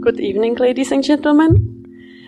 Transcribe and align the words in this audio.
Good 0.00 0.20
evening, 0.20 0.54
ladies 0.54 0.90
and 0.90 1.04
gentlemen. 1.04 1.84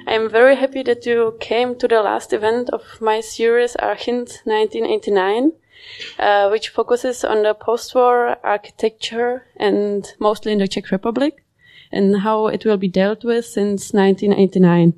I 0.06 0.12
am 0.12 0.28
very 0.28 0.54
happy 0.54 0.82
that 0.82 1.06
you 1.06 1.36
came 1.40 1.76
to 1.76 1.88
the 1.88 2.02
last 2.02 2.34
event 2.34 2.68
of 2.70 2.82
my 3.00 3.20
series 3.20 3.74
Archint 3.76 4.42
1989, 4.44 5.52
uh, 6.18 6.48
which 6.50 6.68
focuses 6.68 7.24
on 7.24 7.42
the 7.42 7.54
post-war 7.54 8.36
architecture 8.44 9.46
and 9.56 10.12
mostly 10.18 10.52
in 10.52 10.58
the 10.58 10.68
Czech 10.68 10.90
Republic 10.90 11.42
and 11.90 12.20
how 12.20 12.48
it 12.48 12.66
will 12.66 12.76
be 12.76 12.88
dealt 12.88 13.24
with 13.24 13.46
since 13.46 13.94
1989. 13.94 14.92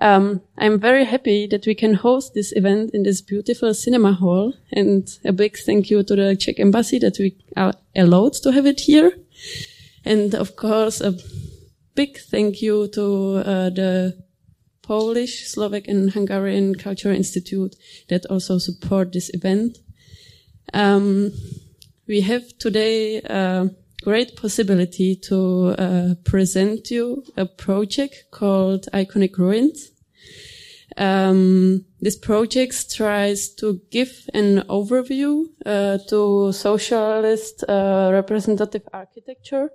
Um, 0.00 0.42
I'm 0.58 0.78
very 0.78 1.04
happy 1.04 1.46
that 1.46 1.66
we 1.66 1.74
can 1.74 1.94
host 1.94 2.34
this 2.34 2.52
event 2.52 2.90
in 2.92 3.02
this 3.02 3.20
beautiful 3.20 3.72
cinema 3.72 4.12
hall 4.12 4.52
and 4.72 5.08
a 5.24 5.32
big 5.32 5.56
thank 5.56 5.90
you 5.90 6.02
to 6.02 6.16
the 6.16 6.36
Czech 6.36 6.60
embassy 6.60 6.98
that 6.98 7.18
we 7.18 7.36
are 7.56 7.72
allowed 7.96 8.34
to 8.42 8.52
have 8.52 8.66
it 8.66 8.80
here. 8.80 9.12
And 10.04 10.34
of 10.34 10.56
course, 10.56 11.00
a 11.00 11.14
big 11.94 12.18
thank 12.18 12.62
you 12.62 12.88
to 12.88 13.42
uh, 13.44 13.70
the 13.70 14.22
Polish, 14.82 15.46
Slovak, 15.48 15.86
and 15.88 16.10
Hungarian 16.10 16.74
Cultural 16.74 17.14
Institute 17.14 17.76
that 18.08 18.24
also 18.26 18.58
support 18.58 19.12
this 19.12 19.30
event. 19.34 19.78
Um, 20.72 21.32
we 22.06 22.22
have 22.22 22.56
today 22.58 23.18
a 23.18 23.70
great 24.02 24.36
possibility 24.36 25.14
to 25.14 25.74
uh, 25.78 26.14
present 26.24 26.90
you 26.90 27.22
a 27.36 27.44
project 27.44 28.30
called 28.30 28.86
Iconic 28.94 29.36
Ruins. 29.36 29.90
Um, 30.96 31.84
this 32.00 32.16
project 32.16 32.94
tries 32.94 33.48
to 33.48 33.80
give 33.90 34.28
an 34.32 34.62
overview 34.68 35.46
uh, 35.66 35.98
to 36.08 36.52
socialist 36.52 37.64
uh, 37.68 38.10
representative 38.12 38.82
architecture 38.92 39.70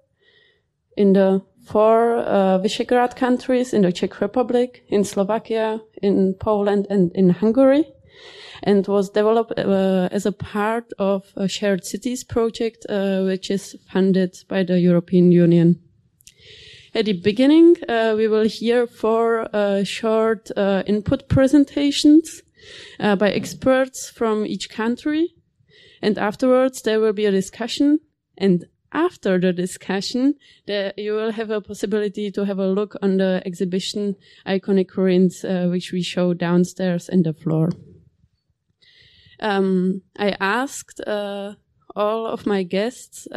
in 0.96 1.14
the 1.14 1.42
four 1.66 2.18
uh, 2.18 2.60
Visegrad 2.60 3.16
countries 3.16 3.74
in 3.74 3.82
the 3.82 3.92
Czech 3.92 4.22
Republic, 4.22 4.84
in 4.90 5.04
Slovakia, 5.04 5.82
in 6.02 6.36
Poland, 6.40 6.88
and 6.90 7.12
in 7.14 7.30
Hungary, 7.30 7.86
and 8.64 8.88
was 8.88 9.10
developed 9.10 9.60
uh, 9.60 10.08
as 10.12 10.26
a 10.26 10.32
part 10.32 10.94
of 11.00 11.26
a 11.36 11.48
shared 11.48 11.86
cities 11.86 12.24
project, 12.24 12.86
uh, 12.90 13.24
which 13.24 13.50
is 13.50 13.76
funded 13.92 14.38
by 14.48 14.64
the 14.64 14.80
European 14.80 15.32
Union. 15.32 15.83
At 16.96 17.06
the 17.06 17.14
beginning, 17.14 17.76
uh, 17.90 18.14
we 18.16 18.28
will 18.28 18.48
hear 18.48 18.86
four 18.86 19.48
uh, 19.54 19.84
short 19.84 20.52
uh, 20.56 20.84
input 20.86 21.28
presentations 21.28 22.42
by 23.00 23.32
experts 23.32 24.10
from 24.10 24.46
each 24.46 24.70
country, 24.70 25.34
and 26.02 26.18
afterwards 26.18 26.82
there 26.82 27.00
will 27.02 27.12
be 27.12 27.26
a 27.26 27.32
discussion 27.32 28.00
and 28.38 28.66
after 28.94 29.40
the 29.40 29.52
discussion, 29.52 30.36
you 30.68 31.14
will 31.14 31.32
have 31.32 31.50
a 31.50 31.62
possibility 31.62 32.32
to 32.32 32.46
have 32.46 32.60
a 32.60 32.68
look 32.68 32.96
on 33.02 33.18
the 33.18 33.42
exhibition 33.46 34.16
Iconic 34.46 34.96
Ruins, 34.96 35.44
uh, 35.44 35.68
which 35.70 35.92
we 35.92 36.04
show 36.04 36.34
downstairs 36.34 37.10
in 37.10 37.24
the 37.24 37.34
floor. 37.34 37.70
Um, 39.40 40.04
I 40.18 40.36
asked 40.40 41.02
uh, 41.02 41.56
all 41.96 42.28
of 42.28 42.46
my 42.46 42.64
guests 42.64 43.28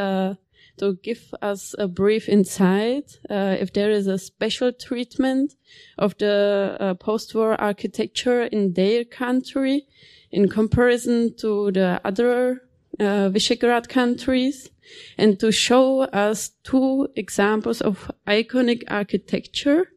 to 0.78 0.94
give 1.02 1.34
us 1.42 1.74
a 1.78 1.88
brief 1.88 2.28
insight 2.28 3.19
uh, 3.30 3.56
if 3.58 3.72
there 3.72 3.91
is 3.91 4.06
a 4.06 4.19
special 4.19 4.72
treatment 4.72 5.55
of 5.98 6.16
the 6.18 6.77
uh, 6.78 6.94
post-war 6.94 7.60
architecture 7.60 8.42
in 8.42 8.74
their 8.74 9.05
country 9.05 9.86
in 10.30 10.48
comparison 10.48 11.34
to 11.36 11.70
the 11.72 12.00
other 12.05 12.62
uh, 12.98 13.28
Visegrad 13.30 13.88
countries 13.88 14.70
and 15.18 15.38
to 15.41 15.50
show 15.52 16.02
us 16.02 16.50
two 16.62 17.08
examples 17.16 17.80
of 17.80 18.11
iconic 18.27 18.83
architecture 18.88 19.88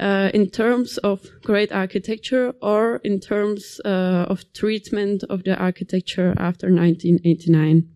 uh, 0.00 0.30
in 0.34 0.50
terms 0.50 0.98
of 0.98 1.28
great 1.42 1.72
architecture 1.72 2.54
or 2.60 2.96
in 3.04 3.20
terms 3.20 3.80
uh, 3.84 4.26
of 4.28 4.44
treatment 4.52 5.24
of 5.30 5.44
the 5.44 5.56
architecture 5.56 6.34
after 6.36 6.66
1989. 6.66 7.93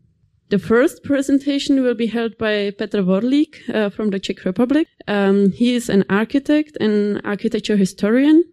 The 0.51 0.59
first 0.59 1.03
presentation 1.05 1.83
will 1.83 1.95
be 1.95 2.07
held 2.07 2.39
by 2.39 2.71
Petr 2.71 3.05
Vorlík 3.05 3.69
uh, 3.69 3.91
from 3.91 4.09
the 4.09 4.19
Czech 4.19 4.47
Republic. 4.47 4.89
Um, 5.07 5.53
he 5.53 5.75
is 5.75 5.91
an 5.91 6.05
architect 6.09 6.79
and 6.81 7.21
architecture 7.23 7.77
historian. 7.77 8.45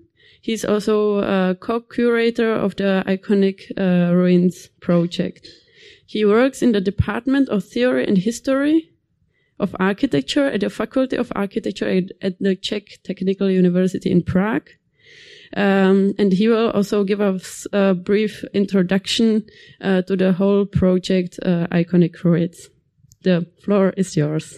He's 0.42 0.66
also 0.66 1.20
a 1.20 1.56
co-curator 1.56 2.52
of 2.52 2.76
the 2.76 3.02
iconic 3.08 3.72
uh, 3.78 4.14
ruins 4.14 4.68
project. 4.82 5.48
He 6.06 6.26
works 6.26 6.62
in 6.62 6.74
the 6.74 6.82
Department 6.82 7.48
of 7.48 7.64
Theory 7.64 8.06
and 8.06 8.18
History 8.18 8.90
of 9.58 9.74
Architecture 9.80 10.48
at 10.48 10.60
the 10.60 10.70
Faculty 10.70 11.16
of 11.16 11.32
Architecture 11.34 11.88
at, 11.88 12.12
at 12.22 12.38
the 12.40 12.58
Czech 12.58 13.00
Technical 13.04 13.50
University 13.50 14.12
in 14.12 14.22
Prague. 14.22 14.70
Um, 15.56 16.14
and 16.18 16.32
he 16.34 16.48
will 16.48 16.72
also 16.72 17.04
give 17.04 17.22
us 17.22 17.68
a 17.74 17.94
brief 17.94 18.44
introduction 18.54 19.46
uh, 19.82 20.02
to 20.04 20.16
the 20.16 20.34
whole 20.34 20.66
project, 20.66 21.40
uh, 21.44 21.68
Iconic 21.72 22.24
Ruins. 22.24 22.70
The 23.24 23.48
floor 23.64 23.94
is 23.98 24.16
yours. 24.16 24.58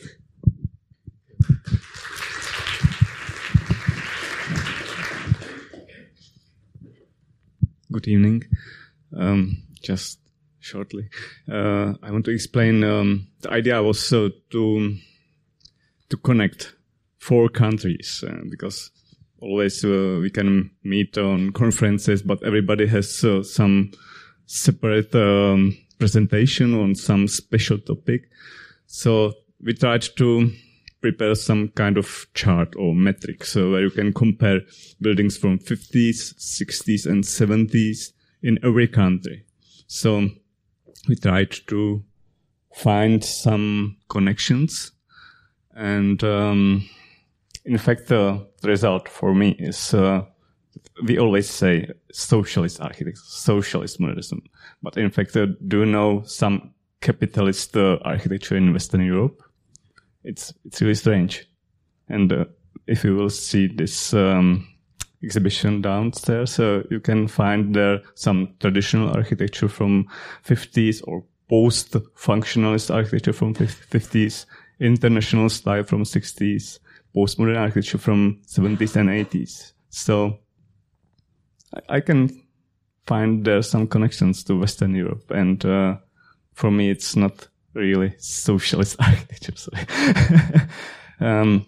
Good 7.92 8.08
evening. 8.08 8.44
Um, 9.16 9.64
just 9.82 10.20
shortly. 10.60 11.10
Uh, 11.50 11.94
I 12.04 12.12
want 12.12 12.26
to 12.26 12.32
explain. 12.32 12.84
Um, 12.84 13.28
the 13.42 13.52
idea 13.52 13.82
was 13.82 14.12
uh, 14.12 14.30
to 14.52 14.98
to 16.10 16.18
connect 16.18 16.76
four 17.18 17.50
countries 17.50 18.24
uh, 18.28 18.42
because 18.50 18.92
always 19.40 19.84
uh, 19.84 20.20
we 20.22 20.30
can 20.30 20.72
meet 20.84 21.18
on 21.18 21.52
conferences, 21.52 22.22
but 22.22 22.44
everybody 22.44 22.88
has 22.88 23.24
uh, 23.24 23.44
some 23.44 23.92
separate 24.46 25.14
um, 25.16 25.78
presentation 26.00 26.74
on 26.74 26.96
some 26.96 27.28
special 27.28 27.78
topic. 27.78 28.30
So 28.86 29.34
we 29.62 29.74
tried 29.74 30.04
to 30.18 30.52
prepare 31.02 31.36
some 31.36 31.70
kind 31.70 31.98
of 31.98 32.26
chart 32.34 32.76
or 32.76 32.96
metrics 32.96 33.52
so 33.52 33.72
where 33.72 33.82
you 33.82 33.90
can 33.92 34.14
compare 34.14 34.62
buildings 35.02 35.38
from 35.38 35.60
50s, 35.60 36.34
60s, 36.36 37.06
and 37.06 37.24
70s 37.24 38.14
in 38.42 38.58
every 38.64 38.88
country. 38.88 39.46
So 39.88 40.30
we 41.08 41.16
tried 41.16 41.52
to 41.68 42.04
find 42.74 43.24
some 43.24 43.98
connections 44.10 44.92
and 45.74 46.24
um, 46.24 46.90
in 47.68 47.78
fact 47.78 48.08
the 48.08 48.48
result 48.64 49.10
for 49.10 49.34
me 49.34 49.52
is 49.60 49.94
uh, 49.94 50.24
we 51.04 51.20
always 51.20 51.50
say 51.50 51.90
socialist 52.12 52.82
architecture 52.82 53.22
socialist 53.24 54.00
modernism. 54.00 54.42
But 54.82 54.98
in 54.98 55.12
fact 55.12 55.36
uh, 55.36 55.48
do 55.68 55.80
you 55.80 55.86
know 55.86 56.24
some 56.26 56.74
capitalist 57.02 57.76
uh, 57.78 57.98
architecture 58.04 58.58
in 58.58 58.74
western 58.74 59.06
europe? 59.06 59.44
It's 60.24 60.54
it's 60.66 60.82
really 60.82 60.96
strange. 60.96 61.48
And 62.10 62.32
uh, 62.32 62.46
if 62.88 63.04
you 63.04 63.16
will 63.16 63.30
see 63.30 63.68
this 63.68 64.14
um, 64.14 64.66
exhibition 65.24 65.82
downstairs. 65.82 66.54
So 66.54 66.84
you 66.90 67.00
can 67.00 67.28
find 67.28 67.76
there 67.76 68.02
some 68.16 68.54
traditional 68.60 69.10
architecture 69.10 69.68
from 69.68 70.08
50s 70.46 71.02
or 71.06 71.24
post 71.50 71.94
functionalist 72.16 72.94
architecture 72.94 73.34
from 73.34 73.54
50s, 73.56 74.46
international 74.80 75.50
style 75.50 75.84
from 75.84 76.04
60s, 76.04 76.80
postmodern 77.16 77.58
architecture 77.58 77.98
from 77.98 78.42
70s 78.48 78.96
and 78.96 79.10
80s. 79.10 79.74
So 79.90 80.40
I, 81.76 81.98
I 81.98 82.00
can 82.00 82.44
find 83.06 83.46
there 83.46 83.62
some 83.62 83.88
connections 83.88 84.44
to 84.46 84.60
Western 84.60 84.94
Europe. 84.96 85.32
And, 85.32 85.64
uh, 85.66 85.98
for 86.54 86.72
me, 86.72 86.90
it's 86.90 87.16
not 87.16 87.48
really 87.74 88.14
socialist 88.18 88.98
architecture. 89.00 89.72
um, 91.20 91.66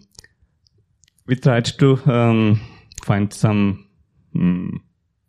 we 1.26 1.36
tried 1.36 1.66
to, 1.66 1.98
um, 2.06 2.60
find 3.04 3.32
some 3.32 3.86
um, 4.34 4.82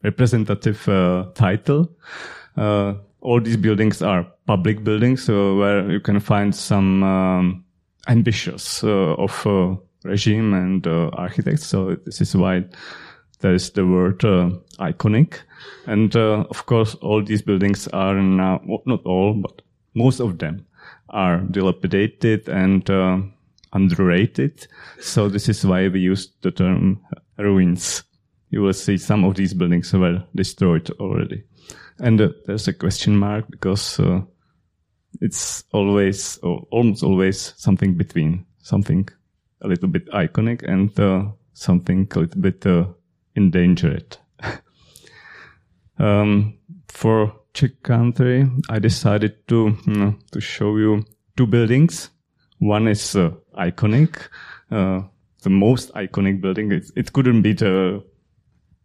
representative 0.04 0.88
uh, 0.90 1.26
title. 1.34 1.90
Uh, 2.58 2.96
all 3.22 3.40
these 3.40 3.58
buildings 3.58 4.02
are 4.02 4.26
public 4.48 4.84
buildings, 4.84 5.24
so 5.24 5.58
where 5.58 5.90
you 5.92 6.00
can 6.00 6.20
find 6.20 6.56
some 6.56 7.04
um, 7.04 7.66
ambitious 8.08 8.84
uh, 8.84 9.16
of 9.16 9.46
uh, 9.46 9.76
regime 10.04 10.54
and 10.54 10.88
uh, 10.88 11.10
architects. 11.14 11.66
So 11.66 11.96
this 12.06 12.22
is 12.22 12.36
why 12.36 12.66
there 13.40 13.54
is 13.54 13.72
the 13.72 13.86
word 13.86 14.24
uh, 14.24 14.52
iconic. 14.80 15.40
And 15.86 16.16
of 16.16 16.66
course, 16.66 16.96
all 16.96 17.24
these 17.24 17.42
buildings 17.42 17.88
are 17.90 18.16
now, 18.16 18.62
well, 18.66 18.82
not 18.86 19.04
all, 19.06 19.34
but 19.34 19.62
most 19.94 20.20
of 20.20 20.38
them 20.38 20.66
are 21.10 21.38
dilapidated 21.38 22.48
and 22.50 22.90
underrated. 23.74 24.68
So 25.00 25.30
this 25.30 25.50
is 25.50 25.66
why 25.66 25.88
we 25.88 26.00
use 26.00 26.30
the 26.42 26.52
term 26.52 27.02
ruins. 27.38 28.04
You 28.50 28.62
will 28.62 28.74
see 28.74 28.98
some 28.98 29.24
of 29.24 29.36
these 29.36 29.54
buildings 29.54 29.94
were 29.94 30.24
destroyed 30.36 30.90
already. 31.00 31.44
And 32.00 32.20
uh, 32.20 32.30
there's 32.46 32.68
a 32.68 32.74
question 32.74 33.16
mark 33.16 33.46
because 33.50 34.00
uh, 34.00 34.22
it's 35.22 35.64
always, 35.72 36.38
or 36.40 36.68
almost 36.72 37.04
always, 37.04 37.54
something 37.58 37.96
between 37.96 38.46
something 38.60 39.08
a 39.62 39.68
little 39.68 39.90
bit 39.90 40.10
iconic 40.12 40.64
and 40.64 41.00
uh, 41.00 41.26
something 41.54 42.08
a 42.16 42.20
little 42.20 42.42
bit 42.42 42.66
uh, 42.66 42.86
endangered. 43.36 44.18
um, 46.00 46.54
for 46.88 47.34
Czech 47.54 47.84
country, 47.84 48.50
I 48.70 48.80
decided 48.80 49.48
to 49.48 49.76
to 50.32 50.40
show 50.40 50.78
you 50.78 51.04
two 51.36 51.48
buildings. 51.48 52.10
One 52.60 52.88
is 52.88 53.16
uh, 53.16 53.32
iconic, 53.58 54.30
uh, 54.72 55.02
the 55.42 55.50
most 55.50 55.92
iconic 55.94 56.42
building. 56.42 56.72
It, 56.72 56.86
it 56.96 57.12
couldn't 57.12 57.42
be 57.42 57.54
the 57.54 58.04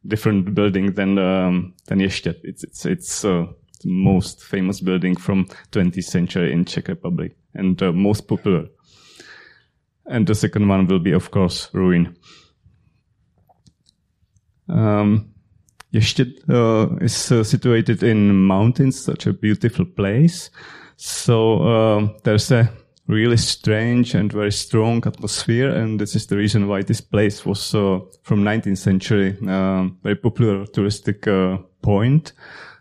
different 0.06 0.54
building 0.54 0.94
than 0.94 1.18
um, 1.18 1.74
than 1.86 2.00
Ještěd. 2.00 2.36
It's 2.42 2.64
it's 2.64 2.86
it's 2.86 3.24
uh, 3.24 3.46
the 3.82 3.90
most 3.90 4.42
famous 4.42 4.80
building 4.80 5.16
from 5.18 5.46
20th 5.70 6.04
century 6.04 6.52
in 6.52 6.64
Czech 6.64 6.88
Republic 6.88 7.36
and 7.54 7.82
uh, 7.82 7.92
most 7.92 8.26
popular. 8.26 8.68
And 10.08 10.26
the 10.26 10.34
second 10.34 10.68
one 10.68 10.86
will 10.86 11.00
be, 11.00 11.12
of 11.12 11.30
course, 11.30 11.68
ruin. 11.72 12.16
Um, 14.68 15.32
uh, 15.94 16.88
is 17.00 17.32
uh, 17.32 17.42
situated 17.42 18.02
in 18.02 18.34
mountains, 18.34 19.02
such 19.02 19.26
a 19.26 19.32
beautiful 19.32 19.84
place. 19.84 20.50
So 20.96 21.62
uh, 21.62 22.08
there's 22.24 22.50
a 22.50 22.70
really 23.06 23.36
strange 23.36 24.14
and 24.14 24.32
very 24.32 24.52
strong 24.52 25.02
atmosphere, 25.06 25.70
and 25.70 26.00
this 26.00 26.16
is 26.16 26.26
the 26.26 26.36
reason 26.36 26.68
why 26.68 26.82
this 26.82 27.00
place 27.00 27.46
was 27.46 27.74
uh, 27.74 28.00
from 28.22 28.42
19th 28.42 28.78
century 28.78 29.36
um, 29.48 29.98
very 30.02 30.16
popular 30.16 30.66
touristic 30.66 31.26
uh, 31.26 31.62
point 31.82 32.32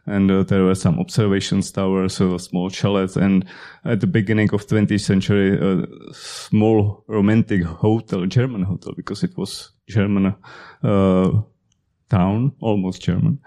and 0.08 0.30
uh, 0.30 0.44
there 0.44 0.64
were 0.64 0.76
some 0.76 1.00
observation 1.00 1.62
towers, 1.62 2.22
uh, 2.22 2.38
small 2.38 2.70
chalets, 2.70 3.16
and 3.16 3.44
at 3.86 4.02
the 4.02 4.08
beginning 4.08 4.54
of 4.54 4.68
20th 4.68 5.02
century, 5.02 5.58
a 5.58 5.88
small 6.14 7.04
romantic 7.08 7.64
hotel, 7.64 8.26
German 8.26 8.64
hotel, 8.64 8.94
because 8.96 9.24
it 9.24 9.36
was 9.38 9.72
German 9.88 10.36
uh, 10.84 11.32
town, 12.10 12.52
almost 12.62 13.02
German, 13.02 13.40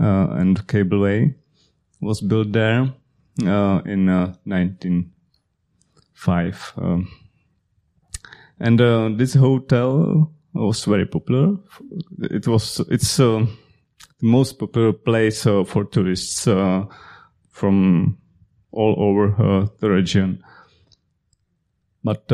uh, 0.00 0.30
and 0.30 0.66
cableway 0.66 1.32
was 2.00 2.20
built 2.20 2.50
there 2.52 2.92
uh, 3.46 3.80
in 3.86 4.06
1905. 4.06 6.72
Uh, 6.76 6.82
um, 6.82 7.08
and 8.60 8.78
this 9.18 9.34
hotel 9.34 10.32
was 10.52 10.84
very 10.84 11.06
popular. 11.06 11.56
It 12.20 12.46
was, 12.48 12.80
it's, 12.88 13.20
most 14.24 14.58
popular 14.58 14.92
place 14.92 15.46
uh, 15.46 15.64
for 15.64 15.84
tourists 15.84 16.48
uh, 16.48 16.84
from 17.50 18.16
all 18.72 18.94
over 18.98 19.34
uh, 19.38 19.66
the 19.80 19.90
region. 19.90 20.42
But 22.02 22.32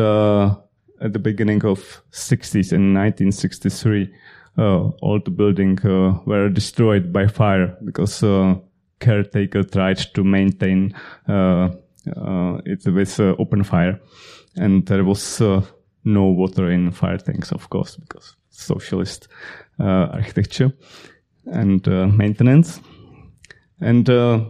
at 1.01 1.13
the 1.13 1.19
beginning 1.19 1.65
of 1.65 2.03
60s 2.13 2.73
in 2.73 2.95
1963, 2.95 4.13
all 4.57 5.21
the 5.25 5.31
buildings 5.31 5.83
were 5.85 6.49
destroyed 6.49 7.13
by 7.13 7.27
fire 7.27 7.77
because 7.85 8.23
caretaker 9.01 9.63
tried 9.63 9.99
to 10.15 10.25
maintain 10.25 10.95
uh, 11.29 11.69
uh, 12.17 12.61
it 12.65 12.85
with 12.87 13.21
uh, 13.21 13.35
open 13.39 13.63
fire, 13.63 14.01
and 14.57 14.87
there 14.87 15.05
was 15.05 15.41
no 16.05 16.25
water 16.25 16.71
in 16.71 16.91
fire 16.91 17.19
tanks, 17.19 17.53
of 17.53 17.71
course, 17.71 17.97
because 17.97 18.37
socialist 18.51 19.29
architecture 19.79 20.73
and 21.50 21.87
uh, 21.88 22.06
maintenance. 22.06 22.81
And 23.81 24.08
uh, 24.08 24.44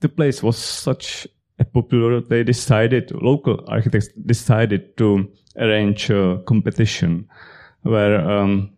the 0.00 0.08
place 0.08 0.42
was 0.42 0.56
such 0.56 1.26
a 1.58 1.64
popular, 1.64 2.20
they 2.20 2.42
decided, 2.42 3.12
local 3.12 3.64
architects 3.68 4.08
decided 4.26 4.96
to 4.98 5.30
arrange 5.56 6.10
a 6.10 6.42
competition 6.46 7.28
where 7.82 8.20
um, 8.28 8.76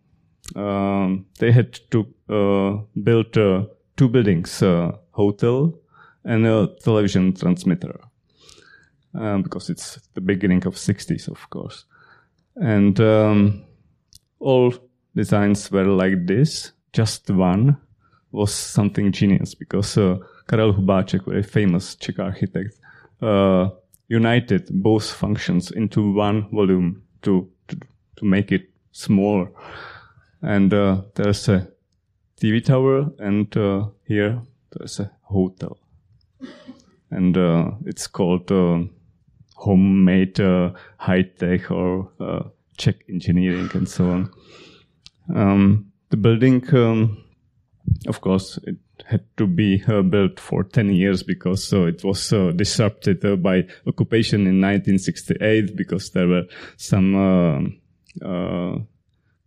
um, 0.55 1.25
they 1.39 1.51
had 1.51 1.79
to 1.91 2.05
uh, 2.29 2.83
build 3.01 3.37
uh, 3.37 3.65
two 3.97 4.09
buildings, 4.09 4.61
a 4.61 4.97
hotel 5.11 5.73
and 6.23 6.45
a 6.45 6.67
television 6.83 7.33
transmitter. 7.33 7.99
Um, 9.13 9.43
because 9.43 9.69
it's 9.69 9.97
the 10.13 10.21
beginning 10.21 10.65
of 10.67 10.75
60s, 10.75 11.29
of 11.29 11.49
course. 11.49 11.85
And 12.57 12.99
um, 12.99 13.63
all 14.39 14.73
designs 15.15 15.71
were 15.71 15.85
like 15.85 16.25
this 16.25 16.73
just 16.95 17.29
one 17.29 17.77
was 18.31 18.53
something 18.53 19.11
genius 19.11 19.53
because 19.53 19.97
uh, 19.97 20.17
Karel 20.47 20.73
Hubáček, 20.73 21.25
very 21.25 21.43
famous 21.43 21.95
Czech 21.95 22.19
architect, 22.19 22.79
uh, 23.21 23.69
united 24.07 24.69
both 24.71 25.11
functions 25.11 25.71
into 25.71 26.13
one 26.13 26.47
volume 26.51 27.03
to, 27.21 27.49
to, 27.67 27.77
to 28.15 28.25
make 28.25 28.51
it 28.51 28.69
smaller. 28.91 29.51
And 30.41 30.73
uh, 30.73 31.01
there's 31.15 31.49
a 31.49 31.67
TV 32.39 32.63
tower, 32.63 33.11
and 33.19 33.55
uh, 33.57 33.87
here 34.07 34.41
there's 34.71 34.99
a 34.99 35.11
hotel. 35.23 35.77
And 37.11 37.37
uh, 37.37 37.71
it's 37.85 38.07
called 38.07 38.51
uh, 38.51 38.83
homemade 39.55 40.37
high 40.97 41.23
tech 41.23 41.71
or 41.71 42.11
Czech 42.77 42.95
engineering 43.09 43.69
and 43.73 43.87
so 43.87 44.09
on. 44.09 44.31
Um, 45.33 45.91
the 46.09 46.17
building, 46.17 46.63
um, 46.75 47.23
of 48.07 48.21
course, 48.21 48.59
it 48.63 48.77
had 49.05 49.23
to 49.37 49.47
be 49.47 49.83
uh, 49.87 50.01
built 50.01 50.39
for 50.39 50.63
10 50.63 50.89
years 50.91 51.23
because 51.23 51.71
uh, 51.73 51.85
it 51.85 52.03
was 52.03 52.31
uh, 52.31 52.51
disrupted 52.55 53.23
uh, 53.25 53.35
by 53.35 53.63
occupation 53.85 54.41
in 54.41 54.61
1968 54.61 55.75
because 55.75 56.11
there 56.11 56.27
were 56.27 56.45
some 56.77 57.15
uh, 57.15 57.59
uh, 58.25 58.77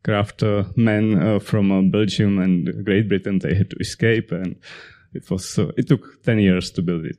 craft 0.04 0.42
men 0.76 1.40
from 1.40 1.90
Belgium 1.90 2.38
and 2.38 2.84
Great 2.84 3.08
Britain. 3.08 3.38
They 3.38 3.54
had 3.54 3.70
to 3.70 3.76
escape 3.76 4.32
and 4.32 4.56
it 5.12 5.28
was, 5.30 5.58
it 5.58 5.88
took 5.88 6.22
10 6.22 6.38
years 6.38 6.70
to 6.72 6.82
build 6.82 7.04
it. 7.06 7.18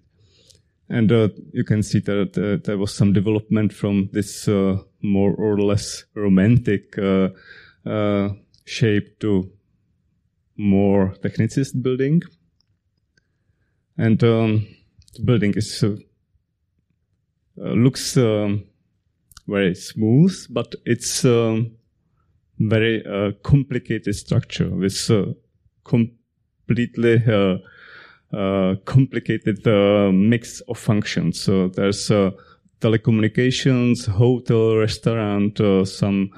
And 0.89 1.12
you 1.53 1.63
can 1.63 1.83
see 1.83 2.00
that 2.00 2.62
there 2.65 2.77
was 2.77 2.94
some 2.94 3.13
development 3.13 3.74
from 3.74 4.09
this 4.12 4.47
more 4.47 5.33
or 5.36 5.59
less 5.59 6.06
romantic 6.15 6.95
shape 8.69 9.19
to 9.19 9.51
more 10.56 11.16
technicist 11.24 11.81
building. 11.81 12.21
And 13.98 14.24
um, 14.24 14.68
the 15.16 15.24
building 15.24 15.54
is 15.56 15.83
uh, 15.83 15.95
uh, 17.60 17.74
looks 17.74 18.16
um, 18.16 18.66
very 19.48 19.75
smooth, 19.75 20.36
but 20.50 20.75
it's 20.86 21.25
um, 21.25 21.72
very 22.60 23.03
uh, 23.05 23.32
complicated 23.44 24.15
structure 24.15 24.70
with 24.70 25.10
uh, 25.10 25.25
completely 25.84 27.24
uh, 27.27 27.58
uh, 28.38 28.75
complicated 28.86 29.65
mix 30.13 30.62
of 30.67 30.77
functions. 30.77 31.41
So 31.41 31.70
there's 31.70 32.12
telecommunications, 32.79 34.08
hotel, 34.08 34.75
restaurant, 34.75 35.58
some 35.88 36.29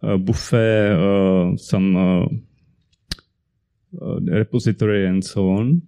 buffet, 0.00 1.56
some 1.58 2.44
repository, 3.92 5.06
and 5.06 5.24
so 5.24 5.50
on. 5.50 5.82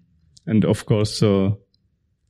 And 0.46 0.64
of 0.64 0.86
course, 0.86 1.22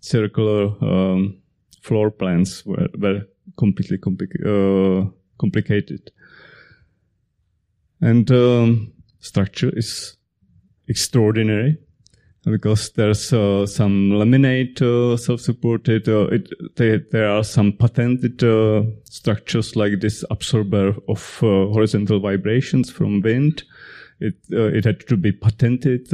circular 0.00 0.64
um, 0.82 1.38
floor 1.82 2.10
plans 2.10 2.64
were, 2.66 2.88
were 2.98 3.22
completely 3.56 3.98
compli- 3.98 5.12
complicated. 5.38 6.10
And 8.00 8.30
um, 8.30 8.92
structure 9.20 9.70
is 9.76 10.16
extraordinary 10.88 11.78
because 12.44 12.92
there's 12.92 13.32
uh, 13.32 13.66
some 13.66 14.10
laminate 14.10 14.80
uh, 14.80 15.16
self-supported. 15.16 16.08
Uh, 16.08 16.26
it, 16.28 16.48
they, 16.76 16.98
there 17.10 17.28
are 17.28 17.44
some 17.44 17.72
patented 17.72 18.42
uh, 18.42 18.82
structures 19.04 19.76
like 19.76 20.00
this 20.00 20.24
absorber 20.30 20.94
of 21.08 21.38
uh, 21.42 21.68
horizontal 21.72 22.20
vibrations 22.20 22.90
from 22.90 23.20
wind. 23.20 23.64
It 24.20 24.36
uh, 24.52 24.66
it 24.66 24.84
had 24.84 25.06
to 25.08 25.16
be 25.16 25.32
patented. 25.32 26.08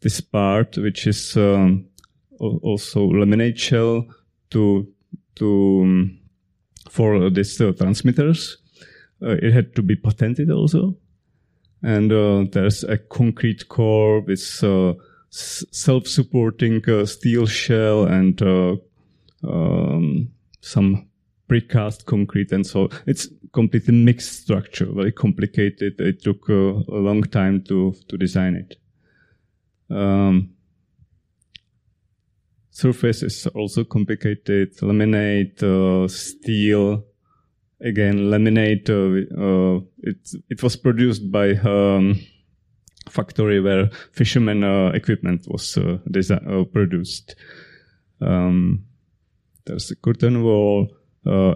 this 0.00 0.20
part, 0.20 0.76
which 0.76 1.06
is 1.06 1.36
um, 1.36 1.86
also 2.38 3.08
laminate 3.08 3.58
shell, 3.58 4.06
to 4.50 4.86
to 5.36 5.80
um, 5.82 6.18
for 6.90 7.30
this 7.30 7.56
transmitters, 7.56 8.58
it 9.20 9.52
had 9.52 9.74
to 9.74 9.82
be 9.82 9.96
patented 9.96 10.50
also. 10.50 10.96
And 11.82 12.10
there's 12.52 12.84
a 12.84 12.98
concrete 12.98 13.68
core 13.68 14.20
with 14.20 14.62
self-supporting 15.34 16.82
uh, 16.88 17.04
steel 17.04 17.46
shell 17.46 18.04
and 18.04 18.40
uh, 18.42 18.76
um, 19.42 20.28
some 20.60 21.08
precast 21.48 22.04
concrete 22.06 22.52
and 22.52 22.66
so 22.66 22.88
it's 23.06 23.28
completely 23.52 23.94
mixed 23.94 24.42
structure 24.42 24.86
very 24.86 25.12
complicated 25.12 25.94
it 25.98 26.22
took 26.22 26.48
uh, 26.48 26.72
a 26.88 27.00
long 27.00 27.22
time 27.22 27.62
to 27.62 27.94
to 28.08 28.16
design 28.16 28.54
it 28.54 28.76
um, 29.94 30.54
surface 32.74 33.22
is 33.22 33.46
also 33.48 33.84
complicated. 33.84 34.76
Laminate, 34.78 35.62
uh, 35.62 36.08
steel, 36.08 37.04
again, 37.80 38.18
laminate. 38.30 38.90
Uh, 38.90 39.24
uh, 39.40 39.80
it 39.98 40.18
it 40.50 40.62
was 40.62 40.76
produced 40.76 41.30
by 41.30 41.52
um, 41.52 42.20
factory 43.08 43.60
where 43.60 43.90
fisherman 44.12 44.64
uh, 44.64 44.90
equipment 44.94 45.46
was 45.48 45.76
uh, 45.76 45.98
uh, 46.06 46.64
produced. 46.64 47.36
Um, 48.20 48.84
there's 49.66 49.90
a 49.90 49.96
curtain 49.96 50.42
wall, 50.42 50.88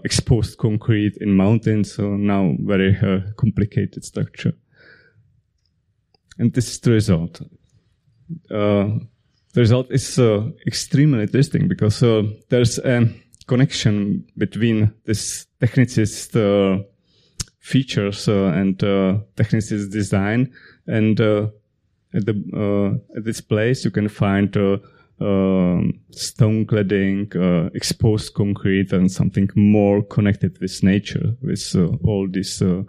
exposed 0.05 0.57
concrete 0.57 1.19
in 1.21 1.37
mountains, 1.37 1.95
so 1.95 2.17
now 2.17 2.55
very 2.61 2.97
complicated 3.37 4.03
structure. 4.03 4.55
And 6.39 6.55
this 6.55 6.69
is 6.69 6.81
the 6.81 6.93
result. 6.93 7.43
Uh, 8.51 8.99
the 9.55 9.61
result 9.61 9.91
is 9.91 10.19
uh, 10.19 10.51
extremely 10.67 11.23
interesting 11.23 11.69
because 11.69 12.03
uh, 12.03 12.23
there's 12.49 12.79
a 12.79 13.09
connection 13.47 14.25
between 14.37 14.93
this 15.05 15.47
technicist 15.61 16.37
uh, 16.37 16.83
features 17.59 18.29
uh, 18.29 18.53
and 18.55 18.83
uh, 18.85 19.19
technicist 19.37 19.91
design 19.91 20.53
and 20.89 21.21
at 21.21 22.25
the 22.27 23.01
at 23.17 23.25
this 23.25 23.41
place 23.41 23.85
you 23.85 23.91
can 23.91 24.09
find 24.09 24.57
um, 25.21 26.01
stone 26.11 26.65
cladding, 26.67 27.35
uh, 27.35 27.71
exposed 27.75 28.35
concrete, 28.35 28.93
and 28.93 29.11
something 29.11 29.49
more 29.55 30.03
connected 30.03 30.59
with 30.61 30.83
nature, 30.83 31.37
with 31.43 31.75
uh, 31.75 31.89
all 32.05 32.29
these 32.29 32.63
uh, 32.63 32.85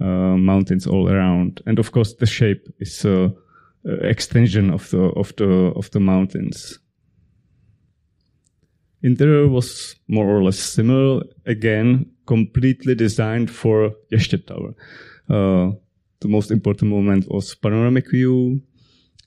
mountains 0.00 0.86
all 0.86 1.10
around. 1.10 1.62
And 1.66 1.78
of 1.78 1.92
course, 1.92 2.14
the 2.14 2.26
shape 2.26 2.66
is 2.80 3.04
uh, 3.04 3.28
extension 3.84 4.70
of 4.70 4.90
the 4.90 5.12
of 5.16 5.34
the 5.36 5.72
of 5.76 5.90
the 5.90 6.00
mountains. 6.00 6.78
Interior 9.02 9.46
was 9.46 9.96
more 10.08 10.28
or 10.28 10.42
less 10.42 10.58
similar. 10.58 11.22
Again, 11.44 12.06
completely 12.26 12.94
designed 12.94 13.50
for 13.50 13.92
Ještěd 14.10 14.46
Tower. 14.46 14.74
Uh, 15.28 15.72
the 16.20 16.28
most 16.28 16.50
important 16.50 16.90
moment 16.90 17.26
was 17.28 17.54
panoramic 17.54 18.10
view, 18.10 18.60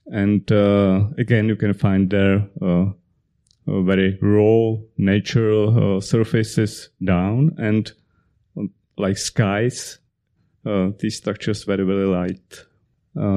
and 0.08 0.51
uh, 0.51 1.03
again, 1.17 1.48
you 1.48 1.55
can 1.55 1.74
find 1.74 2.10
there 2.10 2.48
uh, 2.62 2.86
very 3.67 4.17
raw 4.22 4.75
natural 4.98 5.98
uh, 5.98 6.01
surfaces 6.01 6.89
down 7.03 7.55
and 7.58 7.91
like 8.98 9.17
skies. 9.17 10.00
Uh, 10.65 10.89
these 11.00 11.17
structures 11.17 11.63
very 11.63 11.86
very 11.86 12.05
light. 12.05 12.65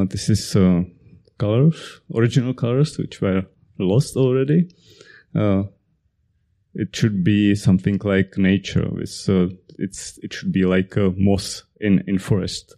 this 0.08 0.28
is 0.28 0.56
colors, 1.38 2.00
original 2.14 2.54
colors, 2.54 2.98
which 2.98 3.20
were 3.20 3.42
lost 3.78 4.16
already. 4.16 4.68
Uh, 5.34 5.64
it 6.74 6.94
should 6.94 7.22
be 7.24 7.54
something 7.54 8.00
like 8.04 8.38
nature. 8.38 8.88
With, 8.90 9.28
uh, 9.28 9.48
it's 9.78 10.18
it 10.22 10.32
should 10.32 10.52
be 10.52 10.64
like 10.64 10.96
moss 10.96 11.64
in 11.80 12.04
in 12.06 12.18
forest, 12.18 12.74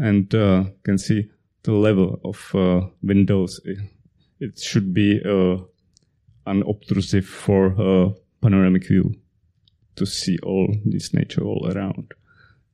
and 0.00 0.34
uh, 0.34 0.64
can 0.82 0.98
see 0.98 1.28
the 1.62 1.72
level 1.72 2.20
of 2.24 2.54
uh, 2.54 2.86
windows. 3.02 3.60
It, 4.40 4.58
should 4.58 4.94
be 4.94 5.20
uh, 5.22 5.58
unobtrusive 6.46 7.26
for 7.26 7.66
a 7.78 8.14
panoramic 8.40 8.88
view 8.88 9.14
to 9.96 10.06
see 10.06 10.38
all 10.42 10.74
this 10.86 11.12
nature 11.12 11.42
all 11.42 11.70
around, 11.70 12.14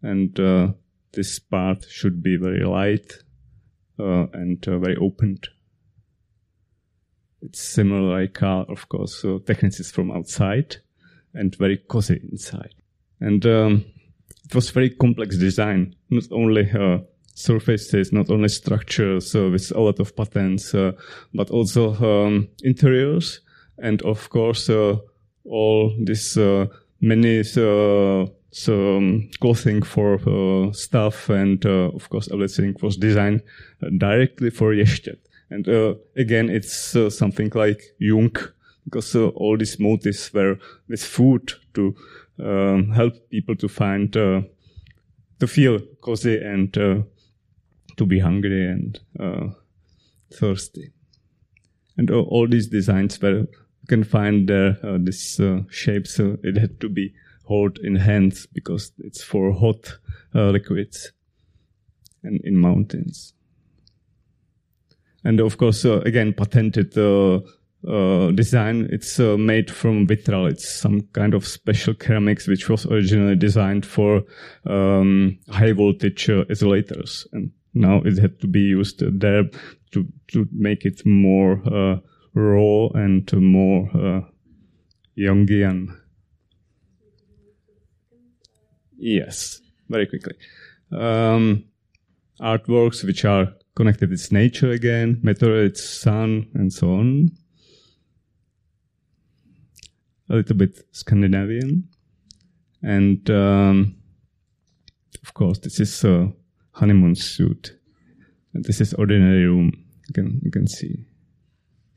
and 0.03 0.39
uh, 0.39 0.69
this 1.13 1.41
part 1.41 1.85
should 1.91 2.23
be 2.23 2.37
very 2.37 2.65
light 2.65 3.13
uh, 3.99 4.27
and 4.33 4.67
uh, 4.69 4.79
very 4.79 4.97
opened. 4.97 5.49
It's 7.43 7.61
similar 7.61 8.21
like 8.21 8.35
car, 8.35 8.65
of 8.69 8.89
course, 8.89 9.17
so 9.17 9.39
techniques 9.39 9.91
from 9.91 10.13
outside 10.13 10.77
and 11.35 11.55
very 11.57 11.79
cozy 11.79 12.21
inside. 12.31 12.75
And 13.21 13.45
um, 13.47 13.85
it 14.45 14.55
was 14.55 14.71
very 14.71 14.91
complex 14.91 15.37
design, 15.37 15.97
not 16.11 16.25
only 16.31 16.71
uh, 16.71 16.99
surfaces, 17.37 18.13
not 18.13 18.31
only 18.31 18.49
structures 18.49 19.35
uh, 19.35 19.49
with 19.51 19.71
a 19.75 19.81
lot 19.81 20.01
of 20.01 20.17
patterns, 20.17 20.75
uh, 20.75 20.93
but 21.35 21.51
also 21.51 21.95
um, 22.03 22.49
interiors, 22.63 23.41
and 23.79 24.03
of 24.03 24.29
course 24.31 24.69
uh, 24.71 24.97
all 25.45 25.93
this 26.05 26.37
many 27.01 27.43
so 28.57 28.97
um, 28.97 29.29
clothing 29.39 29.83
for 29.83 30.15
uh, 30.27 30.73
stuff 30.73 31.29
and 31.29 31.67
uh, 31.67 31.91
of 31.95 32.09
course 32.09 32.27
everything 32.33 32.75
was 32.81 32.97
designed 32.97 33.43
uh, 33.83 33.91
directly 33.99 34.51
for 34.51 34.75
Ještěd. 34.75 35.19
And 35.51 35.69
uh, 35.69 35.95
again, 36.17 36.49
it's 36.49 36.97
uh, 36.97 37.11
something 37.11 37.53
like 37.55 37.83
Jung 37.99 38.35
because 38.85 39.15
uh, 39.15 39.29
all 39.29 39.59
these 39.59 39.79
motives 39.79 40.33
were 40.33 40.59
with 40.89 41.05
food 41.05 41.53
to 41.75 41.95
um, 42.39 42.91
help 42.93 43.15
people 43.31 43.57
to 43.57 43.69
find 43.69 44.13
to 44.13 45.47
feel 45.47 45.79
cozy 46.01 46.39
and 46.39 46.73
to 47.97 48.07
be 48.07 48.19
hungry 48.19 48.67
and 48.69 49.01
thirsty. 50.33 50.93
And 51.97 52.11
all 52.11 52.47
these 52.47 52.67
designs 52.67 53.21
were 53.23 53.39
you 53.39 53.89
can 53.89 54.05
find 54.05 54.49
there 54.49 54.77
this 54.99 55.41
shapes. 55.71 56.19
it 56.19 56.57
had 56.57 56.81
to 56.81 56.89
be 56.89 57.15
hold 57.47 57.79
in 57.79 57.97
hands 57.97 58.47
because 58.47 58.93
it's 58.99 59.23
for 59.23 59.53
hot 59.53 59.99
uh, 60.35 60.51
liquids 60.51 61.13
and 62.23 62.41
in 62.45 62.57
mountains. 62.57 63.33
And 65.25 65.41
of 65.41 65.57
course, 65.57 65.85
uh, 65.85 66.01
again, 66.01 66.35
patented 66.35 66.97
uh, 66.99 67.41
uh 67.87 68.31
design. 68.33 68.89
It's 68.91 69.19
uh, 69.19 69.37
made 69.37 69.71
from 69.71 70.07
vitral. 70.07 70.51
It's 70.51 70.69
some 70.69 71.03
kind 71.13 71.35
of 71.35 71.47
special 71.47 71.95
ceramics 72.01 72.47
which 72.47 72.69
was 72.69 72.87
originally 72.87 73.37
designed 73.37 73.87
for 73.87 74.23
um, 74.67 75.39
high 75.49 75.73
voltage 75.73 76.29
uh, 76.29 76.45
isolators, 76.45 77.27
and 77.33 77.51
now 77.77 78.03
it 78.05 78.19
had 78.19 78.41
to 78.41 78.47
be 78.47 78.61
used 78.61 79.03
there 79.21 79.45
to 79.93 80.07
to 80.33 80.49
make 80.53 80.85
it 80.85 81.05
more 81.07 81.63
raw 82.35 82.89
and 82.95 83.33
more 83.33 84.25
Jungian. 85.17 85.97
Yes, 88.99 89.61
very 89.89 90.07
quickly. 90.07 90.35
Um, 90.91 91.65
artworks 92.41 93.05
which 93.05 93.25
are 93.25 93.55
connected 93.75 94.11
with 94.11 94.33
nature 94.33 94.71
again, 94.71 95.21
meteorites, 95.23 95.89
sun, 95.89 96.49
and 96.55 96.73
so 96.73 96.93
on. 96.95 97.31
A 100.29 100.37
little 100.37 100.57
bit 100.57 100.81
Scandinavian. 100.93 101.89
And 102.83 103.29
um, 103.31 103.97
of 105.23 105.35
course, 105.35 105.59
this 105.59 105.79
is 105.81 106.05
a 106.05 106.33
honeymoon 106.77 107.15
suit. 107.15 107.77
This 108.55 108.81
is 108.81 108.95
ordinary 108.95 109.47
room. 109.47 109.73
You 110.09 110.15
can, 110.15 110.41
you 110.43 110.51
can 110.51 110.67
see 110.67 111.05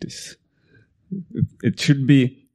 this. 0.01 0.35
It, 1.33 1.45
it 1.63 1.79
should 1.79 2.05
be 2.07 2.49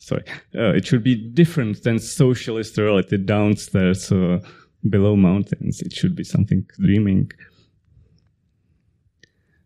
sorry, 0.00 0.24
uh, 0.56 0.72
it 0.72 0.86
should 0.86 1.04
be 1.04 1.14
different 1.14 1.82
than 1.84 1.98
socialist 1.98 2.76
reality 2.76 3.16
downstairs 3.16 4.10
uh, 4.10 4.40
below 4.88 5.14
mountains. 5.16 5.80
It 5.80 5.92
should 5.92 6.16
be 6.16 6.24
something 6.24 6.66
dreaming. 6.78 7.30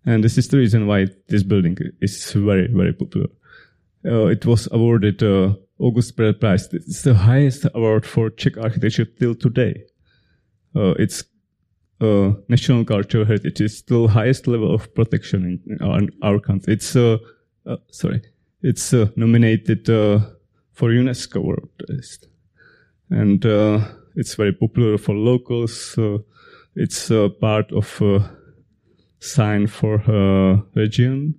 And 0.05 0.23
this 0.23 0.37
is 0.37 0.49
the 0.49 0.59
reason 0.59 0.87
why 0.87 1.07
this 1.29 1.43
building 1.43 1.79
is 2.01 2.33
very, 2.33 2.69
very 2.71 2.93
popular. 2.93 3.29
Uh, 4.05 4.27
it 4.27 4.45
was 4.45 4.69
awarded 4.71 5.23
uh, 5.23 5.55
August 5.79 6.17
Prize. 6.17 6.69
It's 6.73 7.03
the 7.03 7.15
highest 7.15 7.67
award 7.75 8.05
for 8.05 8.29
Czech 8.29 8.59
architecture 8.59 9.07
till 9.07 9.35
today. 9.35 9.85
Uh, 10.75 10.95
it's 10.99 11.25
uh, 12.01 12.33
national 12.49 12.85
cultural 12.85 13.25
heritage. 13.25 13.61
It's 13.61 13.83
the 13.83 14.07
highest 14.07 14.47
level 14.47 14.75
of 14.75 14.93
protection 14.95 15.61
in 15.67 15.79
our, 15.81 16.01
our 16.23 16.41
country. 16.41 16.75
It's 16.75 16.97
uh, 16.97 17.19
uh, 17.67 17.77
sorry, 17.91 18.23
it's 18.63 18.93
uh, 18.93 19.09
nominated 19.17 19.89
uh, 19.89 20.21
for 20.73 20.91
UNESCO 20.91 21.43
World 21.43 21.71
List, 21.89 22.29
and 23.11 23.45
uh, 23.47 23.81
it's 24.17 24.35
very 24.35 24.53
popular 24.53 24.99
for 24.99 25.15
locals. 25.15 25.99
it's 26.77 27.09
part 27.41 27.73
of 27.73 28.03
sign 29.21 29.67
for 29.67 29.95
a 29.95 30.63
region. 30.75 31.35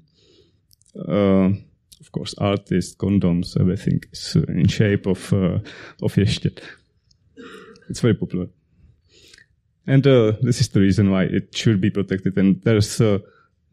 of 0.95 2.11
course, 2.11 2.33
artists, 2.37 2.95
condoms, 2.95 3.59
everything 3.59 4.01
is 4.11 4.35
in 4.47 4.67
shape 4.67 5.05
of 5.05 5.33
of 6.01 6.15
Ještěd. 6.15 6.61
It's 7.89 8.01
very 8.01 8.15
popular. 8.15 8.47
And 9.87 10.05
uh, 10.07 10.33
this 10.41 10.61
is 10.61 10.69
the 10.69 10.79
reason 10.79 11.11
why 11.11 11.23
it 11.23 11.55
should 11.55 11.79
be 11.79 11.91
protected. 11.91 12.37
And 12.37 12.61
there's 12.63 12.99
uh, 12.99 13.19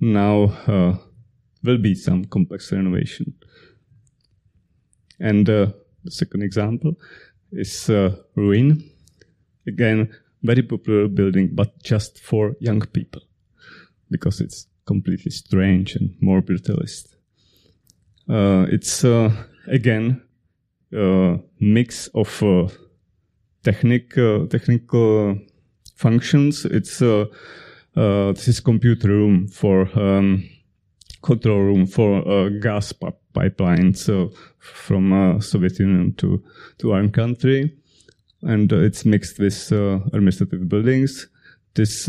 now 0.01 0.45
uh, 0.67 0.97
will 1.63 1.79
be 1.79 1.95
some 1.95 2.25
complex 2.27 2.71
renovation. 2.73 3.35
And 5.19 5.49
uh, 5.49 5.73
the 6.05 6.11
second 6.11 6.43
example 6.43 6.97
is 7.51 7.89
uh, 7.89 8.17
Ruin. 8.35 8.91
Again, 9.67 10.15
very 10.43 10.63
popular 10.63 11.09
building, 11.09 11.51
but 11.55 11.83
just 11.83 12.19
for 12.19 12.57
young 12.61 12.81
people 12.81 13.23
because 14.11 14.41
it's 14.41 14.67
completely 14.85 15.31
strange 15.31 15.95
and 15.97 16.15
more 16.21 16.43
brutalist. 16.43 17.15
Uh, 18.29 18.67
it's 18.71 19.05
again 19.69 20.23
a 20.93 21.39
mix 21.61 22.09
of 22.09 22.43
technic, 23.63 24.15
technical 24.51 25.39
functions. 25.95 26.65
It's 26.65 27.01
uh, 27.03 27.27
this 27.95 28.49
is 28.49 28.61
computer 28.61 29.09
room 29.09 29.49
for 29.49 29.89
um, 29.99 30.49
control 31.23 31.61
room 31.61 31.87
for 31.87 32.27
uh, 32.27 32.49
gas 32.49 32.93
pipelines 33.35 34.33
from 34.59 35.13
uh, 35.13 35.41
Soviet 35.41 35.79
Union 35.79 36.15
to 36.15 36.43
to 36.79 36.93
our 36.93 37.09
country, 37.09 37.77
and 38.43 38.73
it's 38.73 39.05
mixed 39.05 39.39
with 39.39 39.73
administrative 40.13 40.69
buildings. 40.69 41.29
This 41.75 42.09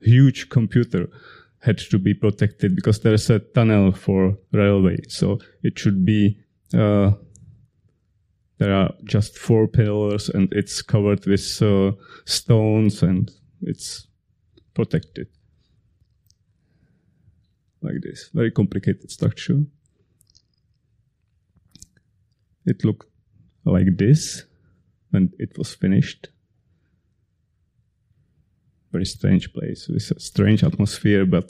huge 0.00 0.48
computer 0.48 1.08
had 1.60 1.78
to 1.78 1.98
be 1.98 2.14
protected 2.14 2.74
because 2.74 3.00
there's 3.00 3.28
a 3.30 3.38
tunnel 3.38 3.92
for 3.92 4.36
railway. 4.52 4.96
So 5.08 5.38
it 5.62 5.78
should 5.78 6.04
be, 6.04 6.38
uh, 6.74 7.12
there 8.60 8.74
are 8.74 8.92
just 9.04 9.38
four 9.38 9.66
pillars 9.66 10.28
and 10.28 10.52
it's 10.52 10.82
covered 10.82 11.24
with 11.26 11.62
uh, 11.62 11.92
stones 12.26 13.02
and 13.02 13.30
it's 13.62 14.06
protected. 14.74 15.28
Like 17.80 18.02
this. 18.02 18.28
Very 18.34 18.50
complicated 18.50 19.10
structure. 19.10 19.64
It 22.66 22.84
looked 22.84 23.06
like 23.64 23.96
this 23.96 24.44
when 25.10 25.32
it 25.38 25.56
was 25.56 25.74
finished 25.74 26.28
very 28.92 29.04
strange 29.04 29.52
place 29.52 29.88
with 29.88 30.10
a 30.10 30.20
strange 30.20 30.64
atmosphere, 30.64 31.24
but 31.24 31.48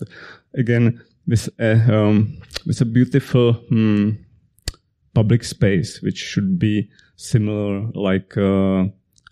again, 0.54 1.02
with 1.26 1.48
a, 1.58 1.72
um, 1.94 2.38
with 2.66 2.80
a 2.80 2.84
beautiful 2.84 3.64
um, 3.70 4.18
public 5.14 5.44
space, 5.44 6.02
which 6.02 6.18
should 6.18 6.58
be 6.58 6.88
similar 7.16 7.90
like 7.94 8.36
uh, 8.36 8.84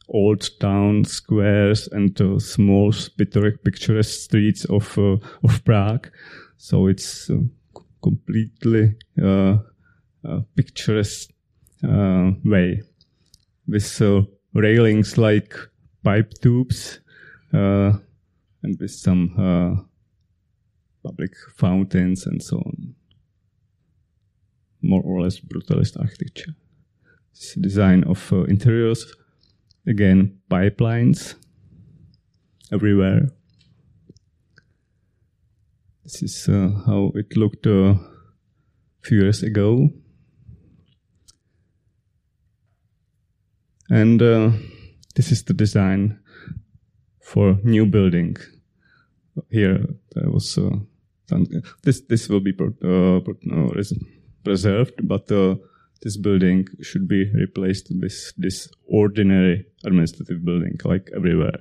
old 0.08 0.48
town 0.60 1.04
squares 1.04 1.88
and 1.88 2.20
uh, 2.20 2.38
small 2.38 2.92
picturesque 3.16 4.20
streets 4.20 4.64
of 4.66 4.98
uh, 4.98 5.16
of 5.44 5.64
Prague. 5.64 6.10
So 6.56 6.88
it's 6.88 7.30
uh, 7.30 7.38
completely 8.02 8.96
uh, 9.22 9.58
picturesque 10.56 11.30
uh, 11.84 12.32
way 12.44 12.82
with 13.66 14.02
railings 14.54 15.16
like 15.18 15.54
pipe 16.02 16.32
tubes 16.42 17.00
and 17.52 18.00
with 18.80 18.90
some 18.90 19.88
public 21.04 21.32
fountains 21.56 22.26
and 22.26 22.42
so 22.42 22.56
on. 22.56 22.94
More 24.82 25.02
or 25.02 25.22
less 25.22 25.40
brutalist 25.40 25.98
architecture. 25.98 26.54
This 27.32 27.50
is 27.50 27.56
a 27.56 27.60
design 27.60 28.04
of 28.04 28.32
uh, 28.32 28.44
interiors, 28.44 29.06
again, 29.86 30.38
pipelines 30.50 31.34
everywhere. 32.72 33.28
This 36.04 36.22
is 36.22 36.48
uh, 36.48 36.70
how 36.86 37.12
it 37.14 37.36
looked 37.36 37.66
a 37.66 37.98
few 39.02 39.20
years 39.20 39.42
ago. 39.42 39.90
And 43.90 44.22
uh, 44.22 44.50
this 45.14 45.32
is 45.32 45.44
the 45.44 45.54
design 45.54 46.18
for 47.22 47.58
new 47.62 47.86
building. 47.86 48.36
Here 49.50 49.84
there 50.14 50.30
was 50.30 50.58
uh, 50.58 50.78
this 51.82 52.00
this 52.08 52.28
will 52.28 52.40
be 52.40 52.54
uh, 52.58 53.20
preserved, 54.44 54.94
but 55.02 55.30
uh, 55.30 55.56
this 56.02 56.16
building 56.16 56.66
should 56.80 57.08
be 57.08 57.30
replaced 57.32 57.90
with 57.90 58.32
this 58.36 58.68
ordinary 58.86 59.66
administrative 59.84 60.44
building, 60.44 60.78
like 60.84 61.10
everywhere. 61.14 61.60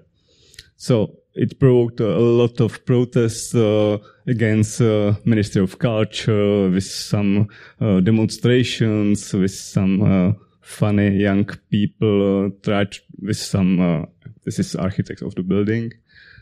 So 0.75 1.18
it 1.33 1.59
provoked 1.59 2.00
a 2.00 2.20
lot 2.20 2.59
of 2.59 2.85
protests 2.85 3.55
uh, 3.55 3.98
against 4.27 4.81
uh, 4.81 5.13
Ministry 5.25 5.61
of 5.63 5.79
Culture, 5.79 6.70
with 6.70 6.83
some 6.83 7.48
uh, 7.81 8.00
demonstrations, 8.00 9.33
with 9.33 9.53
some 9.53 10.35
funny 10.61 11.09
young 11.09 11.46
people 11.70 12.51
tried 12.61 12.96
with 13.22 13.37
some 13.37 14.07
this 14.48 14.59
is 14.59 14.75
architects 14.75 15.22
of 15.22 15.35
the 15.35 15.44
building. 15.44 15.92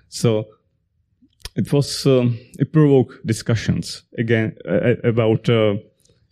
So 0.09 0.45
it 1.55 1.73
was, 1.73 2.05
um, 2.05 2.37
it 2.59 2.71
provoked 2.71 3.25
discussions 3.25 4.03
again 4.17 4.55
uh, 4.69 4.95
about 5.03 5.49
uh, 5.49 5.77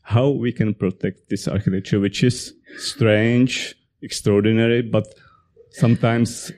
how 0.04 0.30
we 0.30 0.52
can 0.52 0.74
protect 0.74 1.30
this 1.30 1.48
architecture, 1.48 2.00
which 2.00 2.24
is 2.24 2.54
strange, 2.78 3.76
extraordinary, 4.02 4.82
but 4.82 5.08
sometimes 5.72 6.52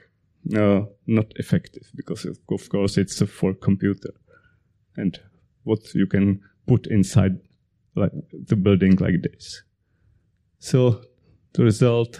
uh, 0.56 0.82
not 1.08 1.32
effective 1.38 1.90
because 1.96 2.26
of 2.26 2.70
course 2.70 2.98
it's 2.98 3.22
for 3.24 3.54
computer 3.54 4.14
and 4.98 5.20
what 5.64 5.94
you 5.96 6.06
can 6.06 6.40
put 6.68 6.88
inside 6.88 7.40
like 7.96 8.12
the 8.48 8.56
building 8.56 8.96
like 8.98 9.22
this. 9.22 9.64
So 10.60 11.02
the 11.54 11.64
result 11.64 12.20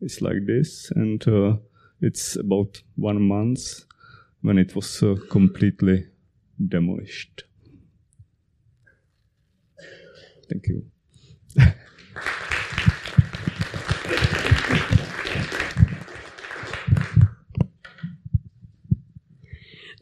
is 0.00 0.20
like 0.20 0.46
this 0.46 0.90
and 0.96 1.26
uh, 1.28 1.56
it's 2.00 2.36
about 2.36 2.82
one 2.96 3.22
month 3.22 3.84
when 4.42 4.58
it 4.58 4.74
was 4.74 5.02
uh, 5.02 5.14
completely 5.30 6.06
demolished. 6.68 7.44
Thank 10.54 10.68
you. 10.68 10.84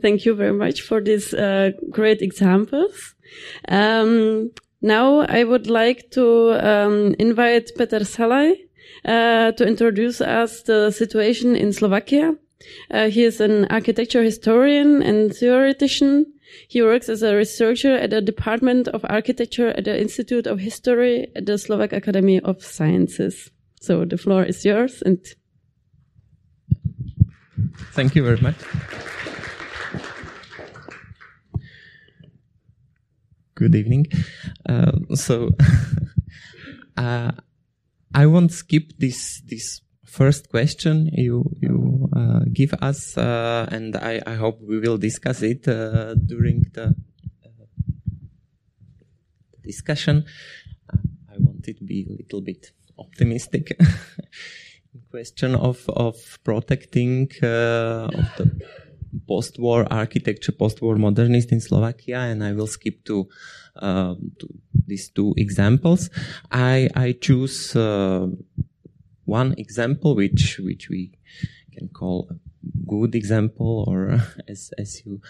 Thank 0.03 0.27
you 0.27 0.35
very 0.35 0.53
much 0.53 0.83
for 0.83 1.01
these 1.01 1.33
uh, 1.33 1.71
great 1.89 2.21
examples. 2.21 3.15
Um, 3.67 4.51
now 4.83 5.21
I 5.21 5.45
would 5.45 5.69
like 5.71 6.11
to 6.11 6.53
um, 6.61 7.15
invite 7.19 7.71
Peter 7.79 8.01
Szalay 8.01 8.57
uh, 9.07 9.53
to 9.53 9.67
introduce 9.67 10.21
us 10.21 10.65
the 10.65 10.91
situation 10.91 11.57
in 11.57 11.73
Slovakia. 11.73 12.35
Uh, 12.91 13.09
he 13.09 13.25
is 13.25 13.41
an 13.41 13.67
architecture 13.67 14.23
historian 14.23 15.03
and 15.03 15.35
theoretician. 15.35 16.27
He 16.69 16.83
works 16.83 17.09
as 17.09 17.23
a 17.23 17.35
researcher 17.35 17.95
at 17.95 18.11
the 18.11 18.21
Department 18.21 18.89
of 18.89 19.05
Architecture 19.09 19.69
at 19.69 19.85
the 19.85 19.99
Institute 20.01 20.47
of 20.47 20.59
History 20.59 21.29
at 21.35 21.47
the 21.47 21.59
Slovak 21.59 21.93
Academy 21.93 22.41
of 22.41 22.63
Sciences. 22.63 23.51
So 23.81 24.05
the 24.05 24.19
floor 24.19 24.45
is 24.45 24.65
yours 24.65 25.03
and 25.03 25.19
Thank 27.93 28.15
you 28.15 28.25
very 28.25 28.41
much. 28.41 28.57
Good 33.55 33.75
evening. 33.75 34.07
Uh, 34.69 34.93
so, 35.15 35.51
uh, 36.97 37.33
I 38.15 38.27
won't 38.27 38.53
skip 38.53 38.93
this 38.99 39.43
this 39.47 39.81
first 40.05 40.51
question 40.51 41.09
you 41.13 41.45
you 41.61 41.92
give 42.53 42.75
us, 42.81 43.17
uh, 43.17 43.69
and 43.71 43.97
I, 43.97 44.21
I 44.27 44.35
hope 44.35 44.61
we 44.61 44.79
will 44.79 44.99
discuss 44.99 45.43
it 45.43 45.67
uh, 45.69 46.15
during 46.15 46.67
the 46.73 46.95
uh, 47.45 47.49
discussion. 49.63 50.25
Uh, 50.93 50.99
I 51.33 51.37
wanted 51.39 51.79
to 51.79 51.85
be 51.85 52.07
a 52.09 52.13
little 52.13 52.41
bit 52.41 52.73
optimistic. 52.99 53.79
question 55.13 55.55
of 55.55 55.79
of 55.89 56.17
protecting 56.43 57.31
uh, 57.43 58.09
of 58.21 58.27
the 58.39 58.47
post-war 59.29 59.87
architecture, 59.91 60.53
post-war 60.53 60.97
modernist 60.97 61.53
in 61.53 61.61
Slovakia, 61.61 62.19
and 62.31 62.43
I 62.43 62.53
will 62.53 62.67
skip 62.67 63.05
to, 63.05 63.29
uh, 63.77 64.15
to 64.39 64.47
these 64.87 65.11
two 65.11 65.35
examples. 65.37 66.11
I 66.51 66.89
I 66.97 67.13
choose 67.13 67.77
uh, 67.77 68.27
one 69.25 69.55
example 69.59 70.15
which 70.17 70.59
which 70.59 70.89
we 70.89 71.13
can 71.73 71.89
call 71.89 72.29
a 72.31 72.37
good 72.87 73.15
example, 73.15 73.85
or 73.89 74.21
as 74.49 74.73
as 74.79 75.03
you 75.05 75.21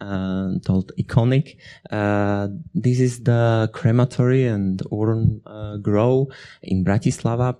uh, 0.00 0.58
told, 0.64 0.92
iconic. 0.98 1.56
Uh, 1.90 2.48
this 2.74 2.98
is 3.00 3.22
the 3.22 3.70
crematory 3.72 4.46
and 4.46 4.82
urn 4.92 5.40
uh, 5.46 5.76
grow 5.76 6.28
in 6.62 6.84
Bratislava 6.84 7.56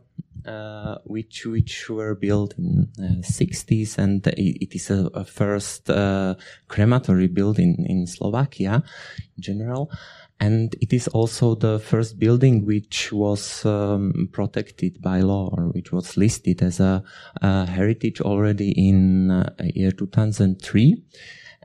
uh, 0.47 0.99
which 1.05 1.47
which 1.47 1.89
were 1.89 2.15
built 2.15 2.55
in 2.59 2.89
uh, 2.99 3.23
60s 3.23 3.99
and 3.99 4.27
it, 4.27 4.59
it 4.61 4.75
is 4.75 4.91
a, 4.91 5.09
a 5.15 5.25
first 5.25 5.89
uh, 5.89 6.35
crematory 6.69 7.29
built 7.29 7.59
in, 7.59 7.87
in 7.87 8.07
Slovakia 8.07 8.83
in 9.37 9.43
general 9.43 9.91
and 10.41 10.75
it 10.81 10.93
is 10.93 11.09
also 11.09 11.55
the 11.55 11.79
first 11.79 12.19
building 12.19 12.67
which 12.67 13.13
was 13.13 13.65
um, 13.65 14.29
protected 14.33 15.01
by 15.01 15.21
law 15.21 15.49
or 15.57 15.69
which 15.69 15.93
was 15.93 16.17
listed 16.17 16.63
as 16.63 16.81
a, 16.81 17.03
a 17.41 17.67
heritage 17.67 18.21
already 18.21 18.73
in 18.73 19.31
uh, 19.31 19.53
year 19.75 19.93
2003 19.93 21.03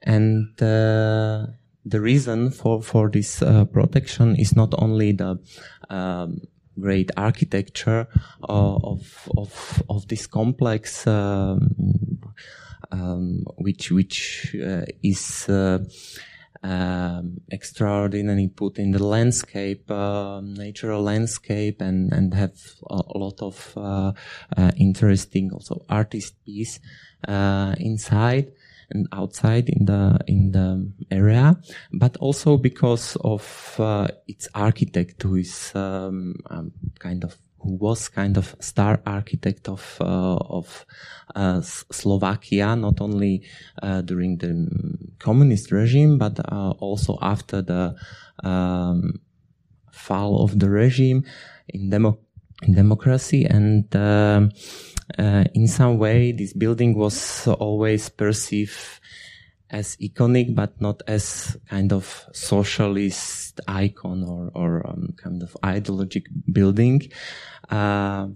and 0.03 0.61
uh, 0.61 1.47
the 1.85 2.01
reason 2.01 2.51
for 2.51 2.81
for 2.81 3.09
this 3.09 3.41
uh, 3.41 3.65
protection 3.65 4.35
is 4.35 4.55
not 4.55 4.73
only 4.77 5.13
the 5.13 5.39
um, 5.89 6.41
great 6.79 7.11
architecture 7.17 8.07
uh, 8.47 8.77
of 8.83 9.29
of 9.37 9.83
of 9.89 10.07
this 10.07 10.27
complex, 10.27 11.07
um, 11.07 11.69
um, 12.91 13.43
which 13.57 13.91
which 13.91 14.55
uh, 14.55 14.85
is. 15.03 15.49
Uh, 15.49 15.79
um, 16.63 17.41
extraordinary 17.49 18.47
put 18.47 18.79
in 18.79 18.91
the 18.91 19.03
landscape, 19.03 19.89
uh, 19.89 20.41
natural 20.41 21.01
landscape, 21.01 21.81
and 21.81 22.11
and 22.11 22.33
have 22.33 22.57
a, 22.89 23.01
a 23.15 23.17
lot 23.17 23.41
of 23.41 23.73
uh, 23.77 24.11
uh, 24.55 24.71
interesting 24.77 25.51
also 25.51 25.85
artist 25.89 26.35
piece 26.45 26.79
uh, 27.27 27.75
inside 27.77 28.51
and 28.89 29.07
outside 29.11 29.69
in 29.69 29.85
the 29.85 30.19
in 30.27 30.51
the 30.51 30.91
area, 31.11 31.57
but 31.93 32.17
also 32.17 32.57
because 32.57 33.17
of 33.23 33.75
uh, 33.79 34.07
its 34.27 34.47
architect, 34.53 35.21
who 35.23 35.35
is 35.35 35.71
um, 35.75 36.35
um, 36.49 36.71
kind 36.99 37.23
of 37.23 37.35
who 37.59 37.75
was 37.75 38.09
kind 38.09 38.37
of 38.37 38.55
star 38.59 39.01
architect 39.05 39.67
of 39.67 39.97
uh, 39.99 40.37
of 40.37 40.85
uh, 41.35 41.61
Slovakia, 41.61 42.75
not 42.75 43.01
only 43.01 43.43
uh, 43.81 44.01
during 44.01 44.37
the 44.37 44.67
communist 45.19 45.71
regime, 45.71 46.17
but 46.17 46.39
uh, 46.39 46.71
also 46.79 47.17
after 47.21 47.61
the 47.61 47.95
um, 48.43 49.19
fall 49.91 50.43
of 50.43 50.59
the 50.59 50.69
regime 50.69 51.23
in, 51.67 51.89
demo- 51.89 52.19
in 52.63 52.73
democracy. 52.73 53.45
And 53.45 53.93
um, 53.95 54.51
uh, 55.17 55.45
in 55.53 55.67
some 55.67 55.97
way, 55.97 56.31
this 56.31 56.53
building 56.53 56.97
was 56.97 57.47
always 57.47 58.09
perceived 58.09 59.01
as 59.69 59.97
iconic, 59.97 60.55
but 60.55 60.79
not 60.79 61.01
as 61.07 61.57
kind 61.69 61.91
of 61.91 62.25
socialist 62.31 63.46
icon 63.67 64.23
or, 64.23 64.51
or 64.53 64.87
um, 64.87 65.13
kind 65.17 65.43
of 65.43 65.55
ideologic 65.63 66.27
building. 66.51 67.01
Uh, 67.69 68.27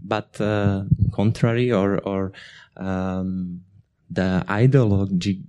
but 0.00 0.40
uh, 0.40 0.84
contrary 1.12 1.72
or, 1.72 1.98
or 1.98 2.32
um, 2.76 3.62
the 4.10 4.44
ideology 4.48 5.42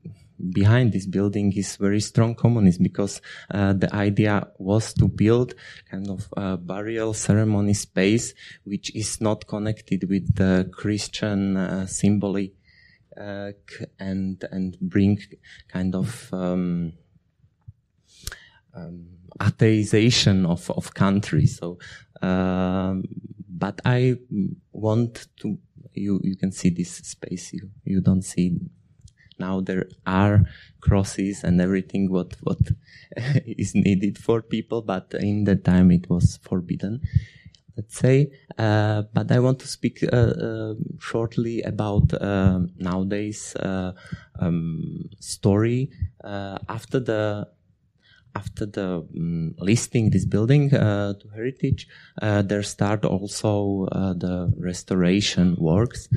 behind 0.52 0.94
this 0.94 1.06
building 1.06 1.52
is 1.54 1.76
very 1.76 2.00
strong 2.00 2.34
communist 2.34 2.82
because 2.82 3.22
uh, 3.52 3.74
the 3.74 3.94
idea 3.94 4.48
was 4.58 4.94
to 4.94 5.08
build 5.08 5.54
kind 5.92 6.10
of 6.10 6.28
a 6.38 6.58
burial 6.58 7.14
ceremony 7.14 7.74
space 7.74 8.34
which 8.64 8.96
is 8.96 9.20
not 9.20 9.48
connected 9.48 10.10
with 10.10 10.36
the 10.36 10.70
Christian 10.72 11.58
uh, 11.58 11.86
symbolic 11.86 12.54
uh, 13.20 13.52
and 14.00 14.44
and 14.52 14.80
bring 14.80 15.20
kind 15.68 15.94
of 15.94 16.30
um, 16.34 16.94
um, 18.80 19.06
atheization 19.39 20.48
of 20.48 20.70
of 20.72 20.94
country. 20.94 21.46
So, 21.46 21.78
um, 22.22 23.04
but 23.48 23.82
I 23.86 24.18
want 24.72 25.28
to. 25.42 25.58
You 25.94 26.22
you 26.24 26.36
can 26.36 26.52
see 26.52 26.70
this 26.70 26.92
space. 26.92 27.54
You 27.54 27.70
you 27.84 28.02
don't 28.02 28.24
see 28.24 28.60
now 29.39 29.62
there 29.62 29.88
are 30.06 30.44
crosses 30.82 31.44
and 31.44 31.62
everything 31.62 32.12
what 32.12 32.36
what 32.42 32.60
is 33.46 33.74
needed 33.74 34.18
for 34.18 34.42
people 34.42 34.82
but 34.82 35.13
in 35.13 35.46
that 35.46 35.63
time 35.63 35.92
it 35.92 36.10
was 36.10 36.38
forbidden 36.44 37.02
let's 37.80 37.98
say. 37.98 38.30
Uh, 38.58 39.04
but 39.13 39.32
I 39.32 39.39
want 39.39 39.60
to 39.60 39.68
speak 39.68 40.04
uh, 40.04 40.15
uh, 40.15 40.74
shortly 41.00 41.62
about 41.62 42.12
um, 42.22 42.72
nowadays 42.78 43.56
uh, 43.56 43.94
um, 44.39 45.10
story 45.20 45.89
uh, 46.24 46.58
after 46.68 47.00
the 47.00 47.48
after 48.36 48.65
the 48.65 49.08
um, 49.15 49.56
listing 49.60 50.10
this 50.12 50.26
building 50.26 50.74
uh, 50.74 51.13
to 51.13 51.28
heritage. 51.30 51.88
there 52.22 52.63
start 52.63 53.06
also 53.06 53.88
the 53.92 54.54
restoration 54.58 55.56
works 55.58 56.08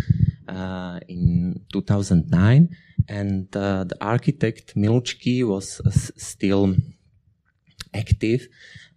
in 1.09 1.61
2009, 1.73 2.69
and 3.09 3.51
the 3.53 3.97
architect 4.01 4.75
Milučký 4.77 5.47
was 5.47 5.81
still 6.17 6.75
active 7.95 8.49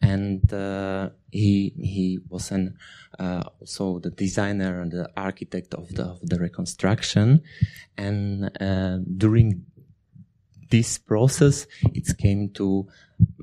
and 0.01 0.51
uh, 0.54 1.10
he 1.32 1.73
he 1.78 2.19
was 2.30 2.51
an 2.51 2.78
uh, 3.19 3.43
also 3.60 3.99
the 3.99 4.12
designer 4.12 4.82
and 4.82 4.91
the 4.91 5.10
architect 5.17 5.73
of 5.73 5.88
the 5.95 6.04
of 6.04 6.19
the 6.21 6.39
reconstruction, 6.39 7.41
and 7.97 8.51
uh, 8.62 8.97
during 9.17 9.65
this 10.69 10.97
process, 10.97 11.67
it 11.93 12.06
came 12.17 12.49
to 12.49 12.88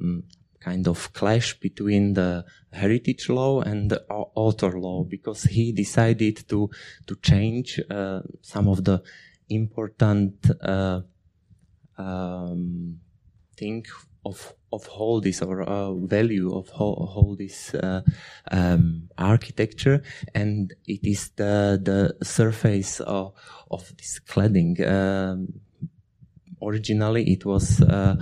um, 0.00 0.24
kind 0.60 0.86
of 0.86 1.12
clash 1.12 1.58
between 1.58 2.14
the 2.14 2.44
heritage 2.72 3.28
law 3.28 3.60
and 3.60 3.90
the 3.90 4.04
author 4.08 4.78
law 4.78 5.02
because 5.02 5.42
he 5.44 5.72
decided 5.72 6.48
to 6.48 6.70
to 7.06 7.16
change 7.16 7.80
uh, 7.90 8.20
some 8.40 8.68
of 8.68 8.84
the 8.84 9.02
important 9.48 10.34
uh, 10.62 11.00
um, 11.98 12.98
thing 13.56 13.84
of 14.24 14.54
of 14.72 14.86
whole 14.86 15.20
this 15.20 15.42
or 15.42 15.62
uh, 15.62 15.92
value 15.92 16.54
of 16.54 16.68
whole 16.70 17.36
this 17.38 17.74
uh, 17.74 18.00
um, 18.50 19.08
architecture, 19.18 20.02
and 20.34 20.74
it 20.86 21.04
is 21.04 21.30
the 21.36 21.78
the 21.82 22.24
surface 22.24 23.00
of, 23.00 23.32
of 23.70 23.92
this 23.96 24.20
cladding. 24.20 24.80
Um, 24.80 25.60
originally, 26.62 27.24
it 27.32 27.44
was 27.44 27.82
uh, 27.82 28.16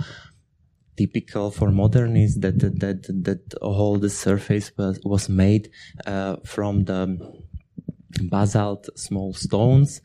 typical 1.01 1.51
for 1.51 1.71
modernists 1.71 2.39
that 2.39 2.59
that 2.59 2.79
that, 2.79 3.23
that 3.23 3.53
all 3.61 3.97
the 3.97 4.09
surface 4.09 4.71
was 4.77 4.99
was 5.03 5.29
made 5.29 5.69
uh, 6.05 6.35
from 6.45 6.83
the 6.85 7.01
basalt 8.29 8.89
small 8.95 9.33
stones 9.33 10.01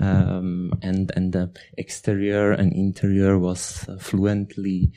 um, 0.00 0.72
and 0.82 1.10
and 1.16 1.32
the 1.32 1.50
exterior 1.76 2.52
and 2.52 2.72
interior 2.72 3.38
was 3.38 3.86
fluently 3.98 4.92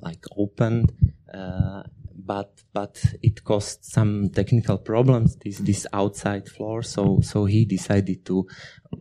like 0.00 0.24
opened, 0.36 0.92
uh, 1.34 1.82
but 2.14 2.62
but 2.72 3.02
it 3.22 3.44
caused 3.44 3.84
some 3.84 4.30
technical 4.30 4.78
problems. 4.78 5.36
This 5.36 5.58
this 5.58 5.86
outside 5.92 6.48
floor, 6.48 6.82
so 6.82 7.20
so 7.20 7.46
he 7.46 7.64
decided 7.64 8.24
to 8.26 8.46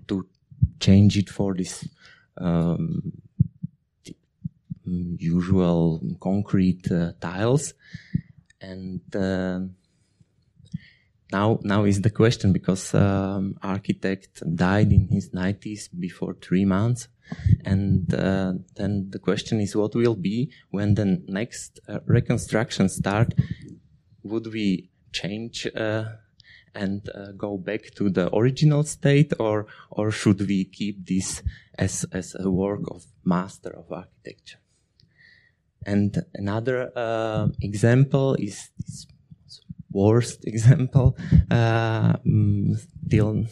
to 0.08 0.28
change 0.80 1.18
it 1.18 1.30
for 1.30 1.54
this 1.54 1.88
um, 2.38 3.14
usual 4.88 6.02
concrete 6.20 6.92
uh, 6.92 7.12
tiles, 7.20 7.74
and 8.62 9.02
uh, 9.16 9.60
now 11.32 11.60
now 11.64 11.84
is 11.84 12.02
the 12.02 12.10
question 12.10 12.54
because 12.54 12.94
um, 12.94 13.58
architect 13.62 14.44
died 14.56 14.92
in 14.92 15.08
his 15.10 15.30
90s 15.32 15.90
before 16.00 16.36
three 16.42 16.66
months. 16.66 17.08
And 17.66 18.14
uh, 18.14 18.54
then 18.76 19.10
the 19.10 19.20
question 19.20 19.60
is 19.60 19.76
what 19.76 19.96
will 19.96 20.16
be 20.16 20.52
when 20.72 20.96
the 20.96 21.22
next 21.28 21.82
uh, 21.90 22.00
reconstruction 22.06 22.88
start? 22.88 23.34
Would 24.24 24.48
we 24.48 24.90
change 25.12 25.68
uh, 25.76 26.06
and 26.74 27.10
uh, 27.10 27.34
go 27.36 27.58
back 27.58 27.94
to 27.96 28.10
the 28.10 28.34
original 28.34 28.84
state? 28.84 29.34
Or 29.40 29.68
or 29.90 30.12
should 30.12 30.40
we 30.48 30.64
keep 30.66 31.06
this 31.06 31.44
as 31.78 32.06
as 32.14 32.36
a 32.40 32.50
work 32.50 32.84
of 32.90 33.06
master 33.26 33.72
of 33.72 33.92
architecture 33.92 34.60
and 35.88 36.24
another 36.36 36.92
uh, 36.96 37.48
example 37.62 38.36
is 38.36 38.70
this 38.78 39.08
worst 39.90 40.46
example 40.46 41.18
uh, 41.50 42.14
mm, 42.18 42.78
still 43.08 43.46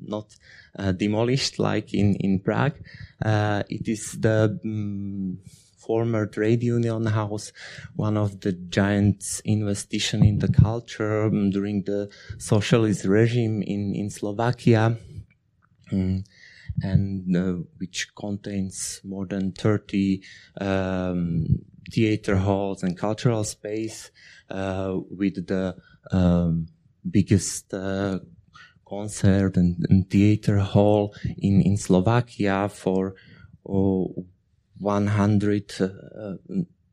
not 0.00 0.36
uh, 0.78 0.92
demolished 0.92 1.58
like 1.58 1.92
in, 1.92 2.14
in 2.16 2.38
Prague. 2.38 2.78
Uh, 3.24 3.62
it 3.68 3.88
is 3.88 4.12
the 4.20 4.58
um, 4.64 5.38
former 5.78 6.26
trade 6.26 6.62
union 6.62 7.06
house, 7.06 7.52
one 7.96 8.16
of 8.16 8.40
the 8.40 8.52
giant 8.52 9.40
investigation 9.44 10.24
in 10.24 10.38
the 10.38 10.48
culture 10.48 11.24
um, 11.24 11.50
during 11.50 11.82
the 11.82 12.08
socialist 12.38 13.04
regime 13.04 13.62
in, 13.62 13.94
in 13.94 14.10
Slovakia. 14.10 14.96
And 16.82 17.36
uh, 17.36 17.64
which 17.78 18.14
contains 18.14 19.00
more 19.04 19.26
than 19.26 19.50
30 19.52 20.22
um, 20.60 21.46
theater 21.90 22.36
halls 22.36 22.82
and 22.82 22.96
cultural 22.96 23.44
space 23.44 24.10
uh, 24.50 24.96
with 25.10 25.46
the 25.46 25.76
um, 26.10 26.66
biggest 27.08 27.72
uh, 27.72 28.18
concert 28.86 29.56
and, 29.56 29.86
and, 29.88 30.10
theater 30.10 30.58
hall 30.58 31.14
in, 31.38 31.62
in 31.62 31.76
Slovakia 31.76 32.68
for 32.68 33.14
oh, 33.68 34.26
100, 34.78 35.72
uh, 35.80 36.34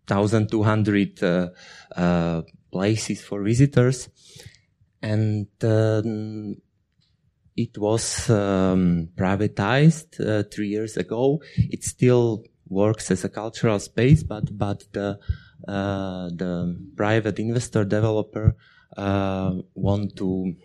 1,200 0.07 1.23
uh, 1.23 1.49
uh, 1.95 2.41
places 2.71 3.21
for 3.21 3.41
visitors. 3.41 4.09
And 5.01 5.47
um, 5.63 6.57
it 7.55 7.77
was 7.77 8.29
um, 8.29 9.09
privatized 9.15 10.19
uh, 10.19 10.43
three 10.51 10.67
years 10.67 10.97
ago. 10.97 11.41
It's 11.55 11.87
still 11.87 12.43
works 12.69 13.11
as 13.11 13.23
a 13.23 13.29
cultural 13.29 13.79
space, 13.79 14.23
but 14.23 14.57
but 14.57 14.83
the 14.93 15.19
uh, 15.67 16.29
the 16.29 16.79
private 16.95 17.39
investor 17.39 17.83
developer 17.83 18.55
uh, 18.95 19.55
want 19.73 20.15
to 20.17 20.55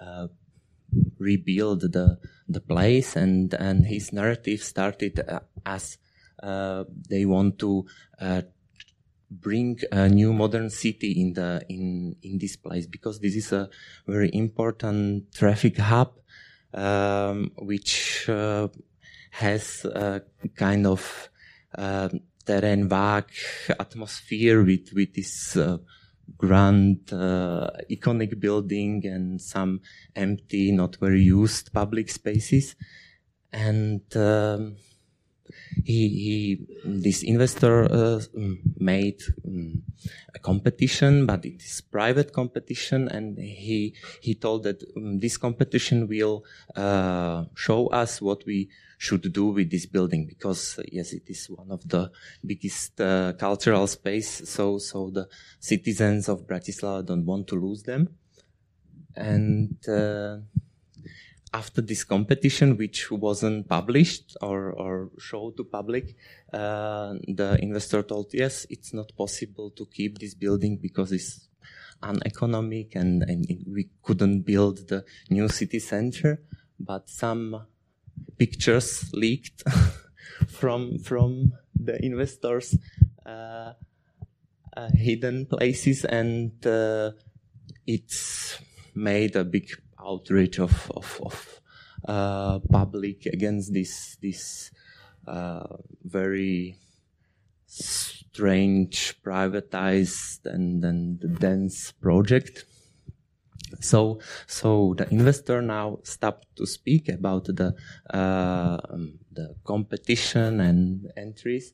uh, 0.00 0.28
rebuild 1.18 1.80
the 1.80 2.18
the 2.48 2.60
place, 2.60 3.16
and 3.16 3.54
and 3.54 3.86
his 3.86 4.12
narrative 4.12 4.62
started 4.62 5.20
uh, 5.28 5.40
as 5.64 5.98
uh, 6.42 6.84
they 7.08 7.24
want 7.24 7.58
to 7.58 7.86
uh, 8.20 8.42
bring 9.30 9.78
a 9.90 10.08
new 10.08 10.32
modern 10.32 10.70
city 10.70 11.20
in 11.20 11.32
the 11.32 11.64
in 11.68 12.16
in 12.22 12.38
this 12.38 12.56
place 12.56 12.86
because 12.86 13.20
this 13.20 13.34
is 13.34 13.52
a 13.52 13.68
very 14.06 14.30
important 14.32 15.32
traffic 15.32 15.78
hub 15.78 16.12
um, 16.74 17.50
which 17.58 18.28
uh, 18.28 18.68
has 19.36 19.84
a 19.84 20.22
kind 20.56 20.86
of 20.86 21.28
uh, 21.76 22.08
terrain 22.46 22.88
vague 22.88 23.32
atmosphere 23.78 24.62
with 24.62 24.92
with 24.94 25.12
this 25.14 25.56
uh, 25.56 25.76
grand 26.38 27.12
uh, 27.12 27.68
iconic 27.90 28.40
building 28.40 29.04
and 29.04 29.40
some 29.40 29.80
empty 30.14 30.72
not 30.72 30.96
very 30.96 31.20
used 31.22 31.72
public 31.72 32.08
spaces. 32.10 32.76
And 33.52 34.04
um, 34.16 34.76
he, 35.84 36.08
he 36.08 36.66
this 36.84 37.22
investor 37.22 37.84
uh, 37.84 38.20
made 38.78 39.20
um, 39.46 39.82
a 40.34 40.38
competition, 40.38 41.26
but 41.26 41.44
it 41.44 41.62
is 41.62 41.80
private 41.80 42.32
competition, 42.32 43.08
and 43.08 43.38
he 43.38 43.94
he 44.20 44.34
told 44.34 44.64
that 44.64 44.82
um, 44.96 45.18
this 45.18 45.36
competition 45.36 46.08
will 46.08 46.44
uh, 46.74 47.44
show 47.54 47.88
us 47.88 48.20
what 48.20 48.44
we 48.46 48.68
should 48.98 49.32
do 49.32 49.46
with 49.46 49.70
this 49.70 49.86
building 49.86 50.26
because 50.26 50.78
uh, 50.78 50.82
yes, 50.90 51.12
it 51.12 51.24
is 51.26 51.46
one 51.50 51.70
of 51.70 51.86
the 51.88 52.10
biggest 52.44 53.00
uh, 53.00 53.32
cultural 53.34 53.86
space. 53.86 54.48
So 54.48 54.78
so 54.78 55.10
the 55.10 55.28
citizens 55.60 56.28
of 56.28 56.46
Bratislava 56.46 57.04
don't 57.06 57.26
want 57.26 57.46
to 57.48 57.56
lose 57.56 57.82
them, 57.82 58.16
and 59.14 59.76
uh, 59.88 60.38
after 61.56 61.80
this 61.80 62.04
competition, 62.04 62.76
which 62.76 63.10
wasn't 63.10 63.66
published 63.66 64.36
or, 64.42 64.72
or 64.72 65.10
showed 65.18 65.56
to 65.56 65.64
public, 65.64 66.14
uh, 66.52 67.14
the 67.40 67.56
investor 67.62 68.02
told, 68.02 68.26
yes, 68.32 68.66
it's 68.68 68.92
not 68.92 69.08
possible 69.16 69.70
to 69.70 69.86
keep 69.86 70.18
this 70.18 70.34
building 70.34 70.76
because 70.76 71.12
it's 71.12 71.48
uneconomic 72.02 72.94
and, 72.94 73.22
and 73.22 73.46
we 73.66 73.88
couldn't 74.02 74.42
build 74.42 74.86
the 74.88 75.02
new 75.30 75.48
city 75.48 75.78
center. 75.78 76.42
But 76.78 77.08
some 77.08 77.66
pictures 78.36 79.10
leaked 79.14 79.62
from, 80.48 80.98
from 80.98 81.54
the 81.74 81.96
investors, 82.04 82.76
uh, 83.24 83.72
uh, 84.76 84.90
hidden 84.92 85.46
places 85.46 86.04
and, 86.04 86.52
uh, 86.66 87.12
it's 87.86 88.58
made 88.94 89.36
a 89.36 89.44
big 89.44 89.70
outrage 90.06 90.58
of 90.58 90.90
of, 90.94 91.20
of 91.24 91.60
uh, 92.06 92.58
public 92.70 93.26
against 93.26 93.72
this 93.72 94.16
this 94.22 94.70
uh, 95.26 95.66
very 96.04 96.78
strange 97.66 99.16
privatized 99.22 100.46
and, 100.46 100.84
and 100.84 101.38
dense 101.40 101.92
project. 101.92 102.64
So, 103.80 104.20
so 104.46 104.94
the 104.96 105.10
investor 105.10 105.60
now 105.60 105.98
stopped 106.04 106.54
to 106.56 106.66
speak 106.66 107.08
about 107.08 107.46
the 107.46 107.74
uh, 108.08 108.76
the 109.32 109.56
competition 109.64 110.60
and 110.60 111.10
entries, 111.16 111.72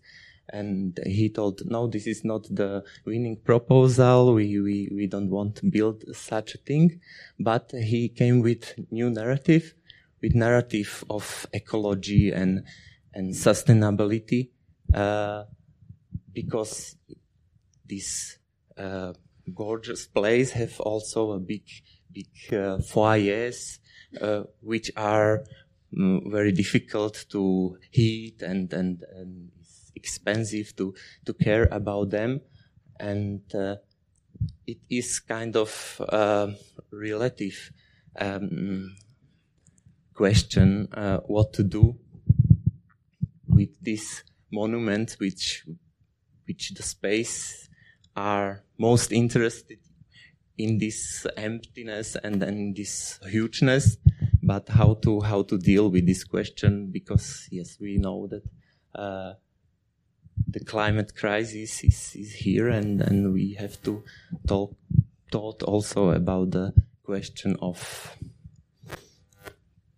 and 0.52 1.00
he 1.06 1.30
told, 1.30 1.62
no, 1.64 1.86
this 1.86 2.06
is 2.06 2.24
not 2.24 2.42
the 2.54 2.84
winning 3.06 3.36
proposal. 3.36 4.34
We, 4.34 4.60
we, 4.60 4.88
we 4.92 5.06
don't 5.06 5.30
want 5.30 5.56
to 5.56 5.66
build 5.66 6.04
such 6.14 6.54
a 6.54 6.58
thing. 6.58 7.00
But 7.40 7.72
he 7.72 8.10
came 8.10 8.40
with 8.42 8.74
new 8.90 9.10
narrative, 9.10 9.74
with 10.20 10.34
narrative 10.34 11.04
of 11.08 11.46
ecology 11.54 12.30
and, 12.30 12.64
and 13.14 13.32
sustainability, 13.32 14.50
uh, 14.92 15.44
because 16.32 16.96
this, 17.88 18.38
uh, 18.76 19.14
gorgeous 19.54 20.06
place 20.06 20.52
have 20.52 20.78
also 20.80 21.32
a 21.32 21.40
big, 21.40 21.64
big, 22.12 22.28
uh, 22.52 22.78
foyers, 22.78 23.80
uh, 24.20 24.42
which 24.60 24.90
are 24.96 25.44
mm, 25.96 26.30
very 26.30 26.52
difficult 26.52 27.24
to 27.30 27.76
heat 27.90 28.42
and, 28.42 28.72
and, 28.72 29.02
and 29.14 29.50
expensive 30.02 30.74
to 30.76 30.94
to 31.26 31.32
care 31.34 31.68
about 31.70 32.10
them, 32.10 32.40
and 32.98 33.42
uh, 33.54 33.76
it 34.66 34.78
is 34.88 35.20
kind 35.20 35.56
of 35.56 36.00
uh, 36.08 36.48
relative 36.90 37.72
um, 38.20 38.94
question 40.14 40.88
uh, 40.92 41.18
what 41.26 41.52
to 41.52 41.62
do 41.62 41.96
with 43.48 43.80
this 43.80 44.22
monument, 44.50 45.16
which 45.18 45.64
which 46.46 46.74
the 46.74 46.82
space 46.82 47.68
are 48.16 48.64
most 48.78 49.12
interested 49.12 49.78
in 50.58 50.78
this 50.78 51.26
emptiness 51.36 52.16
and 52.22 52.42
then 52.42 52.74
this 52.76 53.18
hugeness. 53.30 53.96
But 54.42 54.68
how 54.68 54.94
to 55.04 55.20
how 55.20 55.42
to 55.44 55.56
deal 55.58 55.88
with 55.90 56.06
this 56.06 56.24
question? 56.24 56.90
Because 56.90 57.48
yes 57.50 57.78
we 57.80 57.98
know 57.98 58.26
that 58.28 58.42
uh, 58.94 59.34
the 60.52 60.64
climate 60.64 61.14
crisis 61.16 61.82
is, 61.82 62.14
is 62.14 62.32
here 62.34 62.68
and, 62.68 63.00
and 63.00 63.32
we 63.32 63.54
have 63.54 63.82
to 63.82 64.02
talk 64.46 64.74
thought 65.30 65.62
also 65.62 66.10
about 66.10 66.50
the 66.50 66.74
question 67.02 67.56
of 67.62 68.16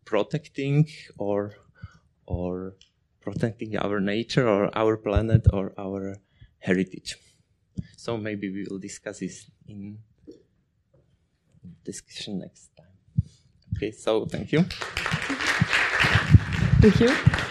protecting 0.04 0.88
or 1.18 1.54
or 2.26 2.74
protecting 3.20 3.76
our 3.76 4.00
nature 4.00 4.48
or 4.48 4.70
our 4.78 4.96
planet 4.96 5.46
or 5.52 5.72
our 5.76 6.16
heritage. 6.58 7.16
So 7.96 8.16
maybe 8.16 8.48
we 8.50 8.66
will 8.70 8.78
discuss 8.78 9.18
this 9.18 9.50
in 9.66 9.98
discussion 11.84 12.38
next 12.38 12.70
time. 12.76 12.96
Okay, 13.76 13.90
so 13.90 14.24
thank 14.26 14.52
you. 14.52 14.62
Thank 16.80 17.00
you. 17.00 17.43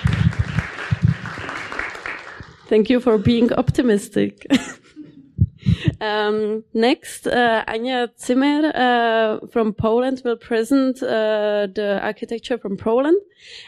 Thank 2.68 2.90
you 2.90 3.00
for 3.00 3.18
being 3.18 3.52
optimistic. 3.54 4.46
um, 6.02 6.64
next, 6.74 7.28
uh, 7.28 7.64
Anya 7.68 8.10
Cymer 8.16 8.72
uh, 8.74 9.48
from 9.48 9.74
Poland 9.74 10.22
will 10.24 10.38
present 10.38 11.04
uh, 11.04 11.68
the 11.74 12.00
architecture 12.02 12.58
from 12.58 12.78
Poland. 12.78 13.18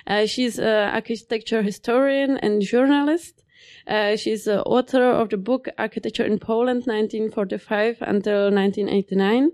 Uh, 0.07 0.25
she's 0.25 0.59
an 0.59 0.93
architecture 0.93 1.61
historian 1.61 2.37
and 2.37 2.61
journalist. 2.61 3.43
Uh, 3.87 4.15
she's 4.15 4.45
the 4.45 4.63
author 4.63 5.03
of 5.03 5.29
the 5.29 5.37
book 5.37 5.67
Architecture 5.77 6.25
in 6.25 6.39
Poland, 6.39 6.85
1945 6.87 7.97
until 8.01 8.51
1989, 8.51 9.51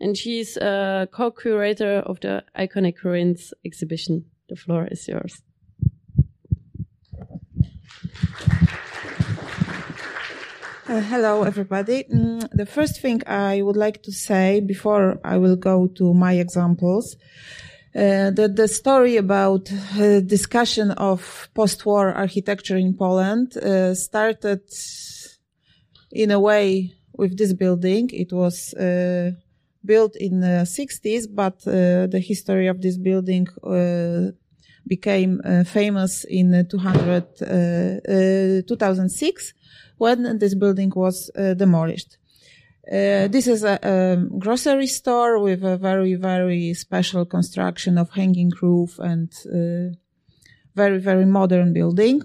and 0.00 0.16
she's 0.16 0.56
a 0.56 1.06
co-curator 1.12 1.98
of 2.06 2.20
the 2.20 2.44
Iconic 2.56 3.02
Ruins 3.02 3.52
exhibition. 3.64 4.24
The 4.48 4.56
floor 4.56 4.88
is 4.90 5.06
yours. 5.06 5.42
Uh, 10.86 11.00
hello, 11.00 11.44
everybody. 11.44 12.04
Mm, 12.12 12.46
the 12.52 12.66
first 12.66 13.00
thing 13.00 13.22
I 13.26 13.62
would 13.62 13.76
like 13.76 14.02
to 14.02 14.12
say 14.12 14.60
before 14.60 15.18
I 15.24 15.38
will 15.38 15.56
go 15.56 15.86
to 15.86 16.12
my 16.12 16.34
examples, 16.34 17.16
uh, 17.96 18.30
that 18.32 18.54
the 18.54 18.68
story 18.68 19.16
about 19.16 19.72
uh, 19.72 20.20
discussion 20.20 20.90
of 20.90 21.48
post-war 21.54 22.12
architecture 22.12 22.76
in 22.76 22.92
Poland 22.92 23.56
uh, 23.56 23.94
started 23.94 24.60
in 26.12 26.30
a 26.30 26.38
way 26.38 26.92
with 27.14 27.38
this 27.38 27.54
building. 27.54 28.10
It 28.12 28.34
was 28.34 28.74
uh, 28.74 29.30
built 29.86 30.16
in 30.16 30.40
the 30.40 30.66
60s, 30.66 31.34
but 31.34 31.66
uh, 31.66 32.08
the 32.08 32.20
history 32.20 32.66
of 32.66 32.82
this 32.82 32.98
building 32.98 33.48
became 34.86 35.40
famous 35.64 36.24
in 36.24 36.68
200, 36.68 38.66
2006 38.68 39.54
when 39.98 40.38
this 40.38 40.54
building 40.54 40.92
was 40.94 41.30
uh, 41.36 41.54
demolished. 41.54 42.18
Uh, 42.86 43.28
this 43.28 43.46
is 43.46 43.64
a, 43.64 43.78
a, 43.82 44.38
grocery 44.38 44.86
store 44.86 45.38
with 45.38 45.64
a 45.64 45.78
very, 45.78 46.14
very 46.14 46.74
special 46.74 47.24
construction 47.24 47.96
of 47.96 48.10
hanging 48.10 48.52
roof 48.60 48.98
and 48.98 49.32
uh, 49.46 49.96
very, 50.74 50.98
very 50.98 51.24
modern 51.24 51.72
building. 51.72 52.20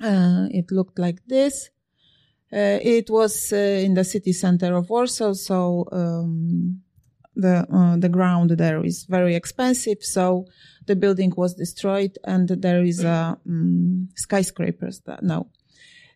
Uh, 0.00 0.48
it 0.50 0.72
looked 0.72 0.98
like 0.98 1.24
this. 1.26 1.70
Uh, 2.52 2.78
it 2.82 3.08
was 3.08 3.52
uh, 3.52 3.56
in 3.56 3.94
the 3.94 4.04
city 4.04 4.32
center 4.32 4.74
of 4.74 4.90
Warsaw, 4.90 5.32
so 5.32 5.86
um, 5.92 6.82
the 7.36 7.64
the 7.98 8.10
ground 8.10 8.50
there 8.50 8.84
is 8.84 9.04
very 9.04 9.34
expensive, 9.34 9.98
so 10.02 10.44
the 10.86 10.96
building 10.96 11.32
was 11.36 11.54
destroyed, 11.54 12.18
and 12.24 12.48
there 12.48 12.82
is 12.82 13.04
a 13.04 13.38
um, 13.46 14.08
skyscrapers 14.16 15.00
now. 15.22 15.46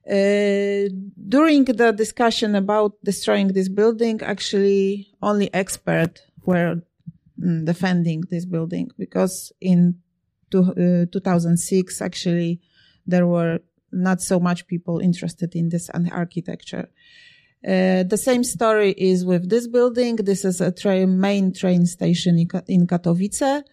Uh, 0.08 0.88
during 1.28 1.64
the 1.64 1.92
discussion 1.96 2.54
about 2.54 2.92
destroying 3.02 3.48
this 3.48 3.68
building, 3.68 4.20
actually 4.22 5.08
only 5.20 5.52
experts 5.52 6.20
were 6.44 6.80
um, 7.42 7.64
defending 7.64 8.22
this 8.30 8.44
building 8.44 8.88
because 8.98 9.52
in 9.60 9.96
uh, 10.54 11.06
2006, 11.10 12.00
actually, 12.00 12.60
there 13.06 13.26
were 13.26 13.58
not 13.90 14.20
so 14.20 14.38
much 14.38 14.66
people 14.66 15.00
interested 15.00 15.54
in 15.56 15.70
this 15.70 15.90
architecture. 16.12 16.88
Uh, 17.66 18.04
the 18.04 18.16
same 18.16 18.44
story 18.44 18.92
is 18.92 19.24
with 19.24 19.50
this 19.50 19.66
building. 19.66 20.16
This 20.16 20.44
is 20.44 20.60
a 20.60 20.70
train, 20.70 21.18
main 21.18 21.52
train 21.52 21.84
station 21.86 22.38
in, 22.38 22.48
in 22.68 22.86
Katowice. 22.86 23.64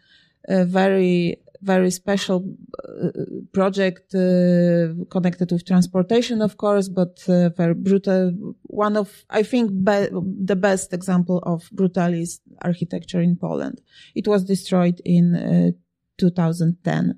A 0.49 0.65
very 0.65 1.42
very 1.63 1.91
special 1.91 2.45
uh, 2.87 3.09
project 3.53 4.13
uh, 4.13 4.93
connected 5.09 5.51
with 5.51 5.65
transportation, 5.65 6.41
of 6.41 6.57
course, 6.57 6.89
but 6.89 7.23
uh, 7.27 7.49
very 7.49 7.73
brutal. 7.73 8.33
One 8.63 8.97
of, 8.97 9.25
I 9.29 9.43
think, 9.43 9.71
be- 9.71 10.09
the 10.51 10.55
best 10.55 10.93
example 10.93 11.39
of 11.43 11.69
brutalist 11.73 12.39
architecture 12.61 13.21
in 13.21 13.37
Poland. 13.37 13.81
It 14.15 14.27
was 14.27 14.43
destroyed 14.43 15.01
in 15.05 15.75
2010. 16.17 17.17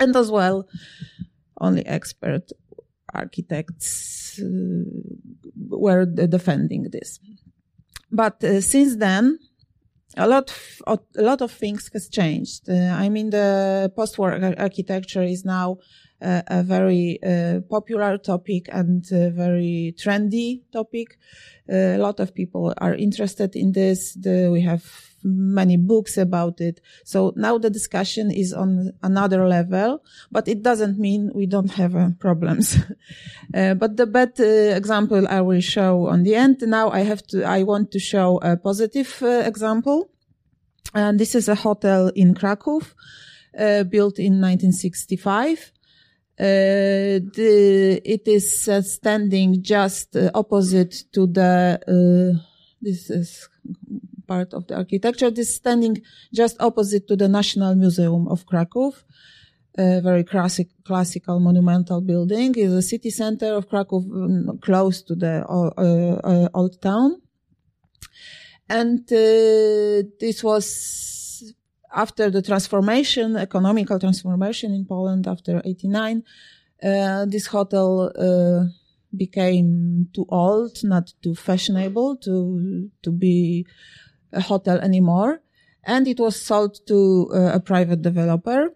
And 0.00 0.16
as 0.16 0.30
well, 0.30 0.68
only 1.60 1.84
expert 1.86 2.50
architects 3.14 4.40
uh, 4.40 4.46
were 5.68 6.06
defending 6.06 6.84
this. 6.90 7.20
But 8.10 8.42
uh, 8.44 8.60
since 8.60 8.96
then, 8.96 9.38
a 10.16 10.26
lot 10.28 10.50
of, 10.86 11.00
a 11.16 11.22
lot 11.22 11.40
of 11.40 11.50
things 11.50 11.90
has 11.92 12.08
changed. 12.08 12.68
Uh, 12.68 12.94
I 12.94 13.08
mean, 13.08 13.30
the 13.30 13.92
post-war 13.96 14.32
architecture 14.58 15.22
is 15.22 15.44
now 15.44 15.78
uh, 16.20 16.42
a 16.46 16.62
very 16.62 17.18
uh, 17.22 17.60
popular 17.68 18.18
topic 18.18 18.68
and 18.72 19.06
very 19.06 19.94
trendy 19.98 20.62
topic. 20.72 21.18
a 21.68 21.96
lot 21.96 22.20
of 22.20 22.34
people 22.34 22.74
are 22.78 22.94
interested 22.94 23.56
in 23.56 23.72
this. 23.72 24.14
The, 24.14 24.50
we 24.52 24.60
have 24.60 25.11
many 25.24 25.76
books 25.76 26.16
about 26.16 26.60
it. 26.60 26.80
So 27.04 27.32
now 27.36 27.58
the 27.58 27.70
discussion 27.70 28.30
is 28.30 28.52
on 28.52 28.92
another 29.02 29.46
level, 29.46 30.02
but 30.30 30.48
it 30.48 30.62
doesn't 30.62 30.98
mean 30.98 31.30
we 31.34 31.46
don't 31.46 31.70
have 31.72 31.94
uh, 31.96 32.10
problems. 32.18 32.76
uh, 33.54 33.74
but 33.74 33.96
the 33.96 34.06
bad 34.06 34.40
uh, 34.40 34.44
example 34.44 35.26
I 35.28 35.40
will 35.40 35.60
show 35.60 36.06
on 36.08 36.22
the 36.22 36.34
end. 36.34 36.62
Now 36.62 36.90
I 36.90 37.00
have 37.00 37.26
to, 37.28 37.44
I 37.44 37.62
want 37.62 37.90
to 37.92 37.98
show 37.98 38.38
a 38.42 38.56
positive 38.56 39.18
uh, 39.22 39.42
example. 39.44 40.10
And 40.94 41.18
this 41.18 41.34
is 41.34 41.48
a 41.48 41.54
hotel 41.54 42.08
in 42.14 42.34
Krakow, 42.34 42.80
uh, 43.58 43.84
built 43.84 44.18
in 44.18 44.40
1965. 44.40 45.72
Uh, 46.38 46.44
the, 46.44 48.00
it 48.04 48.26
is 48.26 48.68
standing 48.82 49.62
just 49.62 50.16
opposite 50.34 51.04
to 51.12 51.26
the, 51.26 52.40
this 52.80 53.10
is 53.10 53.48
part 54.32 54.50
of 54.58 54.62
the 54.68 54.74
architecture. 54.82 55.30
This 55.30 55.48
is 55.52 55.56
standing 55.64 55.94
just 56.40 56.54
opposite 56.68 57.04
to 57.10 57.14
the 57.22 57.28
National 57.38 57.72
Museum 57.84 58.24
of 58.34 58.38
Krakow. 58.50 58.88
A 59.86 60.00
very 60.08 60.24
classic, 60.32 60.68
classical 60.88 61.36
monumental 61.48 62.00
building 62.10 62.50
is 62.64 62.72
a 62.82 62.84
city 62.92 63.10
center 63.22 63.50
of 63.58 63.62
Krakow, 63.70 63.98
um, 63.98 64.58
close 64.66 64.96
to 65.08 65.14
the 65.24 65.34
uh, 65.56 65.70
uh, 66.32 66.48
old 66.60 66.74
town. 66.90 67.10
And 68.80 69.00
uh, 69.12 70.08
this 70.22 70.38
was 70.50 70.66
after 72.04 72.26
the 72.36 72.42
transformation, 72.50 73.26
economical 73.48 73.98
transformation 74.04 74.68
in 74.78 74.84
Poland 74.94 75.24
after 75.34 75.54
89. 75.64 76.22
Uh, 76.82 77.24
this 77.34 77.46
hotel 77.54 77.88
uh, 78.28 78.60
became 79.24 80.08
too 80.14 80.26
old, 80.44 80.74
not 80.94 81.04
too 81.24 81.34
fashionable 81.48 82.10
to 82.26 82.34
to 83.04 83.10
be 83.24 83.66
a 84.32 84.40
hotel 84.40 84.78
anymore, 84.78 85.40
and 85.84 86.06
it 86.06 86.18
was 86.20 86.40
sold 86.40 86.80
to 86.86 87.30
uh, 87.32 87.52
a 87.54 87.60
private 87.60 88.02
developer. 88.02 88.74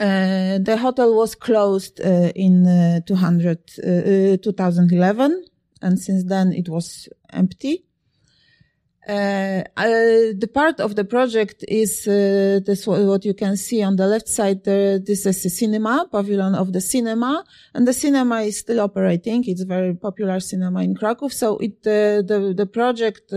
Uh, 0.00 0.58
the 0.58 0.76
hotel 0.80 1.14
was 1.14 1.34
closed 1.34 2.00
uh, 2.00 2.32
in 2.34 2.66
uh, 2.66 3.00
200, 3.06 3.58
uh, 3.78 4.36
2011, 4.42 5.44
and 5.80 5.98
since 5.98 6.24
then 6.24 6.52
it 6.52 6.68
was 6.68 7.08
empty. 7.30 7.84
Uh, 9.08 9.64
uh, 9.76 10.30
the 10.38 10.48
part 10.54 10.78
of 10.78 10.94
the 10.94 11.02
project 11.04 11.64
is 11.66 12.06
uh, 12.06 12.60
this 12.64 12.86
what 12.86 13.24
you 13.24 13.34
can 13.34 13.56
see 13.56 13.82
on 13.82 13.96
the 13.96 14.06
left 14.06 14.28
side 14.28 14.62
there 14.62 15.00
this 15.00 15.26
is 15.26 15.44
a 15.44 15.50
cinema 15.50 16.06
pavilion 16.08 16.54
of 16.54 16.72
the 16.72 16.80
cinema 16.80 17.44
and 17.74 17.88
the 17.88 17.92
cinema 17.92 18.42
is 18.42 18.60
still 18.60 18.80
operating. 18.80 19.42
It's 19.44 19.60
a 19.60 19.66
very 19.66 19.94
popular 19.94 20.38
cinema 20.38 20.84
in 20.84 20.94
krakow 20.94 21.26
so 21.32 21.58
it 21.58 21.82
the 21.82 22.54
the 22.56 22.66
project 22.66 23.30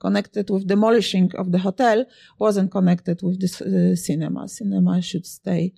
connected 0.00 0.48
with 0.48 0.66
demolishing 0.66 1.30
of 1.36 1.52
the 1.52 1.58
hotel 1.58 2.06
wasn't 2.38 2.70
connected 2.70 3.20
with 3.22 3.38
this 3.42 3.56
cinema. 4.02 4.48
Cinema 4.48 5.02
should 5.02 5.26
stay. 5.26 5.74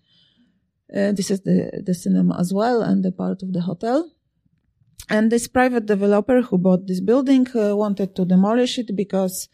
This 0.89 1.33
is 1.33 1.41
the 1.41 1.83
the 1.85 1.95
cinema 1.95 2.39
as 2.39 2.55
well 2.55 2.81
and 2.81 3.05
the 3.05 3.11
part 3.11 3.43
of 3.43 3.53
the 3.53 3.63
hotel 3.63 4.09
and 5.09 5.31
this 5.31 5.47
private 5.47 5.87
developer 5.87 6.43
who 6.43 6.59
bought 6.59 6.87
this 6.87 7.01
building 7.01 7.47
uh, 7.55 7.77
wanted 7.77 8.17
to 8.17 8.25
demolish 8.25 8.79
it 8.79 8.95
because 8.97 9.49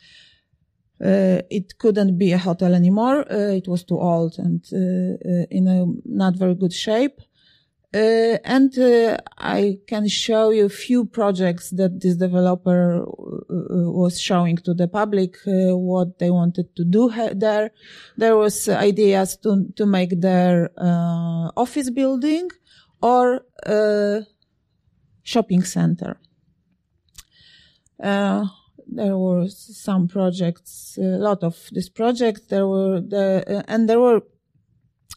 uh, 1.02 1.42
it 1.50 1.78
couldn't 1.78 2.16
be 2.16 2.33
a 2.33 2.38
hotel 2.38 2.74
anymore. 2.74 3.24
Uh, 3.31 3.52
it 3.57 3.66
was 3.66 3.83
too 3.85 3.98
old 3.98 4.38
and 4.38 4.64
uh, 4.72 4.76
uh, 5.28 5.46
in 5.50 5.66
a 5.66 5.85
not 6.05 6.37
very 6.37 6.55
good 6.55 6.72
shape. 6.72 7.20
Uh, 7.94 8.38
and 8.44 8.72
I 9.37 9.78
can 9.87 10.09
show 10.09 10.48
you 10.48 10.64
a 10.64 10.70
few 10.70 11.05
projects 11.05 11.68
that 11.70 12.00
this 12.00 12.16
developer 12.16 13.05
was 13.50 14.18
showing 14.18 14.57
to 14.59 14.72
the 14.72 14.88
public 14.88 15.37
what 15.44 16.18
they 16.18 16.31
wanted 16.31 16.74
to 16.76 16.85
do 16.85 17.12
there. 17.35 17.70
There 18.16 18.38
was 18.38 18.66
ideas 18.66 19.37
to 19.42 19.66
to 19.76 19.85
make 19.85 20.18
their 20.22 20.70
office 21.55 21.90
building 21.90 22.48
or 23.02 23.42
shopping 25.22 25.62
center. 25.62 26.18
Uh, 28.02 28.46
there 28.87 29.16
were 29.16 29.48
some 29.48 30.08
projects, 30.08 30.98
a 31.00 31.18
lot 31.18 31.42
of 31.42 31.68
this 31.72 31.88
project. 31.88 32.48
There 32.48 32.66
were 32.66 33.00
the, 33.00 33.44
uh, 33.46 33.62
and 33.68 33.88
there 33.88 34.00
were, 34.00 34.22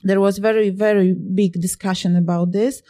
there 0.03 0.21
was 0.21 0.37
very, 0.37 0.69
very 0.69 1.13
big 1.13 1.53
discussion 1.59 2.15
about 2.15 2.51
this. 2.51 2.81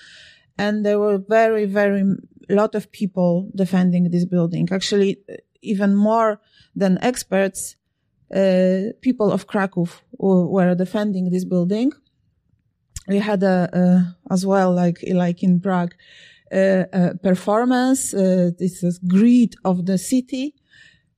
And 0.57 0.85
there 0.85 0.99
were 0.99 1.17
very, 1.17 1.65
very 1.65 2.03
lot 2.49 2.75
of 2.75 2.91
people 2.91 3.49
defending 3.55 4.11
this 4.11 4.25
building. 4.25 4.67
Actually, 4.71 5.17
even 5.61 5.95
more 5.95 6.39
than 6.75 6.97
experts, 7.01 7.75
uh, 8.33 8.93
people 9.01 9.31
of 9.31 9.47
Krakow 9.47 9.87
were 10.17 10.75
defending 10.75 11.29
this 11.29 11.45
building. 11.45 11.91
We 13.07 13.19
had 13.19 13.43
a, 13.43 14.15
as 14.31 14.45
well, 14.45 14.73
like, 14.73 15.03
like 15.07 15.43
in 15.43 15.59
Prague, 15.59 15.93
performance. 16.49 18.13
Uh, 18.13 18.51
this 18.57 18.83
is 18.83 18.99
greed 18.99 19.55
of 19.63 19.85
the 19.85 19.97
city. 19.97 20.53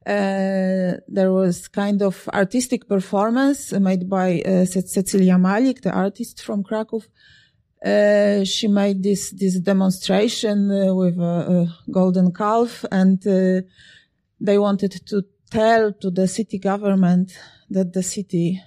there 0.05 1.31
was 1.31 1.67
kind 1.67 2.01
of 2.01 2.29
artistic 2.33 2.87
performance 2.87 3.73
made 3.73 4.09
by 4.09 4.41
Cecylia 4.65 5.37
Malik, 5.37 5.81
the 5.81 5.91
artist 5.91 6.41
from 6.41 6.63
Krakow. 6.63 7.01
Uh, 7.85 8.43
she 8.43 8.67
made 8.67 9.03
this 9.03 9.29
this 9.31 9.59
demonstration 9.59 10.71
uh, 10.71 10.95
with 10.95 11.17
a, 11.19 11.67
a, 11.67 11.91
golden 11.91 12.33
calf, 12.33 12.83
and 12.91 13.25
uh, 13.27 13.61
they 14.41 14.57
wanted 14.57 14.93
to 15.05 15.23
tell 15.51 15.93
to 15.93 16.09
the 16.09 16.27
city 16.27 16.57
government 16.57 17.37
that 17.69 17.93
the 17.93 18.01
city 18.01 18.59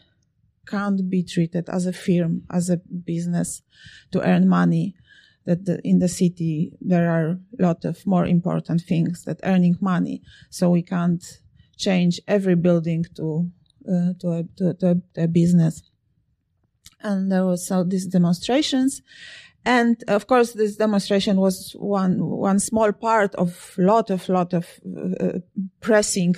can't 0.64 1.10
be 1.10 1.24
treated 1.24 1.68
as 1.68 1.86
a 1.86 1.92
firm, 1.92 2.42
as 2.52 2.70
a 2.70 2.76
business 2.76 3.62
to 4.12 4.22
earn 4.22 4.48
money 4.48 4.94
that 5.46 5.64
the, 5.64 5.80
in 5.84 5.98
the 5.98 6.08
city 6.08 6.72
there 6.80 7.10
are 7.10 7.28
a 7.30 7.62
lot 7.62 7.84
of 7.84 8.06
more 8.06 8.26
important 8.26 8.82
things 8.82 9.24
that 9.24 9.40
earning 9.42 9.76
money. 9.80 10.22
So 10.50 10.70
we 10.70 10.82
can't 10.82 11.24
change 11.76 12.20
every 12.28 12.56
building 12.56 13.06
to 13.16 13.50
uh, 13.88 14.12
to, 14.20 14.28
a, 14.30 14.44
to, 14.58 14.74
to, 14.74 15.02
a, 15.16 15.26
business. 15.26 15.82
And 17.00 17.32
there 17.32 17.46
was 17.46 17.66
so 17.66 17.82
these 17.82 18.06
demonstrations. 18.06 19.00
And 19.64 20.02
of 20.08 20.26
course, 20.26 20.52
this 20.52 20.76
demonstration 20.76 21.38
was 21.38 21.74
one, 21.78 22.24
one 22.24 22.58
small 22.58 22.92
part 22.92 23.34
of 23.34 23.74
lot 23.78 24.10
of, 24.10 24.28
lot 24.28 24.52
of 24.52 24.66
uh, 25.20 25.38
pressing 25.80 26.34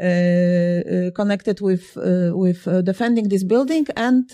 uh, 0.00 0.02
uh, 0.02 1.10
connected 1.10 1.60
with 1.60 1.94
uh, 1.98 2.30
with 2.34 2.66
uh, 2.66 2.80
defending 2.80 3.28
this 3.28 3.44
building. 3.44 3.86
And 3.96 4.30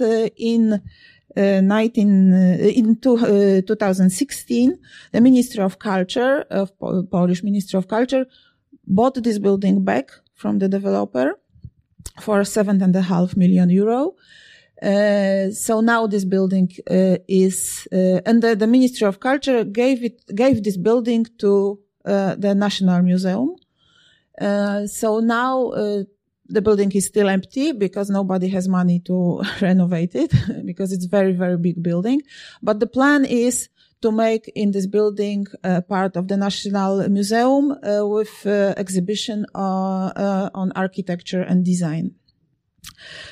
uh, 1.36 1.40
in 1.40 1.68
19, 1.68 2.32
uh, 2.32 2.56
in 2.58 2.96
two, 2.96 3.16
uh, 3.16 3.60
2016, 3.66 4.78
the 5.12 5.20
Ministry 5.20 5.62
of 5.62 5.78
Culture, 5.78 6.44
of 6.50 6.72
Polish 6.78 7.42
Ministry 7.42 7.78
of 7.78 7.88
Culture, 7.88 8.26
bought 8.86 9.22
this 9.22 9.38
building 9.38 9.84
back 9.84 10.10
from 10.34 10.58
the 10.58 10.68
developer 10.68 11.38
for 12.20 12.44
seven 12.44 12.82
and 12.82 12.94
a 12.96 13.02
half 13.02 13.36
million 13.36 13.70
euro. 13.70 14.14
Uh, 14.82 15.50
so 15.50 15.80
now 15.80 16.06
this 16.06 16.24
building 16.24 16.70
uh, 16.90 17.16
is, 17.26 17.88
uh, 17.92 18.20
and 18.26 18.42
the, 18.42 18.54
the, 18.54 18.66
Ministry 18.66 19.06
of 19.06 19.20
Culture 19.20 19.64
gave 19.64 20.04
it, 20.04 20.20
gave 20.34 20.62
this 20.62 20.76
building 20.76 21.26
to 21.38 21.78
uh, 22.04 22.34
the 22.34 22.54
National 22.54 23.02
Museum. 23.02 23.56
Uh, 24.38 24.86
so 24.86 25.20
now 25.20 25.72
the 26.48 26.62
building 26.62 26.90
is 26.92 27.06
still 27.06 27.28
empty 27.28 27.72
because 27.72 28.10
nobody 28.10 28.48
has 28.48 28.68
money 28.68 29.00
to 29.00 29.42
renovate 29.60 30.14
it 30.14 30.32
because 30.64 30.92
it's 30.92 31.06
very 31.06 31.32
very 31.32 31.58
big 31.58 31.82
building. 31.82 32.22
But 32.62 32.80
the 32.80 32.86
plan 32.86 33.24
is 33.24 33.68
to 34.02 34.12
make 34.12 34.52
in 34.54 34.72
this 34.72 34.86
building 34.86 35.46
part 35.88 36.16
of 36.16 36.28
the 36.28 36.36
National 36.36 37.08
Museum 37.08 37.74
with 37.82 38.46
exhibition 38.46 39.46
on 39.54 40.72
architecture 40.76 41.40
and 41.40 41.64
design. 41.64 42.14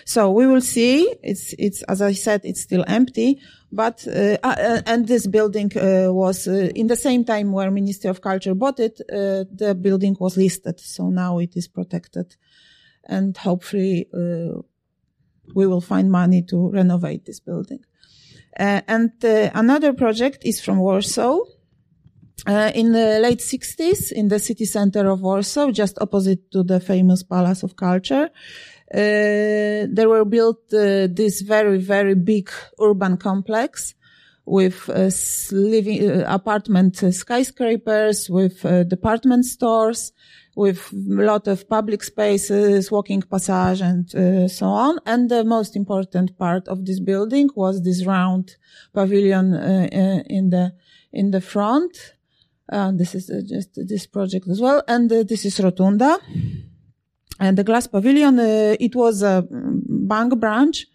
So 0.04 0.30
we 0.30 0.46
will 0.46 0.60
see. 0.60 1.14
It's, 1.22 1.54
it's, 1.58 1.82
as 1.82 2.02
I 2.02 2.12
said, 2.12 2.42
it's 2.44 2.62
still 2.62 2.84
empty, 2.86 3.40
but, 3.72 4.06
uh, 4.06 4.36
uh, 4.42 4.82
and 4.86 5.06
this 5.06 5.26
building, 5.26 5.70
uh, 5.76 6.12
was, 6.12 6.46
uh, 6.46 6.70
in 6.74 6.86
the 6.86 6.96
same 6.96 7.24
time 7.24 7.52
where 7.52 7.70
Ministry 7.70 8.10
of 8.10 8.20
Culture 8.20 8.54
bought 8.54 8.80
it, 8.80 9.00
uh, 9.12 9.44
the 9.52 9.76
building 9.80 10.16
was 10.20 10.36
listed. 10.36 10.80
So 10.80 11.08
now 11.08 11.38
it 11.38 11.56
is 11.56 11.68
protected 11.68 12.36
and 13.06 13.36
hopefully, 13.36 14.08
uh, 14.12 14.60
we 15.54 15.66
will 15.66 15.80
find 15.80 16.10
money 16.10 16.42
to 16.42 16.70
renovate 16.70 17.24
this 17.24 17.40
building. 17.40 17.84
and 18.56 19.12
another 19.22 19.92
project 19.92 20.44
is 20.44 20.60
from 20.60 20.78
Warsaw. 20.78 21.40
in 22.46 22.92
the 22.92 23.18
late 23.20 23.40
60s, 23.40 24.12
in 24.12 24.28
the 24.28 24.38
city 24.38 24.64
center 24.64 25.08
of 25.10 25.20
Warsaw, 25.20 25.70
just 25.70 25.98
opposite 26.00 26.50
to 26.52 26.62
the 26.62 26.80
famous 26.80 27.22
Palace 27.22 27.62
of 27.62 27.76
Culture, 27.76 28.30
uh, 28.94 29.88
there 29.90 30.08
were 30.08 30.24
built 30.24 30.60
uh, 30.72 31.08
this 31.10 31.40
very, 31.40 31.78
very 31.78 32.14
big 32.14 32.48
urban 32.80 33.16
complex 33.16 33.94
with 34.44 34.88
uh, 34.90 35.10
living 35.50 36.22
apartment 36.22 36.96
skyscrapers, 37.12 38.30
with 38.30 38.60
department 38.88 39.46
stores, 39.46 40.12
with 40.56 40.92
a 40.92 41.22
lot 41.22 41.48
of 41.48 41.68
public 41.68 42.02
spaces, 42.02 42.90
walking 42.90 43.22
passage, 43.22 43.80
and 43.80 44.14
uh, 44.14 44.48
so 44.48 44.66
on. 44.66 44.98
And 45.06 45.30
the 45.30 45.44
most 45.44 45.76
important 45.76 46.38
part 46.38 46.68
of 46.68 46.84
this 46.84 47.00
building 47.00 47.50
was 47.54 47.82
this 47.82 48.04
round 48.06 48.56
pavilion 48.92 49.54
uh, 49.54 49.88
in 50.28 50.50
the 50.50 50.72
in 51.12 51.30
the 51.30 51.40
front. 51.40 52.14
Uh, 52.70 52.92
this 52.92 53.14
is 53.14 53.26
just 53.48 53.70
this 53.86 54.06
project 54.06 54.48
as 54.48 54.60
well, 54.60 54.82
and 54.88 55.10
this 55.10 55.44
is 55.44 55.60
Rotunda. 55.60 56.18
And 57.40 57.58
the 57.58 57.64
glass 57.64 57.86
pavilion, 57.86 58.38
uh, 58.38 58.76
it 58.78 58.94
was 58.94 59.22
a 59.22 59.44
bank 59.50 60.38
branch. 60.38 60.86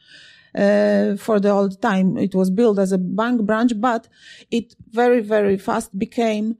Uh, 0.55 1.15
for 1.15 1.39
the 1.39 1.49
old 1.51 1.79
time, 1.79 2.17
it 2.17 2.33
was 2.33 2.49
built 2.49 2.79
as 2.79 2.91
a 2.91 2.97
bank 2.97 3.45
branch, 3.45 3.73
but 3.79 4.07
it 4.49 4.73
very, 4.89 5.21
very 5.21 5.57
fast 5.57 5.97
became 5.97 6.57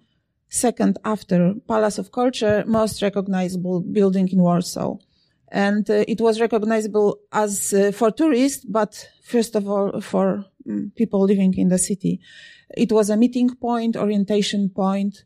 second 0.49 0.97
after 1.05 1.53
Palace 1.67 1.97
of 1.97 2.11
Culture, 2.11 2.63
most 2.67 3.01
recognizable 3.01 3.81
building 3.81 4.27
in 4.29 4.39
Warsaw. 4.39 4.97
And 5.51 5.89
uh, 5.89 6.05
it 6.07 6.21
was 6.21 6.39
recognizable 6.41 7.19
as 7.31 7.73
uh, 7.73 7.91
for 7.91 8.11
tourists, 8.11 8.65
but 8.65 9.09
first 9.23 9.55
of 9.55 9.67
all 9.67 9.99
for 10.01 10.45
um, 10.67 10.91
people 10.95 11.21
living 11.21 11.55
in 11.57 11.69
the 11.69 11.79
city. 11.79 12.19
It 12.77 12.91
was 12.91 13.09
a 13.09 13.17
meeting 13.17 13.55
point, 13.55 13.95
orientation 13.95 14.69
point, 14.69 15.23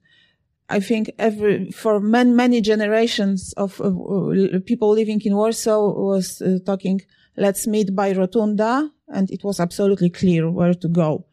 I 0.69 0.79
think 0.79 1.11
every 1.19 1.71
for 1.71 1.99
many 1.99 2.31
many 2.31 2.61
generations 2.61 3.53
of 3.53 3.79
uh, 3.81 4.59
people 4.65 4.91
living 4.91 5.21
in 5.23 5.35
Warsaw 5.35 5.93
was 5.93 6.41
uh, 6.41 6.59
talking. 6.65 7.01
Let's 7.35 7.67
meet 7.67 7.95
by 7.95 8.13
Rotunda, 8.13 8.89
and 9.07 9.29
it 9.31 9.43
was 9.43 9.59
absolutely 9.59 10.09
clear 10.09 10.49
where 10.49 10.73
to 10.73 10.87
go. 10.87 11.25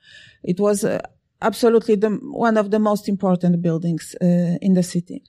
It 0.43 0.59
was 0.59 0.84
uh, 0.84 1.01
absolutely 1.43 1.97
the, 1.97 2.11
one 2.11 2.57
of 2.57 2.70
the 2.70 2.78
most 2.78 3.09
important 3.09 3.62
buildings 3.62 4.14
uh, 4.20 4.59
in 4.61 4.74
the 4.74 4.82
city. 4.82 5.22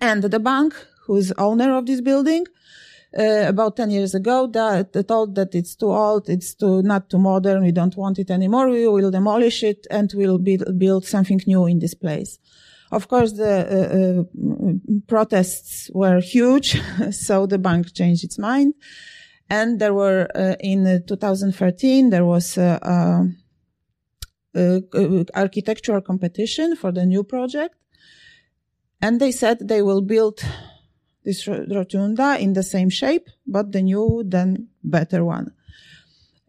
And 0.00 0.22
the 0.22 0.40
bank, 0.40 0.74
who's 1.06 1.32
owner 1.32 1.76
of 1.76 1.86
this 1.86 2.00
building, 2.00 2.44
uh, 3.18 3.46
about 3.46 3.76
10 3.76 3.90
years 3.90 4.14
ago 4.14 4.46
that, 4.48 4.92
that 4.92 5.08
told 5.08 5.34
that 5.34 5.54
it's 5.54 5.74
too 5.74 5.90
old, 5.90 6.28
it's 6.28 6.54
too, 6.54 6.82
not 6.82 7.08
too 7.08 7.18
modern, 7.18 7.64
we 7.64 7.72
don't 7.72 7.96
want 7.96 8.18
it 8.18 8.30
anymore, 8.30 8.68
we 8.68 8.86
will 8.86 9.10
demolish 9.10 9.62
it 9.62 9.86
and 9.90 10.12
we'll 10.14 10.38
build, 10.38 10.78
build 10.78 11.06
something 11.06 11.40
new 11.46 11.66
in 11.66 11.78
this 11.78 11.94
place. 11.94 12.38
Of 12.90 13.08
course, 13.08 13.32
the 13.32 14.26
uh, 14.34 14.38
uh, 14.40 15.00
protests 15.06 15.90
were 15.94 16.20
huge, 16.20 16.80
so 17.10 17.46
the 17.46 17.58
bank 17.58 17.92
changed 17.92 18.24
its 18.24 18.38
mind. 18.38 18.74
And 19.50 19.78
there 19.78 19.94
were, 19.94 20.28
uh, 20.34 20.56
in 20.60 21.02
2013, 21.06 22.10
there 22.10 22.24
was 22.24 22.58
a, 22.58 23.28
architectural 24.54 26.00
competition 26.00 26.76
for 26.76 26.92
the 26.92 27.04
new 27.04 27.24
project. 27.24 27.74
And 29.00 29.20
they 29.20 29.32
said 29.32 29.58
they 29.60 29.82
will 29.82 30.02
build 30.02 30.40
this 31.24 31.46
rotunda 31.46 32.38
in 32.38 32.54
the 32.54 32.62
same 32.62 32.90
shape, 32.90 33.28
but 33.46 33.72
the 33.72 33.82
new, 33.82 34.24
then 34.26 34.68
better 34.82 35.24
one. 35.24 35.52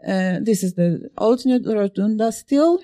Uh, 0.08 0.39
this 0.41 0.64
is 0.64 0.76
the 0.76 1.10
old 1.18 1.45
new 1.45 1.60
rotunda 1.60 2.32
still, 2.32 2.80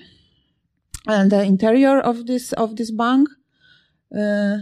and 1.06 1.32
the 1.32 1.42
interior 1.42 1.98
of 1.98 2.26
this 2.26 2.52
of 2.52 2.76
this 2.76 2.90
bank. 2.90 3.28
Uh, 4.14 4.58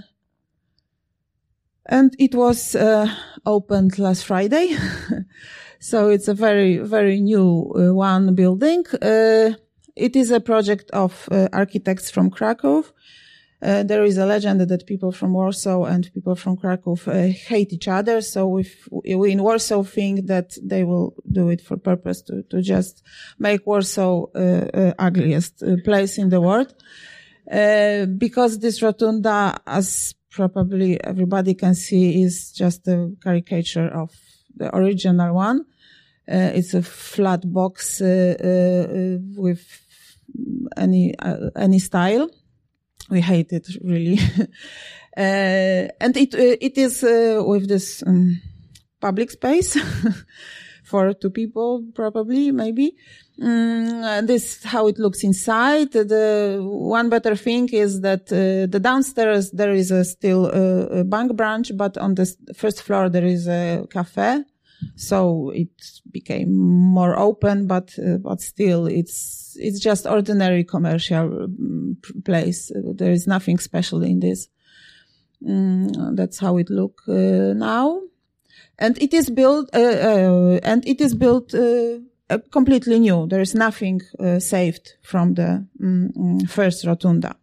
and 1.86 2.14
it 2.18 2.34
was 2.34 2.74
uh, 2.74 3.08
opened 3.44 3.98
last 3.98 4.24
Friday. 4.24 4.76
so 5.80 6.08
it's 6.08 6.28
a 6.28 6.34
very, 6.34 6.78
very 6.78 7.20
new 7.20 7.72
uh, 7.76 7.92
one 7.92 8.34
building. 8.34 8.84
Uh, 9.96 10.04
it 10.04 10.16
is 10.16 10.30
a 10.30 10.40
project 10.40 10.90
of 10.90 11.28
uh, 11.30 11.48
architects 11.52 12.10
from 12.10 12.30
Krakow. 12.30 12.84
Uh, 13.62 13.82
there 13.82 14.04
is 14.04 14.18
a 14.18 14.26
legend 14.26 14.60
that 14.60 14.86
people 14.86 15.10
from 15.10 15.32
Warsaw 15.32 15.84
and 15.84 16.12
people 16.12 16.34
from 16.34 16.56
Krakow 16.56 16.96
hate 17.30 17.72
each 17.72 17.88
other. 17.88 18.20
So 18.20 18.58
if 18.58 18.86
we 18.90 19.32
in 19.32 19.42
Warsaw 19.42 19.82
think 19.84 20.26
that 20.26 20.54
they 20.62 20.84
will 20.84 21.14
do 21.32 21.48
it 21.48 21.62
for 21.62 21.78
purpose 21.78 22.20
to, 22.22 22.42
to 22.50 22.60
just 22.60 23.02
make 23.38 23.66
Warsaw 23.66 24.26
ugliest 24.98 25.62
place 25.84 26.18
in 26.18 26.28
the 26.28 26.42
world. 26.42 26.74
Uh, 27.50 28.06
because 28.06 28.58
this 28.58 28.82
rotunda, 28.82 29.58
as 29.66 30.14
probably 30.30 31.02
everybody 31.02 31.54
can 31.54 31.74
see, 31.74 32.22
is 32.22 32.52
just 32.52 32.86
a 32.88 33.12
caricature 33.22 33.88
of 33.88 34.10
the 34.56 34.74
original 34.76 35.34
one. 35.34 35.64
Uh, 36.26 36.52
it's 36.54 36.72
a 36.72 36.82
flat 36.82 37.40
box 37.52 38.00
uh, 38.00 38.34
uh 38.40 39.18
with 39.36 39.83
any 40.76 41.16
uh, 41.18 41.50
any 41.56 41.78
style. 41.78 42.30
We 43.10 43.20
hate 43.20 43.52
it 43.52 43.66
really, 43.82 44.18
and 45.16 46.16
it 46.16 46.34
it 46.34 46.78
is 46.78 47.02
with 47.02 47.68
this 47.68 48.02
um, 48.06 48.40
public 49.00 49.30
space 49.30 49.76
for 50.84 51.12
two 51.12 51.30
people, 51.30 51.84
probably 51.94 52.50
maybe. 52.50 52.96
Mm, 53.40 54.26
this 54.26 54.58
is 54.58 54.64
how 54.64 54.86
it 54.86 54.98
looks 54.98 55.24
inside. 55.24 55.90
The 55.92 56.60
one 56.62 57.08
better 57.08 57.34
thing 57.34 57.68
is 57.72 58.00
that 58.02 58.32
uh, 58.32 58.66
the 58.70 58.80
downstairs 58.80 59.50
there 59.50 59.72
is 59.72 59.90
a 59.90 60.04
still 60.04 60.46
a, 60.46 61.00
a 61.00 61.04
bank 61.04 61.34
branch, 61.34 61.72
but 61.76 61.98
on 61.98 62.14
the 62.14 62.26
first 62.54 62.82
floor 62.82 63.08
there 63.08 63.24
is 63.24 63.48
a 63.48 63.86
cafe, 63.90 64.44
so 64.96 65.50
it 65.50 66.00
became 66.10 66.54
more 66.54 67.18
open. 67.18 67.66
But 67.66 67.98
uh, 67.98 68.18
but 68.18 68.40
still, 68.40 68.86
it's 68.86 69.56
it's 69.60 69.80
just 69.80 70.06
ordinary 70.06 70.64
commercial 70.64 71.44
um, 71.44 71.96
place. 72.24 72.70
There 72.74 73.12
is 73.12 73.26
nothing 73.26 73.58
special 73.58 74.02
in 74.02 74.20
this. 74.20 74.48
Mm, 75.42 76.16
that's 76.16 76.38
how 76.38 76.56
it 76.56 76.70
look 76.70 77.02
uh, 77.08 77.52
now, 77.54 78.00
and 78.78 78.96
it 79.02 79.12
is 79.12 79.30
built 79.30 79.68
uh, 79.74 79.78
uh, 79.78 80.60
and 80.62 80.86
it 80.86 81.00
is 81.00 81.14
built 81.14 81.54
uh, 81.54 81.98
completely 82.50 82.98
new. 82.98 83.26
There 83.26 83.42
is 83.42 83.54
nothing 83.54 84.00
uh, 84.18 84.38
saved 84.38 84.94
from 85.02 85.34
the 85.34 85.66
um, 85.82 86.40
first 86.46 86.86
rotunda. 86.86 87.36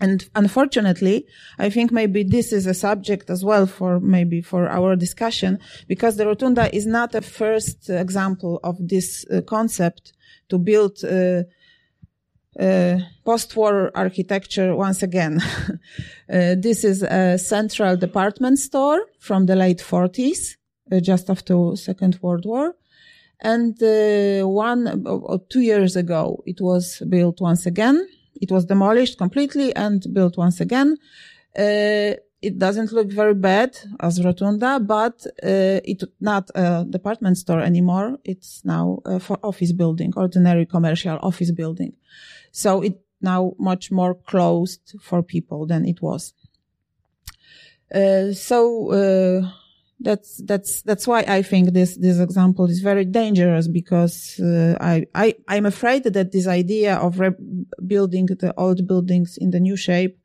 And 0.00 0.28
unfortunately, 0.34 1.26
I 1.58 1.70
think 1.70 1.90
maybe 1.90 2.22
this 2.22 2.52
is 2.52 2.66
a 2.66 2.74
subject 2.74 3.30
as 3.30 3.44
well 3.44 3.66
for 3.66 3.98
maybe 3.98 4.42
for 4.42 4.68
our 4.68 4.94
discussion 4.94 5.58
because 5.88 6.16
the 6.16 6.26
rotunda 6.26 6.74
is 6.74 6.86
not 6.86 7.14
a 7.14 7.22
first 7.22 7.88
example 7.88 8.60
of 8.62 8.76
this 8.78 9.24
uh, 9.30 9.40
concept 9.40 10.12
to 10.50 10.58
build 10.58 11.02
uh, 11.02 11.44
uh, 12.60 12.98
post-war 13.24 13.90
architecture 13.94 14.74
once 14.74 15.02
again. 15.02 15.40
uh, 16.32 16.54
this 16.58 16.84
is 16.84 17.02
a 17.02 17.38
central 17.38 17.96
department 17.96 18.58
store 18.58 19.00
from 19.18 19.46
the 19.46 19.56
late 19.56 19.78
40s, 19.78 20.56
uh, 20.92 21.00
just 21.00 21.28
after 21.30 21.76
Second 21.76 22.18
World 22.22 22.44
War. 22.46 22.74
And 23.40 23.80
uh, 23.82 24.48
one 24.48 25.04
or 25.06 25.40
two 25.50 25.60
years 25.60 25.96
ago, 25.96 26.42
it 26.46 26.60
was 26.60 27.02
built 27.08 27.40
once 27.40 27.66
again. 27.66 28.06
It 28.40 28.50
was 28.50 28.64
demolished 28.64 29.18
completely 29.18 29.74
and 29.74 30.04
built 30.12 30.36
once 30.36 30.60
again. 30.60 30.96
Uh, 31.58 32.14
it 32.42 32.58
doesn't 32.58 32.92
look 32.92 33.10
very 33.10 33.34
bad 33.34 33.76
as 34.00 34.22
Rotunda, 34.22 34.78
but 34.78 35.26
uh, 35.42 35.80
it's 35.84 36.04
not 36.20 36.50
a 36.54 36.84
department 36.88 37.38
store 37.38 37.60
anymore. 37.60 38.18
It's 38.24 38.64
now 38.64 39.00
uh, 39.04 39.18
for 39.18 39.38
office 39.42 39.72
building, 39.72 40.12
ordinary 40.16 40.66
commercial 40.66 41.18
office 41.22 41.50
building. 41.50 41.94
So 42.52 42.82
it 42.82 43.00
now 43.20 43.54
much 43.58 43.90
more 43.90 44.14
closed 44.14 44.94
for 45.00 45.22
people 45.22 45.66
than 45.66 45.86
it 45.86 46.02
was. 46.02 46.34
Uh, 47.92 48.32
so 48.32 48.92
uh, 48.92 49.50
that's 50.00 50.42
that's 50.44 50.82
that's 50.82 51.06
why 51.06 51.24
I 51.26 51.42
think 51.42 51.72
this 51.72 51.96
this 51.96 52.18
example 52.18 52.66
is 52.66 52.80
very 52.80 53.04
dangerous 53.04 53.66
because 53.66 54.38
uh, 54.40 54.76
I 54.80 55.06
I 55.14 55.34
I'm 55.48 55.66
afraid 55.66 56.04
that 56.04 56.32
this 56.32 56.46
idea 56.46 56.96
of 56.96 57.20
building 57.86 58.26
the 58.26 58.52
old 58.56 58.86
buildings 58.86 59.38
in 59.38 59.50
the 59.50 59.60
new 59.60 59.76
shape 59.76 60.18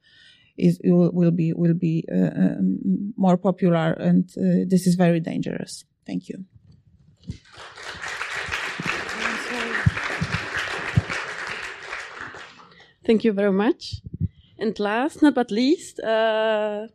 is 0.58 0.80
will, 0.84 1.12
will 1.12 1.32
be 1.32 1.54
will 1.54 1.74
be 1.74 2.06
uh, 2.12 2.32
um, 2.36 3.14
more 3.16 3.38
popular, 3.38 3.94
and 3.94 4.30
uh, 4.38 4.66
this 4.68 4.88
is 4.88 4.96
very 4.96 5.20
dangerous. 5.20 5.86
Thank 6.06 6.28
you. 6.28 6.46
Thank 13.06 13.24
you 13.24 13.34
very 13.34 13.52
much. 13.52 14.02
And 14.60 14.80
last 14.80 15.22
but 15.22 15.36
not 15.36 15.52
least, 15.52 16.00
uh, 16.00 16.88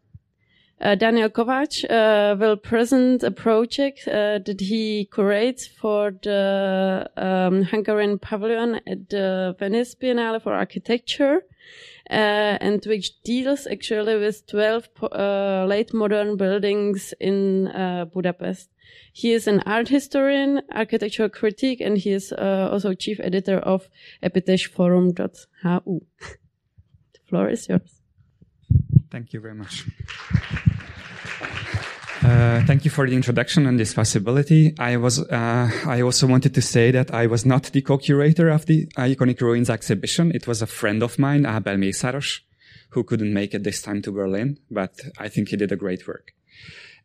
uh, 0.80 0.94
Daniel 0.94 1.30
Kovács 1.30 1.84
uh, 1.88 2.36
will 2.36 2.56
present 2.56 3.22
a 3.22 3.30
project 3.30 4.06
uh, 4.06 4.38
that 4.44 4.60
he 4.60 5.08
curates 5.12 5.66
for 5.66 6.12
the 6.22 7.10
um, 7.16 7.62
Hungarian 7.62 8.18
pavilion 8.18 8.80
at 8.86 9.08
the 9.08 9.56
Venice 9.58 9.94
Biennale 9.94 10.42
for 10.42 10.52
Architecture, 10.52 11.46
uh, 12.10 12.58
and 12.60 12.84
which 12.84 13.22
deals 13.22 13.66
actually 13.66 14.16
with 14.16 14.46
12 14.48 14.88
uh, 15.02 15.64
late 15.66 15.94
modern 15.94 16.36
buildings 16.36 17.14
in 17.20 17.68
uh, 17.68 18.04
Budapest. 18.04 18.68
He 19.14 19.32
is 19.32 19.46
an 19.46 19.60
art 19.60 19.88
historian, 19.88 20.60
architectural 20.72 21.30
critic, 21.30 21.80
and 21.80 21.96
he 21.96 22.10
is 22.12 22.32
also 22.32 22.92
chief 22.92 23.18
editor 23.20 23.58
of 23.58 23.88
epiteszforum.hu. 24.22 26.00
the 26.20 27.20
floor 27.26 27.48
is 27.48 27.66
yours. 27.66 27.95
Thank 29.10 29.32
you 29.32 29.40
very 29.40 29.54
much. 29.54 29.86
Uh, 32.22 32.64
thank 32.66 32.84
you 32.84 32.90
for 32.90 33.06
the 33.06 33.14
introduction 33.14 33.66
and 33.66 33.78
this 33.78 33.94
possibility. 33.94 34.74
I 34.78 34.96
was, 34.96 35.20
uh, 35.20 35.70
I 35.86 36.00
also 36.00 36.26
wanted 36.26 36.54
to 36.54 36.62
say 36.62 36.90
that 36.90 37.14
I 37.14 37.26
was 37.26 37.46
not 37.46 37.64
the 37.64 37.82
co-curator 37.82 38.48
of 38.48 38.66
the 38.66 38.86
Iconic 38.96 39.40
Ruins 39.40 39.70
exhibition. 39.70 40.32
It 40.34 40.46
was 40.46 40.60
a 40.60 40.66
friend 40.66 41.02
of 41.02 41.18
mine, 41.18 41.46
Abel 41.46 41.76
who 42.90 43.04
couldn't 43.04 43.32
make 43.32 43.54
it 43.54 43.62
this 43.62 43.82
time 43.82 44.02
to 44.02 44.10
Berlin, 44.10 44.58
but 44.70 44.98
I 45.18 45.28
think 45.28 45.50
he 45.50 45.56
did 45.56 45.70
a 45.70 45.76
great 45.76 46.08
work. 46.08 46.32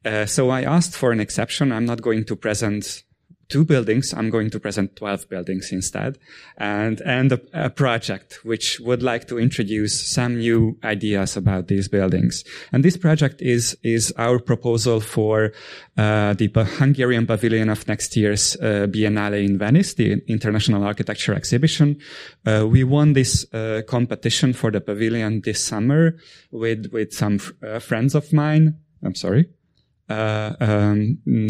Uh, 0.04 0.26
so 0.26 0.50
I 0.50 0.64
asked 0.64 0.96
for 0.96 1.12
an 1.12 1.20
exception. 1.20 1.72
I'm 1.72 1.86
not 1.86 2.02
going 2.02 2.26
to 2.26 2.36
present 2.36 3.04
two 3.52 3.66
buildings. 3.66 4.14
I'm 4.14 4.30
going 4.30 4.50
to 4.50 4.60
present 4.60 4.96
12 4.96 5.30
buildings 5.30 5.72
instead 5.72 6.18
and, 6.58 7.02
and 7.02 7.34
a, 7.34 7.42
a, 7.54 7.70
project 7.70 8.40
which 8.44 8.80
would 8.80 9.04
like 9.04 9.28
to 9.28 9.38
introduce 9.38 10.02
some 10.08 10.40
new 10.40 10.78
ideas 10.84 11.38
about 11.38 11.68
these 11.68 11.88
buildings. 11.88 12.44
And 12.72 12.84
this 12.84 12.98
project 12.98 13.42
is, 13.42 13.78
is 13.84 14.14
our 14.18 14.40
proposal 14.40 15.02
for, 15.02 15.52
uh, 15.98 16.34
the 16.34 16.50
Hungarian 16.80 17.28
pavilion 17.28 17.70
of 17.70 17.88
next 17.88 18.16
year's, 18.16 18.56
uh, 18.56 18.88
Biennale 18.90 19.46
in 19.46 19.58
Venice, 19.58 19.94
the 19.96 20.22
International 20.28 20.84
Architecture 20.84 21.34
Exhibition. 21.34 22.00
Uh, 22.46 22.66
we 22.68 22.84
won 22.84 23.14
this, 23.14 23.46
uh, 23.54 23.82
competition 23.88 24.54
for 24.54 24.72
the 24.72 24.82
pavilion 24.82 25.42
this 25.42 25.64
summer 25.64 26.16
with, 26.52 26.88
with 26.92 27.14
some 27.14 27.40
uh, 27.62 27.80
friends 27.80 28.16
of 28.16 28.32
mine. 28.32 28.78
I'm 29.04 29.16
sorry 29.16 29.50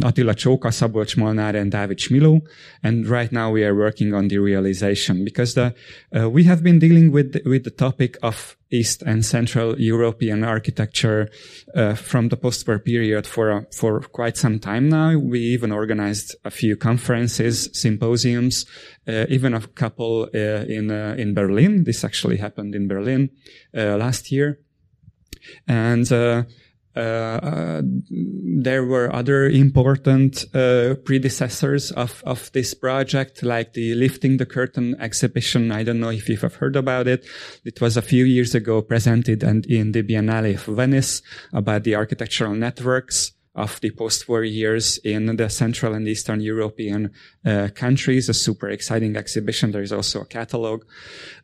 Attila 0.02 0.34
Csóka, 0.34 0.72
Szabolcs 0.72 1.16
Molnár, 1.16 1.56
and 1.56 1.72
David 1.72 2.00
Smiló. 2.00 2.42
And 2.82 3.08
right 3.08 3.32
now 3.32 3.52
we 3.52 3.64
are 3.64 3.74
working 3.74 4.14
on 4.14 4.28
the 4.28 4.38
realization 4.38 5.24
because 5.24 5.54
the, 5.54 5.74
uh, 6.16 6.30
we 6.30 6.44
have 6.44 6.62
been 6.62 6.80
dealing 6.80 7.12
with, 7.12 7.32
the, 7.32 7.42
with 7.50 7.64
the 7.64 7.70
topic 7.70 8.18
of 8.22 8.58
East 8.72 9.04
and 9.04 9.26
Central 9.26 9.76
European 9.78 10.44
architecture 10.44 11.30
uh, 11.76 11.94
from 11.94 12.30
the 12.30 12.38
post-war 12.38 12.80
period 12.80 13.28
for 13.28 13.52
uh, 13.52 13.62
for 13.72 14.00
quite 14.00 14.38
some 14.38 14.60
time 14.60 14.88
now. 14.88 15.18
We 15.18 15.40
even 15.40 15.72
organized 15.72 16.36
a 16.46 16.50
few 16.50 16.78
conferences, 16.78 17.70
symposiums, 17.74 18.66
uh, 19.08 19.26
even 19.28 19.54
a 19.54 19.60
couple 19.60 20.30
uh, 20.34 20.66
in 20.68 20.90
uh, 20.90 21.16
in 21.18 21.34
Berlin. 21.34 21.84
This 21.84 22.04
actually 22.06 22.38
happened 22.38 22.74
in 22.74 22.88
Berlin 22.88 23.30
uh, 23.76 23.98
last 23.98 24.32
year, 24.32 24.60
and 25.68 26.10
uh, 26.12 26.16
uh, 26.16 26.44
there 26.94 28.86
were 28.86 29.14
other 29.14 29.48
important 29.48 30.46
uh, 30.54 30.96
predecessors 31.06 31.92
of, 31.92 32.22
of 32.26 32.52
this 32.52 32.74
project, 32.74 33.44
like 33.44 33.74
the 33.74 33.96
Lifting 33.96 34.38
the 34.38 34.46
Curtain 34.46 34.96
exhibition. 35.00 35.72
I 35.72 35.84
don't 35.84 36.00
know 36.00 36.10
if 36.10 36.28
you've 36.28 36.42
heard 36.42 36.76
about 36.76 37.08
it. 37.08 37.26
It 37.64 37.80
was 37.80 37.98
a 37.98 38.02
few 38.02 38.26
years 38.26 38.56
ago 38.56 38.82
presented 38.82 39.44
and 39.44 39.66
in 39.66 39.92
the 39.94 40.04
Biennale 40.04 40.56
of 40.56 40.76
Venice 40.76 41.22
about 41.54 41.84
the 41.84 41.96
architectural 41.96 42.56
networks 42.56 43.34
of 43.54 43.82
the 43.82 43.92
post-war 43.92 44.44
years 44.44 44.98
in 45.00 45.36
the 45.36 45.50
Central 45.50 45.94
and 45.94 46.08
Eastern 46.08 46.40
European 46.40 47.12
uh, 47.46 47.68
countries. 47.76 48.30
A 48.30 48.34
super 48.34 48.70
exciting 48.70 49.18
exhibition. 49.18 49.72
There 49.72 49.82
is 49.82 49.92
also 49.92 50.22
a 50.22 50.26
catalog. 50.26 50.86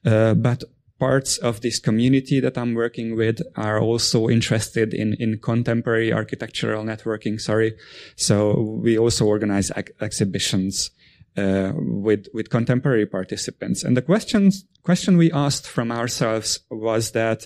Uh, 0.05 0.33
but 0.33 0.63
parts 0.99 1.37
of 1.37 1.61
this 1.61 1.79
community 1.79 2.39
that 2.39 2.57
I'm 2.57 2.73
working 2.73 3.15
with 3.15 3.41
are 3.55 3.79
also 3.79 4.29
interested 4.29 4.93
in, 4.93 5.15
in 5.19 5.39
contemporary 5.39 6.11
architectural 6.11 6.83
networking. 6.83 7.39
Sorry. 7.39 7.75
So 8.15 8.61
we 8.81 8.97
also 8.97 9.25
organize 9.25 9.71
ex- 9.75 9.91
exhibitions, 10.01 10.91
uh, 11.37 11.71
with, 11.75 12.27
with 12.33 12.49
contemporary 12.49 13.05
participants. 13.05 13.83
And 13.83 13.95
the 13.95 14.01
questions, 14.01 14.65
question 14.83 15.17
we 15.17 15.31
asked 15.31 15.67
from 15.67 15.91
ourselves 15.91 16.59
was 16.71 17.11
that 17.11 17.45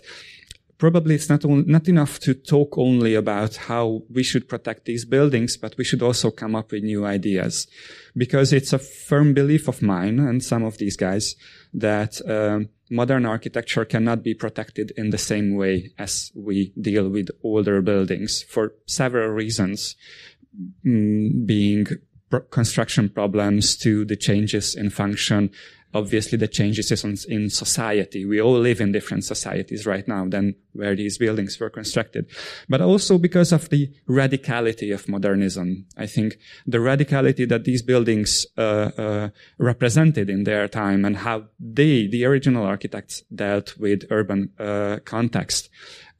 probably 0.82 1.14
it's 1.14 1.30
not, 1.30 1.46
not 1.46 1.88
enough 1.88 2.18
to 2.18 2.34
talk 2.34 2.76
only 2.76 3.14
about 3.14 3.56
how 3.56 4.02
we 4.10 4.24
should 4.24 4.50
protect 4.50 4.86
these 4.86 5.06
buildings, 5.06 5.56
but 5.56 5.78
we 5.78 5.84
should 5.84 6.02
also 6.02 6.32
come 6.32 6.56
up 6.56 6.72
with 6.72 6.82
new 6.82 7.06
ideas. 7.06 7.68
Because 8.18 8.52
it's 8.52 8.74
a 8.74 8.80
firm 8.80 9.36
belief 9.36 9.68
of 9.68 9.84
mine 9.84 10.18
and 10.20 10.44
some 10.44 10.64
of 10.64 10.80
these 10.80 10.98
guys 10.98 11.36
that, 11.72 12.20
um, 12.28 12.70
modern 12.90 13.28
architecture 13.28 13.86
cannot 13.86 14.24
be 14.24 14.34
protected 14.34 14.92
in 14.98 15.12
the 15.12 15.20
same 15.20 15.56
way 15.56 15.92
as 16.00 16.32
we 16.36 16.74
deal 16.82 17.08
with 17.10 17.30
older 17.44 17.80
buildings 17.84 18.42
for 18.50 18.74
several 18.88 19.30
reasons, 19.30 19.96
mm, 20.84 21.46
being 21.46 21.86
construction 22.50 23.08
problems 23.08 23.78
to 23.78 24.04
the 24.06 24.16
changes 24.16 24.74
in 24.74 24.90
function 24.90 25.52
obviously 25.94 26.38
the 26.38 26.48
changes 26.48 26.92
in 27.26 27.50
society. 27.50 28.26
We 28.26 28.42
all 28.42 28.60
live 28.60 28.82
in 28.82 28.92
different 28.92 29.24
societies 29.24 29.86
right 29.86 30.08
now 30.08 30.26
than 30.28 30.56
where 30.74 30.96
these 30.96 31.18
buildings 31.18 31.60
were 31.60 31.70
constructed. 31.70 32.28
But 32.70 32.82
also 32.82 33.18
because 33.18 33.52
of 33.52 33.70
the 33.70 33.92
radicality 34.08 34.94
of 34.94 35.10
modernism. 35.10 35.86
I 35.98 36.08
think 36.08 36.38
the 36.66 36.78
radicality 36.78 37.48
that 37.50 37.66
these 37.66 37.82
buildings 37.82 38.46
uh, 38.58 38.92
uh, 38.98 39.30
represented 39.58 40.30
in 40.30 40.44
their 40.44 40.68
time 40.68 41.06
and 41.06 41.18
how 41.18 41.46
they, 41.60 42.08
the 42.08 42.26
original 42.26 42.66
architects, 42.66 43.24
dealt 43.34 43.78
with 43.78 44.06
urban 44.10 44.52
uh, 44.60 45.00
context 45.06 45.70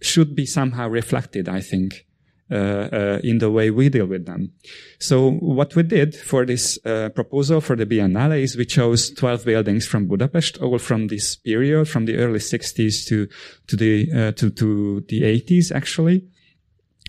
should 0.02 0.36
be 0.36 0.46
somehow 0.46 0.88
reflected, 0.88 1.48
I 1.48 1.62
think, 1.62 2.06
Uh, 2.52 2.90
uh, 2.92 3.20
in 3.24 3.38
the 3.38 3.50
way 3.50 3.72
we 3.72 3.88
deal 3.88 4.06
with 4.06 4.26
them. 4.26 4.52
So 5.00 5.32
what 5.32 5.74
we 5.74 5.84
did 5.84 6.14
for 6.14 6.46
this 6.46 6.78
uh, 6.86 7.08
proposal 7.16 7.62
for 7.62 7.78
the 7.78 7.86
Biennale 7.86 8.42
is 8.42 8.58
we 8.58 8.66
chose 8.66 9.10
12 9.12 9.46
buildings 9.46 9.88
from 9.88 10.06
Budapest, 10.06 10.58
all 10.58 10.78
from 10.78 11.08
this 11.08 11.38
period, 11.38 11.88
from 11.88 12.08
the 12.08 12.18
early 12.18 12.40
60s 12.40 13.08
to 13.08 13.30
to 13.68 13.78
the 13.78 14.12
uh, 14.12 14.32
to 14.34 14.50
to 14.50 15.00
the 15.08 15.22
80s 15.22 15.72
actually. 15.74 16.28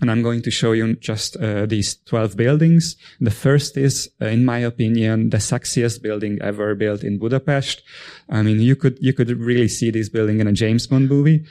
And 0.03 0.11
I'm 0.11 0.21
going 0.21 0.41
to 0.41 0.51
show 0.51 0.73
you 0.73 0.95
just 0.95 1.37
uh, 1.37 1.65
these 1.65 1.95
12 2.07 2.35
buildings. 2.35 2.97
The 3.21 3.31
first 3.31 3.77
is, 3.77 4.09
uh, 4.21 4.25
in 4.25 4.43
my 4.43 4.57
opinion, 4.57 5.29
the 5.29 5.37
sexiest 5.37 6.01
building 6.01 6.39
ever 6.41 6.75
built 6.75 7.05
in 7.05 7.19
Budapest. 7.19 7.81
I 8.29 8.41
mean, 8.41 8.59
you 8.59 8.75
could, 8.75 8.97
you 8.99 9.13
could 9.13 9.29
really 9.29 9.69
see 9.69 9.91
this 9.91 10.09
building 10.09 10.41
in 10.41 10.47
a 10.47 10.51
James 10.51 10.87
Bond 10.87 11.07
movie. 11.07 11.45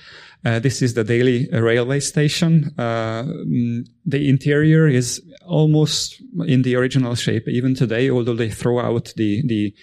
Uh, 0.44 0.58
this 0.58 0.82
is 0.82 0.92
the 0.92 1.02
Déli 1.02 1.50
railway 1.50 2.00
station. 2.00 2.74
Uh, 2.76 3.22
mm, 3.22 3.88
the 4.04 4.28
interior 4.28 4.86
is 4.86 5.22
almost 5.46 6.20
in 6.46 6.60
the 6.60 6.76
original 6.76 7.14
shape 7.14 7.48
even 7.48 7.74
today, 7.74 8.10
although 8.10 8.34
they 8.34 8.50
throw 8.50 8.80
out 8.80 9.14
the 9.16 9.42
the 9.46 9.74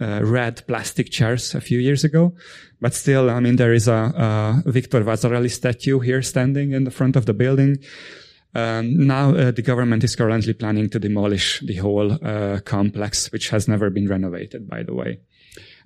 uh, 0.00 0.20
red 0.22 0.66
plastic 0.66 1.10
chairs 1.10 1.54
a 1.54 1.60
few 1.60 1.78
years 1.78 2.04
ago. 2.04 2.34
But 2.80 2.94
still, 2.94 3.30
I 3.30 3.40
mean, 3.40 3.56
there 3.56 3.72
is 3.72 3.88
a, 3.88 4.62
a 4.66 4.70
Victor 4.70 5.02
Vasarely 5.02 5.50
statue 5.50 5.98
here 6.00 6.22
standing 6.22 6.72
in 6.72 6.84
the 6.84 6.90
front 6.90 7.16
of 7.16 7.26
the 7.26 7.34
building. 7.34 7.78
Um, 8.54 9.06
now 9.06 9.34
uh, 9.34 9.50
the 9.52 9.62
government 9.62 10.02
is 10.02 10.16
currently 10.16 10.54
planning 10.54 10.88
to 10.90 10.98
demolish 10.98 11.60
the 11.60 11.76
whole 11.76 12.12
uh, 12.12 12.60
complex, 12.64 13.30
which 13.30 13.50
has 13.50 13.68
never 13.68 13.90
been 13.90 14.08
renovated, 14.08 14.68
by 14.68 14.82
the 14.82 14.94
way. 14.94 15.20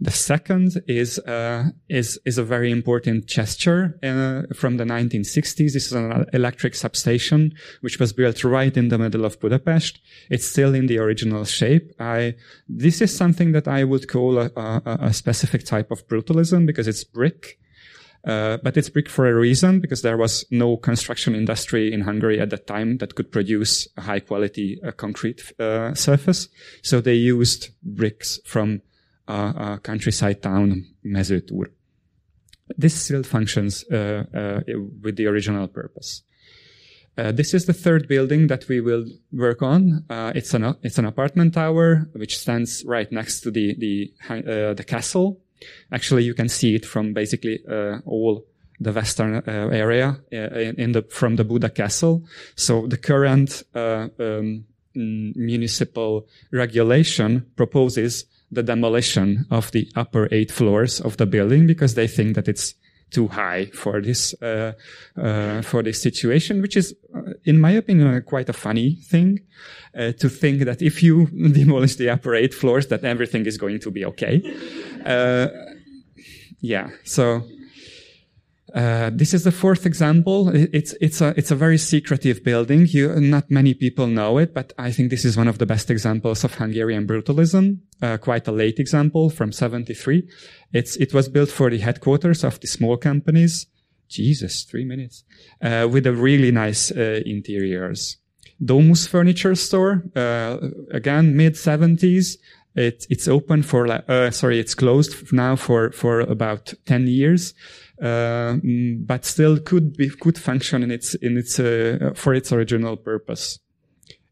The 0.00 0.10
second 0.10 0.82
is 0.88 1.18
uh, 1.20 1.70
is 1.88 2.18
is 2.24 2.38
a 2.38 2.44
very 2.44 2.70
important 2.70 3.26
gesture 3.26 3.98
uh, 4.02 4.54
from 4.54 4.76
the 4.76 4.84
1960s. 4.84 5.72
This 5.72 5.86
is 5.86 5.92
an 5.92 6.26
electric 6.32 6.74
substation 6.74 7.54
which 7.80 7.98
was 8.00 8.12
built 8.12 8.42
right 8.44 8.76
in 8.76 8.88
the 8.88 8.98
middle 8.98 9.24
of 9.24 9.38
Budapest. 9.40 10.00
It's 10.30 10.46
still 10.46 10.74
in 10.74 10.86
the 10.86 10.98
original 10.98 11.44
shape. 11.44 11.92
I 12.00 12.34
this 12.68 13.00
is 13.00 13.16
something 13.16 13.52
that 13.52 13.68
I 13.68 13.84
would 13.84 14.08
call 14.08 14.38
a, 14.38 14.50
a, 14.56 14.98
a 15.02 15.12
specific 15.12 15.64
type 15.64 15.90
of 15.90 16.06
brutalism 16.08 16.66
because 16.66 16.88
it's 16.88 17.04
brick. 17.04 17.58
Uh, 18.26 18.56
but 18.62 18.74
it's 18.78 18.88
brick 18.88 19.08
for 19.10 19.28
a 19.28 19.34
reason 19.34 19.80
because 19.80 20.00
there 20.00 20.16
was 20.16 20.46
no 20.50 20.78
construction 20.78 21.34
industry 21.34 21.92
in 21.92 22.00
Hungary 22.00 22.40
at 22.40 22.48
that 22.48 22.66
time 22.66 22.96
that 22.96 23.14
could 23.14 23.30
produce 23.30 23.86
a 23.98 24.00
high 24.00 24.20
quality 24.20 24.80
uh, 24.82 24.92
concrete 24.92 25.52
uh, 25.60 25.92
surface. 25.92 26.48
So 26.82 27.02
they 27.02 27.16
used 27.16 27.68
bricks 27.82 28.40
from 28.46 28.80
a 29.26 29.78
countryside 29.82 30.42
town, 30.42 30.84
Mezőtúr. 31.04 31.70
This 32.78 32.94
still 32.94 33.22
functions 33.22 33.84
uh, 33.90 34.24
uh, 34.34 34.60
with 35.02 35.16
the 35.16 35.26
original 35.26 35.68
purpose. 35.68 36.22
Uh, 37.16 37.30
this 37.30 37.54
is 37.54 37.66
the 37.66 37.72
third 37.72 38.08
building 38.08 38.48
that 38.48 38.66
we 38.68 38.80
will 38.80 39.04
work 39.32 39.62
on. 39.62 40.04
Uh, 40.10 40.32
it's 40.34 40.52
an 40.52 40.74
it's 40.82 40.98
an 40.98 41.04
apartment 41.04 41.54
tower 41.54 42.08
which 42.14 42.38
stands 42.38 42.82
right 42.86 43.12
next 43.12 43.40
to 43.42 43.50
the 43.50 43.74
the 43.78 44.12
uh, 44.28 44.74
the 44.74 44.84
castle. 44.84 45.40
Actually, 45.92 46.24
you 46.24 46.34
can 46.34 46.48
see 46.48 46.74
it 46.74 46.84
from 46.84 47.12
basically 47.12 47.60
uh, 47.70 47.98
all 48.04 48.44
the 48.80 48.92
western 48.92 49.42
area 49.46 50.18
in, 50.32 50.74
in, 50.76 50.92
the 50.92 51.02
from 51.02 51.36
the 51.36 51.44
Buda 51.44 51.70
castle. 51.70 52.24
So 52.56 52.88
the 52.88 52.98
current 52.98 53.62
um, 53.74 54.64
municipal 54.94 56.26
regulation 56.50 57.46
proposes 57.56 58.24
the 58.50 58.62
demolition 58.62 59.46
of 59.50 59.70
the 59.72 59.88
upper 59.96 60.28
eight 60.30 60.50
floors 60.50 61.00
of 61.00 61.16
the 61.16 61.26
building 61.26 61.66
because 61.66 61.94
they 61.94 62.06
think 62.06 62.34
that 62.34 62.48
it's 62.48 62.74
too 63.10 63.28
high 63.28 63.66
for 63.66 64.00
this 64.00 64.34
uh, 64.42 64.72
uh, 65.16 65.62
for 65.62 65.82
this 65.82 66.02
situation, 66.02 66.60
which 66.60 66.76
is, 66.76 66.94
uh, 67.14 67.32
in 67.44 67.60
my 67.60 67.70
opinion, 67.70 68.22
quite 68.22 68.48
a 68.48 68.52
funny 68.52 68.96
thing 68.96 69.40
uh, 69.96 70.12
to 70.12 70.28
think 70.28 70.64
that 70.64 70.82
if 70.82 71.02
you 71.02 71.26
demolish 71.52 71.96
the 71.96 72.10
upper 72.10 72.34
eight 72.34 72.52
floors, 72.52 72.88
that 72.88 73.04
everything 73.04 73.46
is 73.46 73.56
going 73.56 73.78
to 73.80 73.90
be 73.90 74.04
okay. 74.04 74.42
Uh, 75.04 75.48
yeah, 76.60 76.88
so 77.04 77.42
uh, 78.74 79.10
this 79.14 79.32
is 79.32 79.44
the 79.44 79.52
fourth 79.52 79.86
example. 79.86 80.48
It's 80.52 80.94
it's 81.00 81.20
a 81.20 81.32
it's 81.36 81.52
a 81.52 81.54
very 81.54 81.78
secretive 81.78 82.42
building. 82.42 82.86
You, 82.88 83.14
not 83.20 83.48
many 83.48 83.72
people 83.72 84.08
know 84.08 84.38
it, 84.38 84.52
but 84.52 84.72
I 84.76 84.90
think 84.90 85.10
this 85.10 85.24
is 85.24 85.36
one 85.36 85.46
of 85.46 85.58
the 85.58 85.66
best 85.66 85.90
examples 85.92 86.42
of 86.42 86.54
Hungarian 86.54 87.06
brutalism. 87.06 87.78
Uh, 88.02 88.16
quite 88.16 88.48
a 88.48 88.52
late 88.52 88.80
example 88.80 89.30
from 89.30 89.52
'73. 89.52 90.28
It's 90.72 90.96
it 90.96 91.14
was 91.14 91.28
built 91.28 91.50
for 91.50 91.70
the 91.70 91.78
headquarters 91.78 92.42
of 92.42 92.58
the 92.58 92.66
small 92.66 92.96
companies. 92.96 93.66
Jesus, 94.08 94.64
three 94.64 94.84
minutes 94.84 95.22
uh, 95.62 95.88
with 95.90 96.04
a 96.06 96.12
really 96.12 96.50
nice 96.50 96.90
uh, 96.90 97.20
interiors. 97.24 98.16
Domus 98.64 99.06
Furniture 99.06 99.54
Store, 99.54 100.02
uh, 100.16 100.58
again 100.90 101.36
mid 101.36 101.54
'70s. 101.54 102.38
It, 102.76 103.06
it's 103.08 103.28
open 103.28 103.62
for, 103.62 103.86
sorry, 104.32 104.58
it's 104.58 104.74
closed 104.74 105.32
now 105.32 105.54
for, 105.54 105.92
for 105.92 106.18
about 106.18 106.74
10 106.86 107.06
years. 107.06 107.54
Uh, 108.00 108.58
mm, 108.58 109.06
but 109.06 109.24
still 109.24 109.58
could 109.60 109.96
be 109.96 110.08
could 110.08 110.36
function 110.36 110.82
in 110.82 110.90
its 110.90 111.14
in 111.14 111.36
its 111.36 111.60
uh, 111.60 112.10
for 112.14 112.34
its 112.34 112.52
original 112.52 112.96
purpose. 112.96 113.60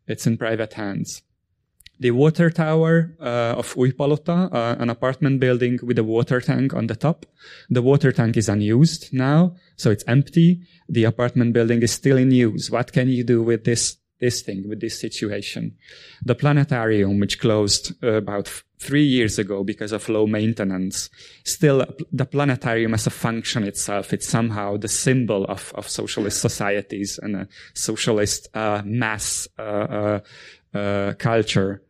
It's 0.09 0.27
in 0.27 0.37
private 0.37 0.73
hands. 0.73 1.23
The 2.01 2.11
water 2.11 2.51
tower 2.51 3.15
uh, 3.21 3.55
of 3.57 3.75
Újpalota, 3.75 4.53
uh, 4.53 4.77
an 4.81 4.91
apartment 4.91 5.39
building 5.39 5.79
with 5.85 5.97
a 6.01 6.03
water 6.03 6.41
tank 6.41 6.75
on 6.75 6.89
the 6.89 6.97
top. 6.97 7.27
The 7.71 7.81
water 7.81 8.11
tank 8.11 8.37
is 8.37 8.49
unused 8.49 9.13
now, 9.13 9.55
so 9.77 9.93
it's 9.93 10.03
empty. 10.09 10.63
The 10.89 11.05
apartment 11.05 11.53
building 11.53 11.81
is 11.83 11.93
still 11.93 12.17
in 12.17 12.33
use. 12.33 12.73
What 12.73 12.93
can 12.93 13.09
you 13.09 13.23
do 13.23 13.41
with 13.45 13.63
this 13.63 13.99
this 14.23 14.41
thing, 14.41 14.69
with 14.69 14.81
this 14.81 14.99
situation. 14.99 15.77
The 16.25 16.37
planetarium, 16.37 17.19
which 17.19 17.41
closed 17.41 17.93
uh, 18.03 18.13
about 18.13 18.47
f- 18.47 18.65
three 18.79 19.05
years 19.05 19.37
ago 19.39 19.65
because 19.65 19.91
of 19.91 20.09
low 20.09 20.27
maintenance, 20.29 21.11
still 21.45 21.85
the 22.13 22.25
planetarium 22.25 22.95
as 22.95 23.07
a 23.07 23.11
function 23.11 23.65
itself, 23.65 24.13
it's 24.13 24.29
somehow 24.29 24.77
the 24.77 24.89
symbol 24.89 25.45
of, 25.47 25.73
of 25.75 25.89
socialist 25.89 26.41
societies 26.41 27.19
and 27.21 27.37
a 27.37 27.49
socialist 27.75 28.49
uh, 28.55 28.81
mass 28.85 29.49
uh, 29.59 29.63
uh, 29.63 30.21
uh 30.73 31.13
culture. 31.15 31.83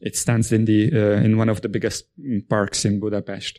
It 0.00 0.16
stands 0.16 0.52
in 0.52 0.64
the 0.64 0.90
uh, 0.94 1.24
in 1.24 1.36
one 1.36 1.50
of 1.50 1.60
the 1.60 1.68
biggest 1.68 2.04
parks 2.48 2.84
in 2.84 3.00
Budapest. 3.00 3.58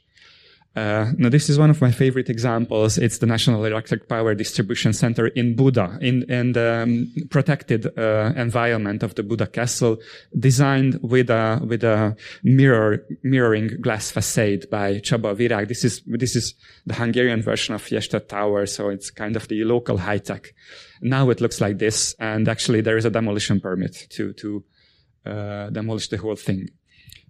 Uh, 0.74 1.12
now, 1.18 1.28
this 1.28 1.50
is 1.50 1.60
one 1.60 1.70
of 1.70 1.82
my 1.82 1.92
favorite 1.92 2.30
examples. 2.30 2.98
It's 2.98 3.18
the 3.18 3.26
National 3.26 3.66
Electric 3.66 4.08
Power 4.08 4.34
Distribution 4.34 4.94
Center 4.94 5.28
in 5.28 5.54
Buda, 5.54 5.98
in, 6.00 6.24
in 6.32 6.54
the 6.54 6.84
um, 6.84 7.14
protected 7.30 7.88
uh, 7.98 8.32
environment 8.38 9.04
of 9.04 9.16
the 9.16 9.24
Buda 9.24 9.48
Castle, 9.48 9.98
designed 10.40 10.98
with 11.02 11.30
a 11.30 11.60
with 11.68 11.84
a 11.84 12.16
mirror 12.44 13.06
mirroring 13.22 13.82
glass 13.82 14.12
facade 14.12 14.70
by 14.70 15.00
Csaba 15.00 15.36
Virág. 15.36 15.68
This 15.68 15.84
is 15.84 16.04
this 16.06 16.38
is 16.38 16.54
the 16.86 16.94
Hungarian 16.94 17.42
version 17.42 17.76
of 17.76 17.82
Fiesta 17.82 18.22
Tower, 18.22 18.66
so 18.66 18.88
it's 18.88 19.12
kind 19.12 19.36
of 19.36 19.50
the 19.50 19.66
local 19.66 19.98
high 19.98 20.20
tech. 20.20 20.54
Now 21.02 21.30
it 21.32 21.42
looks 21.42 21.60
like 21.60 21.80
this, 21.80 22.16
and 22.18 22.48
actually 22.48 22.80
there 22.80 22.96
is 22.96 23.04
a 23.04 23.10
demolition 23.10 23.60
permit 23.60 24.08
to 24.12 24.32
to 24.34 24.64
uh, 25.26 25.70
demolish 25.70 26.08
the 26.08 26.18
whole 26.18 26.38
thing. 26.38 26.70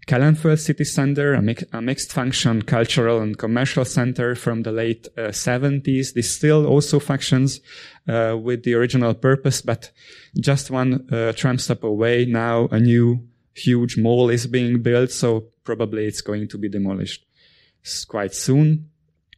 Kelenföld 0.07 0.59
City 0.59 0.83
Center, 0.83 1.33
a, 1.33 1.55
a, 1.73 1.81
mixed 1.81 2.11
function 2.11 2.63
cultural 2.63 3.19
and 3.19 3.37
commercial 3.37 3.85
center 3.85 4.35
from 4.35 4.63
the 4.63 4.71
late 4.71 5.07
uh, 5.17 5.29
70s. 5.29 6.13
This 6.13 6.33
still 6.33 6.65
also 6.65 6.99
functions 6.99 7.61
uh, 8.07 8.35
with 8.41 8.63
the 8.63 8.73
original 8.73 9.13
purpose, 9.13 9.61
but 9.61 9.91
just 10.39 10.71
one 10.71 11.07
uh, 11.11 11.33
tram 11.33 11.59
stop 11.59 11.83
away. 11.83 12.25
Now 12.25 12.67
a 12.71 12.79
new 12.79 13.27
huge 13.53 13.97
mall 13.97 14.29
is 14.29 14.47
being 14.47 14.81
built, 14.81 15.11
so 15.11 15.45
probably 15.63 16.05
it's 16.05 16.21
going 16.21 16.47
to 16.49 16.57
be 16.57 16.67
demolished 16.67 17.25
quite 18.07 18.33
soon. 18.33 18.89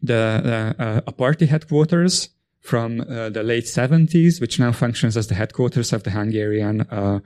The 0.02 0.76
uh, 0.80 1.02
a 1.08 1.12
party 1.12 1.46
headquarters 1.46 2.30
from 2.62 3.02
uh, 3.02 3.30
the 3.30 3.44
late 3.44 3.66
70s, 3.66 4.40
which 4.40 4.60
now 4.60 4.72
functions 4.72 5.18
as 5.18 5.28
the 5.28 5.36
headquarters 5.36 5.92
of 5.92 6.04
the 6.04 6.12
Hungarian 6.12 6.82
uh, 6.82 7.20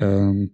um, 0.00 0.50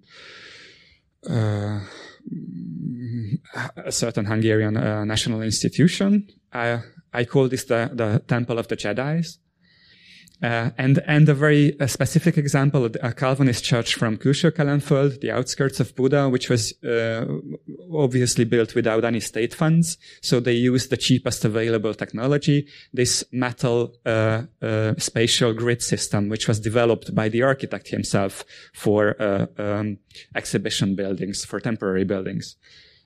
a 3.77 3.93
certain 3.93 4.27
Hungarian 4.27 4.77
uh, 4.77 5.05
national 5.05 5.43
institution. 5.43 6.29
I, 6.53 6.81
I 7.13 7.25
call 7.25 7.49
this 7.49 7.65
the, 7.65 7.91
the 7.93 8.23
Temple 8.27 8.59
of 8.59 8.69
the 8.69 8.77
Jedi's. 8.77 9.39
Uh, 10.41 10.71
and 10.79 11.03
and 11.07 11.29
a 11.29 11.35
very 11.35 11.77
a 11.81 11.89
specific 11.89 12.39
example, 12.39 12.89
a 13.03 13.13
Calvinist 13.13 13.65
church 13.65 13.97
from 13.97 14.17
Külső 14.17 14.53
Kelenföld, 14.53 15.21
the 15.21 15.33
outskirts 15.33 15.81
of 15.81 15.93
Buda, 15.97 16.29
which 16.29 16.49
was 16.49 16.73
uh, 16.85 17.27
obviously 17.93 18.45
built 18.45 18.77
without 18.77 19.05
any 19.05 19.19
state 19.19 19.53
funds. 19.53 19.99
So 20.23 20.39
they 20.39 20.53
used 20.53 20.91
the 20.91 20.97
cheapest 20.97 21.45
available 21.45 21.93
technology, 21.93 22.69
this 22.93 23.25
metal 23.33 23.97
uh, 24.07 24.43
uh 24.63 24.95
spatial 24.99 25.53
grid 25.55 25.83
system, 25.83 26.29
which 26.29 26.47
was 26.47 26.61
developed 26.61 27.13
by 27.17 27.29
the 27.29 27.43
architect 27.43 27.89
himself 27.89 28.45
for 28.73 29.21
uh, 29.21 29.47
um, 29.59 29.99
exhibition 30.37 30.95
buildings, 30.95 31.45
for 31.45 31.59
temporary 31.59 32.05
buildings, 32.05 32.55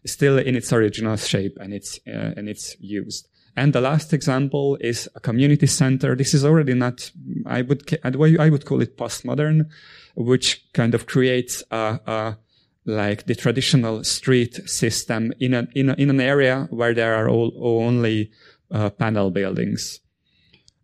still 0.04 0.36
in 0.38 0.54
its 0.54 0.70
original 0.70 1.16
shape, 1.16 1.56
and 1.58 1.72
it's 1.72 1.98
uh, 2.06 2.36
and 2.36 2.46
it's 2.50 2.76
used. 2.78 3.28
And 3.56 3.72
the 3.72 3.80
last 3.80 4.12
example 4.12 4.78
is 4.80 5.08
a 5.14 5.20
community 5.20 5.66
center. 5.66 6.16
This 6.16 6.34
is 6.34 6.44
already 6.44 6.74
not, 6.74 7.10
I 7.44 7.62
would, 7.62 7.82
I 8.02 8.48
would 8.48 8.64
call 8.64 8.80
it 8.80 8.96
postmodern, 8.96 9.68
which 10.14 10.64
kind 10.72 10.94
of 10.94 11.06
creates 11.06 11.62
a, 11.70 12.00
a 12.06 12.38
like 12.84 13.26
the 13.26 13.34
traditional 13.34 14.02
street 14.04 14.54
system 14.68 15.32
in 15.38 15.54
a, 15.54 15.68
in, 15.74 15.90
a, 15.90 15.94
in 15.94 16.10
an 16.10 16.20
area 16.20 16.66
where 16.70 16.94
there 16.94 17.14
are 17.14 17.28
all, 17.28 17.52
only 17.56 18.30
uh, 18.70 18.90
panel 18.90 19.30
buildings. 19.30 20.00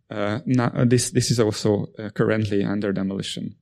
Uh, 0.09 0.39
now, 0.45 0.71
this 0.85 1.11
this 1.11 1.29
is 1.29 1.39
also 1.39 1.87
uh, 1.99 2.09
currently 2.09 2.63
under 2.63 2.91
demolition. 2.91 3.55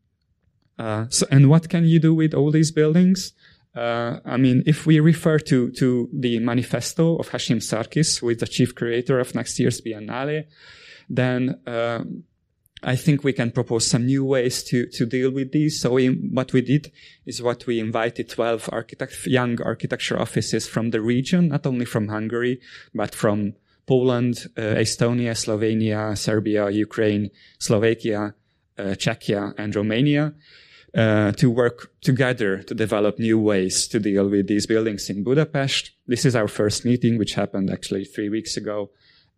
Uh, 0.80 1.06
so, 1.10 1.26
and 1.30 1.50
what 1.50 1.68
can 1.68 1.86
you 1.86 2.00
do 2.00 2.14
with 2.14 2.34
all 2.34 2.52
these 2.52 2.72
buildings? 2.72 3.34
Uh, 3.78 4.20
I 4.26 4.38
mean, 4.38 4.64
if 4.66 4.88
we 4.88 5.00
refer 5.00 5.38
to, 5.38 5.70
to 5.72 6.10
the 6.12 6.40
manifesto 6.40 7.18
of 7.18 7.30
Hashim 7.30 7.58
Sarkis, 7.58 8.20
who 8.20 8.30
is 8.30 8.38
the 8.38 8.48
chief 8.48 8.74
creator 8.74 9.20
of 9.20 9.36
next 9.36 9.60
year's 9.60 9.82
Biennale, 9.82 10.46
then 11.08 11.60
uh, 11.68 12.04
I 12.82 12.96
think 12.96 13.24
we 13.24 13.34
can 13.34 13.52
propose 13.52 13.86
some 13.86 14.08
new 14.08 14.26
ways 14.26 14.64
to, 14.64 14.88
to 14.88 15.06
deal 15.06 15.30
with 15.30 15.52
these. 15.52 15.80
So 15.80 15.92
we, 15.92 16.08
what 16.08 16.54
we 16.54 16.62
did 16.62 16.92
is 17.28 17.44
what 17.44 17.68
we 17.68 17.80
invited 17.80 18.30
12 18.30 18.70
architect, 18.72 19.28
young 19.28 19.62
architecture 19.62 20.20
offices 20.20 20.68
from 20.68 20.90
the 20.90 21.02
region, 21.02 21.50
not 21.50 21.68
only 21.68 21.86
from 21.86 22.08
Hungary, 22.08 22.60
but 22.96 23.14
from 23.14 23.54
Poland, 23.86 24.48
uh, 24.58 24.62
Estonia, 24.62 25.34
Slovenia, 25.36 26.18
Serbia, 26.18 26.68
Ukraine, 26.72 27.30
Slovakia, 27.60 28.34
uh, 28.80 28.84
Czechia, 28.96 29.54
and 29.56 29.76
Romania 29.76 30.34
uh, 30.96 31.32
to 31.34 31.50
work 31.50 31.92
together 32.02 32.64
to 32.64 32.74
develop 32.74 33.20
new 33.20 33.40
ways 33.40 33.88
to 33.88 34.00
deal 34.00 34.30
with 34.30 34.48
these 34.48 34.66
buildings 34.66 35.10
in 35.10 35.24
Budapest. 35.24 35.92
This 36.08 36.26
is 36.26 36.36
our 36.36 36.48
first 36.48 36.86
meeting, 36.86 37.18
which 37.18 37.34
happened 37.34 37.70
actually 37.70 38.06
three 38.06 38.30
weeks 38.30 38.58
ago. 38.58 38.92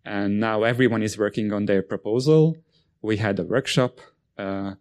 And 0.06 0.40
now 0.40 0.64
everyone 0.64 1.04
is 1.04 1.18
working 1.18 1.52
on 1.52 1.66
their 1.66 1.82
proposal. 1.82 2.56
We 3.02 3.18
had 3.18 3.40
a 3.40 3.44
workshop, 3.44 4.00
uh, 4.38 4.76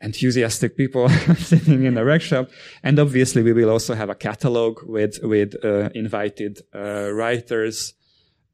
enthusiastic 0.00 0.76
people 0.76 1.08
sitting 1.36 1.84
in 1.84 1.94
the 1.94 2.04
workshop. 2.04 2.50
And 2.82 2.98
obviously 2.98 3.42
we 3.42 3.52
will 3.52 3.70
also 3.70 3.94
have 3.94 4.10
a 4.10 4.14
catalog 4.14 4.82
with, 4.84 5.18
with, 5.22 5.54
uh, 5.64 5.90
invited, 5.94 6.60
uh, 6.74 7.10
writers, 7.12 7.94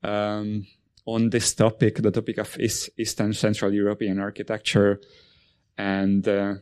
um, 0.03 0.67
on 1.07 1.31
this 1.31 1.55
topic, 1.55 1.97
the 1.97 2.11
topic 2.11 2.39
of 2.39 2.59
East, 2.59 2.91
Eastern 2.99 3.33
Central 3.33 3.73
European 3.73 4.19
architecture. 4.19 5.01
And, 5.77 6.27
uh, 6.27 6.55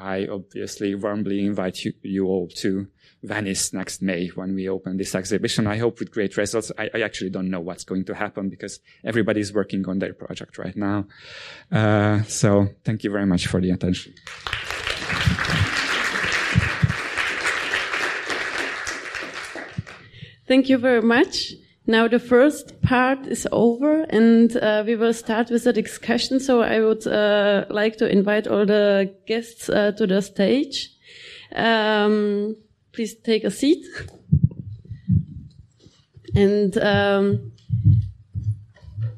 I 0.00 0.26
obviously 0.26 0.94
warmly 0.94 1.44
invite 1.44 1.84
you, 1.84 1.92
you, 2.02 2.26
all 2.26 2.48
to 2.56 2.88
Venice 3.22 3.74
next 3.74 4.00
May 4.00 4.28
when 4.28 4.54
we 4.54 4.66
open 4.66 4.96
this 4.96 5.14
exhibition. 5.14 5.66
I 5.66 5.76
hope 5.76 5.98
with 5.98 6.10
great 6.10 6.38
results. 6.38 6.72
I, 6.78 6.88
I 6.94 7.02
actually 7.02 7.28
don't 7.28 7.50
know 7.50 7.60
what's 7.60 7.84
going 7.84 8.06
to 8.06 8.14
happen 8.14 8.48
because 8.48 8.80
everybody's 9.04 9.52
working 9.52 9.86
on 9.86 9.98
their 9.98 10.14
project 10.14 10.56
right 10.56 10.74
now. 10.74 11.06
Uh, 11.70 12.22
so 12.22 12.68
thank 12.82 13.04
you 13.04 13.10
very 13.10 13.26
much 13.26 13.46
for 13.46 13.60
the 13.60 13.70
attention. 13.70 14.14
Thank 20.48 20.68
you 20.68 20.78
very 20.78 21.02
much. 21.02 21.52
Now 21.90 22.06
the 22.06 22.20
first 22.20 22.80
part 22.82 23.26
is 23.26 23.48
over 23.50 24.02
and 24.02 24.56
uh, 24.56 24.84
we 24.86 24.94
will 24.94 25.12
start 25.12 25.50
with 25.50 25.64
the 25.64 25.72
discussion. 25.72 26.38
So 26.38 26.62
I 26.62 26.78
would 26.78 27.04
uh, 27.04 27.64
like 27.68 27.96
to 27.96 28.08
invite 28.08 28.46
all 28.46 28.64
the 28.64 29.12
guests 29.26 29.68
uh, 29.68 29.90
to 29.98 30.06
the 30.06 30.22
stage. 30.22 30.88
Um, 31.52 32.54
please 32.92 33.16
take 33.16 33.42
a 33.42 33.50
seat. 33.50 33.84
And 36.36 36.78
um, 36.78 37.50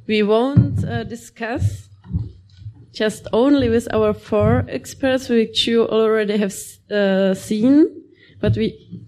we 0.06 0.22
won't 0.22 0.82
uh, 0.82 1.04
discuss 1.04 1.90
just 2.90 3.28
only 3.34 3.68
with 3.68 3.86
our 3.92 4.14
four 4.14 4.64
experts, 4.66 5.28
which 5.28 5.66
you 5.66 5.86
already 5.86 6.38
have 6.38 6.54
uh, 6.90 7.34
seen, 7.34 8.02
but 8.40 8.56
we 8.56 9.04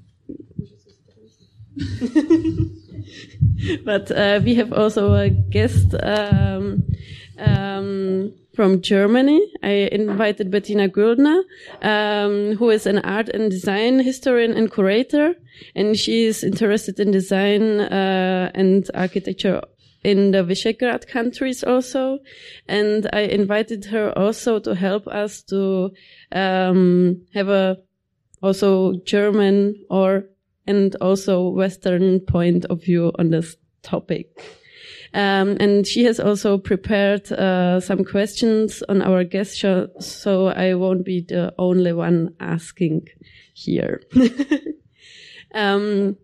but 3.85 4.11
uh, 4.11 4.41
we 4.45 4.55
have 4.55 4.73
also 4.73 5.15
a 5.15 5.31
guest 5.31 5.95
um, 6.03 6.83
um, 7.39 8.33
from 8.55 8.81
Germany. 8.81 9.41
I 9.63 9.89
invited 9.93 10.51
Bettina 10.51 10.89
Güldner, 10.89 11.43
um, 11.83 12.57
who 12.57 12.71
is 12.71 12.87
an 12.87 12.99
art 12.99 13.29
and 13.29 13.51
design 13.51 14.01
historian 14.01 14.53
and 14.53 14.73
curator, 14.73 15.35
and 15.75 15.97
she 15.97 16.25
is 16.25 16.45
interested 16.45 16.99
in 17.01 17.11
design 17.11 17.81
uh, 17.81 18.51
and 18.55 18.89
architecture 18.95 19.63
in 20.03 20.33
the 20.33 20.45
Visegrad 20.45 21.09
countries 21.09 21.65
also. 21.65 22.19
And 22.69 23.09
I 23.13 23.21
invited 23.21 23.87
her 23.87 24.17
also 24.17 24.59
to 24.61 24.75
help 24.75 25.07
us 25.09 25.43
to 25.45 25.91
um, 26.33 27.23
have 27.35 27.49
a 27.49 27.79
also 28.43 28.93
German 29.07 29.83
or 29.89 30.27
and 30.67 30.97
also 31.01 31.49
Western 31.49 32.21
point 32.21 32.65
of 32.67 32.83
view 32.83 33.13
on 33.19 33.31
this 33.31 33.57
topic. 33.83 34.29
Um, 35.15 35.57
and 35.61 35.87
she 35.87 36.05
has 36.05 36.19
also 36.19 36.59
prepared 36.59 37.31
uh, 37.31 37.79
some 37.79 38.05
questions 38.05 38.83
on 38.89 39.01
our 39.01 39.23
guest 39.23 39.57
show, 39.57 39.89
so 40.01 40.49
I 40.49 40.75
won't 40.75 41.05
be 41.05 41.21
the 41.21 41.55
only 41.57 41.93
one 41.93 42.35
asking 42.41 43.07
here. 43.53 44.03
um, 45.55 46.17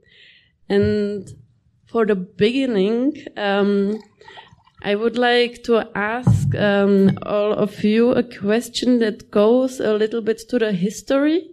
and 0.69 1.29
for 1.87 2.05
the 2.05 2.17
beginning, 2.17 3.17
um, 3.37 4.03
I 4.83 4.97
would 4.97 5.17
like 5.17 5.63
to 5.65 5.89
ask 5.95 6.55
um, 6.57 7.19
all 7.23 7.53
of 7.53 7.85
you 7.85 8.13
a 8.13 8.23
question 8.23 8.99
that 9.01 9.31
goes 9.31 9.79
a 9.79 9.93
little 9.95 10.23
bit 10.23 10.43
to 10.49 10.59
the 10.59 10.73
history. 10.73 11.51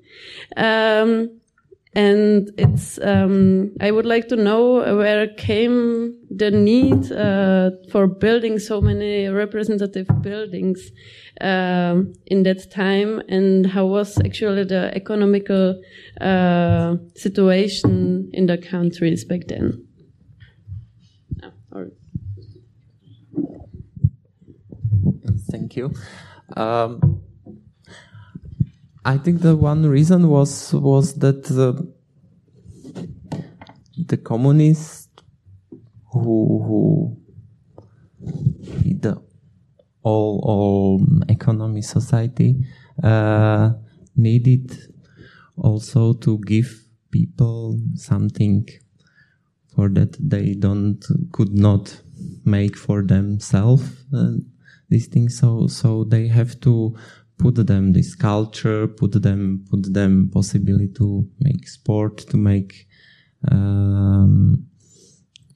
And 1.94 2.52
it's 2.58 3.00
um, 3.02 3.72
I 3.82 3.92
would 3.92 4.06
like 4.06 4.28
to 4.28 4.36
know 4.36 4.98
where 4.98 5.28
came 5.28 6.16
the 6.30 6.52
need 6.52 7.12
uh, 7.12 7.72
for 7.92 8.08
building 8.08 8.60
so 8.60 8.82
many 8.82 9.28
representative 9.28 10.08
buildings 10.22 10.92
um, 11.42 12.14
in 12.28 12.44
that 12.44 12.70
time, 12.70 13.22
and 13.30 13.66
how 13.66 13.86
was 13.86 14.20
actually 14.20 14.66
the 14.66 14.92
economical 14.94 15.82
uh, 16.22 16.98
situation 17.16 18.30
in 18.34 18.46
the 18.46 18.58
countries 18.58 19.26
back 19.26 19.48
then. 19.48 19.88
Thank 25.50 25.76
you. 25.76 25.92
Um, 26.56 27.22
I 29.06 29.18
think 29.18 29.42
the 29.42 29.56
one 29.56 29.86
reason 29.86 30.28
was 30.30 30.74
was 30.74 31.16
that 31.16 31.44
the, 31.46 31.94
the 33.98 34.18
communists 34.18 35.08
who 36.12 36.64
who 36.66 37.18
the 39.00 39.22
all 40.04 40.40
all 40.44 41.02
economy 41.30 41.82
society 41.82 42.56
uh, 43.04 43.72
needed 44.16 44.78
also 45.58 46.14
to 46.14 46.40
give 46.40 46.86
people 47.12 47.80
something 47.96 48.68
for 49.74 49.90
that 49.90 50.16
they 50.20 50.54
don't 50.54 51.04
could 51.32 51.54
not 51.54 52.02
make 52.46 52.76
for 52.76 53.04
themselves 53.04 54.06
uh, 54.14 54.32
these 54.90 55.08
things 55.08 55.38
so 55.38 55.68
so 55.68 56.04
they 56.04 56.28
have 56.28 56.60
to 56.60 56.96
put 57.38 57.68
them 57.68 57.94
this 57.94 58.16
culture, 58.16 58.88
put 58.88 59.22
them 59.22 59.66
put 59.70 59.94
them 59.94 60.30
possibility 60.34 60.90
to 60.94 61.28
make 61.40 61.68
sport, 61.68 62.18
to 62.30 62.38
make 62.38 62.88
um, 63.52 64.66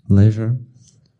leisure. 0.10 0.58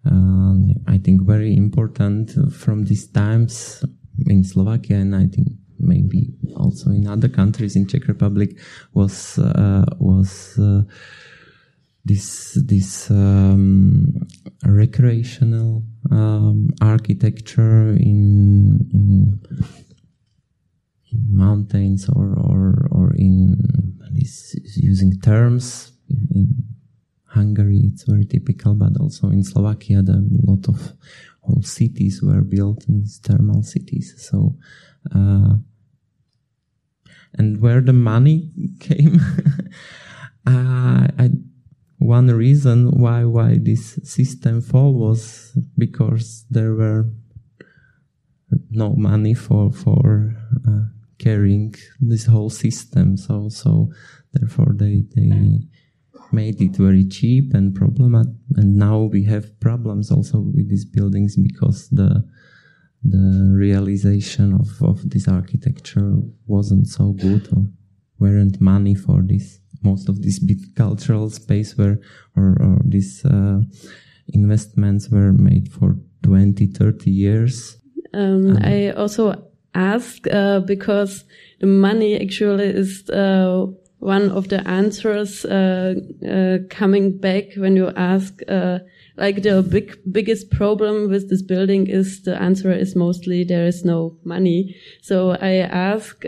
Um, 0.06 0.74
I 0.88 0.98
think 0.98 1.24
very 1.24 1.56
important 1.56 2.32
from 2.54 2.86
these 2.86 3.08
times 3.08 3.84
in 4.28 4.44
Slovakia, 4.44 4.98
and 4.98 5.16
I 5.16 5.28
think 5.28 5.48
maybe 5.80 6.34
also 6.56 6.92
in 6.92 7.08
other 7.08 7.30
countries 7.30 7.76
in 7.76 7.88
Czech 7.88 8.08
Republic 8.08 8.58
was 8.94 9.38
uh, 9.38 9.86
was. 10.00 10.58
Uh, 10.58 10.84
this 12.04 12.58
this 12.66 13.12
um, 13.12 14.28
recreational 14.66 15.84
um, 16.10 16.70
architecture 16.82 17.90
in 17.90 18.90
in 18.92 19.40
mountains 21.30 22.10
or 22.10 22.34
or 22.38 22.88
or 22.92 23.14
in 23.16 23.58
this 24.12 24.56
using 24.76 25.20
terms 25.20 25.92
in 26.10 26.64
Hungary 27.26 27.82
it's 27.86 28.04
very 28.04 28.26
typical 28.26 28.76
but 28.76 28.96
also 29.00 29.30
in 29.30 29.44
Slovakia 29.44 30.02
the 30.02 30.24
lot 30.48 30.68
of 30.68 30.94
whole 31.42 31.64
cities 31.64 32.22
were 32.22 32.42
built 32.42 32.86
in 32.88 33.06
thermal 33.06 33.64
cities. 33.64 34.14
So 34.18 34.56
uh, 35.14 35.56
and 37.34 37.62
where 37.62 37.82
the 37.82 37.94
money 37.94 38.52
came 38.80 39.20
uh, 40.48 41.08
I, 41.18 41.30
one 41.98 42.28
reason 42.28 42.92
why 42.92 43.26
why 43.26 43.58
this 43.62 44.00
system 44.04 44.62
fall 44.62 44.94
was 44.94 45.56
because 45.78 46.46
there 46.50 46.74
were 46.74 47.10
no 48.70 48.94
money 48.96 49.34
for 49.34 49.72
for 49.72 50.36
uh, 50.68 50.86
carrying 51.22 51.76
this 52.00 52.26
whole 52.26 52.50
system. 52.50 53.18
So, 53.18 53.50
so 53.50 53.90
therefore 54.34 54.74
they, 54.76 55.04
they 55.16 55.32
made 56.32 56.62
it 56.62 56.76
very 56.78 57.06
cheap 57.08 57.54
and 57.54 57.76
problematic. 57.76 58.34
And 58.56 58.76
now 58.76 59.02
we 59.02 59.24
have 59.26 59.60
problems 59.60 60.12
also 60.12 60.40
with 60.40 60.70
these 60.70 60.86
buildings 60.86 61.36
because 61.38 61.90
the, 61.90 62.28
the 63.04 63.54
realization 63.56 64.54
of, 64.54 64.70
of 64.82 65.10
this 65.10 65.28
architecture 65.28 66.14
wasn't 66.48 66.88
so 66.88 67.12
good 67.12 67.48
or 67.56 67.66
weren't 68.20 68.62
money 68.62 68.96
for 68.96 69.22
this. 69.22 69.60
Most 69.84 70.10
of 70.10 70.22
this 70.22 70.40
big 70.40 70.76
cultural 70.76 71.30
space 71.30 71.76
were, 71.76 72.00
or, 72.36 72.58
or 72.62 72.82
these, 72.86 73.26
uh, 73.26 73.62
investments 74.34 75.10
were 75.10 75.34
made 75.34 75.72
for 75.72 75.98
20, 76.24 76.68
30 76.68 77.12
years. 77.12 77.78
Um, 78.14 78.58
I 78.62 78.92
also 78.92 79.51
ask 79.74 80.28
uh, 80.32 80.60
because 80.62 81.24
the 81.60 81.68
money 81.68 82.20
actually 82.20 82.66
is 82.66 83.10
uh, 83.10 83.66
one 84.00 84.32
of 84.32 84.50
the 84.50 84.68
answers 84.68 85.46
uh, 85.46 85.94
uh, 86.28 86.58
coming 86.70 87.18
back 87.18 87.54
when 87.56 87.76
you 87.76 87.92
ask, 87.96 88.42
uh, 88.48 88.80
like 89.18 89.44
the 89.44 89.62
big 89.62 89.98
biggest 90.12 90.50
problem 90.50 91.10
with 91.10 91.30
this 91.30 91.42
building 91.42 91.88
is 91.88 92.24
the 92.24 92.42
answer 92.42 92.72
is 92.72 92.96
mostly 92.96 93.44
there 93.44 93.68
is 93.68 93.86
no 93.86 94.18
money. 94.24 94.76
So 95.02 95.32
I 95.32 95.58
ask 95.58 96.24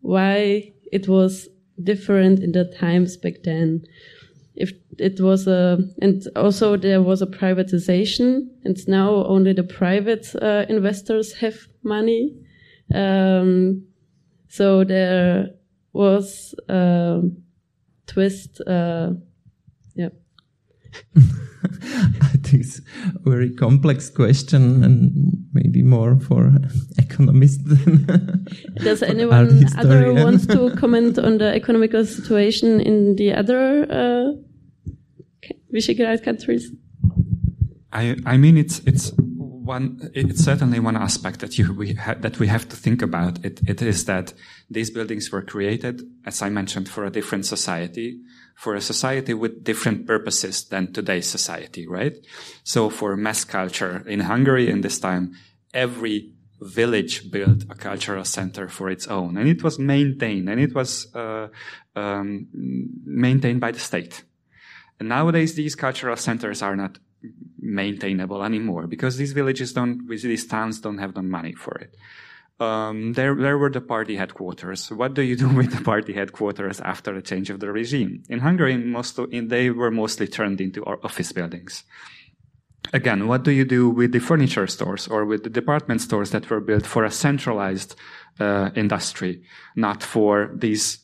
why 0.00 0.72
it 0.92 1.08
was 1.08 1.48
different 1.82 2.40
in 2.40 2.52
the 2.52 2.64
times 2.64 3.16
back 3.16 3.42
then. 3.44 3.84
If 4.54 4.72
it 4.98 5.20
was 5.20 5.46
a, 5.46 5.78
and 6.00 6.26
also 6.34 6.76
there 6.78 7.02
was 7.02 7.20
a 7.20 7.26
privatization, 7.26 8.48
and 8.64 8.88
now 8.88 9.26
only 9.26 9.52
the 9.52 9.62
private 9.62 10.34
uh, 10.40 10.64
investors 10.68 11.34
have 11.34 11.68
money. 11.82 12.34
Um, 12.94 13.86
so 14.48 14.84
there 14.84 15.50
was 15.92 16.54
a 16.68 17.22
twist. 18.06 18.60
Uh, 18.60 19.12
yeah. 19.94 20.08
I 21.16 22.36
think 22.42 22.64
it's 22.64 22.80
a 23.24 23.28
very 23.28 23.50
complex 23.50 24.08
question 24.08 24.84
and 24.84 25.46
maybe 25.52 25.82
more 25.82 26.18
for 26.20 26.52
economists 26.98 27.64
than 27.64 28.46
Does 28.76 29.02
anyone 29.02 29.64
other 29.76 30.12
want 30.14 30.48
to 30.50 30.70
comment 30.76 31.18
on 31.18 31.38
the 31.38 31.54
economical 31.54 32.04
situation 32.04 32.80
in 32.80 33.16
the 33.16 33.32
other 33.32 33.86
uh, 33.90 34.32
Visegrad 35.72 36.22
countries? 36.22 36.70
I 37.92 38.16
I 38.24 38.36
mean 38.36 38.56
it's 38.56 38.80
it's 38.80 39.12
one 39.66 40.10
it's 40.14 40.44
certainly 40.44 40.80
one 40.80 40.96
aspect 40.96 41.40
that 41.40 41.58
you 41.58 41.74
we 41.74 41.94
ha- 41.94 42.14
that 42.20 42.38
we 42.38 42.46
have 42.46 42.68
to 42.68 42.76
think 42.76 43.02
about. 43.02 43.44
It 43.44 43.60
it 43.66 43.82
is 43.82 44.04
that 44.06 44.32
these 44.70 44.90
buildings 44.90 45.30
were 45.30 45.42
created, 45.42 46.02
as 46.24 46.42
I 46.42 46.48
mentioned, 46.48 46.88
for 46.88 47.04
a 47.04 47.10
different 47.10 47.46
society 47.46 48.20
for 48.56 48.74
a 48.74 48.80
society 48.80 49.34
with 49.34 49.62
different 49.62 50.06
purposes 50.06 50.64
than 50.64 50.92
today's 50.92 51.28
society, 51.28 51.86
right? 51.86 52.16
So 52.64 52.88
for 52.88 53.14
mass 53.16 53.44
culture 53.44 54.02
in 54.08 54.20
Hungary 54.20 54.70
in 54.70 54.80
this 54.80 54.98
time, 54.98 55.34
every 55.74 56.32
village 56.60 57.30
built 57.30 57.64
a 57.68 57.74
cultural 57.74 58.24
center 58.24 58.66
for 58.66 58.88
its 58.88 59.06
own 59.08 59.36
and 59.36 59.46
it 59.46 59.62
was 59.62 59.78
maintained 59.78 60.48
and 60.48 60.58
it 60.58 60.74
was 60.74 61.14
uh, 61.14 61.48
um, 61.94 62.48
maintained 63.04 63.60
by 63.60 63.72
the 63.72 63.78
state. 63.78 64.24
And 64.98 65.10
nowadays 65.10 65.54
these 65.54 65.74
cultural 65.74 66.16
centers 66.16 66.62
are 66.62 66.74
not 66.74 66.98
maintainable 67.58 68.42
anymore 68.42 68.86
because 68.86 69.16
these 69.16 69.32
villages 69.32 69.72
don't, 69.72 70.08
these 70.08 70.46
towns 70.46 70.80
don't 70.80 70.98
have 70.98 71.14
the 71.14 71.22
money 71.22 71.52
for 71.52 71.76
it 71.78 71.94
um, 72.58 73.12
there, 73.12 73.34
there 73.34 73.58
were 73.58 73.70
the 73.70 73.80
party 73.80 74.16
headquarters. 74.16 74.90
What 74.90 75.14
do 75.14 75.22
you 75.22 75.36
do 75.36 75.48
with 75.48 75.76
the 75.76 75.82
party 75.82 76.12
headquarters 76.12 76.80
after 76.80 77.14
the 77.14 77.22
change 77.22 77.50
of 77.50 77.60
the 77.60 77.70
regime? 77.70 78.22
In 78.28 78.38
Hungary, 78.38 78.76
most 78.76 79.18
of, 79.18 79.32
in, 79.32 79.48
they 79.48 79.70
were 79.70 79.90
mostly 79.90 80.26
turned 80.26 80.60
into 80.60 80.84
office 80.84 81.32
buildings. 81.32 81.84
Again, 82.92 83.26
what 83.26 83.42
do 83.42 83.50
you 83.50 83.64
do 83.64 83.90
with 83.90 84.12
the 84.12 84.20
furniture 84.20 84.66
stores 84.68 85.08
or 85.08 85.24
with 85.24 85.42
the 85.42 85.50
department 85.50 86.00
stores 86.00 86.30
that 86.30 86.48
were 86.48 86.60
built 86.60 86.86
for 86.86 87.04
a 87.04 87.10
centralized 87.10 87.96
uh, 88.38 88.70
industry, 88.74 89.42
not 89.74 90.02
for 90.02 90.50
these 90.54 90.98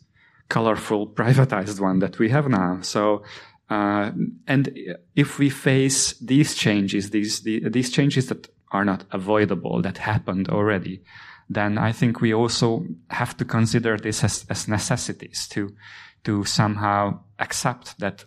colorful 0.48 1.06
privatized 1.20 1.80
one 1.80 1.98
that 1.98 2.18
we 2.18 2.30
have 2.30 2.48
now? 2.48 2.78
So, 2.80 3.24
uh, 3.72 4.10
and 4.46 4.68
if 5.16 5.38
we 5.38 5.48
face 5.48 6.12
these 6.18 6.54
changes, 6.54 7.10
these 7.10 7.40
the, 7.40 7.68
these 7.70 7.90
changes 7.90 8.26
that 8.26 8.48
are 8.70 8.84
not 8.84 9.04
avoidable, 9.10 9.80
that 9.80 9.98
happened 9.98 10.48
already, 10.48 11.02
then 11.48 11.78
I 11.78 11.92
think 11.92 12.20
we 12.20 12.34
also 12.34 12.84
have 13.08 13.34
to 13.38 13.44
consider 13.46 13.96
this 13.96 14.24
as, 14.24 14.44
as 14.50 14.68
necessities 14.68 15.48
to, 15.48 15.74
to 16.24 16.44
somehow 16.44 17.20
accept 17.38 17.98
that 17.98 18.26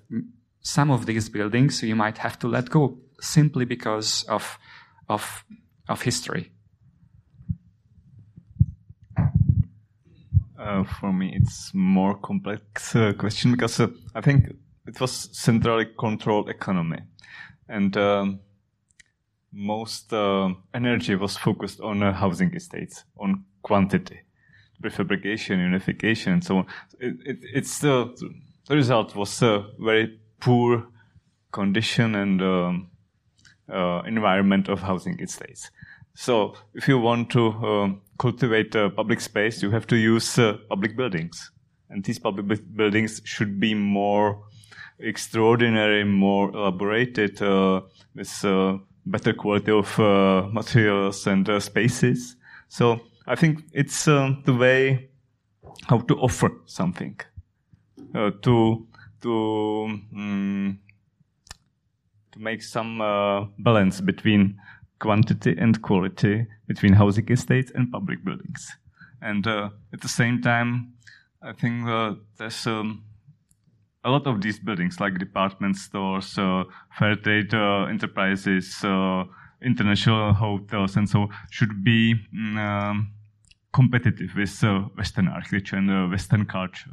some 0.62 0.89
of 0.89 1.06
these 1.06 1.30
buildings 1.30 1.84
you 1.84 1.96
might 1.96 2.18
have 2.18 2.39
to 2.39 2.48
let 2.48 2.70
go 2.72 2.98
simply 3.20 3.66
because 3.66 4.24
of, 4.28 4.58
of, 5.10 5.46
of 5.88 6.02
history. 6.02 6.52
Uh, 10.58 10.84
for 11.00 11.14
me, 11.14 11.34
it's 11.36 11.72
more 11.76 12.18
complex 12.18 12.96
uh, 12.96 13.14
question 13.14 13.52
because 13.52 13.80
uh, 13.80 13.88
I 14.16 14.22
think 14.22 14.50
it 14.88 15.00
was 15.00 15.30
centrally 15.38 15.88
controlled 15.98 16.50
economy, 16.50 17.00
and 17.68 17.96
um, 17.98 18.40
most 19.52 20.12
uh, 20.14 20.50
energy 20.74 21.16
was 21.16 21.38
focused 21.38 21.80
on 21.80 22.04
uh, 22.04 22.14
housing 22.14 22.54
estates, 22.54 23.06
on 23.18 23.46
quantity, 23.62 24.20
prefabrication, 24.84 25.60
unification, 25.60 26.34
and 26.34 26.44
so 26.44 26.58
on. 26.58 26.66
It, 27.00 27.16
it, 27.26 27.38
it's 27.54 27.80
the, 27.80 28.14
the 28.68 28.76
result 28.76 29.16
was 29.16 29.42
a 29.42 29.66
very 29.80 30.20
poor 30.40 30.88
condition 31.52 32.16
and 32.16 32.42
um, 32.42 32.90
uh, 33.74 34.02
environment 34.06 34.68
of 34.68 34.82
housing 34.82 35.20
estates. 35.20 35.72
So, 36.14 36.56
if 36.74 36.88
you 36.88 37.00
want 37.00 37.30
to 37.32 37.48
uh, 37.48 37.90
cultivate 38.20 38.76
a 38.76 38.90
public 38.90 39.22
space, 39.22 39.62
you 39.64 39.72
have 39.72 39.88
to 39.88 39.96
use 39.96 40.38
uh, 40.38 40.58
public 40.70 40.96
buildings, 40.96 41.52
and 41.90 42.04
these 42.04 42.20
public 42.20 42.62
buildings 42.76 43.22
should 43.26 43.60
be 43.60 43.74
more 43.74 44.44
extraordinary, 45.00 46.04
more 46.04 46.50
elaborated, 46.52 47.41
uh, 47.41 47.82
with 48.16 48.43
better 49.06 49.34
quality 49.34 49.72
of 49.72 50.00
uh, 50.00 50.48
materials 50.52 51.28
and 51.28 51.48
uh, 51.50 51.60
spaces. 51.60 52.36
So 52.68 53.02
I 53.28 53.36
think 53.36 53.64
it's 53.74 54.08
uh, 54.08 54.36
the 54.46 54.54
way 54.54 55.10
how 55.88 56.00
to 56.00 56.16
offer 56.16 56.52
something 56.66 57.20
uh, 58.16 58.32
to 58.41 58.88
to 59.22 59.86
um, 60.16 60.80
to 62.32 62.39
make 62.39 62.64
some 62.64 63.02
uh, 63.02 63.46
balance 63.60 64.02
between 64.02 64.60
quantity 65.00 65.56
and 65.58 65.82
quality 65.82 66.48
between 66.68 66.93
housing 66.93 67.32
estates 67.32 67.72
and 67.76 67.91
public 67.91 68.24
buildings. 68.24 68.72
And 69.22 69.46
uh, 69.48 69.70
at 69.93 70.02
the 70.02 70.08
same 70.08 70.41
time, 70.41 70.93
I 71.41 71.54
think 71.54 71.86
there's 72.38 72.68
um, 72.68 73.04
a 74.06 74.12
lot 74.12 74.28
of 74.28 74.41
these 74.41 74.60
buildings, 74.60 74.99
like 74.99 75.18
department 75.18 75.76
stores, 75.76 76.38
uh, 76.38 76.64
fair 76.97 77.16
trade 77.16 77.53
uh, 77.53 77.86
enterprises, 77.89 78.84
uh, 78.84 79.24
international 79.64 80.32
hotels, 80.34 80.95
and 80.95 81.10
so 81.10 81.28
should 81.49 81.84
be 81.84 82.14
mm, 82.34 82.56
um, 82.58 83.12
competitive 83.74 84.30
with 84.36 84.64
uh, 84.64 84.82
Western 84.95 85.28
architecture 85.28 85.78
and 85.78 85.89
uh, 85.89 86.06
Western 86.08 86.45
culture, 86.45 86.91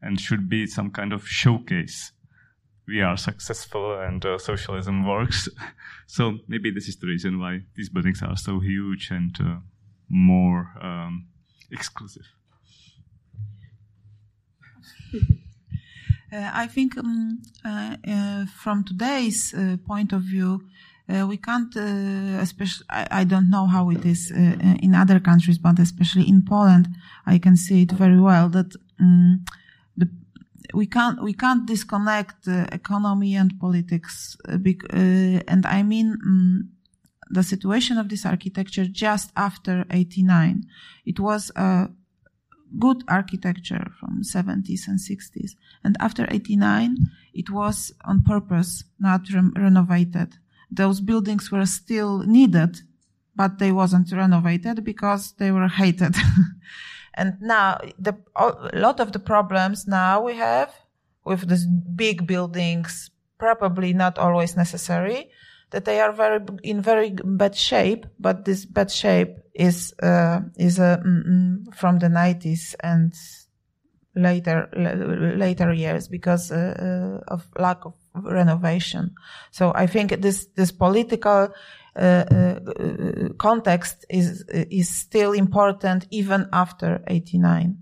and 0.00 0.18
should 0.18 0.48
be 0.48 0.66
some 0.66 0.90
kind 0.90 1.12
of 1.12 1.28
showcase. 1.28 2.12
We 2.86 3.02
are 3.02 3.18
successful 3.18 4.00
and 4.00 4.24
uh, 4.24 4.38
socialism 4.38 5.06
works. 5.06 5.50
so 6.06 6.38
maybe 6.48 6.70
this 6.70 6.88
is 6.88 6.96
the 6.96 7.08
reason 7.08 7.38
why 7.38 7.60
these 7.76 7.90
buildings 7.90 8.22
are 8.22 8.38
so 8.38 8.60
huge 8.60 9.10
and 9.10 9.38
more 10.08 10.72
um, 10.80 11.26
exclusive. 11.70 12.24
Uh, 16.30 16.50
I 16.52 16.66
think 16.66 16.98
um, 16.98 17.40
uh, 17.64 17.96
uh, 18.06 18.46
from 18.46 18.84
today's 18.84 19.54
point 19.86 20.12
of 20.12 20.22
view, 20.22 20.62
we 21.08 21.38
can't, 21.38 21.74
especially, 21.74 22.84
I, 22.90 23.06
I, 23.10 23.24
don't 23.24 23.48
know 23.48 23.66
how 23.66 23.88
it 23.88 24.04
is 24.04 24.30
in 24.30 24.94
other 24.94 25.20
countries, 25.20 25.56
but 25.56 25.78
especially 25.78 26.28
in 26.28 26.42
Poland, 26.42 26.88
I 27.24 27.38
can 27.38 27.56
see 27.56 27.80
it 27.82 27.92
very 27.92 28.20
well 28.20 28.50
that 28.50 28.76
um, 29.00 29.42
the, 29.96 30.06
we 30.74 30.86
can't 30.86 31.22
we 31.22 31.32
can't 31.32 31.64
disconnect 31.64 32.46
economy 32.46 33.36
and 33.36 33.58
politics, 33.58 34.36
and 34.46 35.64
I 35.66 35.82
mean. 35.82 36.18
Um, 36.22 36.70
the 37.30 37.42
situation 37.42 37.98
of 37.98 38.08
this 38.08 38.24
architecture 38.24 38.86
just 38.86 39.32
after 39.36 39.84
89. 39.90 40.64
It 41.04 41.20
was 41.20 41.52
a 41.56 41.90
good 42.78 43.02
architecture 43.08 43.86
from 43.98 44.22
70s 44.22 44.88
and 44.88 44.98
60s. 44.98 45.52
And 45.84 45.96
after 46.00 46.26
89, 46.30 46.96
it 47.34 47.50
was 47.50 47.92
on 48.04 48.22
purpose 48.22 48.84
not 48.98 49.28
re- 49.30 49.50
renovated. 49.56 50.36
Those 50.70 51.00
buildings 51.00 51.50
were 51.50 51.66
still 51.66 52.18
needed, 52.20 52.80
but 53.34 53.58
they 53.58 53.72
wasn't 53.72 54.12
renovated 54.12 54.84
because 54.84 55.32
they 55.38 55.50
were 55.50 55.68
hated. 55.68 56.14
and 57.14 57.36
now 57.40 57.78
the, 57.98 58.16
a 58.36 58.70
lot 58.74 59.00
of 59.00 59.12
the 59.12 59.18
problems 59.18 59.86
now 59.86 60.22
we 60.22 60.36
have 60.36 60.74
with 61.24 61.48
these 61.48 61.66
big 61.66 62.26
buildings, 62.26 63.10
probably 63.38 63.92
not 63.92 64.18
always 64.18 64.56
necessary, 64.56 65.30
that 65.70 65.84
they 65.84 66.00
are 66.00 66.12
very 66.12 66.40
in 66.62 66.80
very 66.82 67.10
bad 67.24 67.56
shape, 67.56 68.06
but 68.18 68.44
this 68.44 68.64
bad 68.64 68.90
shape 68.90 69.38
is 69.54 69.94
uh, 70.02 70.40
is 70.56 70.78
uh, 70.78 70.98
mm, 71.04 71.26
mm, 71.26 71.74
from 71.74 71.98
the 71.98 72.08
90s 72.08 72.74
and 72.80 73.14
later 74.14 74.68
later 75.36 75.72
years 75.72 76.08
because 76.08 76.50
uh, 76.50 77.20
uh, 77.28 77.34
of 77.34 77.46
lack 77.58 77.84
of 77.84 77.94
renovation. 78.14 79.14
So 79.50 79.72
I 79.74 79.86
think 79.86 80.20
this 80.20 80.46
this 80.54 80.72
political 80.72 81.48
uh, 81.96 82.00
uh, 82.00 82.58
context 83.38 84.06
is 84.08 84.44
is 84.48 84.88
still 84.88 85.32
important 85.32 86.06
even 86.10 86.48
after 86.52 87.02
89. 87.06 87.76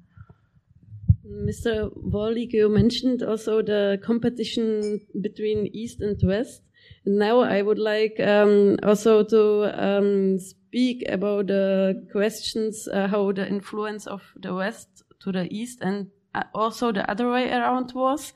Mr. 1.26 1.90
Warlick, 1.94 2.52
you 2.52 2.68
mentioned 2.68 3.22
also 3.22 3.62
the 3.62 3.98
competition 4.02 5.00
between 5.20 5.66
East 5.72 6.00
and 6.00 6.18
West. 6.22 6.62
Now 7.06 7.40
I 7.40 7.62
would 7.62 7.78
like 7.78 8.18
um, 8.18 8.76
also 8.82 9.22
to 9.22 9.70
um, 9.80 10.38
speak 10.38 11.04
about 11.08 11.46
the 11.46 12.06
questions 12.10 12.88
uh, 12.88 13.06
how 13.06 13.30
the 13.32 13.46
influence 13.46 14.06
of 14.08 14.22
the 14.36 14.52
West 14.52 15.04
to 15.20 15.30
the 15.30 15.46
East 15.50 15.82
and 15.82 16.08
uh, 16.34 16.42
also 16.52 16.92
the 16.92 17.08
other 17.08 17.30
way 17.30 17.50
around 17.50 17.92
was 17.94 18.32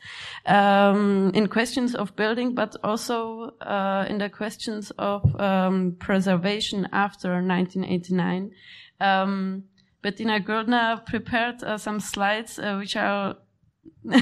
um, 0.46 1.32
in 1.34 1.48
questions 1.48 1.94
of 1.94 2.14
building, 2.16 2.54
but 2.54 2.76
also 2.84 3.50
uh, 3.60 4.06
in 4.08 4.18
the 4.18 4.28
questions 4.28 4.90
of 4.98 5.38
um, 5.40 5.96
preservation 5.98 6.88
after 6.92 7.42
1989. 7.42 8.52
Um, 9.00 9.64
Bettina 10.02 10.40
Güldner 10.40 11.04
prepared 11.04 11.62
uh, 11.62 11.76
some 11.76 12.00
slides 12.00 12.58
uh, 12.58 12.76
which 12.76 12.96
are 12.96 13.36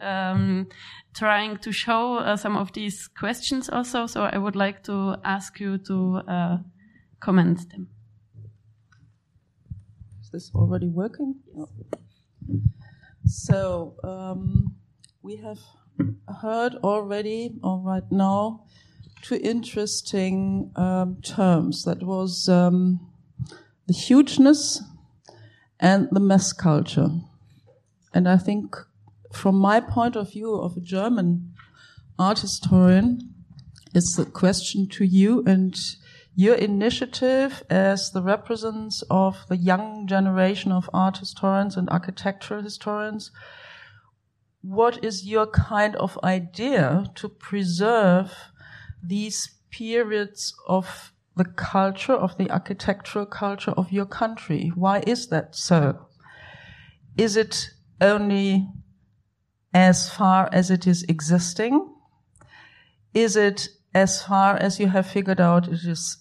um, 0.00 0.68
trying 1.14 1.58
to 1.58 1.72
show 1.72 2.16
uh, 2.18 2.36
some 2.36 2.56
of 2.56 2.72
these 2.72 3.08
questions 3.08 3.68
also. 3.68 4.06
So 4.06 4.22
I 4.22 4.38
would 4.38 4.56
like 4.56 4.82
to 4.84 5.16
ask 5.24 5.60
you 5.60 5.78
to 5.78 6.20
uh, 6.28 6.58
comment 7.20 7.70
them. 7.70 7.88
Is 10.22 10.30
this 10.30 10.50
already 10.54 10.88
working? 10.88 11.34
So 13.24 13.94
um, 14.04 14.76
we 15.22 15.36
have 15.36 15.58
heard 16.42 16.74
already, 16.76 17.54
or 17.62 17.78
right 17.78 18.10
now, 18.10 18.64
two 19.22 19.40
interesting 19.42 20.72
um, 20.76 21.20
terms. 21.22 21.84
That 21.84 22.02
was 22.02 22.48
um, 22.48 23.00
the 23.86 23.92
hugeness 23.92 24.82
and 25.78 26.08
the 26.10 26.20
mass 26.20 26.52
culture. 26.52 27.08
And 28.14 28.28
I 28.28 28.36
think 28.36 28.76
from 29.32 29.56
my 29.56 29.80
point 29.80 30.16
of 30.16 30.32
view 30.32 30.54
of 30.54 30.76
a 30.76 30.80
German 30.80 31.54
art 32.18 32.40
historian, 32.40 33.34
it's 33.94 34.18
a 34.18 34.24
question 34.24 34.88
to 34.88 35.04
you 35.04 35.42
and 35.46 35.78
your 36.34 36.54
initiative 36.54 37.62
as 37.68 38.12
the 38.12 38.22
representatives 38.22 39.02
of 39.10 39.44
the 39.48 39.56
young 39.56 40.06
generation 40.06 40.72
of 40.72 40.88
art 40.92 41.18
historians 41.18 41.76
and 41.76 41.88
architectural 41.90 42.62
historians. 42.62 43.30
What 44.62 45.04
is 45.04 45.26
your 45.26 45.46
kind 45.46 45.96
of 45.96 46.18
idea 46.22 47.04
to 47.16 47.28
preserve 47.28 48.32
these 49.02 49.56
periods 49.70 50.54
of 50.66 51.12
the 51.36 51.44
culture 51.44 52.12
of 52.12 52.36
the 52.36 52.50
architectural 52.50 53.24
culture 53.24 53.70
of 53.70 53.90
your 53.90 54.04
country. 54.04 54.72
Why 54.74 55.02
is 55.06 55.28
that 55.28 55.54
so? 55.54 56.06
Is 57.16 57.36
it 57.36 57.70
only 58.00 58.68
as 59.72 60.10
far 60.10 60.48
as 60.52 60.70
it 60.70 60.86
is 60.86 61.04
existing? 61.04 61.94
Is 63.14 63.36
it 63.36 63.68
as 63.94 64.22
far 64.22 64.56
as 64.56 64.78
you 64.78 64.88
have 64.88 65.06
figured 65.06 65.40
out 65.40 65.68
it 65.68 65.84
is 65.84 66.18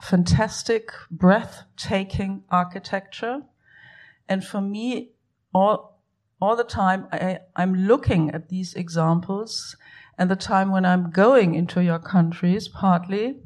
fantastic, 0.00 0.90
breathtaking 1.10 2.44
architecture? 2.50 3.42
And 4.28 4.44
for 4.44 4.60
me, 4.60 5.12
all, 5.54 6.02
all 6.40 6.56
the 6.56 6.64
time 6.64 7.08
I, 7.12 7.40
I'm 7.56 7.74
looking 7.74 8.30
at 8.30 8.48
these 8.48 8.74
examples 8.74 9.76
and 10.18 10.30
the 10.30 10.36
time 10.36 10.70
when 10.70 10.84
I'm 10.84 11.10
going 11.10 11.54
into 11.54 11.82
your 11.82 12.00
countries, 12.00 12.68
partly, 12.68 13.36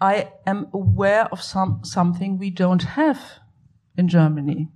I 0.00 0.32
am 0.46 0.68
aware 0.72 1.26
of 1.32 1.42
some, 1.42 1.80
something 1.84 2.38
we 2.38 2.50
don't 2.50 2.82
have 2.82 3.20
in 3.96 4.08
Germany. 4.08 4.68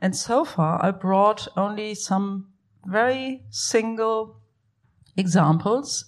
And 0.00 0.16
so 0.16 0.44
far, 0.44 0.82
I 0.82 0.90
brought 0.90 1.46
only 1.56 1.94
some 1.94 2.48
very 2.86 3.44
single 3.50 4.40
examples. 5.16 6.06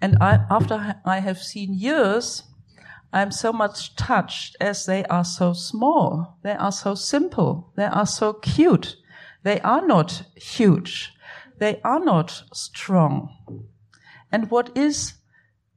And 0.00 0.18
I, 0.20 0.44
after 0.50 1.00
I 1.04 1.20
have 1.20 1.38
seen 1.38 1.74
years, 1.74 2.42
I'm 3.12 3.30
so 3.30 3.52
much 3.52 3.96
touched 3.96 4.56
as 4.60 4.86
they 4.86 5.04
are 5.04 5.24
so 5.24 5.52
small. 5.52 6.38
They 6.42 6.52
are 6.52 6.72
so 6.72 6.94
simple. 6.94 7.72
They 7.76 7.84
are 7.84 8.06
so 8.06 8.34
cute. 8.34 8.96
They 9.42 9.60
are 9.60 9.86
not 9.86 10.24
huge. 10.36 11.12
They 11.58 11.80
are 11.82 12.00
not 12.00 12.42
strong. 12.52 13.30
And 14.30 14.50
what 14.50 14.76
is 14.76 15.14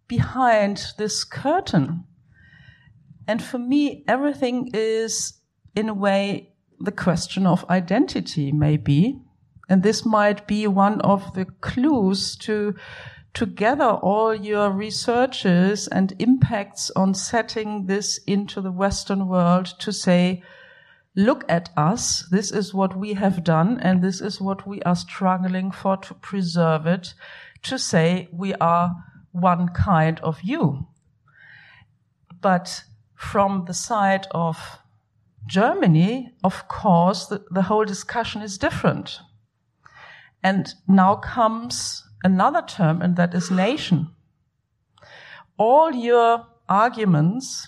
behind 0.08 0.94
this 0.98 1.24
curtain. 1.24 2.06
And 3.28 3.44
for 3.44 3.60
me, 3.60 4.04
everything 4.08 4.72
is 4.74 5.34
in 5.76 5.90
a 5.90 5.94
way 5.94 6.54
the 6.80 6.92
question 6.92 7.48
of 7.48 7.70
identity, 7.70 8.52
maybe. 8.52 9.20
And 9.70 9.84
this 9.84 10.06
might 10.06 10.48
be 10.48 10.68
one 10.68 11.02
of 11.02 11.34
the 11.34 11.46
clues 11.46 12.36
to, 12.38 12.76
to 13.34 13.46
gather 13.46 13.90
all 13.90 14.34
your 14.34 14.72
researches 14.72 15.88
and 15.88 16.14
impacts 16.20 16.90
on 16.92 17.14
setting 17.14 17.86
this 17.86 18.20
into 18.26 18.62
the 18.62 18.72
Western 18.72 19.28
world 19.28 19.66
to 19.80 19.92
say, 19.92 20.44
look 21.16 21.44
at 21.50 21.70
us. 21.76 22.26
This 22.32 22.52
is 22.52 22.74
what 22.74 22.98
we 22.98 23.14
have 23.14 23.44
done. 23.44 23.80
And 23.82 24.02
this 24.02 24.22
is 24.22 24.40
what 24.40 24.66
we 24.66 24.82
are 24.84 24.96
struggling 24.96 25.72
for 25.72 25.98
to 25.98 26.14
preserve 26.14 26.86
it. 26.86 27.14
To 27.64 27.78
say 27.78 28.30
we 28.32 28.54
are 28.56 28.96
one 29.32 29.70
kind 29.70 30.20
of 30.22 30.42
you. 30.42 30.88
But 32.40 32.84
from 33.16 33.66
the 33.66 33.74
side 33.74 34.28
of 34.32 34.80
Germany, 35.48 36.34
of 36.44 36.68
course, 36.68 37.26
the, 37.26 37.44
the 37.50 37.64
whole 37.64 37.86
discussion 37.86 38.42
is 38.42 38.58
different. 38.58 39.20
And 40.44 40.74
now 40.88 41.16
comes 41.16 42.04
another 42.24 42.62
term, 42.62 43.02
and 43.02 43.16
that 43.16 43.34
is 43.34 43.50
nation. 43.50 44.10
All 45.58 45.94
your 45.94 46.46
arguments 46.70 47.68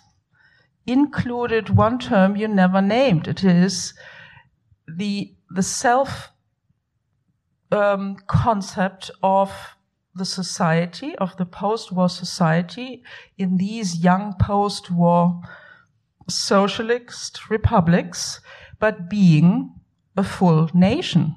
included 0.86 1.70
one 1.70 2.00
term 2.00 2.36
you 2.36 2.48
never 2.48 2.82
named. 2.82 3.28
It 3.28 3.44
is 3.44 3.94
the, 4.88 5.34
the 5.50 5.64
self 5.64 6.32
um, 7.72 8.18
concept 8.28 9.12
of 9.24 9.52
the 10.16 10.26
society, 10.26 11.16
of 11.18 11.38
the 11.38 11.46
post-war 11.46 12.10
society 12.10 13.04
in 13.38 13.58
these 13.58 14.04
young 14.04 14.36
post-war 14.40 15.42
socialist 16.30 17.50
republics, 17.50 18.40
but 18.80 19.10
being 19.10 19.74
a 20.16 20.24
full 20.24 20.70
nation. 20.74 21.36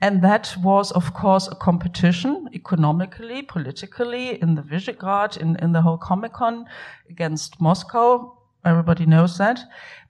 And 0.00 0.22
that 0.22 0.56
was, 0.62 0.92
of 0.92 1.14
course, 1.14 1.48
a 1.48 1.54
competition 1.54 2.48
economically, 2.52 3.42
politically, 3.42 4.40
in 4.42 4.54
the 4.54 4.62
Visegrad, 4.62 5.36
in, 5.36 5.56
in 5.56 5.72
the 5.72 5.82
whole 5.82 5.98
Comecon 5.98 6.66
against 7.08 7.60
Moscow. 7.60 8.38
Everybody 8.64 9.06
knows 9.06 9.38
that. 9.38 9.60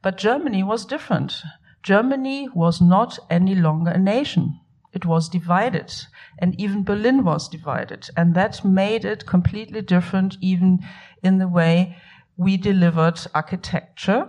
But 0.03 0.17
Germany 0.17 0.63
was 0.63 0.85
different. 0.85 1.43
Germany 1.83 2.49
was 2.55 2.81
not 2.81 3.19
any 3.31 3.55
longer 3.55 3.91
a 3.91 3.99
nation. 3.99 4.59
It 4.93 5.05
was 5.05 5.29
divided 5.29 5.93
and 6.39 6.59
even 6.61 6.85
Berlin 6.85 7.25
was 7.25 7.49
divided. 7.49 8.09
And 8.17 8.35
that 8.35 8.65
made 8.65 9.05
it 9.05 9.27
completely 9.27 9.83
different 9.83 10.37
even 10.41 10.81
in 11.23 11.39
the 11.39 11.49
way 11.49 11.97
we 12.37 12.57
delivered 12.57 13.20
architecture. 13.35 14.28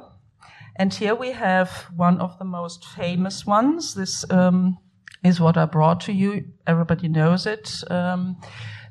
And 0.75 0.93
here 0.93 1.15
we 1.15 1.31
have 1.31 1.69
one 1.95 2.19
of 2.19 2.37
the 2.37 2.45
most 2.45 2.85
famous 2.85 3.45
ones. 3.45 3.93
This 3.93 4.29
um, 4.29 4.77
is 5.23 5.39
what 5.39 5.57
I 5.57 5.65
brought 5.65 6.01
to 6.01 6.11
you. 6.11 6.45
Everybody 6.67 7.07
knows 7.07 7.45
it. 7.45 7.83
Um, 7.89 8.37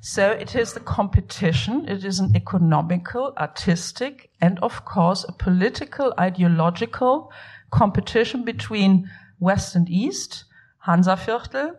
so 0.00 0.30
it 0.30 0.54
is 0.54 0.74
the 0.74 0.80
competition. 0.80 1.88
It 1.88 2.04
is 2.04 2.20
an 2.20 2.36
economical, 2.36 3.32
artistic, 3.38 4.30
and 4.40 4.58
of 4.60 4.84
course 4.84 5.24
a 5.28 5.32
political, 5.32 6.12
ideological 6.18 7.32
competition 7.70 8.44
between 8.44 9.10
West 9.38 9.74
and 9.74 9.88
East, 9.88 10.44
Hansaviertel, 10.86 11.76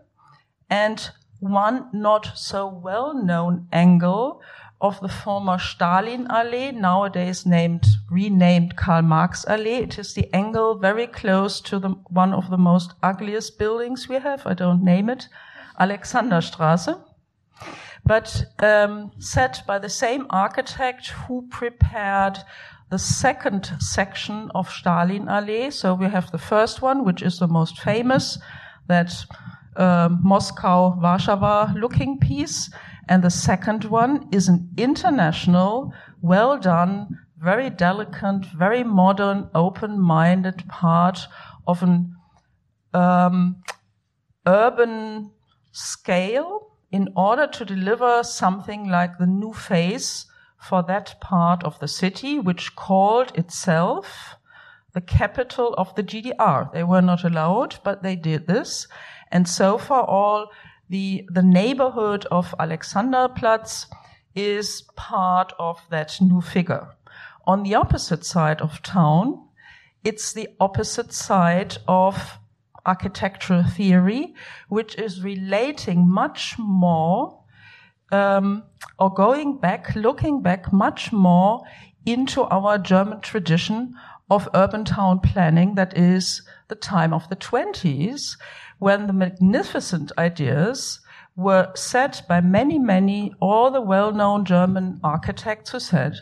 and 0.69 1.11
one 1.39 1.89
not 1.93 2.31
so 2.35 2.67
well 2.67 3.13
known 3.13 3.67
angle 3.71 4.41
of 4.85 4.99
the 5.01 5.09
former 5.09 5.57
Stalin 5.57 6.27
Allee, 6.29 6.71
nowadays 6.71 7.45
named, 7.45 7.85
renamed 8.09 8.75
Karl 8.75 9.01
Marx 9.01 9.45
Allee. 9.47 9.83
It 9.83 9.97
is 9.97 10.13
the 10.13 10.33
angle 10.33 10.75
very 10.75 11.07
close 11.07 11.59
to 11.61 11.79
the, 11.79 11.89
one 12.09 12.33
of 12.33 12.49
the 12.49 12.57
most 12.57 12.93
ugliest 13.01 13.57
buildings 13.57 14.07
we 14.07 14.19
have. 14.19 14.45
I 14.45 14.53
don't 14.53 14.83
name 14.83 15.09
it. 15.09 15.27
Alexanderstraße. 15.79 17.01
But 18.05 18.45
um, 18.59 19.11
set 19.19 19.63
by 19.65 19.79
the 19.79 19.89
same 19.89 20.27
architect 20.29 21.07
who 21.07 21.47
prepared 21.49 22.37
the 22.91 22.99
second 22.99 23.71
section 23.79 24.51
of 24.53 24.69
Stalin 24.69 25.27
Allee. 25.27 25.71
So 25.71 25.95
we 25.95 26.07
have 26.09 26.29
the 26.31 26.37
first 26.37 26.81
one, 26.81 27.03
which 27.03 27.23
is 27.23 27.39
the 27.39 27.47
most 27.47 27.79
famous, 27.79 28.37
that 28.87 29.11
uh, 29.75 30.09
Moscow 30.21 30.95
Warsaw 31.01 31.73
looking 31.75 32.19
piece. 32.19 32.69
And 33.07 33.23
the 33.23 33.29
second 33.29 33.85
one 33.85 34.27
is 34.31 34.47
an 34.47 34.69
international, 34.77 35.93
well 36.21 36.57
done, 36.57 37.19
very 37.37 37.69
delicate, 37.69 38.45
very 38.45 38.83
modern, 38.83 39.49
open 39.53 39.99
minded 39.99 40.67
part 40.67 41.27
of 41.67 41.83
an 41.83 42.15
um, 42.93 43.57
urban 44.47 45.31
scale 45.71 46.77
in 46.91 47.09
order 47.15 47.45
to 47.45 47.65
deliver 47.65 48.23
something 48.23 48.87
like 48.87 49.17
the 49.17 49.27
new 49.27 49.53
face 49.53 50.25
for 50.57 50.81
that 50.83 51.19
part 51.19 51.63
of 51.63 51.77
the 51.79 51.87
city, 51.87 52.39
which 52.39 52.75
called 52.75 53.37
itself 53.37 54.35
the 54.93 55.01
capital 55.01 55.75
of 55.77 55.93
the 55.95 56.03
GDR. 56.03 56.71
They 56.71 56.83
were 56.83 57.01
not 57.01 57.23
allowed, 57.23 57.77
but 57.83 58.01
they 58.01 58.15
did 58.15 58.47
this. 58.47 58.87
And 59.31 59.47
so 59.47 59.77
for 59.77 59.99
all 59.99 60.47
the, 60.89 61.27
the 61.29 61.41
neighborhood 61.41 62.25
of 62.31 62.53
Alexanderplatz 62.59 63.87
is 64.35 64.83
part 64.95 65.53
of 65.57 65.79
that 65.89 66.17
new 66.21 66.41
figure. 66.41 66.87
On 67.45 67.63
the 67.63 67.75
opposite 67.75 68.25
side 68.25 68.61
of 68.61 68.81
town, 68.81 69.47
it's 70.03 70.33
the 70.33 70.49
opposite 70.59 71.13
side 71.13 71.77
of 71.87 72.37
architectural 72.85 73.63
theory, 73.63 74.35
which 74.69 74.95
is 74.95 75.23
relating 75.23 76.07
much 76.07 76.55
more 76.59 77.41
um, 78.11 78.63
or 78.99 79.13
going 79.13 79.57
back, 79.57 79.95
looking 79.95 80.41
back 80.41 80.71
much 80.71 81.11
more 81.11 81.63
into 82.05 82.43
our 82.43 82.77
German 82.77 83.19
tradition 83.21 83.95
of 84.29 84.47
urban 84.53 84.85
town 84.85 85.19
planning 85.19 85.75
that 85.75 85.97
is 85.97 86.41
the 86.67 86.75
time 86.75 87.13
of 87.13 87.27
the 87.29 87.35
20s 87.35 88.37
when 88.79 89.07
the 89.07 89.13
magnificent 89.13 90.11
ideas 90.17 90.99
were 91.35 91.71
set 91.75 92.21
by 92.27 92.41
many, 92.41 92.79
many, 92.79 93.33
all 93.39 93.71
the 93.71 93.81
well-known 93.81 94.45
German 94.45 94.99
architects 95.03 95.71
who 95.71 95.79
said, 95.79 96.15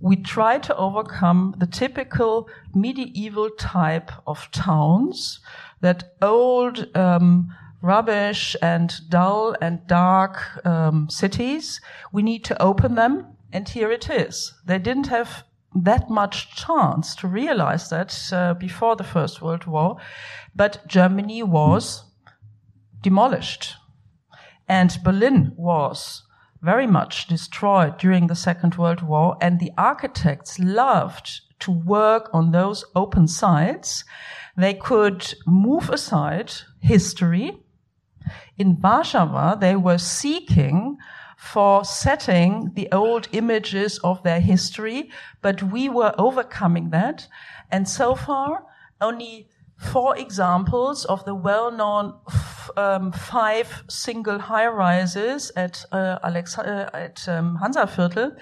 we 0.00 0.16
try 0.16 0.58
to 0.58 0.76
overcome 0.76 1.54
the 1.58 1.66
typical 1.66 2.48
medieval 2.74 3.50
type 3.58 4.10
of 4.26 4.50
towns, 4.50 5.40
that 5.80 6.14
old, 6.20 6.94
um, 6.96 7.54
rubbish 7.82 8.56
and 8.60 8.92
dull 9.08 9.54
and 9.60 9.86
dark 9.86 10.64
um, 10.66 11.08
cities. 11.08 11.80
We 12.12 12.22
need 12.22 12.44
to 12.46 12.60
open 12.60 12.94
them, 12.94 13.26
and 13.52 13.68
here 13.68 13.90
it 13.90 14.10
is. 14.10 14.54
They 14.66 14.78
didn't 14.78 15.06
have 15.06 15.44
that 15.84 16.08
much 16.08 16.54
chance 16.54 17.14
to 17.16 17.28
realize 17.28 17.90
that 17.90 18.18
uh, 18.32 18.54
before 18.54 18.96
the 18.96 19.04
First 19.04 19.42
World 19.42 19.66
War, 19.66 19.96
but 20.54 20.86
Germany 20.86 21.42
was 21.42 22.04
demolished. 23.02 23.74
And 24.68 24.98
Berlin 25.04 25.52
was 25.56 26.22
very 26.62 26.86
much 26.86 27.26
destroyed 27.28 27.98
during 27.98 28.26
the 28.26 28.34
Second 28.34 28.76
World 28.76 29.02
War, 29.02 29.36
and 29.40 29.60
the 29.60 29.70
architects 29.76 30.58
loved 30.58 31.42
to 31.60 31.70
work 31.70 32.30
on 32.32 32.50
those 32.50 32.84
open 32.94 33.28
sites. 33.28 34.04
They 34.56 34.74
could 34.74 35.34
move 35.46 35.90
aside 35.90 36.52
history. 36.80 37.58
In 38.58 38.80
Warsaw, 38.80 39.56
they 39.56 39.76
were 39.76 39.98
seeking 39.98 40.96
for 41.52 41.84
setting 41.84 42.72
the 42.74 42.88
old 42.92 43.28
images 43.32 43.98
of 44.02 44.22
their 44.22 44.40
history, 44.40 45.10
but 45.42 45.62
we 45.62 45.88
were 45.88 46.14
overcoming 46.18 46.90
that. 46.90 47.28
And 47.70 47.88
so 47.88 48.14
far, 48.14 48.64
only 49.00 49.48
four 49.76 50.16
examples 50.16 51.04
of 51.04 51.24
the 51.24 51.34
well-known 51.34 52.14
um, 52.76 53.12
five 53.12 53.84
single 53.88 54.38
high-rises 54.38 55.52
at 55.56 55.84
uh, 55.92 56.18
Alex 56.22 56.58
uh, 56.58 56.90
at 56.92 57.28
um, 57.28 57.58
Hansaviertel. 57.62 58.36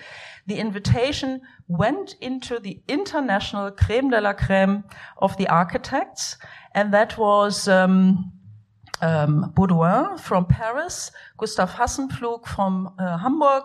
The 0.46 0.59
invitation 0.59 1.40
went 1.66 2.16
into 2.20 2.59
the 2.59 2.80
international 2.88 3.70
creme 3.70 4.11
de 4.11 4.20
la 4.20 4.32
creme 4.32 4.84
of 5.18 5.36
the 5.36 5.48
architects, 5.48 6.36
and 6.74 6.92
that 6.92 7.18
was 7.18 7.68
um, 7.68 8.32
um, 9.01 9.53
Beaudouin 9.55 10.18
from 10.18 10.47
Paris, 10.47 11.11
Gustav 11.38 11.72
Hassenpflug 11.72 12.47
from 12.47 12.95
uh, 12.99 13.18
Hamburg. 13.18 13.64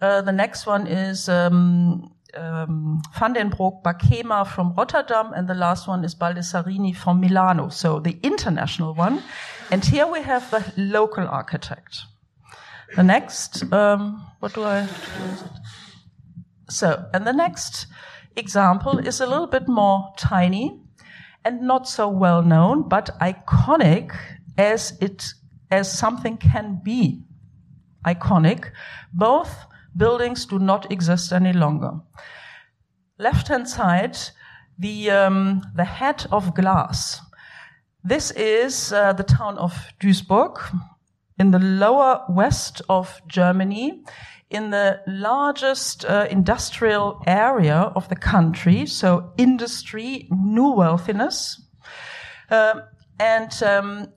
Uh, 0.00 0.22
the 0.22 0.32
next 0.32 0.66
one 0.66 0.86
is 0.86 1.28
um, 1.28 2.12
um, 2.36 3.02
Van 3.18 3.32
den 3.32 3.50
Broek 3.50 3.82
Bakema 3.84 4.46
from 4.46 4.74
Rotterdam, 4.74 5.32
and 5.34 5.48
the 5.48 5.54
last 5.54 5.86
one 5.88 6.04
is 6.04 6.14
Baldessarini 6.14 6.94
from 6.94 7.20
Milano. 7.20 7.68
So 7.68 8.00
the 8.00 8.18
international 8.22 8.94
one. 8.94 9.22
And 9.70 9.84
here 9.84 10.06
we 10.06 10.22
have 10.22 10.50
the 10.50 10.72
local 10.76 11.26
architect. 11.26 12.02
The 12.96 13.02
next, 13.02 13.72
um, 13.72 14.24
what 14.40 14.54
do 14.54 14.64
I? 14.64 14.86
So, 16.68 17.06
and 17.12 17.26
the 17.26 17.32
next 17.32 17.86
example 18.36 18.98
is 18.98 19.20
a 19.20 19.26
little 19.26 19.46
bit 19.46 19.68
more 19.68 20.12
tiny 20.16 20.80
and 21.44 21.62
not 21.62 21.88
so 21.88 22.08
well 22.08 22.42
known, 22.42 22.88
but 22.88 23.18
iconic 23.20 24.12
as 24.56 24.96
it, 25.00 25.32
as 25.70 25.98
something 25.98 26.36
can 26.36 26.80
be 26.82 27.22
iconic. 28.06 28.70
Both 29.12 29.66
buildings 29.96 30.46
do 30.46 30.58
not 30.58 30.90
exist 30.90 31.32
any 31.32 31.52
longer. 31.52 31.92
Left 33.18 33.48
hand 33.48 33.68
side, 33.68 34.16
the, 34.78 35.10
um, 35.10 35.62
the 35.74 35.84
head 35.84 36.26
of 36.32 36.54
glass. 36.54 37.20
This 38.02 38.30
is 38.32 38.92
uh, 38.92 39.12
the 39.14 39.22
town 39.22 39.56
of 39.58 39.72
Duisburg 40.00 40.58
in 41.38 41.50
the 41.50 41.58
lower 41.58 42.24
west 42.28 42.82
of 42.88 43.20
Germany 43.28 44.04
in 44.50 44.70
the 44.70 45.00
largest 45.06 46.04
uh, 46.04 46.26
industrial 46.30 47.22
area 47.26 47.92
of 47.96 48.08
the 48.08 48.16
country. 48.16 48.86
So 48.86 49.32
industry, 49.36 50.28
new 50.30 50.70
wealthiness. 50.70 51.60
Uh, 52.50 52.82
and 53.18 53.50
um, 53.62 54.08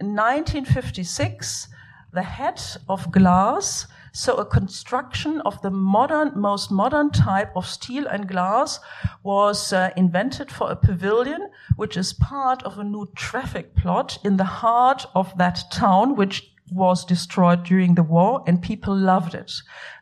in 0.00 0.14
1956, 0.14 1.68
the 2.12 2.22
head 2.22 2.60
of 2.88 3.10
glass 3.12 3.86
so 4.12 4.34
a 4.36 4.44
construction 4.44 5.40
of 5.42 5.60
the 5.62 5.70
modern, 5.70 6.32
most 6.34 6.70
modern 6.70 7.10
type 7.10 7.52
of 7.54 7.66
steel 7.66 8.06
and 8.06 8.26
glass 8.26 8.80
was 9.22 9.72
uh, 9.72 9.90
invented 9.96 10.50
for 10.50 10.70
a 10.70 10.76
pavilion, 10.76 11.50
which 11.76 11.96
is 11.96 12.12
part 12.14 12.62
of 12.64 12.78
a 12.78 12.84
new 12.84 13.06
traffic 13.14 13.76
plot 13.76 14.18
in 14.24 14.36
the 14.36 14.44
heart 14.44 15.06
of 15.14 15.36
that 15.38 15.60
town, 15.70 16.16
which 16.16 16.50
was 16.72 17.04
destroyed 17.04 17.64
during 17.64 17.94
the 17.94 18.02
war 18.02 18.42
and 18.46 18.60
people 18.60 18.94
loved 18.94 19.34
it. 19.34 19.52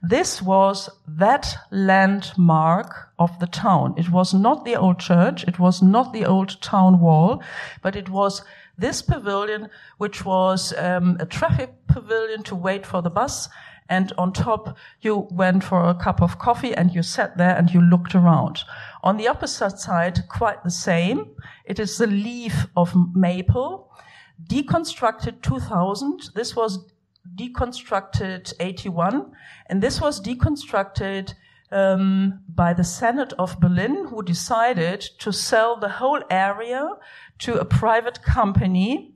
This 0.02 0.42
was 0.42 0.88
that 1.06 1.54
landmark 1.70 3.10
of 3.18 3.38
the 3.38 3.46
town. 3.46 3.94
It 3.96 4.10
was 4.10 4.34
not 4.34 4.64
the 4.64 4.76
old 4.76 4.98
church. 4.98 5.44
It 5.44 5.58
was 5.58 5.82
not 5.82 6.12
the 6.12 6.24
old 6.24 6.60
town 6.60 7.00
wall, 7.00 7.42
but 7.82 7.94
it 7.96 8.08
was 8.08 8.42
this 8.78 9.02
pavilion, 9.02 9.68
which 9.98 10.24
was 10.24 10.72
um, 10.76 11.16
a 11.20 11.26
traffic 11.26 11.74
pavilion 11.86 12.42
to 12.44 12.54
wait 12.54 12.86
for 12.86 13.02
the 13.02 13.10
bus 13.10 13.48
and 13.88 14.12
on 14.18 14.32
top 14.32 14.76
you 15.00 15.28
went 15.30 15.62
for 15.62 15.88
a 15.88 15.94
cup 15.94 16.20
of 16.20 16.38
coffee 16.38 16.74
and 16.74 16.94
you 16.94 17.02
sat 17.02 17.36
there 17.36 17.56
and 17.56 17.72
you 17.72 17.80
looked 17.80 18.14
around. 18.14 18.64
On 19.02 19.16
the 19.16 19.28
opposite 19.28 19.78
side, 19.78 20.28
quite 20.28 20.64
the 20.64 20.70
same. 20.70 21.30
It 21.64 21.78
is 21.78 21.98
the 21.98 22.06
leaf 22.06 22.66
of 22.76 22.94
maple, 23.14 23.90
deconstructed 24.48 25.42
2000. 25.42 26.30
This 26.34 26.56
was 26.56 26.84
deconstructed 27.34 28.52
81, 28.60 29.32
and 29.66 29.82
this 29.82 30.00
was 30.00 30.20
deconstructed 30.20 31.34
um, 31.72 32.40
by 32.48 32.72
the 32.72 32.84
Senate 32.84 33.32
of 33.38 33.58
Berlin, 33.60 34.06
who 34.08 34.22
decided 34.22 35.00
to 35.18 35.32
sell 35.32 35.76
the 35.76 35.88
whole 35.88 36.22
area 36.30 36.88
to 37.40 37.58
a 37.58 37.64
private 37.64 38.22
company 38.22 39.14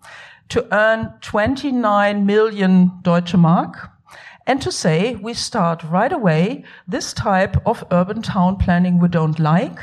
to 0.49 0.67
earn 0.75 1.13
29 1.21 2.27
million 2.27 2.91
Deutsche 3.03 3.35
Mark 3.35 3.91
and 4.47 4.61
to 4.63 4.73
say 4.73 5.15
we 5.17 5.33
start 5.35 5.83
right 5.85 6.13
away 6.13 6.65
this 6.89 7.13
type 7.13 7.57
of 7.67 7.85
urban 7.91 8.23
town 8.23 8.57
planning 8.57 8.99
we 8.99 9.09
don't 9.09 9.39
like. 9.39 9.79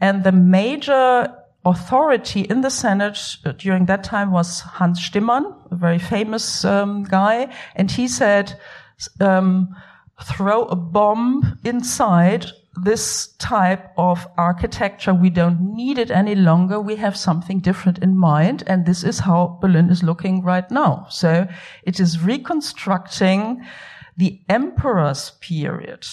And 0.00 0.24
the 0.24 0.32
major 0.32 1.32
authority 1.64 2.40
in 2.40 2.62
the 2.62 2.70
Senate 2.70 3.36
during 3.58 3.86
that 3.86 4.02
time 4.02 4.32
was 4.32 4.60
Hans 4.60 4.98
Stimmann, 4.98 5.54
a 5.70 5.76
very 5.76 5.98
famous 5.98 6.64
um, 6.64 7.04
guy, 7.04 7.54
and 7.76 7.90
he 7.90 8.08
said, 8.08 8.58
um, 9.20 9.74
throw 10.24 10.64
a 10.64 10.76
bomb 10.76 11.58
inside 11.64 12.46
this 12.74 13.28
type 13.38 13.92
of 13.96 14.26
architecture. 14.36 15.12
We 15.12 15.30
don't 15.30 15.74
need 15.74 15.98
it 15.98 16.10
any 16.10 16.34
longer. 16.34 16.80
We 16.80 16.96
have 16.96 17.16
something 17.16 17.60
different 17.60 17.98
in 17.98 18.16
mind. 18.16 18.62
And 18.66 18.86
this 18.86 19.02
is 19.02 19.20
how 19.20 19.58
Berlin 19.60 19.90
is 19.90 20.02
looking 20.02 20.42
right 20.42 20.70
now. 20.70 21.06
So 21.10 21.48
it 21.82 21.98
is 21.98 22.22
reconstructing 22.22 23.66
the 24.16 24.40
emperor's 24.48 25.32
period. 25.40 26.06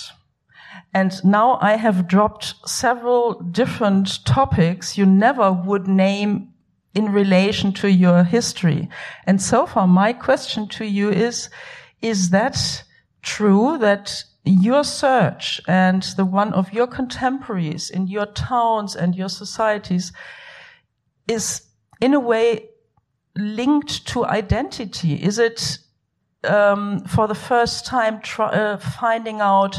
And 0.93 1.23
now 1.23 1.59
I 1.61 1.75
have 1.75 2.07
dropped 2.07 2.55
several 2.65 3.41
different 3.41 4.25
topics 4.25 4.97
you 4.97 5.05
never 5.05 5.51
would 5.51 5.87
name 5.87 6.53
in 6.93 7.11
relation 7.11 7.73
to 7.73 7.91
your 7.91 8.23
history. 8.23 8.89
And 9.25 9.41
so 9.41 9.67
far, 9.67 9.87
my 9.87 10.13
question 10.13 10.67
to 10.69 10.85
you 10.85 11.11
is, 11.11 11.49
is 12.01 12.31
that 12.31 12.83
true 13.21 13.77
that 13.79 14.23
your 14.47 14.83
search 14.83 15.61
and 15.67 16.03
the 16.15 16.25
one 16.25 16.53
of 16.53 16.73
your 16.73 16.87
contemporaries 16.87 17.89
in 17.89 18.07
your 18.07 18.25
towns 18.27 18.95
and 18.95 19.15
your 19.15 19.29
societies 19.29 20.11
is 21.27 21.61
in 22.01 22.13
a 22.13 22.19
way 22.19 22.69
linked 23.35 24.07
to 24.07 24.25
identity? 24.25 25.15
Is 25.15 25.39
it 25.39 25.79
um, 26.43 27.01
for 27.05 27.27
the 27.27 27.35
first 27.35 27.85
time 27.85 28.21
try, 28.21 28.47
uh, 28.47 28.77
finding 28.77 29.41
out 29.41 29.77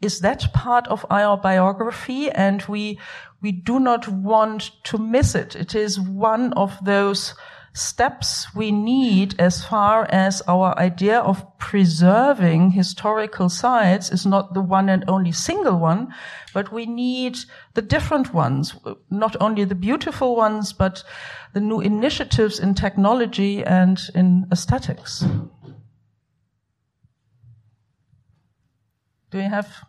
is 0.00 0.20
that 0.20 0.52
part 0.52 0.88
of 0.88 1.06
our 1.10 1.36
biography 1.36 2.30
and 2.30 2.62
we 2.62 2.98
we 3.40 3.52
do 3.52 3.78
not 3.78 4.08
want 4.08 4.72
to 4.84 4.98
miss 4.98 5.34
it 5.34 5.54
it 5.54 5.74
is 5.74 6.00
one 6.00 6.52
of 6.54 6.76
those 6.84 7.34
steps 7.74 8.54
we 8.54 8.70
need 8.70 9.34
as 9.38 9.64
far 9.64 10.04
as 10.10 10.42
our 10.42 10.78
idea 10.78 11.18
of 11.18 11.44
preserving 11.58 12.72
historical 12.72 13.48
sites 13.48 14.10
is 14.10 14.26
not 14.26 14.52
the 14.52 14.60
one 14.60 14.88
and 14.88 15.04
only 15.08 15.32
single 15.32 15.78
one, 15.78 16.12
but 16.52 16.70
we 16.70 16.84
need 16.84 17.38
the 17.74 17.82
different 17.82 18.34
ones, 18.34 18.74
not 19.10 19.36
only 19.40 19.64
the 19.64 19.74
beautiful 19.74 20.36
ones, 20.36 20.72
but 20.72 21.02
the 21.54 21.60
new 21.60 21.80
initiatives 21.80 22.58
in 22.58 22.74
technology 22.74 23.64
and 23.64 23.98
in 24.14 24.46
aesthetics. 24.52 25.24
Do 29.30 29.38
you 29.38 29.48
have 29.48 29.82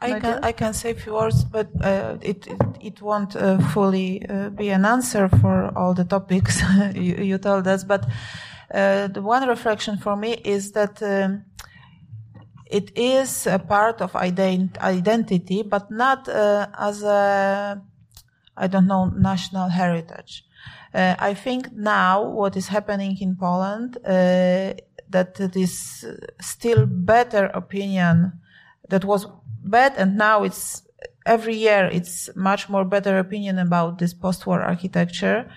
I 0.00 0.20
can 0.20 0.44
I 0.44 0.52
can 0.52 0.74
say 0.74 0.90
a 0.90 0.94
few 0.94 1.14
words, 1.14 1.44
but 1.44 1.68
uh, 1.82 2.16
it, 2.20 2.46
it, 2.46 2.60
it 2.80 3.02
won't 3.02 3.34
uh, 3.34 3.58
fully 3.70 4.24
uh, 4.28 4.50
be 4.50 4.70
an 4.70 4.84
answer 4.84 5.28
for 5.28 5.72
all 5.76 5.94
the 5.94 6.04
topics 6.04 6.62
you, 6.94 7.16
you, 7.16 7.38
told 7.38 7.66
us. 7.66 7.84
But 7.84 8.06
uh, 8.72 9.08
the 9.08 9.22
one 9.22 9.48
reflection 9.48 9.98
for 9.98 10.16
me 10.16 10.32
is 10.44 10.72
that 10.72 11.02
um, 11.02 11.44
it 12.66 12.96
is 12.96 13.46
a 13.46 13.58
part 13.58 14.00
of 14.00 14.12
ident- 14.12 14.78
identity, 14.78 15.62
but 15.62 15.90
not 15.90 16.28
uh, 16.28 16.68
as 16.78 17.02
a 17.02 17.82
I 18.56 18.66
don't 18.66 18.86
know 18.86 19.06
national 19.06 19.68
heritage. 19.68 20.44
Uh, 20.94 21.16
I 21.18 21.34
think 21.34 21.72
now 21.72 22.22
what 22.22 22.56
is 22.56 22.68
happening 22.68 23.16
in 23.20 23.36
Poland 23.36 23.98
that 24.04 25.38
it 25.40 25.56
is 25.56 26.06
still 26.40 26.86
better 26.86 27.46
opinion 27.46 28.40
that 28.88 29.04
was 29.04 29.26
bad 29.64 29.94
and 29.96 30.16
now 30.16 30.42
it's 30.42 30.82
every 31.26 31.56
year 31.56 31.88
it's 31.92 32.28
much 32.34 32.68
more 32.68 32.84
better 32.84 33.18
opinion 33.18 33.58
about 33.58 33.98
this 33.98 34.14
post-war 34.14 34.60
architecture 34.60 35.48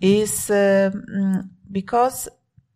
is 0.00 0.50
uh, 0.50 0.90
because 1.70 2.28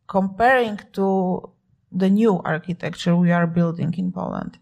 comparing 0.06 0.78
to 0.92 1.50
the 1.92 2.10
new 2.10 2.40
architecture 2.44 3.16
we 3.16 3.32
are 3.32 3.46
building 3.46 3.92
in 3.96 4.12
Poland 4.12 4.58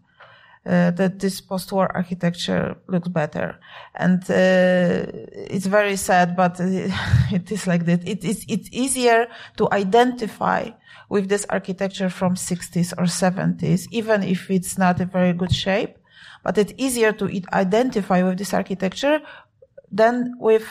uh, 0.65 0.91
that 0.91 1.19
this 1.19 1.41
post-war 1.41 1.91
architecture 1.95 2.75
looks 2.87 3.07
better. 3.07 3.59
And 3.93 4.23
uh, 4.23 5.05
it's 5.51 5.67
very 5.67 5.95
sad, 5.95 6.35
but 6.35 6.59
it 7.31 7.51
is 7.51 7.67
like 7.67 7.85
that. 7.85 8.07
It 8.07 8.23
is 8.23 8.45
it's 8.47 8.69
easier 8.71 9.27
to 9.57 9.67
identify 9.71 10.71
with 11.09 11.29
this 11.29 11.45
architecture 11.49 12.09
from 12.09 12.35
60s 12.35 12.93
or 12.97 13.05
70s, 13.05 13.87
even 13.91 14.23
if 14.23 14.49
it's 14.49 14.77
not 14.77 14.99
a 14.99 15.05
very 15.05 15.33
good 15.33 15.53
shape, 15.53 15.97
but 16.45 16.57
it's 16.59 16.73
easier 16.77 17.11
to 17.11 17.25
identify 17.53 18.21
with 18.23 18.37
this 18.37 18.53
architecture 18.53 19.19
than 19.91 20.31
with 20.39 20.67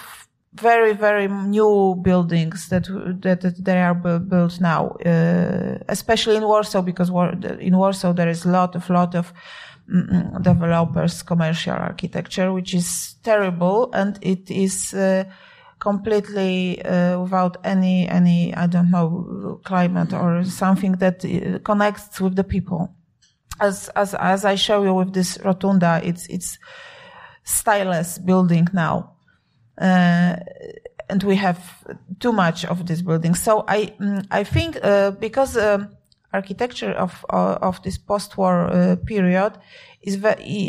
very 0.55 0.93
very 0.93 1.27
new 1.27 1.97
buildings 2.01 2.69
that 2.69 2.85
that, 3.23 3.41
that 3.41 3.65
they 3.65 3.81
are 3.83 3.95
built 3.95 4.61
now, 4.61 4.83
uh, 5.05 5.79
especially 5.89 6.37
in 6.37 6.45
Warsaw 6.45 6.81
because 6.83 7.11
in 7.61 7.77
Warsaw 7.77 8.13
there 8.13 8.29
is 8.29 8.45
a 8.45 8.51
lot 8.51 8.77
of 8.77 8.89
lot 8.89 9.15
of 9.17 9.33
developers 10.41 11.23
commercial 11.25 11.75
architecture, 11.75 12.53
which 12.53 12.73
is 12.73 13.17
terrible 13.23 13.91
and 13.93 14.19
it 14.23 14.51
is. 14.51 14.95
Uh, 14.95 15.25
completely 15.81 16.83
uh, 16.85 17.21
without 17.21 17.59
any 17.65 18.09
any 18.09 18.55
I 18.55 18.67
don't 18.67 18.91
know 18.91 19.61
climate 19.65 20.15
or 20.15 20.45
something 20.45 20.93
that 20.93 21.25
uh, 21.25 21.59
connects 21.59 22.21
with 22.21 22.37
the 22.37 22.45
people 22.45 22.95
as 23.61 23.89
as 23.91 24.15
as 24.15 24.45
I 24.45 24.55
show 24.57 24.83
you 24.83 24.95
with 24.95 25.13
this 25.13 25.39
rotunda, 25.45 26.01
it's 26.03 26.27
it's 26.29 26.59
styleless 27.45 28.25
building 28.25 28.69
now, 28.73 29.13
uh, 29.81 30.37
and 31.09 31.23
we 31.23 31.37
have 31.37 31.59
too 32.21 32.33
much 32.33 32.65
of 32.65 32.87
this 32.87 33.03
building. 33.03 33.35
So 33.35 33.65
I 33.69 33.95
mm, 34.01 34.27
I 34.31 34.45
think 34.45 34.79
uh, 34.83 35.13
because 35.13 35.57
um, 35.57 35.89
architecture 36.33 36.93
of 36.93 37.25
uh, 37.31 37.59
of 37.63 37.83
this 37.83 37.99
post-war 37.99 38.67
uh, 38.67 38.97
period 39.07 39.53
is 40.03 40.23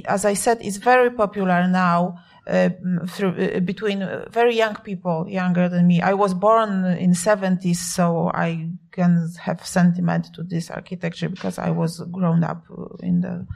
as 0.05 0.25
I 0.25 0.33
said, 0.33 0.61
is 0.61 0.77
very 0.77 1.09
popular 1.11 1.67
now 1.67 1.99
uh, 2.17 2.34
through, 2.45 3.35
uh, 3.37 3.59
between 3.59 4.03
uh, 4.03 4.25
very 4.29 4.55
young 4.55 4.75
people, 4.75 5.25
younger 5.27 5.67
than 5.67 5.87
me. 5.87 6.01
I 6.01 6.13
was 6.13 6.33
born 6.33 6.85
in 6.85 7.11
70s, 7.11 7.77
so 7.77 8.29
I 8.33 8.69
can 8.91 9.29
have 9.39 9.65
sentiment 9.65 10.33
to 10.35 10.43
this 10.43 10.69
architecture 10.69 11.29
because 11.29 11.57
I 11.57 11.71
was 11.71 11.99
grown 12.11 12.43
up 12.43 12.63
in 13.01 13.21
the 13.21 13.47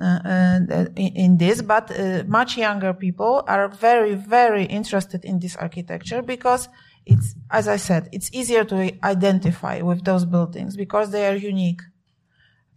uh, 0.00 0.60
in, 0.96 1.16
in, 1.16 1.36
this, 1.38 1.60
but 1.60 1.90
uh, 1.90 2.22
much 2.28 2.56
younger 2.56 2.94
people 2.94 3.42
are 3.48 3.68
very, 3.68 4.14
very 4.14 4.64
interested 4.64 5.24
in 5.24 5.40
this 5.40 5.56
architecture 5.56 6.22
because 6.22 6.68
it's, 7.04 7.34
as 7.50 7.66
I 7.66 7.78
said, 7.78 8.08
it's 8.12 8.30
easier 8.32 8.64
to 8.64 8.92
identify 9.04 9.80
with 9.80 10.04
those 10.04 10.24
buildings 10.24 10.76
because 10.76 11.10
they 11.10 11.26
are 11.26 11.34
unique. 11.34 11.80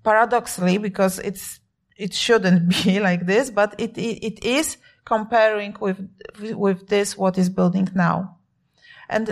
Paradoxically, 0.04 0.80
because 0.80 1.20
it's, 1.20 1.60
it 1.96 2.16
shouldn't 2.16 2.70
be 2.84 3.00
like 3.00 3.28
this, 3.28 3.52
but 3.52 3.76
it, 3.80 3.96
it, 4.00 4.26
it 4.26 4.44
is 4.44 4.78
comparing 5.16 5.76
with, 5.82 6.00
with 6.66 6.88
this, 6.88 7.18
what 7.18 7.38
is 7.38 7.50
building 7.50 7.90
now. 7.94 8.38
And 9.10 9.26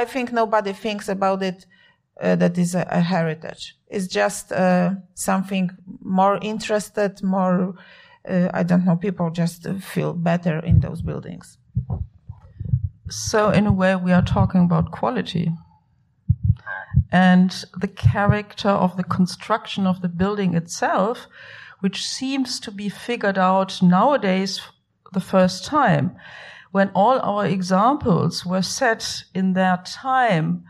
I 0.00 0.04
think 0.04 0.30
nobody 0.30 0.72
thinks 0.74 1.08
about 1.08 1.42
it 1.42 1.66
uh, 2.20 2.36
that 2.36 2.58
is 2.58 2.74
a, 2.74 2.86
a, 2.90 3.00
heritage. 3.00 3.74
It's 3.88 4.06
just 4.06 4.52
uh, 4.52 4.90
something 5.14 5.70
more 6.02 6.38
interested, 6.42 7.22
more, 7.22 7.74
uh, 8.28 8.48
I 8.52 8.62
don't 8.62 8.84
know, 8.84 8.96
people 8.96 9.30
just 9.30 9.66
feel 9.80 10.12
better 10.12 10.58
in 10.58 10.80
those 10.80 11.00
buildings. 11.00 11.56
So, 13.08 13.50
in 13.50 13.66
a 13.66 13.72
way, 13.72 13.96
we 13.96 14.12
are 14.12 14.26
talking 14.36 14.62
about 14.64 14.90
quality. 14.90 15.50
And 17.10 17.50
the 17.80 17.92
character 18.12 18.74
of 18.84 18.96
the 18.96 19.04
construction 19.04 19.86
of 19.86 20.00
the 20.02 20.08
building 20.08 20.54
itself, 20.54 21.26
which 21.80 22.06
seems 22.06 22.60
to 22.60 22.70
be 22.70 22.88
figured 22.90 23.38
out 23.38 23.82
nowadays 23.82 24.60
the 25.12 25.20
first 25.20 25.64
time. 25.64 26.16
When 26.70 26.90
all 26.94 27.20
our 27.20 27.46
examples 27.46 28.46
were 28.46 28.62
set 28.62 29.24
in 29.34 29.52
their 29.52 29.82
time, 29.84 30.64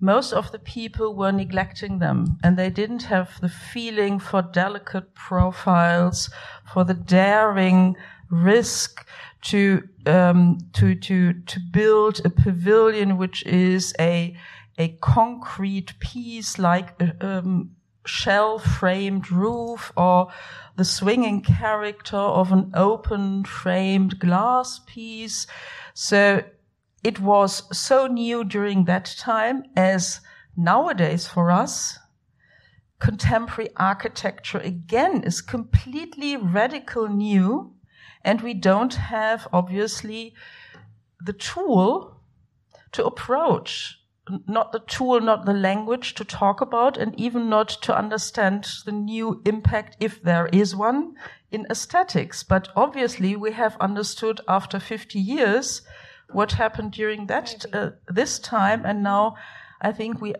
most 0.00 0.32
of 0.32 0.50
the 0.50 0.58
people 0.58 1.14
were 1.14 1.30
neglecting 1.30 2.00
them 2.00 2.38
and 2.42 2.56
they 2.56 2.70
didn't 2.70 3.04
have 3.04 3.40
the 3.40 3.48
feeling 3.48 4.18
for 4.18 4.42
delicate 4.42 5.14
profiles, 5.14 6.28
for 6.72 6.84
the 6.84 6.94
daring 6.94 7.96
risk 8.28 9.06
to, 9.42 9.88
um, 10.06 10.58
to, 10.72 10.94
to, 10.94 11.34
to 11.34 11.60
build 11.70 12.20
a 12.24 12.30
pavilion 12.30 13.16
which 13.16 13.44
is 13.46 13.94
a, 14.00 14.36
a 14.78 14.88
concrete 15.00 15.98
piece 16.00 16.58
like 16.58 17.00
um, 17.20 17.70
shell 18.04 18.58
framed 18.58 19.30
roof 19.30 19.92
or 19.96 20.28
the 20.76 20.84
swinging 20.84 21.40
character 21.42 22.16
of 22.16 22.52
an 22.52 22.70
open 22.74 23.44
framed 23.44 24.18
glass 24.18 24.80
piece. 24.86 25.46
So 25.94 26.44
it 27.02 27.20
was 27.20 27.62
so 27.76 28.06
new 28.06 28.44
during 28.44 28.84
that 28.84 29.14
time 29.18 29.64
as 29.76 30.20
nowadays 30.56 31.26
for 31.26 31.50
us. 31.50 31.98
Contemporary 32.98 33.70
architecture 33.76 34.58
again 34.58 35.24
is 35.24 35.40
completely 35.40 36.36
radical 36.36 37.08
new 37.08 37.74
and 38.24 38.40
we 38.40 38.54
don't 38.54 38.94
have 38.94 39.48
obviously 39.52 40.34
the 41.20 41.32
tool 41.32 42.20
to 42.92 43.04
approach 43.04 43.98
not 44.46 44.72
the 44.72 44.80
tool, 44.80 45.20
not 45.20 45.46
the 45.46 45.52
language 45.52 46.14
to 46.14 46.24
talk 46.24 46.60
about, 46.60 46.96
and 46.96 47.18
even 47.18 47.48
not 47.48 47.68
to 47.68 47.96
understand 47.96 48.66
the 48.84 48.92
new 48.92 49.42
impact, 49.44 49.96
if 50.00 50.22
there 50.22 50.46
is 50.52 50.76
one, 50.76 51.14
in 51.50 51.66
aesthetics. 51.68 52.42
But 52.42 52.68
obviously, 52.76 53.34
we 53.34 53.52
have 53.52 53.76
understood 53.80 54.40
after 54.48 54.78
50 54.78 55.18
years 55.18 55.82
what 56.30 56.52
happened 56.52 56.92
during 56.92 57.26
that 57.26 57.64
uh, 57.72 57.90
this 58.08 58.38
time, 58.38 58.84
and 58.84 59.02
now 59.02 59.36
I 59.80 59.92
think 59.92 60.20
we 60.20 60.34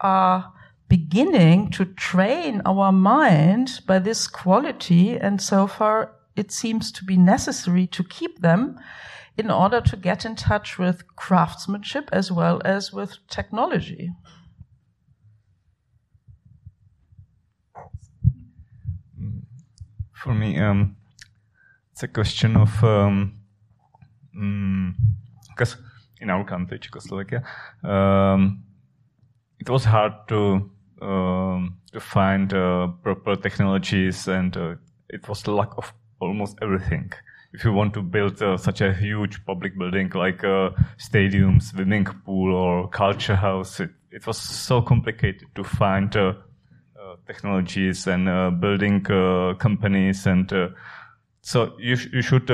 are 0.00 0.52
beginning 0.88 1.70
to 1.70 1.84
train 1.84 2.62
our 2.64 2.92
mind 2.92 3.80
by 3.86 3.98
this 3.98 4.26
quality, 4.28 5.16
and 5.16 5.42
so 5.42 5.66
far 5.66 6.12
it 6.36 6.52
seems 6.52 6.92
to 6.92 7.04
be 7.04 7.16
necessary 7.16 7.86
to 7.88 8.04
keep 8.04 8.40
them 8.40 8.78
in 9.36 9.50
order 9.50 9.80
to 9.80 9.96
get 9.96 10.24
in 10.24 10.36
touch 10.36 10.78
with 10.78 11.16
craftsmanship 11.16 12.08
as 12.12 12.30
well 12.30 12.60
as 12.64 12.92
with 12.92 13.18
technology. 13.28 14.12
For 20.12 20.34
me, 20.34 20.58
um, 20.58 20.96
it's 21.92 22.02
a 22.02 22.08
question 22.08 22.56
of 22.56 22.82
um, 22.82 23.40
because 25.48 25.76
in 26.20 26.30
our 26.30 26.44
country, 26.44 26.78
Czechoslovakia, 26.78 27.42
um, 27.82 28.64
it 29.58 29.68
was 29.68 29.84
hard 29.84 30.12
to 30.28 30.70
um, 31.02 31.78
to 31.92 32.00
find 32.00 32.52
uh, 32.54 32.88
proper 33.02 33.36
technologies, 33.36 34.28
and 34.28 34.56
uh, 34.56 34.74
it 35.10 35.28
was 35.28 35.46
lack 35.46 35.76
of 35.76 35.92
almost 36.20 36.58
everything. 36.62 37.12
If 37.54 37.64
you 37.64 37.72
want 37.72 37.94
to 37.94 38.02
build 38.02 38.42
uh, 38.42 38.56
such 38.56 38.80
a 38.80 38.92
huge 38.92 39.44
public 39.46 39.78
building 39.78 40.10
like 40.14 40.42
a 40.42 40.74
stadium, 40.98 41.60
swimming 41.60 42.04
pool, 42.04 42.54
or 42.54 42.88
culture 42.88 43.36
house, 43.36 43.80
it, 43.80 43.90
it 44.10 44.26
was 44.26 44.36
so 44.36 44.82
complicated 44.82 45.48
to 45.54 45.64
find 45.64 46.14
uh, 46.16 46.34
uh, 47.00 47.16
technologies 47.26 48.06
and 48.06 48.28
uh, 48.28 48.50
building 48.50 49.02
companies, 49.02 50.26
and 50.26 50.52
so 51.42 51.74
you 51.78 51.96
sh- 51.96 52.08
you 52.12 52.22
should 52.22 52.50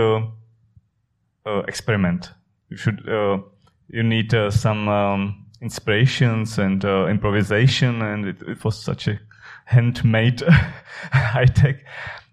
experiment. 1.66 2.30
You 2.68 2.76
should 2.76 3.02
you 3.88 4.02
need 4.02 4.32
some. 4.50 4.88
Um, 4.88 5.46
inspirations 5.60 6.58
and 6.58 6.84
uh, 6.84 7.06
improvisation, 7.06 8.02
and 8.02 8.26
it, 8.26 8.42
it, 8.42 8.64
was 8.64 8.78
such 8.78 9.08
a 9.08 9.20
handmade 9.66 10.40
high 11.12 11.44
tech, 11.44 11.84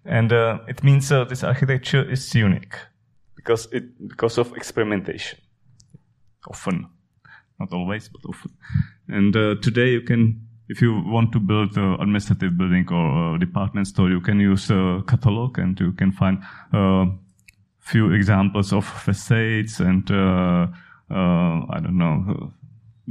and 0.08 0.32
uh, 0.32 0.60
it 0.68 0.84
means 0.84 1.12
uh, 1.12 1.26
this 1.26 1.44
architecture 1.44 2.04
is 2.10 2.34
unique 2.34 2.76
because 3.36 3.68
it 3.72 3.84
because 4.08 4.38
of 4.38 4.56
experimentation, 4.56 5.40
often, 6.50 6.88
not 7.60 7.74
always, 7.74 8.10
but 8.10 8.22
often. 8.30 8.52
And 9.08 9.36
uh, 9.36 9.56
today 9.62 9.92
you 9.92 10.02
can. 10.02 10.44
If 10.70 10.82
you 10.82 11.02
want 11.06 11.32
to 11.32 11.40
build 11.40 11.78
an 11.78 11.96
administrative 12.02 12.58
building 12.58 12.90
or 12.92 13.36
a 13.36 13.40
department 13.40 13.88
store, 13.88 14.10
you 14.10 14.20
can 14.20 14.38
use 14.42 14.70
a 14.70 15.02
catalog 15.08 15.58
and 15.60 15.80
you 15.80 15.94
can 15.94 16.12
find 16.12 16.44
a 16.74 17.06
few 17.80 18.12
examples 18.12 18.74
of 18.74 18.84
facades 18.86 19.80
and 19.80 20.12
uh, 20.12 20.68
uh, 21.10 21.66
I 21.70 21.80
don't 21.80 21.98
know 21.98 22.52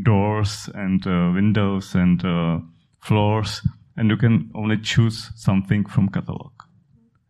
doors 0.03 0.69
and 0.75 1.07
uh, 1.07 1.33
windows 1.35 1.95
and 1.95 2.25
uh, 2.25 2.59
floors, 3.01 3.67
and 3.97 4.11
you 4.11 4.17
can 4.17 4.51
only 4.55 4.77
choose 4.79 5.31
something 5.35 5.87
from 5.87 6.09
catalog. 6.09 6.53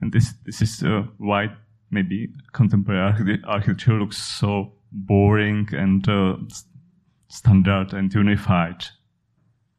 And 0.01 0.12
this 0.12 0.35
this 0.44 0.62
is 0.62 0.82
uh, 0.82 1.05
why 1.18 1.48
maybe 1.90 2.28
contemporary 2.52 3.40
architecture 3.44 3.98
looks 3.98 4.18
so 4.18 4.73
boring 4.93 5.68
and 5.73 6.09
uh, 6.09 6.36
standard 7.28 7.93
and 7.93 8.12
unified, 8.12 8.85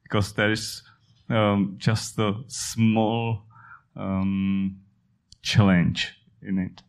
because 0.04 0.34
there 0.34 0.52
is 0.52 0.84
um, 1.30 1.76
just 1.78 2.18
a 2.20 2.34
small 2.48 3.44
um, 3.96 4.78
challenge 5.42 6.14
in 6.42 6.58
it. 6.60 6.82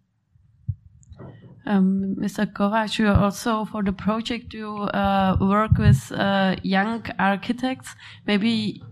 Um, 1.66 2.16
Mr. 2.18 2.50
Kovács, 2.50 2.98
you 2.98 3.08
also 3.08 3.66
for 3.66 3.82
the 3.82 3.92
project 3.92 4.54
you 4.54 4.74
uh, 4.74 5.36
work 5.38 5.76
with 5.76 6.10
uh, 6.12 6.56
young 6.62 7.04
architects. 7.18 7.94
Maybe 8.26 8.82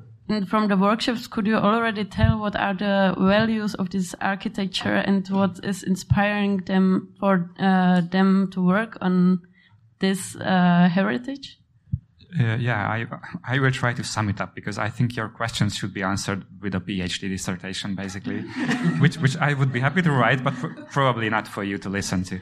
from 0.48 0.68
the 0.68 0.76
workshops, 0.76 1.26
could 1.26 1.46
you 1.46 1.56
already 1.56 2.04
tell 2.04 2.38
what 2.38 2.56
are 2.56 2.74
the 2.74 3.14
values 3.18 3.74
of 3.74 3.90
this 3.90 4.14
architecture 4.20 4.94
and 4.94 5.26
what 5.28 5.60
is 5.64 5.82
inspiring 5.82 6.58
them 6.66 7.14
for 7.20 7.50
uh, 7.58 8.00
them 8.00 8.50
to 8.52 8.60
work 8.60 8.98
on 9.00 9.40
this 10.00 10.36
uh, 10.36 10.88
heritage? 10.92 11.58
Uh, 12.38 12.56
yeah, 12.56 12.86
I 12.88 13.06
I 13.44 13.58
will 13.60 13.70
try 13.70 13.94
to 13.94 14.02
sum 14.04 14.28
it 14.28 14.40
up 14.40 14.54
because 14.54 14.78
I 14.78 14.90
think 14.90 15.16
your 15.16 15.28
questions 15.28 15.76
should 15.76 15.94
be 15.94 16.02
answered 16.02 16.44
with 16.60 16.74
a 16.74 16.80
PhD 16.80 17.28
dissertation, 17.28 17.94
basically, 17.94 18.40
which 19.00 19.16
which 19.16 19.36
I 19.36 19.54
would 19.54 19.72
be 19.72 19.80
happy 19.80 20.02
to 20.02 20.10
write, 20.10 20.42
but 20.42 20.54
probably 20.90 21.30
not 21.30 21.48
for 21.48 21.64
you 21.64 21.78
to 21.78 21.88
listen 21.88 22.24
to. 22.24 22.40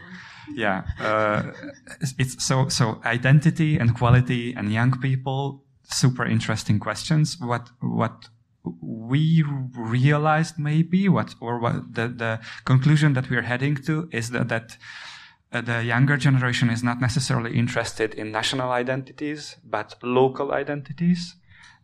Yeah, 0.55 0.83
uh, 0.99 1.53
it's 2.19 2.45
so 2.45 2.69
so 2.69 3.01
identity 3.05 3.79
and 3.79 3.95
quality 3.95 4.55
and 4.55 4.73
young 4.73 4.99
people, 5.01 5.64
super 5.85 6.25
interesting 6.25 6.79
questions. 6.79 7.37
What 7.41 7.71
what 7.81 8.29
we 8.81 9.45
realized 9.77 10.59
maybe 10.59 11.09
what 11.09 11.35
or 11.41 11.59
what 11.59 11.95
the 11.95 12.09
the 12.09 12.41
conclusion 12.65 13.13
that 13.13 13.29
we're 13.29 13.43
heading 13.43 13.77
to 13.77 14.09
is 14.11 14.31
that 14.31 14.49
that 14.49 14.79
uh, 15.55 15.61
the 15.61 15.85
younger 15.85 16.17
generation 16.17 16.69
is 16.69 16.83
not 16.83 17.01
necessarily 17.01 17.57
interested 17.57 18.15
in 18.15 18.33
national 18.33 18.73
identities, 18.73 19.57
but 19.65 19.95
local 20.03 20.53
identities. 20.53 21.37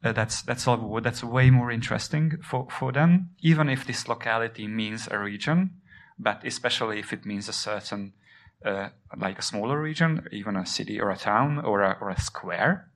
Uh, 0.02 0.12
that's 0.12 0.42
that's 0.42 0.66
all, 0.66 1.00
that's 1.00 1.22
way 1.22 1.50
more 1.50 1.70
interesting 1.70 2.38
for, 2.42 2.66
for 2.70 2.90
them, 2.90 3.30
even 3.42 3.68
if 3.68 3.86
this 3.86 4.08
locality 4.08 4.66
means 4.66 5.06
a 5.10 5.18
region, 5.18 5.70
but 6.18 6.42
especially 6.44 6.98
if 6.98 7.12
it 7.12 7.24
means 7.26 7.48
a 7.48 7.52
certain, 7.52 8.12
uh, 8.64 8.88
like 9.16 9.38
a 9.38 9.42
smaller 9.42 9.80
region, 9.80 10.26
even 10.32 10.56
a 10.56 10.66
city 10.66 11.00
or 11.00 11.10
a 11.10 11.16
town 11.16 11.58
or 11.58 11.82
a, 11.82 11.96
or 12.00 12.10
a 12.10 12.20
square. 12.20 12.89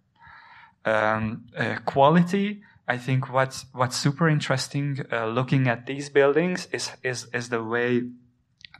Um, 0.84 1.46
uh, 1.56 1.76
quality, 1.84 2.62
I 2.86 2.98
think 2.98 3.32
what's 3.32 3.66
what's 3.72 3.96
super 3.96 4.28
interesting 4.28 5.00
uh, 5.10 5.26
looking 5.26 5.68
at 5.68 5.86
these 5.86 6.10
buildings 6.10 6.68
is 6.72 6.90
is 7.02 7.26
is 7.32 7.48
the 7.48 7.62
way 7.62 8.02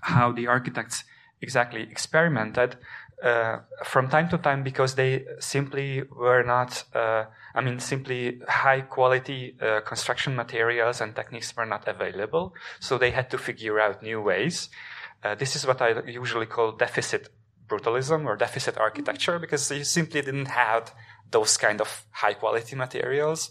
how 0.03 0.33
the 0.33 0.47
architects 0.47 1.05
exactly 1.41 1.83
experimented 1.83 2.77
uh, 3.23 3.61
from 3.85 4.09
time 4.09 4.29
to 4.29 4.39
time 4.39 4.63
because 4.63 4.97
they 4.97 5.25
simply 5.39 6.03
were 6.15 6.43
not, 6.43 6.85
uh, 6.95 7.25
I 7.55 7.61
mean, 7.63 7.79
simply 7.79 8.41
high 8.47 8.83
quality 8.83 9.57
uh, 9.63 9.81
construction 9.81 10.37
materials 10.37 11.01
and 11.01 11.15
techniques 11.17 11.57
were 11.57 11.65
not 11.65 11.89
available. 11.89 12.55
So 12.81 12.99
they 12.99 13.13
had 13.13 13.31
to 13.31 13.39
figure 13.39 13.81
out 13.81 14.03
new 14.03 14.21
ways. 14.21 14.69
Uh, 15.23 15.35
this 15.35 15.57
is 15.57 15.67
what 15.67 15.81
I 15.81 16.03
usually 16.07 16.47
call 16.47 16.73
deficit 16.73 17.31
brutalism 17.67 18.27
or 18.27 18.37
deficit 18.37 18.77
architecture 18.77 19.39
because 19.39 19.69
they 19.69 19.83
simply 19.85 20.21
didn't 20.21 20.49
have 20.49 20.93
those 21.35 21.59
kind 21.59 21.81
of 21.81 22.07
high 22.23 22.35
quality 22.35 22.77
materials. 22.77 23.51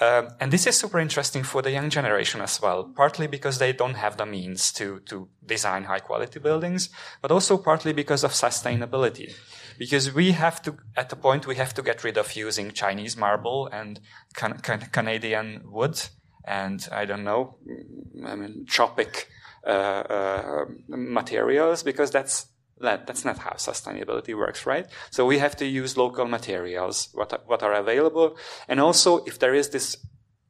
Um, 0.00 0.28
and 0.40 0.52
this 0.52 0.66
is 0.66 0.76
super 0.76 0.98
interesting 0.98 1.44
for 1.44 1.62
the 1.62 1.70
young 1.70 1.88
generation 1.88 2.40
as 2.40 2.60
well, 2.60 2.92
partly 2.96 3.28
because 3.28 3.58
they 3.58 3.72
don't 3.72 3.94
have 3.94 4.16
the 4.16 4.26
means 4.26 4.72
to, 4.72 4.98
to 5.10 5.28
design 5.46 5.84
high 5.84 6.00
quality 6.00 6.40
buildings, 6.40 6.90
but 7.22 7.30
also 7.30 7.56
partly 7.58 7.92
because 7.92 8.24
of 8.24 8.32
sustainability. 8.32 9.32
Because 9.78 10.12
we 10.12 10.32
have 10.32 10.60
to, 10.62 10.76
at 10.96 11.10
the 11.10 11.16
point, 11.16 11.46
we 11.46 11.56
have 11.56 11.74
to 11.74 11.82
get 11.82 12.02
rid 12.02 12.18
of 12.18 12.34
using 12.34 12.72
Chinese 12.72 13.16
marble 13.16 13.68
and 13.72 14.00
can, 14.34 14.58
can, 14.58 14.80
Canadian 14.90 15.62
wood 15.64 16.00
and 16.44 16.86
I 16.92 17.04
don't 17.06 17.24
know, 17.24 17.56
I 18.26 18.34
mean, 18.34 18.66
tropic 18.66 19.28
uh, 19.66 19.70
uh, 19.70 20.64
materials 20.88 21.82
because 21.82 22.10
that's 22.10 22.46
that, 22.84 23.06
that's 23.06 23.24
not 23.24 23.38
how 23.38 23.52
sustainability 23.52 24.36
works, 24.36 24.66
right? 24.66 24.86
So 25.10 25.26
we 25.26 25.38
have 25.38 25.56
to 25.56 25.66
use 25.66 25.96
local 25.96 26.26
materials, 26.26 27.08
what, 27.12 27.42
what 27.46 27.62
are 27.62 27.74
available. 27.74 28.36
And 28.68 28.80
also, 28.80 29.24
if 29.24 29.38
there 29.38 29.54
is 29.54 29.70
this 29.70 29.96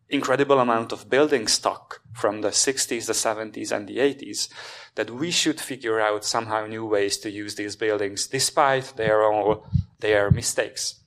incredible 0.09 0.61
amount 0.61 0.93
of 0.93 1.09
building 1.09 1.49
stock 1.49 2.01
from 2.13 2.43
the 2.43 2.49
60s, 2.49 3.07
the 3.07 3.13
70s, 3.13 3.73
and 3.73 3.89
the 3.89 3.99
80s, 3.99 4.49
that 4.95 5.11
we 5.11 5.31
should 5.31 5.61
figure 5.61 6.01
out 6.01 6.25
somehow 6.25 6.67
new 6.67 6.85
ways 6.85 7.19
to 7.19 7.31
use 7.31 7.55
these 7.55 7.77
buildings, 7.77 8.27
despite 8.27 8.95
their 8.97 9.25
all 9.25 9.67
their 10.01 10.31
mistakes. 10.31 11.01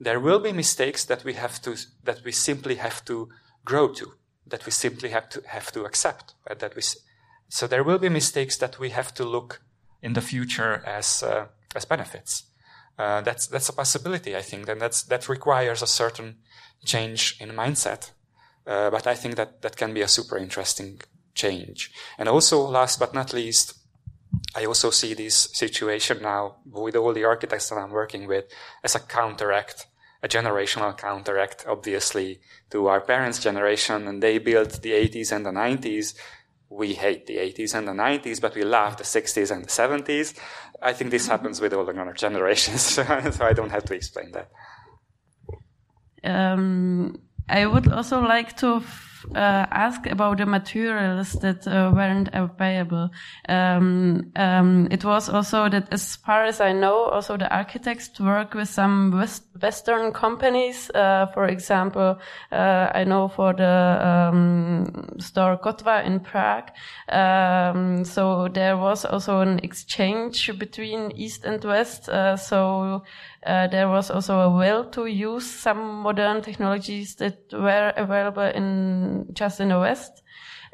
There 0.00 0.20
will 0.20 0.38
be 0.38 0.52
mistakes 0.52 1.04
that 1.04 1.24
we 1.24 1.34
have 1.34 1.60
to, 1.62 1.76
that 2.04 2.22
we 2.24 2.32
simply 2.32 2.76
have 2.76 3.04
to 3.06 3.28
grow 3.64 3.88
to, 3.94 4.12
that 4.46 4.64
we 4.64 4.72
simply 4.72 5.10
have 5.10 5.28
to, 5.30 5.42
have 5.46 5.72
to 5.72 5.84
accept, 5.84 6.34
right? 6.48 6.58
that 6.58 6.76
we, 6.76 6.82
so 7.48 7.66
there 7.66 7.84
will 7.84 7.98
be 7.98 8.08
mistakes 8.08 8.56
that 8.58 8.78
we 8.78 8.90
have 8.90 9.12
to 9.14 9.24
look 9.24 9.60
in 10.04 10.12
the 10.12 10.20
future 10.20 10.82
as 10.86 11.22
uh, 11.22 11.46
as 11.74 11.84
benefits. 11.86 12.44
Uh, 12.98 13.22
that's 13.22 13.48
that's 13.48 13.68
a 13.68 13.72
possibility, 13.72 14.36
I 14.36 14.42
think, 14.42 14.68
and 14.68 14.80
that's 14.80 15.02
that 15.04 15.28
requires 15.28 15.82
a 15.82 15.86
certain 15.86 16.36
change 16.84 17.36
in 17.40 17.48
mindset. 17.50 18.12
Uh, 18.66 18.90
but 18.90 19.06
I 19.06 19.14
think 19.14 19.34
that 19.36 19.62
that 19.62 19.76
can 19.76 19.92
be 19.94 20.02
a 20.02 20.08
super 20.08 20.36
interesting 20.36 21.00
change. 21.34 21.90
And 22.18 22.28
also, 22.28 22.60
last 22.68 22.98
but 22.98 23.14
not 23.14 23.32
least, 23.32 23.74
I 24.54 24.66
also 24.66 24.90
see 24.90 25.14
this 25.14 25.48
situation 25.52 26.22
now 26.22 26.56
with 26.70 26.96
all 26.96 27.12
the 27.12 27.24
architects 27.24 27.68
that 27.70 27.78
I'm 27.78 27.90
working 27.90 28.28
with 28.28 28.44
as 28.84 28.94
a 28.94 29.00
counteract, 29.00 29.86
a 30.22 30.28
generational 30.28 30.96
counteract, 30.96 31.66
obviously, 31.66 32.40
to 32.70 32.86
our 32.86 33.00
parents' 33.00 33.42
generation, 33.42 34.06
and 34.08 34.22
they 34.22 34.38
built 34.38 34.82
the 34.82 34.92
80s 34.92 35.32
and 35.32 35.44
the 35.44 35.50
90s 35.50 36.14
we 36.74 36.94
hate 36.94 37.26
the 37.26 37.36
80s 37.36 37.74
and 37.74 37.86
the 37.86 37.92
90s, 37.92 38.40
but 38.40 38.54
we 38.54 38.64
love 38.64 38.96
the 38.96 39.04
60s 39.04 39.50
and 39.50 39.64
the 39.64 39.68
70s. 39.68 40.36
I 40.82 40.92
think 40.92 41.10
this 41.10 41.28
happens 41.28 41.60
with 41.60 41.72
all 41.72 41.84
the 41.84 41.94
younger 41.94 42.12
generations, 42.12 42.82
so 42.94 43.02
I 43.04 43.52
don't 43.52 43.70
have 43.70 43.84
to 43.84 43.94
explain 43.94 44.32
that. 44.32 44.50
Um, 46.24 47.20
I 47.48 47.66
would 47.66 47.92
also 47.92 48.20
like 48.20 48.56
to 48.58 48.82
uh, 49.34 49.66
ask 49.70 50.06
about 50.06 50.38
the 50.38 50.46
materials 50.46 51.32
that 51.34 51.66
uh, 51.66 51.90
weren't 51.94 52.28
available. 52.32 53.10
Um, 53.48 54.32
um, 54.36 54.88
it 54.90 55.04
was 55.04 55.28
also 55.28 55.68
that, 55.68 55.92
as 55.92 56.16
far 56.16 56.44
as 56.44 56.60
I 56.60 56.72
know, 56.72 57.04
also 57.04 57.36
the 57.36 57.54
architects 57.54 58.18
work 58.20 58.54
with 58.54 58.68
some 58.68 59.12
West 59.12 59.44
Western 59.60 60.12
companies. 60.12 60.90
Uh, 60.94 61.26
for 61.32 61.46
example, 61.46 62.18
uh, 62.52 62.90
I 62.94 63.04
know 63.04 63.28
for 63.28 63.52
the 63.52 64.30
um, 64.32 65.18
store 65.18 65.56
Kotva 65.56 66.04
in 66.04 66.20
Prague. 66.20 66.70
Um, 67.08 68.04
so 68.04 68.48
there 68.48 68.76
was 68.76 69.04
also 69.04 69.40
an 69.40 69.60
exchange 69.62 70.50
between 70.58 71.12
East 71.12 71.44
and 71.44 71.62
West. 71.64 72.08
Uh, 72.08 72.36
so 72.36 73.02
uh, 73.46 73.66
there 73.66 73.88
was 73.88 74.10
also 74.10 74.40
a 74.40 74.50
will 74.50 74.84
to 74.90 75.06
use 75.06 75.46
some 75.46 76.02
modern 76.02 76.42
technologies 76.42 77.14
that 77.16 77.38
were 77.52 77.92
available 77.96 78.42
in 78.42 79.26
just 79.32 79.60
in 79.60 79.68
the 79.68 79.78
West. 79.78 80.22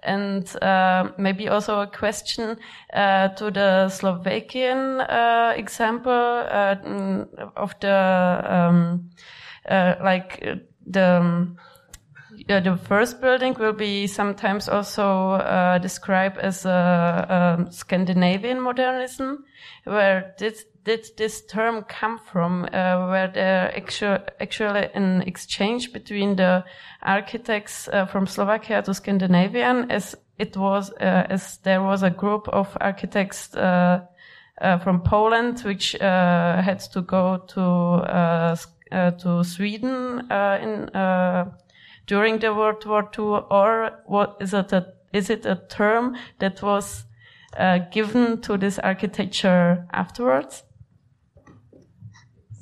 And 0.03 0.51
uh, 0.63 1.11
maybe 1.19 1.49
also 1.49 1.81
a 1.81 1.87
question 1.87 2.57
uh, 2.95 3.29
to 3.29 3.51
the 3.51 3.89
Slovakian 3.91 5.01
uh, 5.01 5.53
example 5.57 6.13
uh, 6.13 6.77
mm, 6.77 7.29
of 7.57 7.75
the 7.81 8.45
um, 8.49 9.11
uh, 9.69 9.97
like 10.03 10.43
the 10.87 11.55
um, 12.49 12.63
the 12.65 12.77
first 12.77 13.21
building 13.21 13.55
will 13.59 13.73
be 13.73 14.07
sometimes 14.07 14.69
also 14.69 15.79
described 15.83 16.39
as 16.39 16.65
a, 16.65 17.67
Scandinavian 17.71 18.61
modernism, 18.61 19.45
where 19.85 20.35
this 20.39 20.65
did 20.85 21.07
this 21.17 21.45
term 21.47 21.85
come 21.85 22.19
from? 22.19 22.65
Uh, 22.65 23.07
were 23.09 23.31
there 23.33 23.77
actual, 23.77 24.19
actually 24.41 24.89
an 24.95 25.23
exchange 25.23 25.93
between 25.93 26.37
the 26.37 26.65
architects 27.03 27.89
uh, 27.89 28.07
from 28.07 28.27
Slovakia 28.27 28.83
to 28.83 28.95
Scandinavian, 28.95 29.91
as 29.91 30.17
it 30.39 30.57
was, 30.57 30.91
uh, 30.93 31.27
as 31.29 31.59
there 31.59 31.83
was 31.83 32.03
a 32.03 32.11
group 32.11 32.49
of 32.49 32.77
architects 32.81 33.55
uh, 33.55 34.01
uh, 34.61 34.79
from 34.79 35.03
Poland 35.03 35.61
which 35.61 35.95
uh, 36.01 36.63
had 36.63 36.81
to 36.93 37.03
go 37.03 37.39
to 37.49 38.57
to 39.19 39.45
Sweden 39.45 40.27
in 40.31 40.91
during 42.11 42.41
the 42.41 42.53
World 42.53 42.85
War 42.87 43.09
II, 43.17 43.47
or 43.51 44.03
what 44.07 44.37
is 44.41 44.53
it? 44.53 44.73
A, 44.73 44.93
is 45.13 45.31
it 45.31 45.47
a 45.47 45.63
term 45.69 46.17
that 46.41 46.61
was 46.61 47.05
given 47.93 48.41
to 48.41 48.57
this 48.59 48.81
architecture 48.81 49.87
afterwards? 49.93 50.65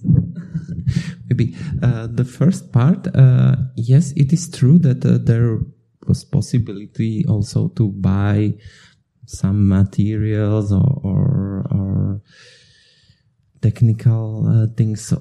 Maybe 1.30 1.56
uh, 1.82 2.08
the 2.10 2.24
first 2.24 2.72
part, 2.72 3.08
uh, 3.14 3.56
yes, 3.74 4.12
it 4.16 4.34
is 4.34 4.50
true 4.50 4.78
that 4.80 5.04
uh, 5.04 5.16
there 5.18 5.60
was 6.06 6.24
possibility 6.24 7.24
also 7.26 7.68
to 7.68 7.88
buy 7.88 8.52
some 9.24 9.66
materials 9.66 10.72
or 10.72 11.00
or, 11.02 11.66
or 11.70 12.20
technical 13.62 14.46
uh, 14.46 14.66
things 14.76 15.14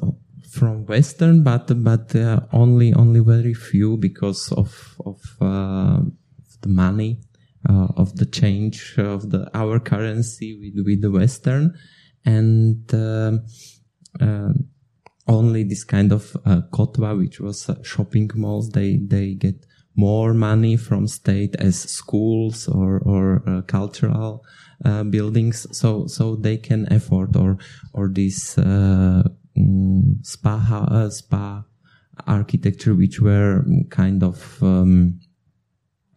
from 0.57 0.85
Western, 0.85 1.43
but 1.43 1.65
but 1.83 2.15
uh, 2.15 2.41
only 2.51 2.93
only 2.93 3.19
very 3.19 3.53
few 3.53 3.97
because 3.97 4.51
of 4.51 4.95
of 5.05 5.19
uh, 5.41 5.99
the 6.61 6.69
money 6.69 7.21
of 7.97 8.15
the 8.15 8.25
change 8.25 8.95
of 8.97 9.29
the 9.29 9.41
our 9.53 9.79
currency 9.79 10.49
with 10.59 10.85
with 10.85 11.01
the 11.01 11.11
Western 11.11 11.73
and. 12.25 12.93
Um, 12.93 13.45
uh, 14.19 14.53
only 15.27 15.63
this 15.63 15.83
kind 15.83 16.11
of 16.11 16.35
uh, 16.45 16.61
Kotva, 16.71 17.17
which 17.17 17.39
was 17.39 17.69
uh, 17.69 17.75
shopping 17.83 18.29
malls, 18.35 18.69
they 18.69 18.97
they 18.97 19.33
get 19.33 19.65
more 19.95 20.33
money 20.33 20.77
from 20.77 21.07
state 21.07 21.55
as 21.59 21.77
schools 21.77 22.67
or 22.67 22.99
or 22.99 23.43
uh, 23.47 23.61
cultural 23.63 24.45
uh, 24.85 25.03
buildings, 25.03 25.67
so 25.71 26.07
so 26.07 26.35
they 26.35 26.57
can 26.57 26.91
afford 26.91 27.35
or 27.35 27.57
or 27.93 28.07
this 28.07 28.57
mm, 29.57 30.25
spa 30.25 30.87
uh, 30.89 31.09
spa 31.09 31.63
architecture, 32.25 32.95
which 32.95 33.21
were 33.21 33.63
kind 33.89 34.23
of 34.23 34.61
um, 34.61 35.19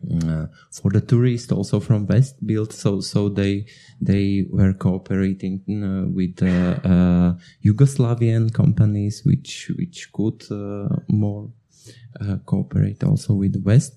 uh, 0.08 0.46
for 0.72 0.90
the 0.90 1.00
tourists 1.00 1.52
also 1.52 1.80
from 1.80 2.06
West 2.06 2.44
built. 2.46 2.72
So, 2.72 3.00
so 3.00 3.28
they, 3.28 3.66
they 4.00 4.46
were 4.50 4.72
cooperating 4.72 5.60
uh, 5.68 6.08
with 6.08 6.42
uh, 6.42 6.88
uh 6.88 7.34
Yugoslavian 7.64 8.52
companies, 8.52 9.22
which, 9.24 9.70
which 9.76 10.10
could 10.12 10.42
uh, 10.50 10.88
more 11.08 11.50
uh, 12.20 12.36
cooperate 12.46 13.04
also 13.04 13.34
with 13.34 13.52
the 13.52 13.60
West. 13.60 13.94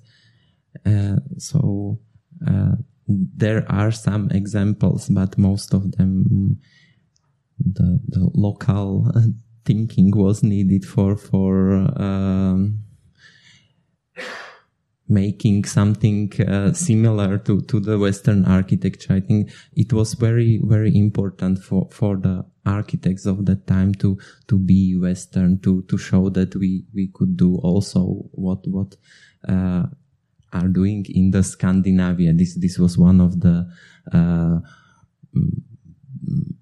so, 1.38 2.00
there 3.08 3.70
are 3.70 3.92
some 3.92 4.30
examples, 4.32 5.10
but 5.10 5.38
most 5.38 5.74
of 5.74 5.92
them, 5.94 6.60
the, 7.66 8.00
the 8.08 8.30
local 8.34 9.12
thinking 9.66 10.12
was 10.16 10.44
needed 10.44 10.86
for, 10.86 11.16
for, 11.16 11.76
um, 12.02 12.84
making 15.14 15.64
something 15.66 16.32
uh, 16.42 16.74
similar 16.74 17.38
to, 17.38 17.62
to 17.62 17.80
the 17.80 18.00
Western 18.00 18.46
architecture. 18.46 19.14
I 19.14 19.20
think 19.20 19.52
it 19.76 19.94
was 19.94 20.14
very, 20.14 20.60
very 20.64 20.96
important 20.98 21.60
for, 21.60 21.88
for 21.92 22.18
the 22.18 22.46
architects 22.66 23.26
of 23.26 23.46
that 23.46 23.68
time 23.68 23.94
to, 23.96 24.18
to 24.48 24.58
be 24.58 24.98
Western, 24.98 25.60
to, 25.62 25.84
to 25.84 25.98
show 25.98 26.30
that 26.30 26.56
we, 26.56 26.86
we 26.94 27.10
could 27.14 27.36
do 27.38 27.58
also 27.58 28.30
what, 28.32 28.60
what, 28.68 28.96
uh, 29.48 29.84
are 30.54 30.68
doing 30.68 31.06
in 31.10 31.32
the 31.32 31.44
Scandinavia. 31.44 32.32
This, 32.34 32.56
this 32.56 32.78
was 32.78 32.98
one 32.98 33.20
of 33.20 33.42
the, 33.42 33.68
uh, 34.14 34.60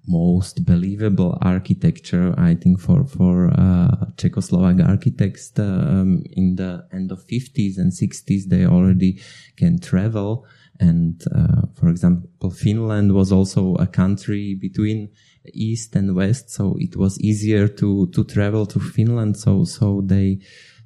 most 0.06 0.64
believable 0.64 1.38
architecture, 1.42 2.34
I 2.36 2.54
think, 2.54 2.80
for 2.80 3.04
for 3.04 3.50
uh, 3.50 4.06
Czechoslovak 4.16 4.80
architects 4.86 5.52
um, 5.58 6.22
in 6.32 6.56
the 6.56 6.86
end 6.92 7.12
of 7.12 7.24
50s 7.26 7.78
and 7.78 7.92
60s. 7.92 8.48
They 8.48 8.66
already 8.66 9.20
can 9.56 9.78
travel, 9.78 10.44
and 10.80 11.22
uh, 11.34 11.62
for 11.74 11.88
example, 11.88 12.50
Finland 12.50 13.12
was 13.12 13.30
also 13.30 13.74
a 13.76 13.86
country 13.86 14.54
between 14.54 15.10
east 15.54 15.94
and 15.96 16.14
west, 16.14 16.50
so 16.50 16.76
it 16.78 16.96
was 16.96 17.20
easier 17.20 17.68
to 17.68 18.08
to 18.08 18.24
travel 18.24 18.66
to 18.66 18.80
Finland. 18.80 19.36
So 19.36 19.64
so 19.64 20.02
they 20.04 20.40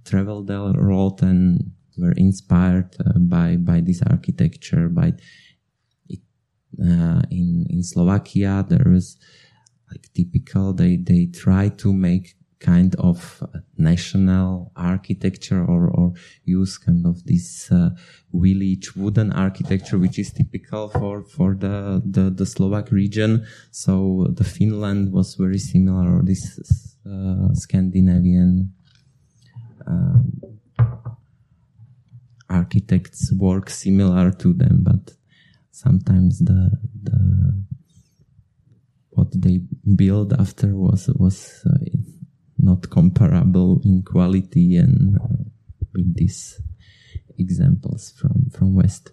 traveled 0.05 0.51
a 0.51 0.61
lot 0.61 1.23
and 1.23 1.73
were 1.97 2.13
inspired 2.13 2.95
uh, 3.01 3.19
by 3.19 3.57
by 3.57 3.81
this 3.81 4.03
architecture 4.03 4.89
by 4.89 5.15
uh, 6.81 7.23
in 7.31 7.67
in 7.71 7.83
Slovakia 7.83 8.65
there 8.69 8.93
is 8.93 9.17
like 9.91 10.13
typical 10.15 10.73
they 10.73 10.97
they 10.97 11.27
try 11.27 11.69
to 11.69 11.93
make 11.93 12.37
kind 12.59 12.95
of 12.97 13.43
national 13.77 14.73
architecture 14.77 15.63
or 15.65 15.89
or 15.89 16.13
use 16.45 16.79
kind 16.79 17.07
of 17.07 17.25
this 17.25 17.71
uh, 17.71 17.91
village 18.33 18.97
wooden 18.97 19.33
architecture 19.33 19.99
which 19.99 20.19
is 20.19 20.33
typical 20.33 20.89
for 20.89 21.23
for 21.25 21.55
the, 21.55 22.03
the 22.05 22.31
the 22.31 22.47
Slovak 22.47 22.91
region. 22.91 23.47
So 23.71 24.27
the 24.33 24.45
Finland 24.45 25.13
was 25.13 25.35
very 25.35 25.59
similar 25.59 26.17
or 26.17 26.23
this 26.23 26.59
uh, 27.07 27.53
Scandinavian 27.53 28.73
um, 29.87 30.33
architects 32.49 33.33
work 33.33 33.69
similar 33.71 34.31
to 34.31 34.53
them 34.53 34.83
but 34.83 35.13
sometimes 35.77 36.39
the 36.39 36.71
the 37.03 37.21
what 39.11 39.29
they 39.33 39.61
build 39.95 40.33
after 40.33 40.75
was 40.75 41.09
was 41.09 41.63
uh, 41.67 41.85
not 42.59 42.89
comparable 42.91 43.81
in 43.85 44.03
quality 44.03 44.77
and 44.77 45.17
uh, 45.17 45.45
with 45.93 46.17
these 46.17 46.61
examples 47.39 48.15
from 48.19 48.51
from 48.51 48.75
west. 48.75 49.13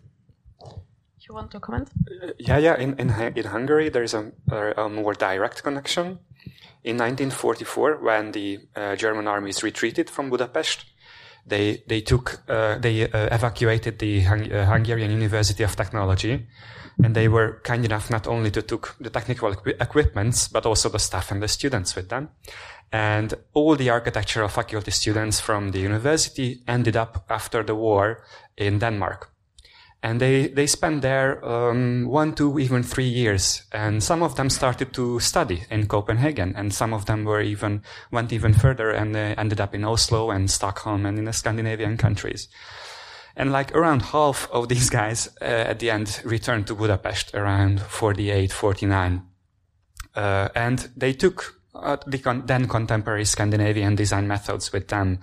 You 1.27 1.35
want 1.35 1.52
to 1.52 1.60
comment? 1.60 1.90
Uh, 2.07 2.31
yeah 2.40 2.57
yeah. 2.57 2.76
In 2.77 2.95
in, 2.99 3.10
in 3.35 3.45
hungary 3.45 3.90
there 3.90 4.03
is 4.03 4.14
a, 4.14 4.31
a, 4.77 4.90
more 4.90 5.14
direct 5.14 5.64
connection. 5.64 6.19
In 6.84 6.98
1944 6.98 8.03
when 8.03 8.31
the 8.34 8.60
uh, 8.76 8.95
german 8.98 9.26
armies 9.27 9.64
retreated 9.64 10.10
from 10.10 10.30
budapest 10.30 10.84
they 11.45 11.84
they 11.88 12.02
took 12.02 12.41
uh, 12.49 12.78
they 12.80 13.03
uh, 13.03 13.28
evacuated 13.32 13.99
the 13.99 14.22
Hung- 14.22 14.52
uh, 14.52 14.65
Hungarian 14.65 15.11
University 15.11 15.64
of 15.64 15.76
Technology, 15.76 16.48
and 17.03 17.15
they 17.15 17.28
were 17.28 17.60
kind 17.64 17.86
enough 17.86 18.10
not 18.10 18.28
only 18.28 18.52
to 18.52 18.61
took 18.61 18.95
the 18.99 19.10
technical 19.10 19.52
equi- 19.52 19.76
equipments 19.80 20.48
but 20.48 20.65
also 20.65 20.90
the 20.90 20.99
staff 20.99 21.32
and 21.32 21.41
the 21.41 21.48
students 21.48 21.95
with 21.95 22.10
them. 22.10 22.30
And 22.91 23.34
all 23.53 23.76
the 23.76 23.90
architectural 23.90 24.49
faculty 24.49 24.91
students 24.91 25.40
from 25.40 25.72
the 25.72 25.80
university 25.80 26.61
ended 26.68 26.95
up 26.95 27.26
after 27.30 27.64
the 27.64 27.76
war 27.76 28.24
in 28.56 28.80
Denmark 28.80 29.32
and 30.03 30.19
they 30.19 30.47
they 30.47 30.67
spent 30.67 31.01
there 31.01 31.43
um, 31.45 32.05
one, 32.09 32.34
two, 32.34 32.59
even 32.59 32.84
three 32.84 33.07
years. 33.07 33.63
And 33.71 34.03
some 34.03 34.21
of 34.21 34.35
them 34.35 34.49
started 34.49 34.93
to 34.93 35.19
study 35.21 35.63
in 35.71 35.88
Copenhagen, 35.88 36.53
and 36.57 36.73
some 36.73 36.93
of 36.93 37.05
them 37.05 37.23
were 37.23 37.41
even 37.41 37.81
went 38.11 38.34
even 38.34 38.53
further 38.53 38.91
and 38.91 39.15
uh, 39.15 39.34
ended 39.38 39.61
up 39.61 39.73
in 39.73 39.85
Oslo 39.85 40.30
and 40.30 40.51
Stockholm 40.51 41.05
and 41.05 41.17
in 41.17 41.25
the 41.25 41.34
Scandinavian 41.34 41.95
countries. 41.97 42.49
And 43.38 43.53
like 43.53 43.73
around 43.73 44.01
half 44.01 44.47
of 44.51 44.67
these 44.67 44.89
guys 44.89 45.30
uh, 45.41 45.45
at 45.45 45.80
the 45.80 45.89
end 45.89 46.21
returned 46.25 46.67
to 46.67 46.75
Budapest 46.75 47.34
around 47.34 47.81
48, 47.81 48.51
49. 48.51 49.23
Uh, 50.15 50.49
and 50.53 50.89
they 50.97 51.13
took 51.13 51.59
uh, 51.73 51.97
the 52.05 52.19
con- 52.19 52.43
then 52.45 52.67
contemporary 52.67 53.25
Scandinavian 53.25 53.95
design 53.95 54.27
methods 54.27 54.71
with 54.73 54.89
them. 54.89 55.19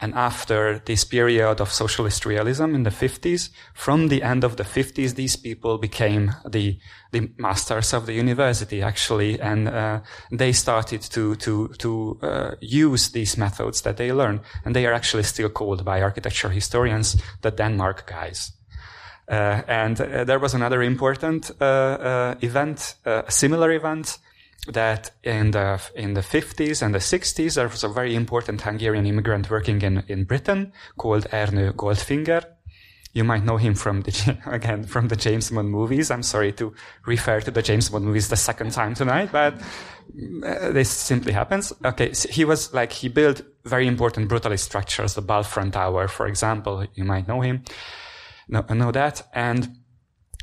And 0.00 0.14
after 0.14 0.80
this 0.84 1.04
period 1.04 1.60
of 1.60 1.72
socialist 1.72 2.24
realism 2.24 2.74
in 2.74 2.84
the 2.84 2.90
50s, 2.90 3.50
from 3.74 4.08
the 4.08 4.22
end 4.22 4.44
of 4.44 4.56
the 4.56 4.62
50s, 4.62 5.16
these 5.16 5.34
people 5.34 5.76
became 5.76 6.34
the, 6.48 6.78
the 7.10 7.30
masters 7.36 7.92
of 7.92 8.06
the 8.06 8.12
university, 8.12 8.80
actually, 8.80 9.40
and 9.40 9.68
uh, 9.68 10.00
they 10.30 10.52
started 10.52 11.02
to, 11.02 11.34
to, 11.36 11.68
to 11.78 12.18
uh, 12.22 12.54
use 12.60 13.10
these 13.10 13.36
methods 13.36 13.82
that 13.82 13.96
they 13.96 14.12
learned. 14.12 14.40
And 14.64 14.76
they 14.76 14.86
are 14.86 14.92
actually 14.92 15.24
still 15.24 15.48
called 15.48 15.84
by 15.84 16.00
architecture 16.00 16.50
historians 16.50 17.20
the 17.42 17.50
Denmark 17.50 18.06
guys. 18.06 18.52
Uh, 19.28 19.62
and 19.68 20.00
uh, 20.00 20.24
there 20.24 20.38
was 20.38 20.54
another 20.54 20.82
important 20.82 21.50
uh, 21.60 21.64
uh, 21.64 22.34
event, 22.40 22.94
a 23.04 23.24
similar 23.28 23.72
event, 23.72 24.18
that 24.66 25.12
in 25.22 25.52
the 25.52 25.80
in 25.94 26.14
the 26.14 26.20
50s 26.20 26.82
and 26.82 26.94
the 26.94 26.98
60s 26.98 27.54
there 27.54 27.68
was 27.68 27.84
a 27.84 27.88
very 27.88 28.14
important 28.14 28.60
Hungarian 28.60 29.06
immigrant 29.06 29.50
working 29.50 29.80
in 29.82 30.02
in 30.08 30.24
Britain 30.24 30.72
called 30.96 31.26
Ernő 31.30 31.72
Goldfinger. 31.72 32.44
You 33.14 33.24
might 33.24 33.44
know 33.44 33.56
him 33.56 33.74
from 33.74 34.02
the 34.02 34.38
again 34.46 34.84
from 34.84 35.08
the 35.08 35.16
James 35.16 35.50
Bond 35.50 35.70
movies. 35.70 36.10
I'm 36.10 36.22
sorry 36.22 36.52
to 36.52 36.74
refer 37.06 37.40
to 37.40 37.50
the 37.50 37.62
James 37.62 37.88
Bond 37.88 38.04
movies 38.04 38.28
the 38.28 38.36
second 38.36 38.72
time 38.72 38.94
tonight, 38.94 39.30
but 39.32 39.54
uh, 39.54 40.72
this 40.72 40.90
simply 40.90 41.32
happens. 41.32 41.72
Okay, 41.84 42.12
so 42.12 42.28
he 42.28 42.44
was 42.44 42.74
like 42.74 42.92
he 42.92 43.08
built 43.08 43.40
very 43.64 43.86
important 43.86 44.28
brutalist 44.28 44.60
structures, 44.60 45.14
the 45.14 45.22
Balfron 45.22 45.72
Tower, 45.72 46.08
for 46.08 46.26
example. 46.26 46.84
You 46.94 47.04
might 47.04 47.26
know 47.26 47.40
him, 47.40 47.62
know, 48.48 48.64
know 48.70 48.92
that, 48.92 49.26
and 49.32 49.78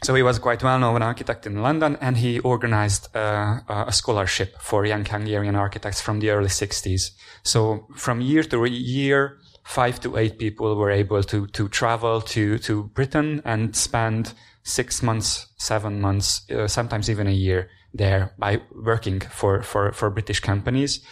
so 0.03 0.13
he 0.13 0.23
was 0.23 0.39
quite 0.39 0.61
well 0.61 0.77
known 0.77 1.01
architect 1.01 1.47
in 1.47 1.61
London 1.61 1.97
and 2.01 2.17
he 2.17 2.39
organized 2.39 3.15
uh, 3.15 3.59
a 3.67 3.91
scholarship 3.91 4.55
for 4.61 4.85
young 4.85 5.05
Hungarian 5.05 5.55
architects 5.55 6.01
from 6.01 6.19
the 6.19 6.29
early 6.29 6.49
60s. 6.49 7.11
So 7.43 7.87
from 7.95 8.21
year 8.21 8.43
to 8.43 8.65
year, 8.65 9.39
five 9.63 9.99
to 10.01 10.17
eight 10.17 10.37
people 10.37 10.75
were 10.75 10.91
able 10.91 11.23
to, 11.23 11.47
to 11.47 11.67
travel 11.69 12.21
to, 12.21 12.57
to 12.59 12.83
Britain 12.93 13.41
and 13.45 13.75
spend 13.75 14.33
six 14.63 15.01
months, 15.01 15.47
seven 15.57 16.01
months, 16.01 16.49
uh, 16.51 16.67
sometimes 16.67 17.09
even 17.09 17.27
a 17.27 17.31
year 17.31 17.69
there 17.93 18.33
by 18.37 18.61
working 18.75 19.21
for, 19.21 19.63
for, 19.63 19.91
for 19.93 20.09
British 20.09 20.39
companies. 20.39 21.03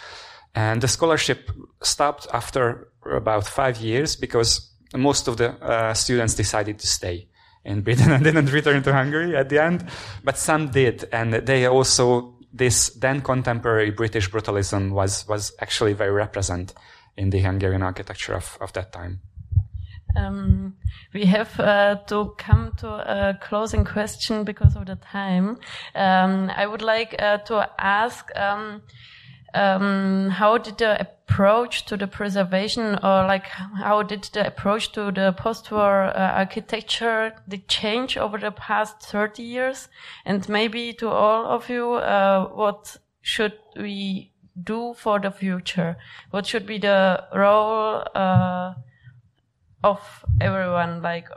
And 0.55 0.81
the 0.81 0.88
scholarship 0.88 1.49
stopped 1.81 2.27
after 2.34 2.89
about 3.10 3.47
five 3.47 3.77
years 3.77 4.15
because 4.15 4.69
most 4.95 5.27
of 5.27 5.38
the 5.38 5.51
uh, 5.64 5.93
students 5.93 6.35
decided 6.35 6.77
to 6.80 6.88
stay 6.88 7.27
in 7.65 7.81
Britain 7.81 8.11
and 8.11 8.23
didn't 8.23 8.52
return 8.52 8.84
to 8.84 8.94
Hungary 8.94 9.35
at 9.35 9.49
the 9.49 9.64
end, 9.64 9.85
but 10.23 10.38
some 10.38 10.69
did, 10.69 11.07
and 11.11 11.34
they 11.34 11.65
also 11.65 12.35
this 12.53 12.90
then 12.90 13.22
contemporary 13.22 13.90
British 13.90 14.30
brutalism 14.30 14.91
was 14.91 15.27
was 15.27 15.53
actually 15.60 15.94
very 15.94 16.11
represent 16.11 16.73
in 17.18 17.30
the 17.30 17.40
Hungarian 17.40 17.81
architecture 17.81 18.34
of, 18.34 18.57
of 18.61 18.73
that 18.73 18.91
time. 18.91 19.22
Um, 20.15 20.76
we 21.14 21.26
have 21.26 21.60
uh, 21.60 21.95
to 22.07 22.35
come 22.38 22.73
to 22.77 22.88
a 22.88 23.40
closing 23.41 23.84
question 23.84 24.44
because 24.44 24.76
of 24.76 24.85
the 24.85 24.95
time. 24.95 25.57
Um, 25.95 26.52
I 26.56 26.68
would 26.68 26.84
like 26.84 27.15
uh, 27.19 27.38
to 27.38 27.69
ask. 27.80 28.30
Um, 28.35 28.84
um, 29.53 30.30
how 30.30 30.57
did 30.57 30.77
the 30.77 30.99
approach 30.99 31.85
to 31.85 31.97
the 31.97 32.07
preservation 32.07 32.95
or 33.03 33.25
like 33.27 33.47
how 33.47 34.03
did 34.03 34.23
the 34.34 34.47
approach 34.47 34.91
to 34.93 35.11
the 35.11 35.34
post-war 35.38 36.05
uh, 36.05 36.31
architecture 36.34 37.34
did 37.47 37.67
change 37.67 38.17
over 38.17 38.38
the 38.38 38.51
past 38.51 39.01
30 39.01 39.43
years? 39.43 39.89
And 40.25 40.47
maybe 40.49 40.93
to 40.93 41.09
all 41.09 41.45
of 41.45 41.69
you 41.69 41.93
uh, 41.93 42.47
what 42.49 42.97
should 43.21 43.53
we 43.75 44.31
do 44.61 44.93
for 44.97 45.19
the 45.19 45.31
future? 45.31 45.97
What 46.31 46.45
should 46.45 46.65
be 46.65 46.77
the 46.77 47.23
role 47.34 48.03
uh, 48.15 48.73
of 49.84 50.25
everyone 50.41 51.01
like 51.01 51.27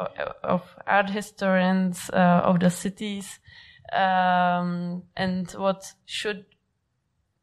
of 0.43 0.63
art 0.87 1.11
historians 1.11 2.11
uh, 2.13 2.43
of 2.45 2.61
the 2.61 2.71
cities? 2.71 3.39
Um, 3.93 5.05
and 5.17 5.51
what 5.53 5.93
should 6.07 6.45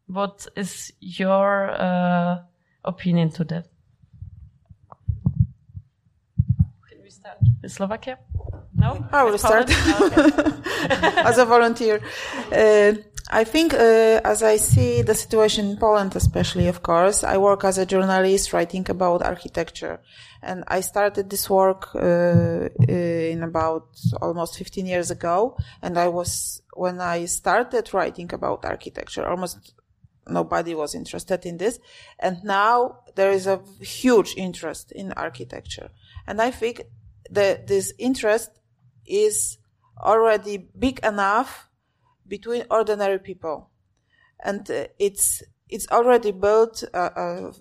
what 0.08 0.48
is 0.56 0.92
your 1.00 1.72
uh, 1.72 2.40
opinion 2.84 3.30
to 3.32 3.44
that? 3.46 3.68
Can 6.90 7.02
we 7.04 7.10
start 7.10 7.38
with 7.62 7.72
Slovakia? 7.72 8.20
No, 8.76 9.06
I 9.12 9.24
will 9.24 9.38
start 9.38 9.70
as 11.30 11.38
a 11.38 11.46
volunteer. 11.46 12.02
Uh, 12.52 12.94
I 13.32 13.46
think, 13.46 13.74
uh, 13.74 14.22
as 14.24 14.44
I 14.44 14.58
see 14.58 15.02
the 15.02 15.16
situation 15.16 15.70
in 15.70 15.78
Poland, 15.78 16.16
especially, 16.16 16.68
of 16.68 16.84
course, 16.84 17.24
I 17.24 17.38
work 17.38 17.64
as 17.64 17.78
a 17.78 17.86
journalist 17.86 18.52
writing 18.54 18.86
about 18.90 19.24
architecture, 19.24 20.02
and 20.42 20.64
I 20.68 20.82
started 20.82 21.30
this 21.30 21.50
work 21.50 21.96
uh, 21.96 22.70
in 22.88 23.42
about 23.44 23.88
almost 24.22 24.58
15 24.58 24.86
years 24.86 25.10
ago. 25.10 25.58
And 25.82 25.98
I 25.98 26.10
was 26.10 26.62
when 26.76 27.00
I 27.00 27.26
started 27.26 27.94
writing 27.94 28.32
about 28.34 28.66
architecture, 28.66 29.26
almost 29.26 29.74
nobody 30.28 30.76
was 30.76 30.96
interested 30.96 31.46
in 31.46 31.58
this. 31.58 31.80
And 32.20 32.44
now 32.44 33.00
there 33.16 33.32
is 33.32 33.48
a 33.48 33.62
huge 33.82 34.34
interest 34.38 34.92
in 34.92 35.12
architecture. 35.14 35.90
And 36.28 36.42
I 36.42 36.52
think 36.52 36.82
that 37.30 37.68
this 37.68 37.94
interest 37.98 38.52
is 39.06 39.58
already 40.02 40.70
big 40.78 41.00
enough 41.04 41.70
between 42.28 42.64
ordinary 42.70 43.20
people. 43.20 43.70
And 44.44 44.70
uh, 44.70 44.88
it's, 45.00 45.44
it's 45.70 45.88
already 45.90 46.32
built 46.32 46.84
uh, 46.94 46.98
uh, 46.98 47.52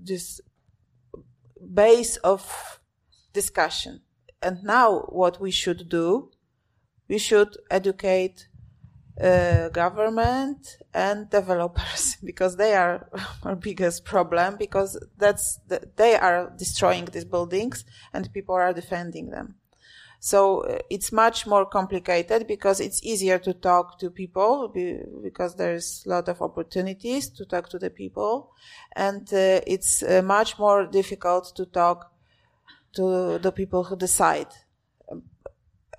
this 0.00 0.40
base 1.72 2.16
of 2.18 2.80
discussion. 3.32 4.02
And 4.42 4.62
now 4.62 5.00
what 5.08 5.40
we 5.40 5.50
should 5.50 5.88
do, 5.88 6.30
we 7.08 7.18
should 7.18 7.56
educate 7.70 8.48
uh, 9.20 9.68
government 9.68 10.78
and 10.92 11.30
developers 11.30 12.16
because 12.24 12.56
they 12.56 12.74
are 12.74 13.08
our 13.44 13.56
biggest 13.56 14.04
problem 14.04 14.56
because 14.56 14.98
that's 15.16 15.60
the, 15.68 15.80
they 15.96 16.16
are 16.16 16.52
destroying 16.58 17.04
these 17.06 17.24
buildings 17.24 17.84
and 18.12 18.32
people 18.32 18.54
are 18.54 18.72
defending 18.72 19.30
them. 19.30 19.54
So 20.18 20.60
uh, 20.60 20.78
it's 20.88 21.12
much 21.12 21.46
more 21.46 21.66
complicated 21.66 22.46
because 22.46 22.80
it's 22.80 23.02
easier 23.04 23.38
to 23.40 23.52
talk 23.52 23.98
to 23.98 24.10
people 24.10 24.72
because 25.22 25.54
there's 25.56 26.02
a 26.06 26.08
lot 26.08 26.28
of 26.28 26.40
opportunities 26.40 27.28
to 27.30 27.44
talk 27.44 27.68
to 27.68 27.78
the 27.78 27.90
people 27.90 28.50
and 28.96 29.22
uh, 29.34 29.60
it's 29.66 30.02
uh, 30.02 30.22
much 30.24 30.58
more 30.58 30.86
difficult 30.86 31.54
to 31.56 31.66
talk 31.66 32.10
to 32.94 33.38
the 33.38 33.52
people 33.52 33.84
who 33.84 33.96
decide 33.96 34.48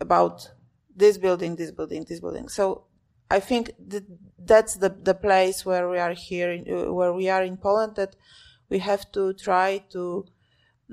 about 0.02 0.50
this 0.96 1.18
building, 1.18 1.56
this 1.56 1.72
building, 1.72 2.06
this 2.08 2.20
building. 2.20 2.48
So 2.48 2.85
I 3.30 3.40
think 3.40 3.72
that 3.88 4.04
that's 4.38 4.76
the, 4.76 4.90
the 4.90 5.16
place 5.16 5.66
where 5.66 5.90
we 5.90 5.98
are 5.98 6.14
here, 6.14 6.52
in, 6.52 6.72
uh, 6.72 6.94
where 6.94 7.14
we 7.14 7.30
are 7.30 7.44
in 7.44 7.58
Poland, 7.58 7.96
that 7.96 8.16
we 8.70 8.80
have 8.80 9.12
to 9.14 9.34
try 9.34 9.84
to 9.90 10.26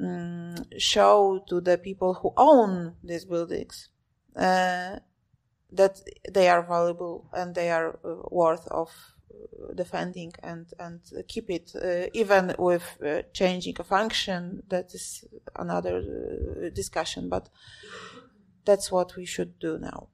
um, 0.01 0.57
show 0.79 1.45
to 1.49 1.61
the 1.61 1.79
people 1.79 2.15
who 2.15 2.33
own 2.37 2.95
these 3.05 3.25
buildings 3.25 3.89
uh, 4.37 4.97
that 5.71 6.01
they 6.31 6.49
are 6.49 6.63
valuable 6.63 7.29
and 7.33 7.55
they 7.55 7.71
are 7.71 7.99
uh, 8.05 8.15
worth 8.31 8.67
of 8.69 8.91
uh, 9.33 9.75
defending 9.75 10.33
and 10.43 10.67
and 10.79 11.01
keep 11.29 11.51
it 11.51 11.73
uh, 11.75 12.07
even 12.13 12.55
with 12.59 12.85
uh, 13.05 13.23
changing 13.33 13.75
a 13.79 13.85
function 13.85 14.63
that 14.69 14.95
is 14.95 15.25
another 15.57 16.71
discussion 16.75 17.29
but 17.29 17.49
that's 18.65 18.91
what 18.93 19.17
we 19.17 19.25
should 19.25 19.59
do 19.59 19.79
now 19.79 20.09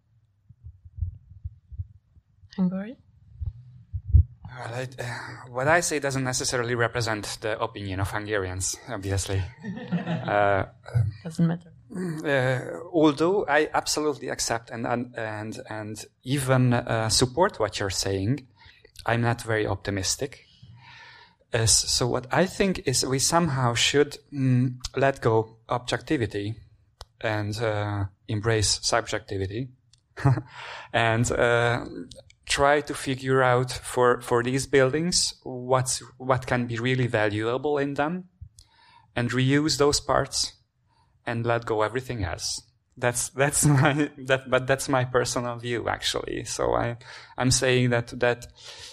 Well, 4.59 4.74
I, 4.74 4.89
uh, 4.98 5.51
what 5.51 5.68
I 5.68 5.80
say 5.80 6.01
doesn't 6.01 6.24
necessarily 6.24 6.74
represent 6.74 7.39
the 7.40 7.60
opinion 7.60 8.01
of 8.01 8.10
Hungarians, 8.10 8.76
obviously. 8.89 9.43
uh, 10.26 10.64
doesn't 11.22 11.47
matter. 11.47 11.72
Uh, 11.90 12.80
although 12.93 13.47
I 13.48 13.68
absolutely 13.72 14.28
accept 14.28 14.70
and 14.70 14.86
and 14.86 15.60
and, 15.70 16.05
even 16.22 16.74
uh, 16.74 17.09
support 17.09 17.59
what 17.59 17.78
you're 17.78 17.90
saying, 17.90 18.47
I'm 19.06 19.22
not 19.22 19.43
very 19.43 19.66
optimistic. 19.66 20.44
so 21.64 22.06
what 22.06 22.26
I 22.30 22.47
think 22.47 22.82
is 22.86 23.06
we 23.06 23.18
somehow 23.18 23.74
should 23.74 24.18
mm, 24.32 24.76
let 24.97 25.22
go 25.22 25.56
objectivity 25.68 26.56
and 27.20 27.56
uh, 27.62 28.05
embrace 28.26 28.80
subjectivity, 28.82 29.68
and 30.93 31.30
uh, 31.32 31.85
try 32.49 32.81
to 32.81 32.95
figure 32.95 33.43
out 33.43 33.70
for, 33.70 34.20
for 34.20 34.43
these 34.43 34.66
buildings 34.66 35.35
what's, 35.43 36.03
what 36.16 36.47
can 36.47 36.66
be 36.66 36.79
really 36.79 37.07
valuable 37.07 37.79
in 37.79 37.95
them 37.95 38.25
and 39.15 39.31
reuse 39.31 39.79
those 39.79 40.01
parts 40.01 40.55
and 41.27 41.45
let 41.45 41.66
go 41.66 41.83
everything 41.83 42.25
else. 42.25 42.62
that's 42.99 43.29
that's 43.31 43.65
my 43.79 44.11
that 44.19 44.51
but 44.51 44.66
that's 44.66 44.89
my 44.89 45.05
personal 45.05 45.57
view 45.57 45.89
actually 45.89 46.45
so 46.45 46.75
i 46.75 46.97
i'm 47.37 47.51
saying 47.51 47.91
that 47.91 48.09
that 48.19 48.47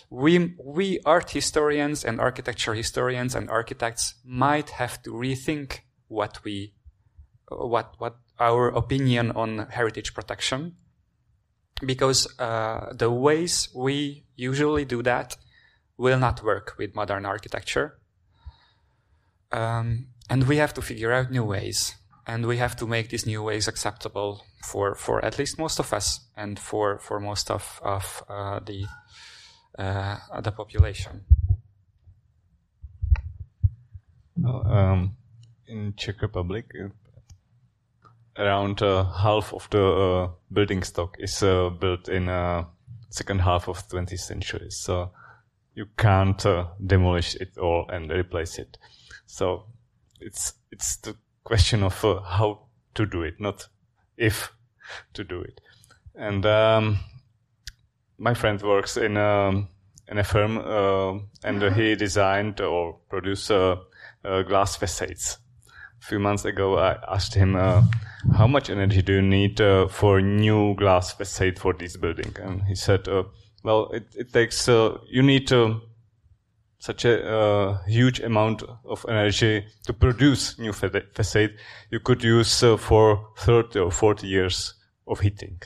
we 0.10 0.54
we 0.64 1.00
art 1.06 1.32
historians 1.32 2.06
and 2.06 2.22
architecture 2.22 2.76
historians 2.76 3.36
and 3.36 3.50
architects 3.50 4.14
might 4.24 4.70
have 4.70 5.02
to 5.02 5.10
rethink 5.12 5.80
what 6.08 6.40
we 6.46 6.74
what 7.50 7.96
what 7.98 8.16
our 8.40 8.68
opinion 8.68 9.32
on 9.32 9.68
heritage 9.70 10.14
protection 10.14 10.76
because 11.86 12.28
uh, 12.40 12.94
the 12.94 13.10
ways 13.10 13.70
we 13.76 14.24
usually 14.36 14.86
do 14.86 15.02
that 15.04 15.38
will 15.98 16.20
not 16.20 16.44
work 16.44 16.76
with 16.78 16.96
modern 16.96 17.26
architecture 17.26 17.98
um, 19.52 20.08
and 20.30 20.48
we 20.48 20.58
have 20.58 20.74
to 20.74 20.82
figure 20.82 21.12
out 21.12 21.32
new 21.32 21.44
ways 21.44 21.96
and 22.28 22.46
we 22.46 22.58
have 22.58 22.76
to 22.76 22.88
make 22.88 23.10
these 23.10 23.26
new 23.26 23.44
ways 23.44 23.68
acceptable 23.68 24.44
for 24.64 24.96
for 24.96 25.24
at 25.24 25.38
least 25.38 25.60
most 25.60 25.80
of 25.80 25.94
us 25.94 26.22
and 26.36 26.60
for 26.60 26.98
for 27.00 27.20
most 27.20 27.52
of 27.52 27.80
of 27.84 28.24
uh, 28.30 28.60
the 28.60 28.86
uh, 29.78 30.42
the 30.42 30.52
population. 30.52 31.26
Well, 34.38 34.68
um, 34.68 35.16
in 35.68 35.94
Czech 35.96 36.22
Republic, 36.22 36.66
around 38.38 38.82
uh, 38.82 39.04
half 39.06 39.54
of 39.54 39.70
the 39.70 39.84
uh, 39.84 40.30
building 40.52 40.84
stock 40.84 41.16
is 41.20 41.42
uh, 41.42 41.70
built 41.70 42.10
in 42.10 42.28
second 43.10 43.40
half 43.40 43.70
of 43.70 43.88
20th 43.88 44.20
century. 44.20 44.70
So 44.70 45.12
you 45.74 45.88
can't 45.98 46.44
demolish 46.86 47.36
it 47.36 47.58
all 47.58 47.86
and 47.90 48.12
replace 48.12 48.58
it. 48.58 48.78
So 49.26 49.66
it's 50.20 50.54
it's 50.72 50.98
the 50.98 51.16
question 51.44 51.84
of 51.84 52.04
uh, 52.04 52.22
how 52.22 52.68
to 52.96 53.06
do 53.06 53.22
it, 53.22 53.40
not 53.40 53.68
if 54.18 54.52
to 55.14 55.24
do 55.24 55.42
it. 55.42 55.62
And 56.16 56.46
um, 56.46 57.00
my 58.18 58.34
friend 58.34 58.62
works 58.62 58.98
in 58.98 59.18
a, 59.18 59.50
um, 59.50 59.68
in 60.08 60.18
a 60.18 60.24
firm, 60.24 60.58
uh, 60.58 61.20
and 61.44 61.64
uh, 61.64 61.72
he 61.72 61.96
designed 61.96 62.62
or 62.62 63.00
produced 63.10 63.52
uh, 63.52 63.78
uh, 64.24 64.44
glass 64.44 64.76
facades. 64.76 65.38
A 66.06 66.08
few 66.08 66.20
months 66.20 66.46
ago, 66.46 66.78
I 66.78 66.98
asked 67.16 67.34
him, 67.34 67.56
uh, 67.56 67.82
"How 68.38 68.46
much 68.46 68.70
energy 68.70 69.02
do 69.02 69.14
you 69.14 69.24
need 69.24 69.58
for 69.90 70.22
new 70.22 70.76
glass 70.76 71.14
facade 71.14 71.58
for 71.58 71.74
this 71.74 71.98
building?" 71.98 72.32
And 72.40 72.62
he 72.64 72.76
said, 72.76 73.08
"Well, 73.64 73.90
it, 73.92 74.04
it 74.16 74.32
takes. 74.32 74.68
you 74.68 75.24
need 75.24 75.48
to." 75.48 75.82
such 76.86 77.06
a 77.06 77.28
uh, 77.28 77.84
huge 77.88 78.20
amount 78.20 78.62
of 78.84 79.06
energy 79.10 79.66
to 79.84 79.94
produce 79.94 80.60
new 80.60 80.72
facade, 80.72 81.58
you 81.90 82.00
could 82.00 82.24
use 82.24 82.62
uh, 82.62 82.78
for 82.78 83.30
30 83.38 83.80
or 83.80 83.92
40 83.92 84.28
years 84.28 84.76
of 85.08 85.20
heating. 85.20 85.60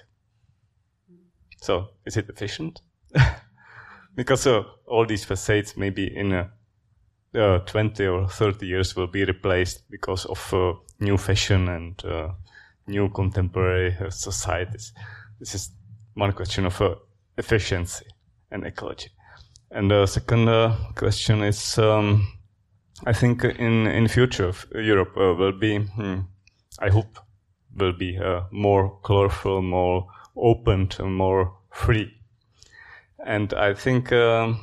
So, 1.58 1.90
is 2.06 2.16
it 2.16 2.30
efficient? 2.30 2.80
because 4.16 4.48
uh, 4.48 4.64
all 4.88 5.06
these 5.06 5.26
facades 5.26 5.76
maybe 5.76 6.16
in 6.16 6.32
uh, 6.32 6.48
uh, 7.36 7.60
20 7.60 8.08
or 8.08 8.28
30 8.28 8.66
years 8.66 8.96
will 8.96 9.08
be 9.08 9.26
replaced 9.26 9.90
because 9.90 10.26
of 10.26 10.54
uh, 10.54 10.74
new 11.00 11.18
fashion 11.18 11.70
and 11.70 12.04
new 12.88 13.10
contemporary 13.10 13.96
societies. 14.10 14.94
This 15.40 15.56
is 15.56 15.72
one 16.16 16.34
question 16.34 16.66
of 16.66 16.82
efficiency 17.38 18.06
and 18.52 18.66
ecology. 18.66 19.10
And 19.72 19.92
the 19.92 20.06
second 20.08 20.50
uh, 20.50 20.76
question 20.96 21.44
is, 21.44 21.78
um, 21.78 22.28
I 23.06 23.14
think 23.14 23.44
in 23.44 23.88
in 23.88 24.08
future 24.08 24.54
Europe 24.74 25.16
uh, 25.16 25.36
will 25.36 25.58
be, 25.60 25.78
hmm, 25.78 26.22
I 26.80 26.90
hope, 26.90 27.20
will 27.76 27.94
be 27.94 28.18
uh, 28.18 28.42
more 28.52 29.00
colorful, 29.04 29.62
more 29.62 30.08
open, 30.36 30.90
more 31.00 31.54
free. 31.72 32.12
And 33.26 33.54
I 33.54 33.74
think 33.74 34.12
um, 34.12 34.60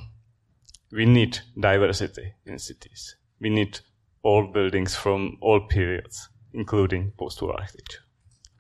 we 0.97 1.05
need 1.05 1.39
diversity 1.61 2.33
in 2.47 2.59
cities. 2.59 3.17
We 3.41 3.51
need 3.51 3.81
all 4.23 4.47
buildings 4.47 4.97
from 4.97 5.37
all 5.41 5.61
periods, 5.61 6.29
including 6.55 7.13
post-war 7.19 7.53
architecture, 7.53 8.01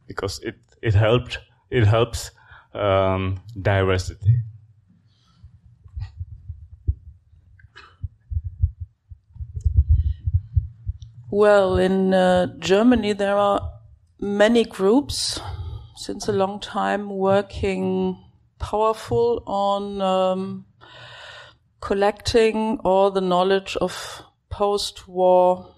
because 0.06 0.38
it 0.40 0.56
it 0.82 0.94
helped 0.94 1.38
it 1.70 1.86
helps 1.86 2.30
um, 2.74 3.40
diversity 3.62 4.42
Well, 11.30 11.76
in 11.76 12.14
uh, 12.14 12.46
Germany, 12.60 13.12
there 13.12 13.36
are 13.36 13.60
many 14.20 14.64
groups 14.64 15.40
since 15.96 16.28
a 16.28 16.32
long 16.32 16.60
time 16.60 17.10
working 17.10 18.16
powerful 18.58 19.42
on 19.44 20.00
um, 20.00 20.65
collecting 21.86 22.80
all 22.82 23.12
the 23.12 23.20
knowledge 23.20 23.76
of 23.76 24.20
post-war 24.48 25.72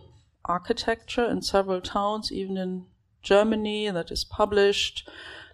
architecture 0.47 1.27
in 1.27 1.43
several 1.43 1.83
towns, 1.83 2.33
even 2.33 2.57
in 2.57 2.87
Germany, 3.21 3.91
that 3.91 4.11
is 4.11 4.25
published. 4.25 5.07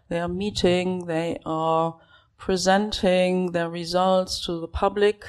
They 0.09 0.20
are 0.20 0.28
meeting, 0.28 1.06
they 1.06 1.40
are 1.44 1.98
presenting 2.39 3.51
their 3.51 3.68
results 3.68 4.47
to 4.47 4.60
the 4.60 4.68
public. 4.68 5.26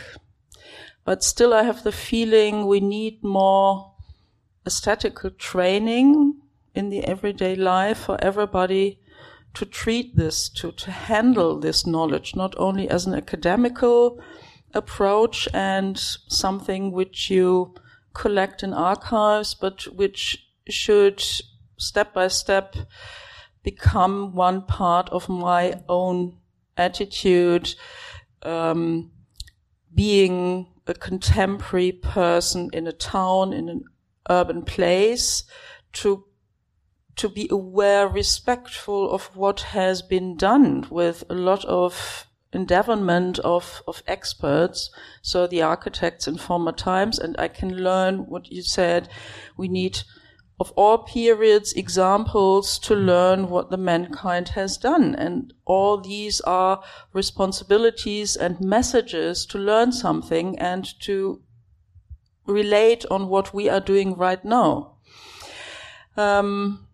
But 1.03 1.23
still, 1.23 1.55
I 1.55 1.63
have 1.63 1.81
the 1.81 1.91
feeling 1.91 2.67
we 2.67 2.79
need 2.79 3.23
more 3.23 3.93
aesthetical 4.63 5.31
training 5.31 6.39
in 6.75 6.89
the 6.89 7.03
everyday 7.03 7.55
life 7.55 7.97
for 7.97 8.23
everybody 8.23 8.99
to 9.55 9.65
treat 9.65 10.15
this, 10.15 10.49
to, 10.49 10.71
to 10.73 10.91
handle 10.91 11.59
this 11.59 11.87
knowledge, 11.87 12.35
not 12.35 12.53
only 12.59 12.87
as 12.87 13.07
an 13.07 13.15
academical 13.15 14.21
approach 14.75 15.47
and 15.53 15.97
something 15.97 16.91
which 16.91 17.29
you 17.29 17.73
collect 18.13 18.63
in 18.63 18.73
archives, 18.73 19.55
but 19.55 19.83
which 19.95 20.45
should 20.69 21.23
step 21.77 22.13
by 22.13 22.27
step 22.27 22.75
become 23.63 24.33
one 24.35 24.61
part 24.61 25.09
of 25.09 25.27
my 25.27 25.81
own 25.89 26.37
attitude, 26.77 27.73
um, 28.43 29.11
being 29.93 30.67
a 30.87 30.93
contemporary 30.93 31.91
person 31.91 32.69
in 32.73 32.85
a 32.85 32.91
town, 32.91 33.53
in 33.53 33.69
an 33.69 33.83
urban 34.29 34.61
place 34.61 35.43
to 35.93 36.25
to 37.15 37.29
be 37.29 37.47
aware, 37.49 38.09
respectful 38.09 39.09
of 39.09 39.33
what 39.37 39.61
has 39.61 40.01
been 40.01 40.35
done 40.35 40.85
with 40.89 41.23
a 41.29 41.33
lot 41.33 41.63
of 41.63 42.24
endeavorment 42.55 43.39
of, 43.39 43.83
of 43.87 44.01
experts. 44.07 44.89
So 45.21 45.45
the 45.45 45.61
architects 45.61 46.27
in 46.27 46.37
former 46.37 46.71
times, 46.71 47.19
and 47.19 47.35
I 47.37 47.47
can 47.49 47.75
learn 47.75 48.19
what 48.27 48.51
you 48.51 48.61
said. 48.61 49.09
We 49.57 49.67
need 49.67 49.99
of 50.59 50.71
all 50.71 50.99
periods 50.99 51.73
examples 51.73 52.79
to 52.79 52.95
learn 52.95 53.49
what 53.49 53.69
the 53.69 53.77
mankind 53.77 54.49
has 54.49 54.77
done. 54.77 55.13
And 55.15 55.53
all 55.65 55.99
these 55.99 56.39
are 56.41 56.81
responsibilities 57.13 58.37
and 58.37 58.61
messages 58.61 59.45
to 59.47 59.57
learn 59.57 59.91
something 59.91 60.57
and 60.57 60.87
to 61.01 61.41
relate 62.47 63.05
on 63.11 63.27
what 63.27 63.53
we 63.53 63.67
are 63.67 63.81
doing 63.81 64.15
right 64.15 64.43
now. 64.45 64.95
Um, 66.15 66.84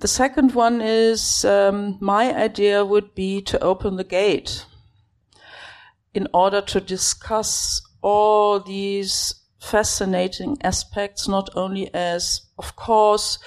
the 0.00 0.08
second 0.08 0.54
one 0.54 0.80
is 0.80 1.44
um, 1.44 1.98
my 2.00 2.34
idea 2.34 2.84
would 2.84 3.14
be 3.14 3.42
to 3.42 3.60
open 3.60 3.96
the 3.96 4.04
gate 4.04 4.64
in 6.14 6.28
order 6.32 6.60
to 6.60 6.80
discuss 6.80 7.80
all 8.00 8.60
these 8.60 9.34
fascinating 9.60 10.56
aspects, 10.62 11.26
not 11.26 11.50
only 11.56 11.92
as, 11.92 12.42
of 12.58 12.76
course, 12.76 13.38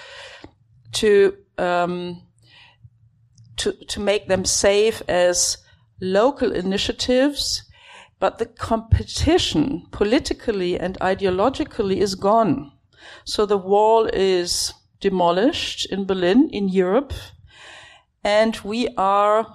to 0.93 1.37
um, 1.57 2.21
to 3.57 3.71
to 3.87 3.99
make 3.99 4.27
them 4.27 4.43
safe 4.43 5.01
as 5.07 5.57
local 6.01 6.51
initiatives, 6.51 7.63
but 8.19 8.39
the 8.39 8.45
competition 8.45 9.85
politically 9.91 10.77
and 10.79 10.99
ideologically 10.99 11.97
is 11.97 12.15
gone. 12.15 12.71
So 13.23 13.45
the 13.45 13.57
wall 13.57 14.09
is 14.11 14.73
demolished 15.01 15.91
in 15.91 16.05
Berlin, 16.05 16.49
in 16.51 16.69
Europe, 16.69 17.13
and 18.23 18.55
we 18.63 18.87
are 18.97 19.47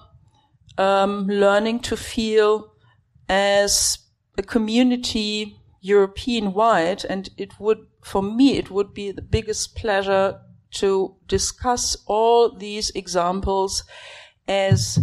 um, 0.76 1.26
learning 1.26 1.80
to 1.80 1.96
feel 1.96 2.72
as 3.28 3.98
a 4.36 4.42
community 4.42 5.56
European 5.80 6.52
wide. 6.52 7.04
And 7.08 7.30
it 7.36 7.58
would, 7.60 7.78
for 8.02 8.22
me, 8.22 8.58
it 8.58 8.70
would 8.70 8.92
be 8.92 9.12
the 9.12 9.22
biggest 9.22 9.76
pleasure 9.76 10.40
to 10.72 11.16
discuss 11.26 11.96
all 12.06 12.56
these 12.56 12.90
examples 12.90 13.84
as 14.48 14.98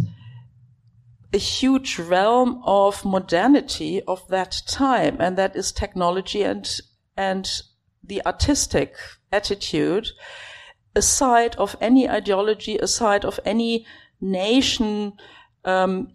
a 1.33 1.37
huge 1.37 1.97
realm 1.97 2.61
of 2.63 3.03
modernity 3.03 4.01
of 4.03 4.27
that 4.27 4.61
time, 4.67 5.17
and 5.19 5.37
that 5.37 5.55
is 5.55 5.71
technology 5.71 6.43
and 6.43 6.79
and 7.17 7.61
the 8.03 8.25
artistic 8.25 8.95
attitude. 9.31 10.09
aside 10.95 11.55
of 11.55 11.75
any 11.81 12.07
ideology, 12.07 12.77
aside 12.77 13.25
of 13.25 13.39
any 13.45 13.85
nation 14.21 15.13
um, 15.65 16.13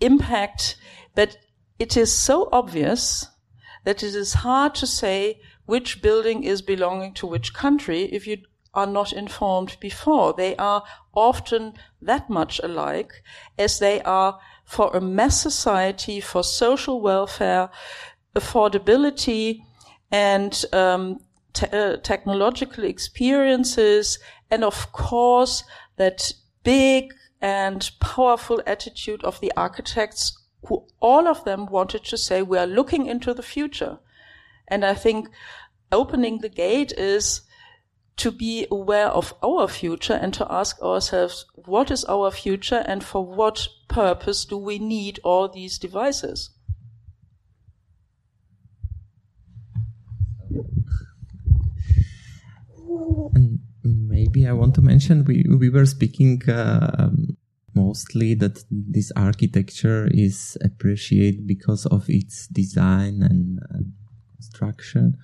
impact, 0.00 0.76
but 1.14 1.36
it 1.78 1.96
is 1.96 2.12
so 2.12 2.48
obvious 2.52 3.26
that 3.84 4.02
it 4.02 4.14
is 4.14 4.34
hard 4.34 4.74
to 4.74 4.86
say 4.86 5.40
which 5.66 6.02
building 6.02 6.44
is 6.44 6.62
belonging 6.62 7.14
to 7.14 7.26
which 7.26 7.54
country 7.54 8.02
if 8.12 8.26
you 8.26 8.36
are 8.74 8.86
not 8.86 9.12
informed 9.12 9.76
before. 9.80 10.34
They 10.36 10.54
are 10.56 10.84
often 11.14 11.74
that 12.02 12.28
much 12.28 12.60
alike 12.62 13.12
as 13.58 13.78
they 13.78 14.02
are 14.02 14.38
for 14.64 14.94
a 14.94 15.00
mass 15.00 15.40
society, 15.40 16.20
for 16.20 16.44
social 16.44 17.00
welfare, 17.00 17.70
affordability, 18.36 19.60
and 20.10 20.64
um, 20.72 21.20
te- 21.52 21.66
uh, 21.66 21.96
technological 21.98 22.84
experiences, 22.84 24.18
and 24.50 24.64
of 24.64 24.92
course 24.92 25.64
that 25.96 26.32
big 26.62 27.12
and 27.40 27.90
powerful 28.00 28.62
attitude 28.66 29.24
of 29.24 29.40
the 29.40 29.52
architects 29.56 30.36
who 30.66 30.86
all 31.00 31.26
of 31.26 31.44
them 31.44 31.66
wanted 31.66 32.04
to 32.04 32.16
say 32.16 32.42
we 32.42 32.58
are 32.58 32.66
looking 32.66 33.06
into 33.06 33.32
the 33.32 33.42
future. 33.42 33.98
And 34.68 34.84
I 34.84 34.94
think 34.94 35.28
opening 35.90 36.38
the 36.38 36.48
gate 36.48 36.92
is 36.92 37.42
to 38.16 38.30
be 38.30 38.66
aware 38.70 39.08
of 39.08 39.32
our 39.42 39.66
future 39.66 40.12
and 40.12 40.34
to 40.34 40.46
ask 40.50 40.80
ourselves, 40.82 41.46
what 41.54 41.90
is 41.90 42.04
our 42.04 42.30
future 42.30 42.84
and 42.86 43.02
for 43.02 43.24
what 43.24 43.66
purpose 43.88 44.44
do 44.44 44.58
we 44.58 44.78
need 44.78 45.18
all 45.24 45.48
these 45.48 45.78
devices? 45.78 46.50
And 53.34 53.60
maybe 54.30 54.46
I 54.46 54.52
want 54.52 54.74
to 54.76 54.82
mention 54.82 55.24
we 55.24 55.44
we 55.48 55.70
were 55.70 55.86
speaking 55.86 56.42
uh, 56.48 57.10
mostly 57.74 58.34
that 58.34 58.64
this 58.70 59.12
architecture 59.16 60.08
is 60.12 60.56
appreciated 60.64 61.46
because 61.46 61.86
of 61.86 62.08
its 62.08 62.46
design 62.48 63.22
and, 63.22 63.58
construction. 64.36 65.18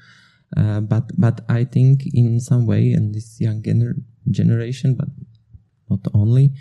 Uh, 0.56 0.80
but 0.80 1.10
but 1.18 1.40
I 1.48 1.64
think 1.64 2.02
in 2.12 2.40
some 2.40 2.66
way, 2.66 2.92
and 2.92 3.14
this 3.14 3.40
young 3.40 3.62
gener- 3.62 4.02
generation, 4.30 4.94
but 4.94 5.08
not 5.88 6.00
only, 6.14 6.52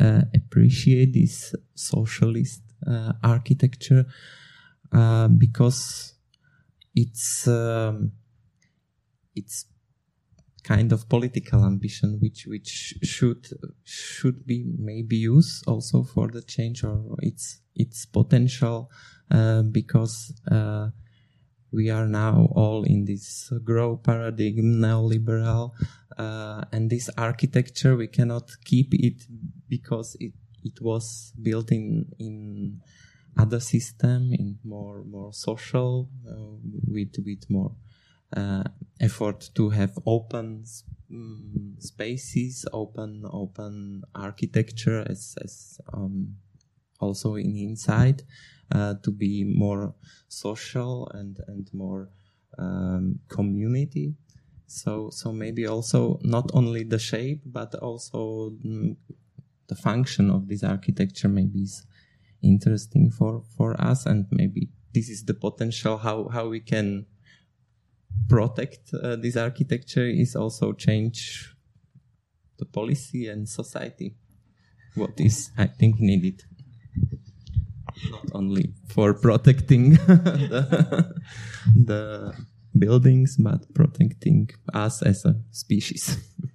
uh, 0.00 0.22
appreciate 0.34 1.12
this 1.12 1.54
socialist 1.74 2.62
uh, 2.86 3.12
architecture 3.22 4.06
uh, 4.92 5.28
because 5.28 6.14
it's 6.94 7.48
um, 7.48 8.12
it's 9.34 9.66
kind 10.64 10.92
of 10.92 11.08
political 11.08 11.64
ambition 11.64 12.18
which 12.20 12.46
which 12.46 12.94
should 13.02 13.46
should 13.84 14.46
be 14.46 14.64
maybe 14.78 15.16
used 15.16 15.68
also 15.68 16.02
for 16.02 16.28
the 16.28 16.42
change 16.42 16.82
or 16.82 17.16
its 17.18 17.60
its 17.76 18.06
potential 18.06 18.90
uh, 19.30 19.62
because 19.62 20.32
uh, 20.50 20.88
we 21.70 21.90
are 21.90 22.06
now 22.06 22.48
all 22.52 22.84
in 22.84 23.04
this 23.04 23.52
grow 23.62 23.96
paradigm 23.96 24.80
neoliberal 24.80 25.72
uh, 26.16 26.64
and 26.72 26.88
this 26.88 27.10
architecture 27.18 27.94
we 27.96 28.06
cannot 28.06 28.50
keep 28.64 28.94
it 28.94 29.24
because 29.68 30.16
it 30.18 30.32
it 30.62 30.80
was 30.80 31.34
built 31.42 31.70
in 31.70 32.06
in 32.18 32.80
other 33.36 33.60
system 33.60 34.32
in 34.32 34.58
more 34.64 35.04
more 35.04 35.32
social 35.32 36.08
uh, 36.26 36.56
with 36.86 37.14
with 37.26 37.44
more 37.50 37.72
effort 39.00 39.50
to 39.54 39.70
have 39.70 39.98
open 40.06 40.64
um, 41.10 41.76
spaces, 41.78 42.66
open 42.72 43.24
open 43.30 44.02
architecture 44.14 45.04
as 45.08 45.36
as 45.42 45.78
um, 45.92 46.36
also 47.00 47.34
in 47.34 47.56
inside 47.56 48.22
uh, 48.72 48.94
to 49.02 49.10
be 49.10 49.44
more 49.44 49.94
social 50.28 51.08
and 51.14 51.38
and 51.46 51.68
more 51.72 52.08
um, 52.58 53.18
community. 53.28 54.14
So 54.66 55.10
so 55.10 55.32
maybe 55.32 55.66
also 55.66 56.18
not 56.22 56.50
only 56.54 56.84
the 56.84 56.98
shape 56.98 57.42
but 57.44 57.74
also 57.76 58.50
mm, 58.64 58.96
the 59.68 59.74
function 59.74 60.30
of 60.30 60.48
this 60.48 60.62
architecture 60.62 61.28
maybe 61.28 61.60
is 61.60 61.86
interesting 62.42 63.10
for 63.10 63.42
for 63.56 63.80
us 63.80 64.06
and 64.06 64.26
maybe 64.30 64.68
this 64.92 65.08
is 65.08 65.24
the 65.24 65.34
potential 65.34 65.96
how 65.96 66.28
how 66.28 66.48
we 66.48 66.60
can 66.60 67.06
protect 68.28 68.92
uh, 68.94 69.16
this 69.16 69.36
architecture 69.36 70.06
is 70.06 70.36
also 70.36 70.72
change 70.72 71.54
the 72.58 72.64
policy 72.64 73.28
and 73.28 73.48
society. 73.48 74.14
What 74.94 75.18
is, 75.18 75.50
I 75.58 75.66
think, 75.66 75.98
needed. 75.98 76.44
Not 78.10 78.30
only 78.32 78.72
for 78.88 79.14
protecting 79.14 79.90
the, 79.94 81.14
the 81.74 82.34
buildings, 82.76 83.36
but 83.36 83.72
protecting 83.74 84.50
us 84.72 85.02
as 85.02 85.24
a 85.24 85.36
species. 85.50 86.18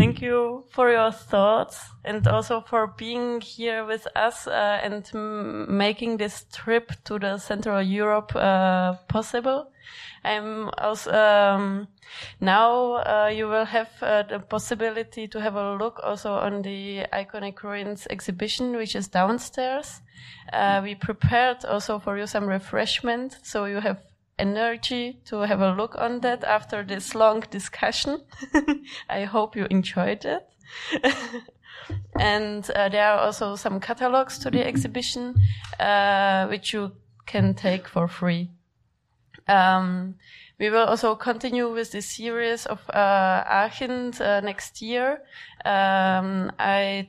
Thank 0.00 0.22
you 0.22 0.64
for 0.70 0.90
your 0.90 1.12
thoughts 1.12 1.78
and 2.06 2.26
also 2.26 2.62
for 2.62 2.86
being 2.86 3.38
here 3.42 3.84
with 3.84 4.06
us 4.16 4.46
uh, 4.46 4.80
and 4.82 5.04
making 5.68 6.16
this 6.16 6.46
trip 6.50 6.92
to 7.04 7.18
the 7.18 7.36
Central 7.36 7.82
Europe 7.82 8.34
uh, 8.34 8.94
possible. 9.08 9.70
I'm 10.24 10.70
also 10.78 11.12
um, 11.12 11.88
now 12.40 12.94
uh, 12.94 13.30
you 13.30 13.46
will 13.46 13.66
have 13.66 13.90
uh, 14.00 14.22
the 14.22 14.38
possibility 14.38 15.28
to 15.28 15.38
have 15.38 15.56
a 15.56 15.74
look 15.74 16.00
also 16.02 16.32
on 16.32 16.62
the 16.62 17.04
iconic 17.12 17.62
ruins 17.62 18.06
exhibition, 18.08 18.76
which 18.76 18.96
is 18.96 19.06
downstairs. 19.06 20.00
Uh, 20.50 20.80
we 20.82 20.94
prepared 20.94 21.66
also 21.66 21.98
for 21.98 22.16
you 22.16 22.26
some 22.26 22.46
refreshment, 22.46 23.36
so 23.42 23.66
you 23.66 23.80
have 23.80 23.98
energy 24.40 25.20
to 25.26 25.40
have 25.40 25.60
a 25.60 25.72
look 25.72 25.94
on 25.96 26.20
that 26.20 26.44
after 26.44 26.82
this 26.82 27.14
long 27.14 27.44
discussion. 27.50 28.22
I 29.08 29.24
hope 29.24 29.56
you 29.56 29.66
enjoyed 29.70 30.24
it. 30.24 30.48
and 32.18 32.68
uh, 32.70 32.88
there 32.88 33.12
are 33.12 33.18
also 33.18 33.56
some 33.56 33.80
catalogs 33.80 34.38
to 34.38 34.50
the 34.50 34.66
exhibition, 34.66 35.34
uh, 35.78 36.46
which 36.48 36.72
you 36.72 36.92
can 37.26 37.54
take 37.54 37.86
for 37.86 38.08
free. 38.08 38.50
Um, 39.48 40.16
we 40.58 40.70
will 40.70 40.86
also 40.86 41.14
continue 41.14 41.72
with 41.72 41.92
this 41.92 42.06
series 42.06 42.66
of 42.66 42.80
uh, 42.90 43.44
Aachen 43.46 44.12
uh, 44.20 44.40
next 44.40 44.82
year. 44.82 45.22
Um, 45.64 46.52
I 46.58 47.08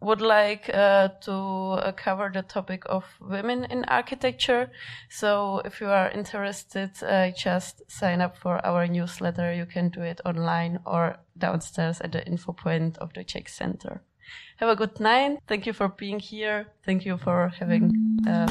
would 0.00 0.20
like 0.20 0.70
uh, 0.72 1.08
to 1.20 1.32
uh, 1.32 1.92
cover 1.92 2.30
the 2.32 2.42
topic 2.42 2.84
of 2.86 3.04
women 3.20 3.64
in 3.64 3.84
architecture. 3.84 4.70
So 5.10 5.60
if 5.64 5.80
you 5.80 5.88
are 5.88 6.10
interested, 6.10 6.90
uh, 7.02 7.30
just 7.30 7.90
sign 7.90 8.20
up 8.20 8.36
for 8.36 8.64
our 8.64 8.86
newsletter. 8.86 9.52
You 9.52 9.66
can 9.66 9.90
do 9.90 10.02
it 10.02 10.20
online 10.24 10.80
or 10.86 11.18
downstairs 11.36 12.00
at 12.00 12.12
the 12.12 12.26
info 12.26 12.52
point 12.52 12.98
of 12.98 13.12
the 13.12 13.24
CEC 13.24 13.48
Center. 13.48 14.02
Have 14.56 14.68
a 14.68 14.76
good 14.76 15.00
night. 15.00 15.38
Thank 15.46 15.66
you 15.66 15.72
for 15.72 15.88
being 15.88 16.20
here. 16.20 16.68
Thank 16.84 17.04
you 17.04 17.18
for 17.18 17.52
having 17.58 18.20
uh, 18.26 18.46